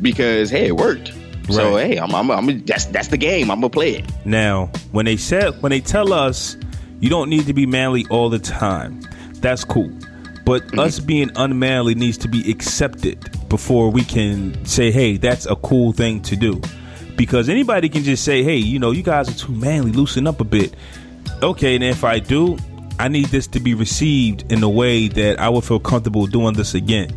because 0.00 0.50
hey, 0.50 0.68
it 0.68 0.76
worked. 0.76 1.12
So 1.50 1.76
hey, 1.76 1.96
I'm, 1.98 2.14
I'm, 2.14 2.30
I'm 2.30 2.64
that's 2.66 2.84
that's 2.86 3.08
the 3.08 3.16
game. 3.16 3.50
I'm 3.50 3.60
gonna 3.60 3.70
play 3.70 3.94
it. 3.96 4.04
Now, 4.26 4.66
when 4.92 5.06
they 5.06 5.16
said 5.16 5.62
when 5.62 5.70
they 5.70 5.80
tell 5.80 6.12
us 6.12 6.56
you 7.00 7.08
don't 7.08 7.30
need 7.30 7.46
to 7.46 7.54
be 7.54 7.64
manly 7.64 8.04
all 8.10 8.28
the 8.28 8.38
time, 8.38 9.00
that's 9.34 9.64
cool. 9.64 9.90
But 10.44 10.62
Mm-hmm. 10.62 10.78
us 10.78 10.98
being 10.98 11.30
unmanly 11.36 11.94
needs 11.94 12.18
to 12.18 12.28
be 12.28 12.50
accepted 12.50 13.30
before 13.48 13.90
we 13.90 14.02
can 14.02 14.64
say, 14.64 14.90
"Hey, 14.90 15.16
that's 15.16 15.46
a 15.46 15.56
cool 15.56 15.92
thing 15.92 16.20
to 16.22 16.36
do." 16.36 16.60
Because 17.16 17.48
anybody 17.48 17.88
can 17.88 18.04
just 18.04 18.24
say, 18.24 18.42
"Hey, 18.42 18.56
you 18.56 18.78
know, 18.78 18.92
you 18.92 19.02
guys 19.02 19.28
are 19.28 19.38
too 19.46 19.52
manly. 19.52 19.92
Loosen 19.92 20.26
up 20.26 20.40
a 20.40 20.44
bit." 20.44 20.74
Okay, 21.42 21.74
and 21.74 21.84
if 21.84 22.04
I 22.04 22.18
do, 22.18 22.56
I 22.98 23.08
need 23.08 23.26
this 23.26 23.46
to 23.48 23.60
be 23.60 23.74
received 23.74 24.50
in 24.50 24.62
a 24.62 24.68
way 24.68 25.08
that 25.08 25.38
I 25.38 25.48
would 25.48 25.64
feel 25.64 25.78
comfortable 25.78 26.26
doing 26.26 26.54
this 26.54 26.74
again. 26.74 27.12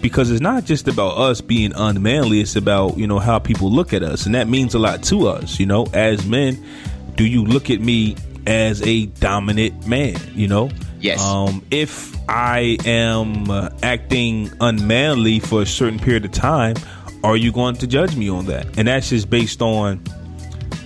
Because 0.00 0.30
it's 0.30 0.40
not 0.40 0.64
just 0.64 0.88
about 0.88 1.16
us 1.18 1.40
being 1.40 1.72
unmanly, 1.74 2.40
it's 2.40 2.56
about, 2.56 2.96
you 2.96 3.06
know, 3.06 3.18
how 3.18 3.38
people 3.38 3.70
look 3.70 3.92
at 3.92 4.02
us. 4.02 4.26
And 4.26 4.34
that 4.34 4.48
means 4.48 4.74
a 4.74 4.78
lot 4.78 5.02
to 5.04 5.28
us, 5.28 5.58
you 5.58 5.66
know, 5.66 5.86
as 5.92 6.24
men. 6.26 6.62
Do 7.16 7.26
you 7.26 7.44
look 7.44 7.70
at 7.70 7.80
me 7.80 8.16
as 8.46 8.82
a 8.82 9.06
dominant 9.06 9.86
man, 9.86 10.16
you 10.34 10.48
know? 10.48 10.70
Yes. 11.00 11.20
Um, 11.20 11.64
if 11.70 12.16
I 12.28 12.78
am 12.84 13.50
uh, 13.50 13.70
acting 13.82 14.50
unmanly 14.60 15.40
for 15.40 15.62
a 15.62 15.66
certain 15.66 15.98
period 15.98 16.24
of 16.24 16.32
time, 16.32 16.76
are 17.22 17.36
you 17.36 17.52
going 17.52 17.76
to 17.76 17.86
judge 17.86 18.16
me 18.16 18.28
on 18.28 18.46
that? 18.46 18.78
And 18.78 18.88
that's 18.88 19.10
just 19.10 19.28
based 19.28 19.62
on, 19.62 20.02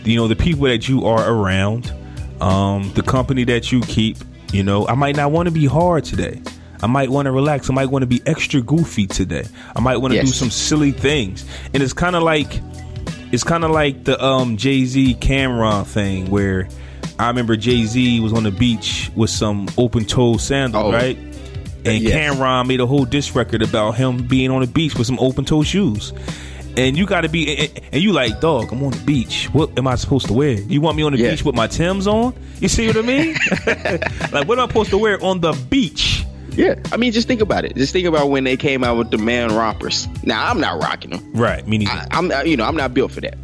you 0.04 0.16
know, 0.16 0.28
the 0.28 0.36
people 0.36 0.64
that 0.64 0.88
you 0.88 1.06
are 1.06 1.30
around, 1.30 1.92
um, 2.40 2.92
the 2.94 3.02
company 3.02 3.44
that 3.44 3.70
you 3.72 3.80
keep. 3.82 4.16
You 4.52 4.64
know, 4.64 4.86
I 4.88 4.94
might 4.94 5.16
not 5.16 5.30
want 5.30 5.46
to 5.46 5.52
be 5.52 5.66
hard 5.66 6.04
today. 6.04 6.42
I 6.82 6.86
might 6.86 7.10
want 7.10 7.26
to 7.26 7.32
relax. 7.32 7.70
I 7.70 7.74
might 7.74 7.86
want 7.86 8.02
to 8.02 8.06
be 8.06 8.20
extra 8.26 8.60
goofy 8.60 9.06
today. 9.06 9.44
I 9.76 9.80
might 9.80 9.98
want 9.98 10.14
to 10.14 10.20
do 10.20 10.26
some 10.26 10.50
silly 10.50 10.92
things. 10.92 11.44
And 11.72 11.82
it's 11.82 11.92
kind 11.92 12.16
of 12.16 12.22
like 12.22 12.60
it's 13.32 13.44
kind 13.44 13.64
of 13.64 13.70
like 13.70 14.04
the 14.04 14.22
um, 14.22 14.56
Jay 14.56 14.84
Z 14.84 15.16
Cam'ron 15.20 15.86
thing 15.86 16.30
where 16.30 16.68
I 17.20 17.28
remember 17.28 17.56
Jay 17.56 17.84
Z 17.84 18.20
was 18.20 18.32
on 18.32 18.44
the 18.44 18.50
beach 18.50 19.10
with 19.14 19.30
some 19.30 19.68
open 19.76 20.04
toe 20.04 20.36
sandals, 20.36 20.84
Oh. 20.86 20.92
right? 20.92 21.16
And 21.84 22.02
Yes. 22.02 22.34
Cam'ron 22.34 22.66
made 22.66 22.80
a 22.80 22.86
whole 22.86 23.04
diss 23.04 23.34
record 23.34 23.62
about 23.62 23.92
him 23.92 24.26
being 24.26 24.50
on 24.50 24.60
the 24.60 24.66
beach 24.66 24.94
with 24.96 25.06
some 25.06 25.18
open 25.18 25.44
toe 25.44 25.62
shoes. 25.62 26.12
And 26.76 26.96
you 26.96 27.04
got 27.04 27.22
to 27.22 27.28
be, 27.28 27.56
and- 27.56 27.70
and 27.92 28.02
you 28.02 28.12
like, 28.12 28.40
dog, 28.40 28.70
I'm 28.72 28.82
on 28.82 28.92
the 28.92 28.98
beach. 29.04 29.48
What 29.52 29.70
am 29.78 29.86
I 29.88 29.96
supposed 29.96 30.26
to 30.26 30.32
wear? 30.32 30.52
You 30.52 30.80
want 30.80 30.96
me 30.96 31.02
on 31.02 31.12
the 31.12 31.18
Yeah. 31.18 31.30
beach 31.30 31.44
with 31.44 31.54
my 31.54 31.66
Tims 31.66 32.06
on? 32.06 32.32
You 32.60 32.68
see 32.68 32.86
what 32.86 32.96
I 32.96 33.02
mean? 33.02 33.34
like, 34.32 34.46
what 34.46 34.58
am 34.58 34.64
I 34.64 34.66
supposed 34.68 34.90
to 34.90 34.98
wear 34.98 35.22
on 35.22 35.40
the 35.40 35.52
beach? 35.68 36.24
Yeah, 36.56 36.74
I 36.92 36.96
mean, 36.96 37.12
just 37.12 37.28
think 37.28 37.40
about 37.40 37.64
it. 37.64 37.76
Just 37.76 37.92
think 37.92 38.06
about 38.06 38.28
when 38.30 38.44
they 38.44 38.56
came 38.56 38.82
out 38.84 38.98
with 38.98 39.10
the 39.10 39.18
man 39.18 39.54
rompers. 39.54 40.06
Now, 40.24 40.48
I'm 40.50 40.60
not 40.60 40.82
rocking 40.82 41.10
them. 41.10 41.32
Right, 41.32 41.66
me 41.66 41.78
neither. 41.78 41.90
I, 41.92 42.06
I'm, 42.10 42.30
uh, 42.30 42.42
you 42.42 42.56
know, 42.56 42.64
I'm 42.64 42.76
not 42.76 42.92
built 42.92 43.12
for 43.12 43.20
that. 43.20 43.36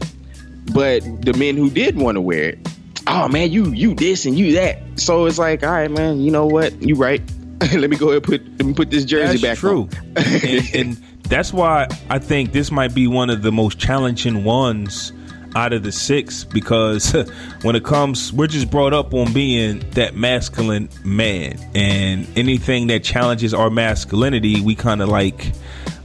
But 0.72 1.02
the 1.24 1.32
men 1.34 1.56
who 1.56 1.70
did 1.70 1.96
want 1.96 2.16
to 2.16 2.20
wear 2.20 2.50
it, 2.50 2.58
oh 3.07 3.28
man, 3.28 3.50
you 3.50 3.70
you 3.70 3.94
this 3.94 4.26
and 4.26 4.38
you 4.38 4.54
that. 4.54 4.82
So 4.96 5.26
it's 5.26 5.38
like, 5.38 5.62
all 5.62 5.70
right, 5.70 5.90
man, 5.90 6.20
you 6.20 6.30
know 6.30 6.46
what? 6.46 6.80
You 6.82 6.94
right. 6.94 7.22
let 7.72 7.88
me 7.88 7.96
go 7.96 8.11
ahead 8.11 8.16
and 8.16 8.24
put 8.24 8.46
let 8.59 8.66
me 8.66 8.74
put 8.74 8.90
this 8.90 9.04
jersey 9.04 9.38
That's 9.38 9.42
back 9.42 9.59
true. 9.59 9.88
and, 10.16 10.74
and 10.74 10.96
that's 11.24 11.52
why 11.52 11.88
I 12.11 12.18
think 12.18 12.52
this 12.52 12.70
might 12.70 12.94
be 12.94 13.07
one 13.07 13.30
of 13.30 13.42
the 13.42 13.50
most 13.50 13.78
challenging 13.78 14.44
ones 14.44 15.12
out 15.54 15.72
of 15.72 15.82
the 15.82 15.90
six 15.90 16.44
because 16.44 17.12
when 17.62 17.74
it 17.74 17.82
comes, 17.82 18.30
we're 18.32 18.46
just 18.46 18.70
brought 18.70 18.92
up 18.92 19.14
on 19.14 19.32
being 19.32 19.80
that 19.92 20.14
masculine 20.14 20.88
man, 21.02 21.59
and 21.74 22.28
anything 22.36 22.88
that 22.88 23.02
challenges 23.02 23.54
our 23.54 23.70
masculinity, 23.70 24.61
we 24.61 24.74
kind 24.74 25.00
of 25.00 25.09
like, 25.09 25.52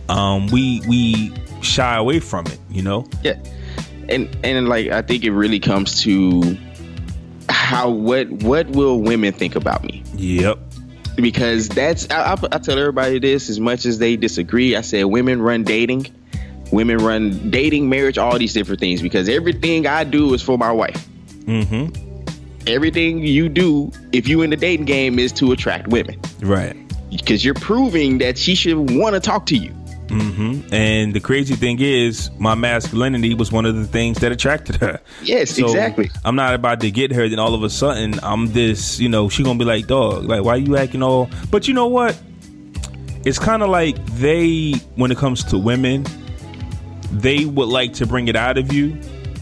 um, 0.08 0.48
we 0.48 0.82
we 0.88 1.34
shy 1.62 1.98
away 1.98 2.20
from 2.22 2.48
it, 2.48 2.60
you 2.70 2.82
know. 2.82 3.06
Yeah, 3.24 3.38
and 4.08 4.36
and 4.44 4.70
like 4.70 4.88
I 4.88 5.02
think 5.02 5.26
it 5.26 5.32
really 5.32 5.60
comes 5.60 6.02
to 6.04 6.58
how 7.52 7.90
what 7.90 8.30
what 8.30 8.68
will 8.70 9.00
women 9.02 9.34
think 9.34 9.56
about 9.56 9.84
me 9.84 10.04
Yep. 10.16 10.58
because 11.18 11.68
that's 11.70 12.10
I, 12.10 12.34
I, 12.34 12.38
I 12.52 12.58
tell 12.60 12.78
everybody 12.80 13.20
this 13.20 13.50
as 13.50 13.60
much 13.60 13.86
as 13.86 14.00
they 14.00 14.16
disagree. 14.16 14.76
I 14.76 14.82
said 14.82 15.04
women 15.06 15.42
run 15.42 15.64
dating, 15.64 16.08
women 16.72 16.98
run 16.98 17.50
dating, 17.52 17.90
marriage, 17.90 18.18
all 18.18 18.38
these 18.38 18.54
different 18.54 18.80
things 18.80 19.02
because 19.02 19.28
everything 19.30 19.88
I 19.88 20.04
do 20.04 20.34
is 20.34 20.42
for 20.42 20.58
my 20.58 20.72
wife. 20.72 21.06
Mm-hmm. 21.46 21.96
Everything 22.68 23.20
you 23.20 23.50
do, 23.50 23.92
if 24.12 24.28
you 24.28 24.44
in 24.44 24.52
the 24.52 24.56
dating 24.58 24.86
game, 24.86 25.18
is 25.18 25.32
to 25.34 25.52
attract 25.52 25.88
women 25.88 26.20
Right. 26.42 26.76
because 27.10 27.44
you're 27.44 27.56
proving 27.56 28.20
that 28.20 28.38
she 28.38 28.54
should 28.56 28.92
want 28.92 29.16
to 29.16 29.20
talk 29.20 29.48
to 29.48 29.58
you. 29.58 29.74
Mm-hmm. 30.12 30.74
And 30.74 31.14
the 31.14 31.20
crazy 31.20 31.56
thing 31.56 31.80
is, 31.80 32.30
my 32.38 32.56
masculinity 32.56 33.34
was 33.34 33.52
one 33.52 33.66
of 33.66 33.76
the 33.76 33.86
things 33.86 34.20
that 34.20 34.32
attracted 34.32 34.76
her. 34.78 35.00
Yes, 35.24 35.52
So, 35.52 35.66
exactly. 35.66 36.10
I'm 36.26 36.36
not 36.36 36.54
about 36.54 36.80
to 36.82 36.92
get 36.92 37.12
her, 37.14 37.28
then 37.30 37.40
all 37.40 37.54
of 37.54 37.64
a 37.64 37.70
sudden 37.70 38.20
I'm 38.24 38.48
this, 38.54 39.00
you 39.00 39.10
know, 39.10 39.30
she 39.30 39.44
gonna 39.44 39.60
be 39.60 39.66
like, 39.66 39.88
dog, 39.88 40.26
like 40.26 40.44
why 40.44 40.56
you 40.56 40.78
acting 40.78 41.04
all 41.04 41.30
but 41.50 41.68
you 41.68 41.74
know 41.74 41.88
what? 41.88 42.20
It's 43.26 43.40
kinda 43.40 43.68
like 43.68 44.04
they 44.18 44.74
when 44.96 45.12
it 45.12 45.18
comes 45.18 45.44
to 45.46 45.58
women, 45.58 46.06
they 47.12 47.46
would 47.46 47.70
like 47.70 47.94
to 47.94 48.06
bring 48.06 48.28
it 48.28 48.36
out 48.36 48.58
of 48.58 48.74
you 48.74 48.98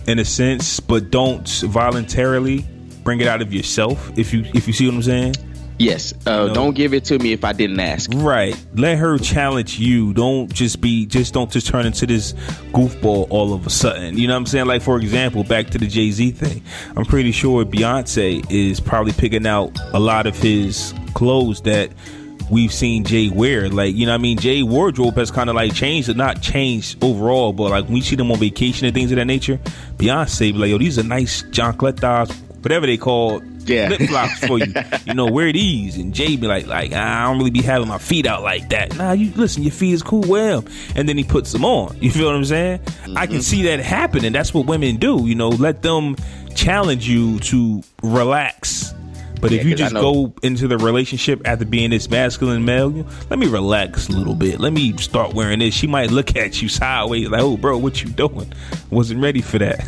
in 0.07 0.19
a 0.19 0.25
sense, 0.25 0.79
but 0.79 1.11
don't 1.11 1.47
voluntarily 1.65 2.65
bring 3.03 3.21
it 3.21 3.27
out 3.27 3.41
of 3.41 3.53
yourself, 3.53 4.11
if 4.17 4.33
you 4.33 4.43
if 4.53 4.67
you 4.67 4.73
see 4.73 4.85
what 4.85 4.95
I'm 4.95 5.03
saying. 5.03 5.35
Yes. 5.79 6.13
Uh, 6.27 6.47
No. 6.47 6.53
Don't 6.53 6.75
give 6.75 6.93
it 6.93 7.05
to 7.05 7.17
me 7.17 7.31
if 7.31 7.43
I 7.45 7.53
didn't 7.53 7.79
ask. 7.79 8.11
Right. 8.13 8.55
Let 8.75 8.97
her 8.97 9.17
challenge 9.17 9.79
you. 9.79 10.13
Don't 10.13 10.51
just 10.53 10.81
be 10.81 11.05
just 11.05 11.33
don't 11.33 11.49
just 11.49 11.67
turn 11.67 11.85
into 11.85 12.05
this 12.05 12.33
goofball 12.73 13.27
all 13.29 13.53
of 13.53 13.65
a 13.65 13.69
sudden. 13.69 14.17
You 14.17 14.27
know 14.27 14.33
what 14.33 14.39
I'm 14.39 14.45
saying? 14.45 14.65
Like 14.67 14.81
for 14.81 14.97
example, 14.97 15.43
back 15.45 15.69
to 15.71 15.77
the 15.77 15.87
Jay 15.87 16.11
Z 16.11 16.31
thing. 16.31 16.61
I'm 16.97 17.05
pretty 17.05 17.31
sure 17.31 17.63
Beyonce 17.65 18.45
is 18.51 18.79
probably 18.81 19.13
picking 19.13 19.47
out 19.47 19.71
a 19.93 19.99
lot 19.99 20.27
of 20.27 20.37
his 20.37 20.93
clothes 21.13 21.61
that 21.61 21.91
we've 22.51 22.73
seen 22.73 23.03
Jay 23.05 23.29
wear. 23.29 23.69
Like, 23.69 23.95
you 23.95 24.05
know 24.05 24.11
what 24.11 24.19
I 24.19 24.21
mean? 24.21 24.37
Jay 24.37 24.63
wardrobe 24.63 25.15
has 25.15 25.31
kind 25.31 25.49
of 25.49 25.55
like 25.55 25.73
changed, 25.73 26.13
not 26.17 26.41
changed 26.41 27.01
overall, 27.03 27.53
but 27.53 27.69
like 27.69 27.85
when 27.85 27.93
we 27.93 28.01
see 28.01 28.15
them 28.17 28.31
on 28.31 28.39
vacation 28.39 28.85
and 28.85 28.93
things 28.93 29.11
of 29.11 29.15
that 29.17 29.25
nature, 29.25 29.59
Beyonce 29.97 30.51
be 30.51 30.53
like, 30.53 30.69
yo, 30.71 30.77
these 30.77 30.99
are 30.99 31.03
nice 31.03 31.43
John 31.51 31.77
Cletas, 31.77 32.31
whatever 32.63 32.85
they 32.85 32.97
call 32.97 33.41
Yeah. 33.65 33.87
flip 33.87 34.09
flops 34.09 34.45
for 34.45 34.59
you. 34.59 34.73
You 35.05 35.13
know, 35.15 35.25
wear 35.25 35.51
these. 35.51 35.97
And 35.97 36.13
Jay 36.13 36.35
be 36.35 36.45
like, 36.45 36.67
like 36.67 36.93
I 36.93 37.23
don't 37.23 37.37
really 37.37 37.49
be 37.49 37.61
having 37.61 37.87
my 37.87 37.97
feet 37.97 38.27
out 38.27 38.43
like 38.43 38.69
that. 38.69 38.95
Nah, 38.95 39.13
you 39.13 39.31
listen, 39.35 39.63
your 39.63 39.71
feet 39.71 39.93
is 39.93 40.03
cool. 40.03 40.21
Well, 40.21 40.63
and 40.95 41.09
then 41.09 41.17
he 41.17 41.23
puts 41.23 41.51
them 41.51 41.65
on. 41.65 41.97
You 42.09 42.11
feel 42.11 42.27
what 42.27 42.35
I'm 42.35 42.45
saying? 42.45 42.79
I 43.15 43.27
can 43.27 43.35
mm-hmm. 43.35 43.39
see 43.41 43.63
that 43.63 43.79
happening. 43.79 44.31
That's 44.31 44.53
what 44.53 44.65
women 44.65 44.95
do. 44.95 45.27
You 45.27 45.35
know, 45.35 45.49
let 45.49 45.81
them 45.81 46.15
challenge 46.55 47.07
you 47.07 47.39
to 47.39 47.83
relax. 48.01 48.93
But 49.41 49.51
if 49.51 49.63
Yeah, 49.63 49.69
you 49.69 49.75
'cause 49.75 49.81
I 49.81 49.89
just 49.89 49.95
go 49.95 50.33
into 50.43 50.67
the 50.67 50.77
relationship 50.77 51.41
after 51.45 51.65
being 51.65 51.89
this 51.91 52.09
masculine 52.09 52.65
male, 52.65 53.05
let 53.29 53.39
me 53.39 53.47
relax 53.47 54.09
a 54.09 54.11
little 54.11 54.35
bit. 54.35 54.59
Let 54.59 54.73
me 54.73 54.95
start 54.97 55.33
wearing 55.33 55.59
this. 55.59 55.73
She 55.73 55.87
might 55.87 56.11
look 56.11 56.35
at 56.35 56.61
you 56.61 56.67
sideways 56.69 57.29
like, 57.29 57.41
"Oh, 57.41 57.57
bro, 57.57 57.77
what 57.77 58.03
you 58.03 58.09
doing?" 58.09 58.51
Wasn't 58.89 59.19
ready 59.21 59.41
for 59.41 59.59
that. 59.59 59.85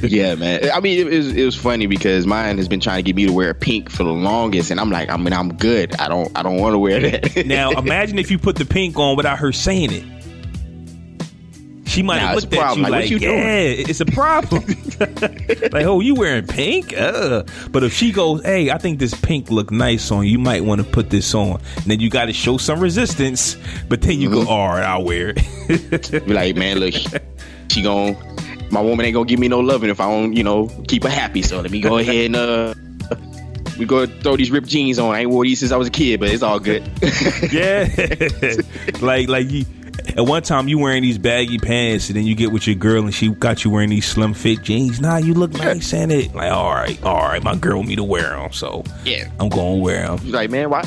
yeah, 0.02 0.34
man. 0.34 0.70
I 0.74 0.80
mean, 0.80 0.98
it 0.98 1.10
was 1.10 1.28
it 1.32 1.44
was 1.44 1.54
funny 1.54 1.86
because 1.86 2.26
mine 2.26 2.58
has 2.58 2.68
been 2.68 2.80
trying 2.80 2.98
to 2.98 3.02
get 3.02 3.14
me 3.16 3.26
to 3.26 3.32
wear 3.32 3.54
pink 3.54 3.90
for 3.90 4.04
the 4.04 4.12
longest, 4.12 4.70
and 4.70 4.80
I'm 4.80 4.90
like, 4.90 5.10
I 5.10 5.16
mean, 5.16 5.32
I'm 5.32 5.54
good. 5.54 5.94
I 5.96 6.08
don't 6.08 6.30
I 6.36 6.42
don't 6.42 6.56
want 6.58 6.74
to 6.74 6.78
wear 6.78 7.00
that. 7.00 7.46
Now 7.46 7.70
imagine 7.72 8.18
if 8.18 8.30
you 8.30 8.38
put 8.38 8.56
the 8.56 8.64
pink 8.64 8.98
on 8.98 9.16
without 9.16 9.38
her 9.38 9.52
saying 9.52 9.92
it. 9.92 10.04
She 11.96 12.02
might 12.02 12.16
Nah, 12.20 12.26
have 12.28 12.34
looked 12.42 12.52
at 12.52 12.76
you 12.76 12.82
Like, 12.82 12.92
like, 12.92 13.10
you 13.10 13.18
doing? 13.18 13.38
yeah, 13.38 13.58
it's 13.88 14.00
a 14.00 14.04
problem. 14.04 14.62
like, 15.72 15.86
oh, 15.86 16.00
you 16.00 16.14
wearing 16.14 16.46
pink? 16.46 16.94
Uh. 16.96 17.42
But 17.70 17.84
if 17.84 17.94
she 17.94 18.12
goes, 18.12 18.42
hey, 18.44 18.70
I 18.70 18.76
think 18.76 18.98
this 18.98 19.14
pink 19.14 19.50
look 19.50 19.70
nice 19.70 20.10
on 20.10 20.24
you, 20.26 20.32
you 20.32 20.38
might 20.38 20.62
want 20.62 20.82
to 20.82 20.86
put 20.86 21.08
this 21.08 21.34
on. 21.34 21.58
And 21.76 21.84
then 21.86 22.00
you 22.00 22.10
got 22.10 22.26
to 22.26 22.34
show 22.34 22.58
some 22.58 22.80
resistance, 22.80 23.56
but 23.88 24.02
then 24.02 24.20
you 24.20 24.28
Mm-hmm. 24.28 24.44
go, 24.44 24.50
all 24.50 24.68
right, 24.68 24.82
I'll 24.84 25.04
wear 25.04 25.32
it. 25.34 26.10
Be 26.26 26.32
like, 26.34 26.54
man, 26.56 26.80
look, 26.80 26.92
she 27.70 27.80
gon' 27.82 28.14
my 28.70 28.80
woman 28.82 29.06
ain't 29.06 29.14
gonna 29.14 29.24
give 29.26 29.38
me 29.40 29.48
no 29.48 29.60
loving 29.60 29.88
if 29.88 29.98
I 30.00 30.10
don't, 30.10 30.34
you 30.34 30.42
know, 30.44 30.66
keep 30.88 31.04
her 31.04 31.08
happy. 31.08 31.40
So 31.40 31.60
let 31.62 31.70
me 31.70 31.80
go 31.80 31.96
ahead 31.98 32.26
and 32.26 32.36
uh, 32.36 32.74
we 33.78 33.86
go 33.86 34.04
throw 34.06 34.36
these 34.36 34.50
ripped 34.50 34.66
jeans 34.68 34.98
on. 34.98 35.14
I 35.14 35.20
ain't 35.20 35.30
wore 35.30 35.44
these 35.44 35.60
since 35.60 35.70
I 35.72 35.76
was 35.76 35.88
a 35.88 35.90
kid, 35.90 36.20
but 36.20 36.28
it's 36.30 36.42
all 36.42 36.58
good. 36.58 36.82
yeah. 37.52 37.88
like, 39.00 39.28
like 39.28 39.48
you. 39.50 39.64
At 40.16 40.24
one 40.24 40.42
time 40.42 40.68
you 40.68 40.78
wearing 40.78 41.02
these 41.02 41.18
baggy 41.18 41.58
pants, 41.58 42.08
and 42.08 42.16
then 42.16 42.24
you 42.24 42.34
get 42.34 42.52
with 42.52 42.66
your 42.66 42.76
girl, 42.76 43.04
and 43.04 43.14
she 43.14 43.28
got 43.30 43.64
you 43.64 43.70
wearing 43.70 43.90
these 43.90 44.06
slim 44.06 44.34
fit 44.34 44.62
jeans. 44.62 45.00
Nah, 45.00 45.16
you 45.18 45.34
look 45.34 45.52
nice 45.52 45.92
in 45.92 46.10
it. 46.10 46.34
Like, 46.34 46.52
all 46.52 46.70
right, 46.72 47.02
all 47.02 47.22
right, 47.28 47.42
my 47.42 47.54
girl 47.56 47.76
want 47.78 47.88
me 47.88 47.96
to 47.96 48.04
wear 48.04 48.30
them, 48.30 48.52
so 48.52 48.84
Yeah. 49.04 49.30
I'm 49.40 49.48
gonna 49.48 49.76
wear 49.76 50.06
them. 50.06 50.18
He's 50.18 50.32
like, 50.32 50.50
man, 50.50 50.70
why? 50.70 50.84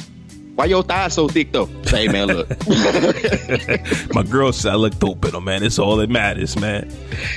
Why 0.55 0.65
your 0.65 0.83
thighs 0.83 1.13
so 1.13 1.27
thick 1.29 1.53
though? 1.53 1.69
Say, 1.83 2.09
man, 2.09 2.27
look. 2.27 2.49
My 4.13 4.23
girl 4.23 4.51
said 4.51 4.73
I 4.73 4.75
look 4.75 4.99
dope 4.99 5.23
in 5.23 5.31
them, 5.31 5.45
man. 5.45 5.63
It's 5.63 5.79
all 5.79 5.95
that 5.97 6.09
matters, 6.09 6.59
man. 6.59 6.91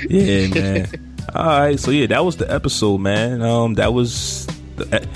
Yeah, 0.09 0.49
man. 0.49 1.15
all 1.35 1.45
right, 1.47 1.79
so 1.79 1.93
yeah, 1.93 2.07
that 2.07 2.25
was 2.25 2.39
the 2.39 2.53
episode, 2.53 2.99
man. 2.99 3.41
Um, 3.43 3.75
that 3.75 3.93
was 3.95 4.47
the, 4.47 4.62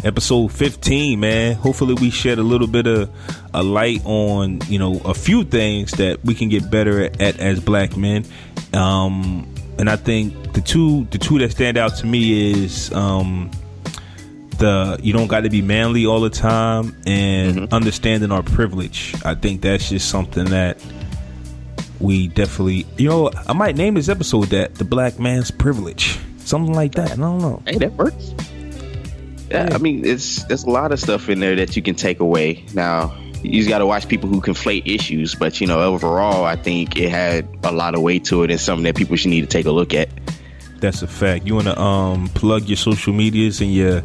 episode 0.05 0.53
15, 0.53 1.19
man. 1.19 1.55
Hopefully, 1.55 1.95
we 1.95 2.11
shed 2.11 2.39
a 2.39 2.43
little 2.43 2.67
bit 2.67 2.87
of 2.87 3.11
a 3.55 3.63
light 3.63 4.03
on 4.05 4.61
you 4.69 4.79
know 4.79 5.01
a 5.05 5.15
few 5.15 5.45
things 5.45 5.93
that 5.93 6.25
we 6.25 6.35
can 6.35 6.49
get 6.49 6.71
better 6.71 7.05
at, 7.05 7.21
at 7.21 7.41
as 7.41 7.61
black 7.61 7.97
men. 7.97 8.25
Um, 8.73 9.53
and 9.79 9.91
I 9.91 9.97
think 9.97 10.53
the 10.53 10.61
two 10.61 11.05
the 11.07 11.19
two 11.19 11.39
that 11.39 11.51
stand 11.53 11.77
out 11.77 11.97
to 11.97 12.07
me 12.07 12.53
is 12.53 12.93
um 12.93 13.51
the 14.59 14.99
you 15.03 15.13
don't 15.13 15.27
got 15.27 15.41
to 15.41 15.51
be 15.51 15.63
manly 15.63 16.07
all 16.07 16.21
the 16.21 16.31
time 16.31 16.97
and 17.07 17.73
understanding 17.73 18.33
our 18.33 18.43
privilege. 18.43 19.15
I 19.25 19.35
think 19.35 19.61
that's 19.61 19.91
just 19.91 20.09
something 20.09 20.47
that 20.47 20.79
we 22.01 22.29
definitely 22.29 22.87
you 22.97 23.09
know 23.09 23.31
I 23.47 23.53
might 23.53 23.77
name 23.77 23.95
this 23.95 24.09
episode 24.09 24.47
that 24.49 24.77
the 24.77 24.85
black 24.85 25.19
man's 25.19 25.51
privilege. 25.51 26.19
Something 26.39 26.75
like 26.75 26.95
that. 26.95 27.13
I 27.13 27.17
don't 27.17 27.39
know. 27.39 27.63
hey, 27.67 27.79
that 27.79 27.93
works. 27.95 28.33
Yeah, 29.51 29.69
I 29.73 29.79
mean, 29.79 30.05
it's 30.05 30.45
there's 30.45 30.65
a 30.65 30.71
lot 30.71 30.93
of 30.93 31.01
stuff 31.01 31.29
in 31.29 31.41
there 31.41 31.57
that 31.57 31.77
you 31.77 31.83
can 31.83 31.95
take 31.95 32.21
away. 32.21 32.65
Now, 32.75 33.17
you 33.43 33.61
just 33.61 33.69
got 33.69 33.79
to 33.79 33.87
watch 33.87 34.09
people 34.09 34.29
who 34.29 34.41
conflate 34.41 34.87
issues, 34.87 35.35
but 35.35 35.61
you 35.61 35.67
know, 35.67 35.81
overall, 35.81 36.45
I 36.45 36.57
think 36.57 36.97
it 36.97 37.11
had 37.11 37.49
a 37.63 37.73
lot 37.73 37.95
of 37.95 38.03
weight 38.03 38.25
to 38.27 38.43
it 38.43 38.51
and 38.51 38.61
something 38.61 38.85
that 38.85 38.97
people 38.97 39.17
should 39.17 39.31
need 39.31 39.43
to 39.43 39.47
take 39.47 39.67
a 39.67 39.71
look 39.71 39.95
at. 39.95 40.09
That's 40.81 41.03
a 41.03 41.07
fact. 41.07 41.47
You 41.47 41.55
want 41.55 41.69
to 41.69 41.81
um 41.81 42.29
plug 42.29 42.65
your 42.65 42.77
social 42.77 43.13
medias 43.13 43.61
and 43.61 43.73
your 43.73 44.03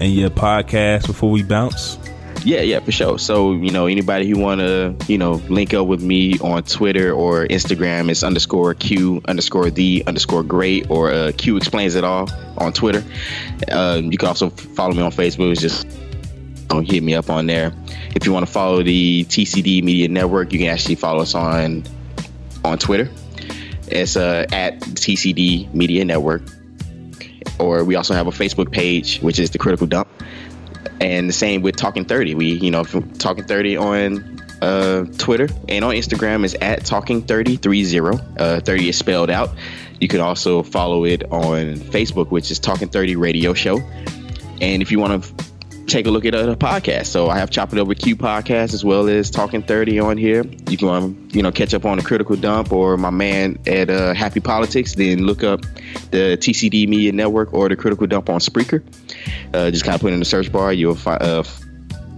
and 0.00 0.12
your 0.12 0.30
podcast 0.30 1.06
before 1.06 1.30
we 1.30 1.42
bounce? 1.42 1.98
Yeah, 2.44 2.60
yeah, 2.60 2.80
for 2.80 2.92
sure. 2.92 3.18
So, 3.18 3.54
you 3.54 3.70
know, 3.70 3.86
anybody 3.86 4.28
who 4.28 4.38
want 4.38 4.60
to, 4.60 4.94
you 5.08 5.16
know, 5.16 5.32
link 5.48 5.72
up 5.72 5.86
with 5.86 6.02
me 6.02 6.38
on 6.40 6.62
Twitter 6.62 7.10
or 7.10 7.46
Instagram, 7.46 8.10
it's 8.10 8.22
underscore 8.22 8.74
Q 8.74 9.22
underscore 9.26 9.70
the 9.70 10.04
underscore 10.06 10.42
great 10.42 10.90
or 10.90 11.10
uh, 11.10 11.32
Q 11.38 11.56
explains 11.56 11.94
it 11.94 12.04
all 12.04 12.28
on 12.58 12.74
Twitter. 12.74 13.02
Um, 13.72 14.12
you 14.12 14.18
can 14.18 14.28
also 14.28 14.50
follow 14.50 14.92
me 14.92 15.00
on 15.00 15.10
Facebook. 15.10 15.52
It's 15.52 15.60
just 15.62 15.86
don't 16.68 16.84
hit 16.84 17.02
me 17.02 17.14
up 17.14 17.30
on 17.30 17.46
there. 17.46 17.72
If 18.14 18.26
you 18.26 18.32
want 18.32 18.46
to 18.46 18.52
follow 18.52 18.82
the 18.82 19.24
TCD 19.24 19.82
Media 19.82 20.08
Network, 20.08 20.52
you 20.52 20.58
can 20.58 20.68
actually 20.68 20.96
follow 20.96 21.22
us 21.22 21.34
on 21.34 21.82
on 22.62 22.76
Twitter. 22.76 23.10
It's 23.88 24.18
uh, 24.18 24.44
at 24.52 24.80
TCD 24.80 25.72
Media 25.72 26.04
Network. 26.04 26.42
Or 27.58 27.84
we 27.84 27.94
also 27.94 28.12
have 28.12 28.26
a 28.26 28.32
Facebook 28.32 28.70
page, 28.70 29.20
which 29.20 29.38
is 29.38 29.50
the 29.50 29.58
Critical 29.58 29.86
Dump 29.86 30.08
and 31.04 31.28
the 31.28 31.32
same 31.32 31.60
with 31.60 31.76
talking 31.76 32.04
30 32.04 32.34
we 32.34 32.52
you 32.54 32.70
know 32.70 32.82
talking 33.18 33.44
30 33.44 33.76
on 33.76 34.40
uh, 34.62 35.04
twitter 35.18 35.48
and 35.68 35.84
on 35.84 35.94
instagram 35.94 36.44
is 36.44 36.54
at 36.62 36.84
talking 36.84 37.22
30 37.22 37.56
30 37.56 37.86
uh, 38.38 38.60
30 38.60 38.88
is 38.88 38.96
spelled 38.96 39.30
out. 39.30 39.50
You 40.00 40.08
can 40.08 40.20
also 40.20 40.62
follow 40.62 41.04
it 41.04 41.22
on 41.30 41.76
facebook 41.76 42.30
which 42.30 42.50
is 42.50 42.58
talking 42.58 42.88
30 42.88 43.16
radio 43.16 43.54
show. 43.54 43.78
And 44.60 44.82
if 44.82 44.90
you 44.90 44.98
want 44.98 45.22
to 45.22 45.44
take 45.86 46.06
a 46.06 46.10
look 46.10 46.24
at 46.24 46.34
other 46.34 46.56
podcasts 46.56 47.06
so 47.06 47.28
i 47.28 47.38
have 47.38 47.50
chop 47.50 47.72
it 47.72 47.78
up 47.78 47.86
with 47.86 47.98
q 47.98 48.16
podcast 48.16 48.72
as 48.74 48.84
well 48.84 49.08
as 49.08 49.30
talking 49.30 49.62
30 49.62 49.98
on 50.00 50.16
here 50.16 50.44
you 50.68 50.76
can 50.76 50.88
um, 50.88 51.28
you 51.32 51.42
know 51.42 51.52
catch 51.52 51.74
up 51.74 51.84
on 51.84 51.98
the 51.98 52.04
critical 52.04 52.36
dump 52.36 52.72
or 52.72 52.96
my 52.96 53.10
man 53.10 53.58
at 53.66 53.90
uh, 53.90 54.14
happy 54.14 54.40
politics 54.40 54.94
then 54.94 55.24
look 55.24 55.44
up 55.44 55.60
the 56.10 56.36
tcd 56.40 56.88
media 56.88 57.12
network 57.12 57.52
or 57.52 57.68
the 57.68 57.76
critical 57.76 58.06
dump 58.06 58.28
on 58.30 58.40
spreaker 58.40 58.82
uh, 59.52 59.70
just 59.70 59.84
kind 59.84 59.94
of 59.94 60.00
put 60.00 60.12
in 60.12 60.18
the 60.18 60.24
search 60.24 60.50
bar. 60.50 60.72
You'll 60.72 60.94
fi- 60.94 61.16
uh, 61.16 61.42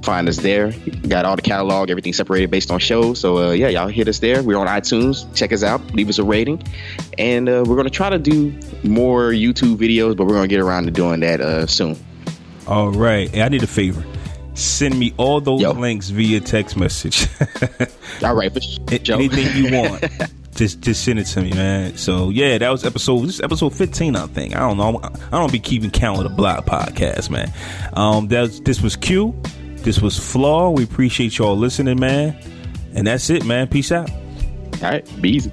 find 0.03 0.29
us 0.29 0.39
there. 0.39 0.73
Got 1.09 1.25
all 1.25 1.37
the 1.37 1.43
catalog, 1.43 1.91
everything 1.91 2.13
separated 2.13 2.51
based 2.51 2.71
on 2.71 2.79
shows. 2.79 3.21
So 3.21 3.49
uh, 3.49 3.51
yeah, 3.53 3.69
y'all 3.69 3.89
hit 3.89 4.09
us 4.09 4.19
there. 4.21 4.43
We're 4.43 4.59
on 4.59 4.67
iTunes. 4.67 5.33
Check 5.35 5.53
us 5.53 5.63
out. 5.63 5.83
Leave 5.95 6.09
us 6.09 6.19
a 6.19 6.25
rating, 6.25 6.63
and 7.19 7.49
uh, 7.49 7.65
we're 7.67 7.77
gonna 7.77 7.91
try 7.91 8.11
to 8.11 8.19
do 8.19 8.53
more 8.83 9.31
YouTube 9.31 9.77
videos, 9.77 10.17
but 10.17 10.27
we're 10.27 10.35
gonna 10.35 10.49
get 10.49 10.61
around 10.61 10.85
to 10.85 10.91
doing 10.91 11.21
that 11.21 11.41
uh, 11.41 11.67
soon. 11.67 11.97
All 12.67 12.91
right. 12.91 13.29
Hey, 13.31 13.43
I 13.43 13.49
need 13.49 13.63
a 13.63 13.67
favor. 13.67 14.05
Send 14.55 14.99
me 14.99 15.13
all 15.19 15.41
those 15.41 15.61
Yo. 15.61 15.73
links 15.73 16.09
via 16.09 16.41
text 16.41 16.77
message. 16.77 17.29
All 18.25 18.35
right, 18.35 18.51
A- 18.57 19.13
Anything 19.13 19.55
you 19.65 19.71
want. 19.79 20.05
Just, 20.55 20.81
just 20.81 21.05
send 21.05 21.19
it 21.19 21.25
to 21.27 21.43
me, 21.43 21.51
man. 21.53 21.97
So 21.99 22.31
yeah, 22.31 22.57
that 22.57 22.71
was 22.71 22.85
episode. 22.87 23.21
This 23.27 23.35
is 23.35 23.41
episode 23.43 23.75
fifteen, 23.75 24.17
I 24.17 24.27
think. 24.29 24.57
I 24.57 24.61
don't 24.61 24.79
know. 24.79 24.99
I 25.03 25.11
don't 25.39 25.53
be 25.53 25.59
keeping 25.59 25.91
count 25.91 26.17
of 26.19 26.25
the 26.25 26.31
block 26.31 26.65
podcast, 26.65 27.29
man. 27.29 27.53
Um, 27.93 28.29
that 28.29 28.41
was, 28.41 28.61
this 28.63 28.81
was 28.81 28.97
Q. 28.97 29.39
This 29.77 30.01
was 30.01 30.19
Flaw. 30.19 30.71
We 30.71 30.85
appreciate 30.85 31.37
y'all 31.37 31.57
listening, 31.59 32.01
man. 32.01 32.35
And 32.95 33.07
that's 33.07 33.29
it, 33.29 33.45
man. 33.45 33.69
Peace 33.69 33.93
out. 33.93 34.11
All 34.11 34.81
right, 34.81 35.21
be 35.23 35.33
easy. 35.33 35.53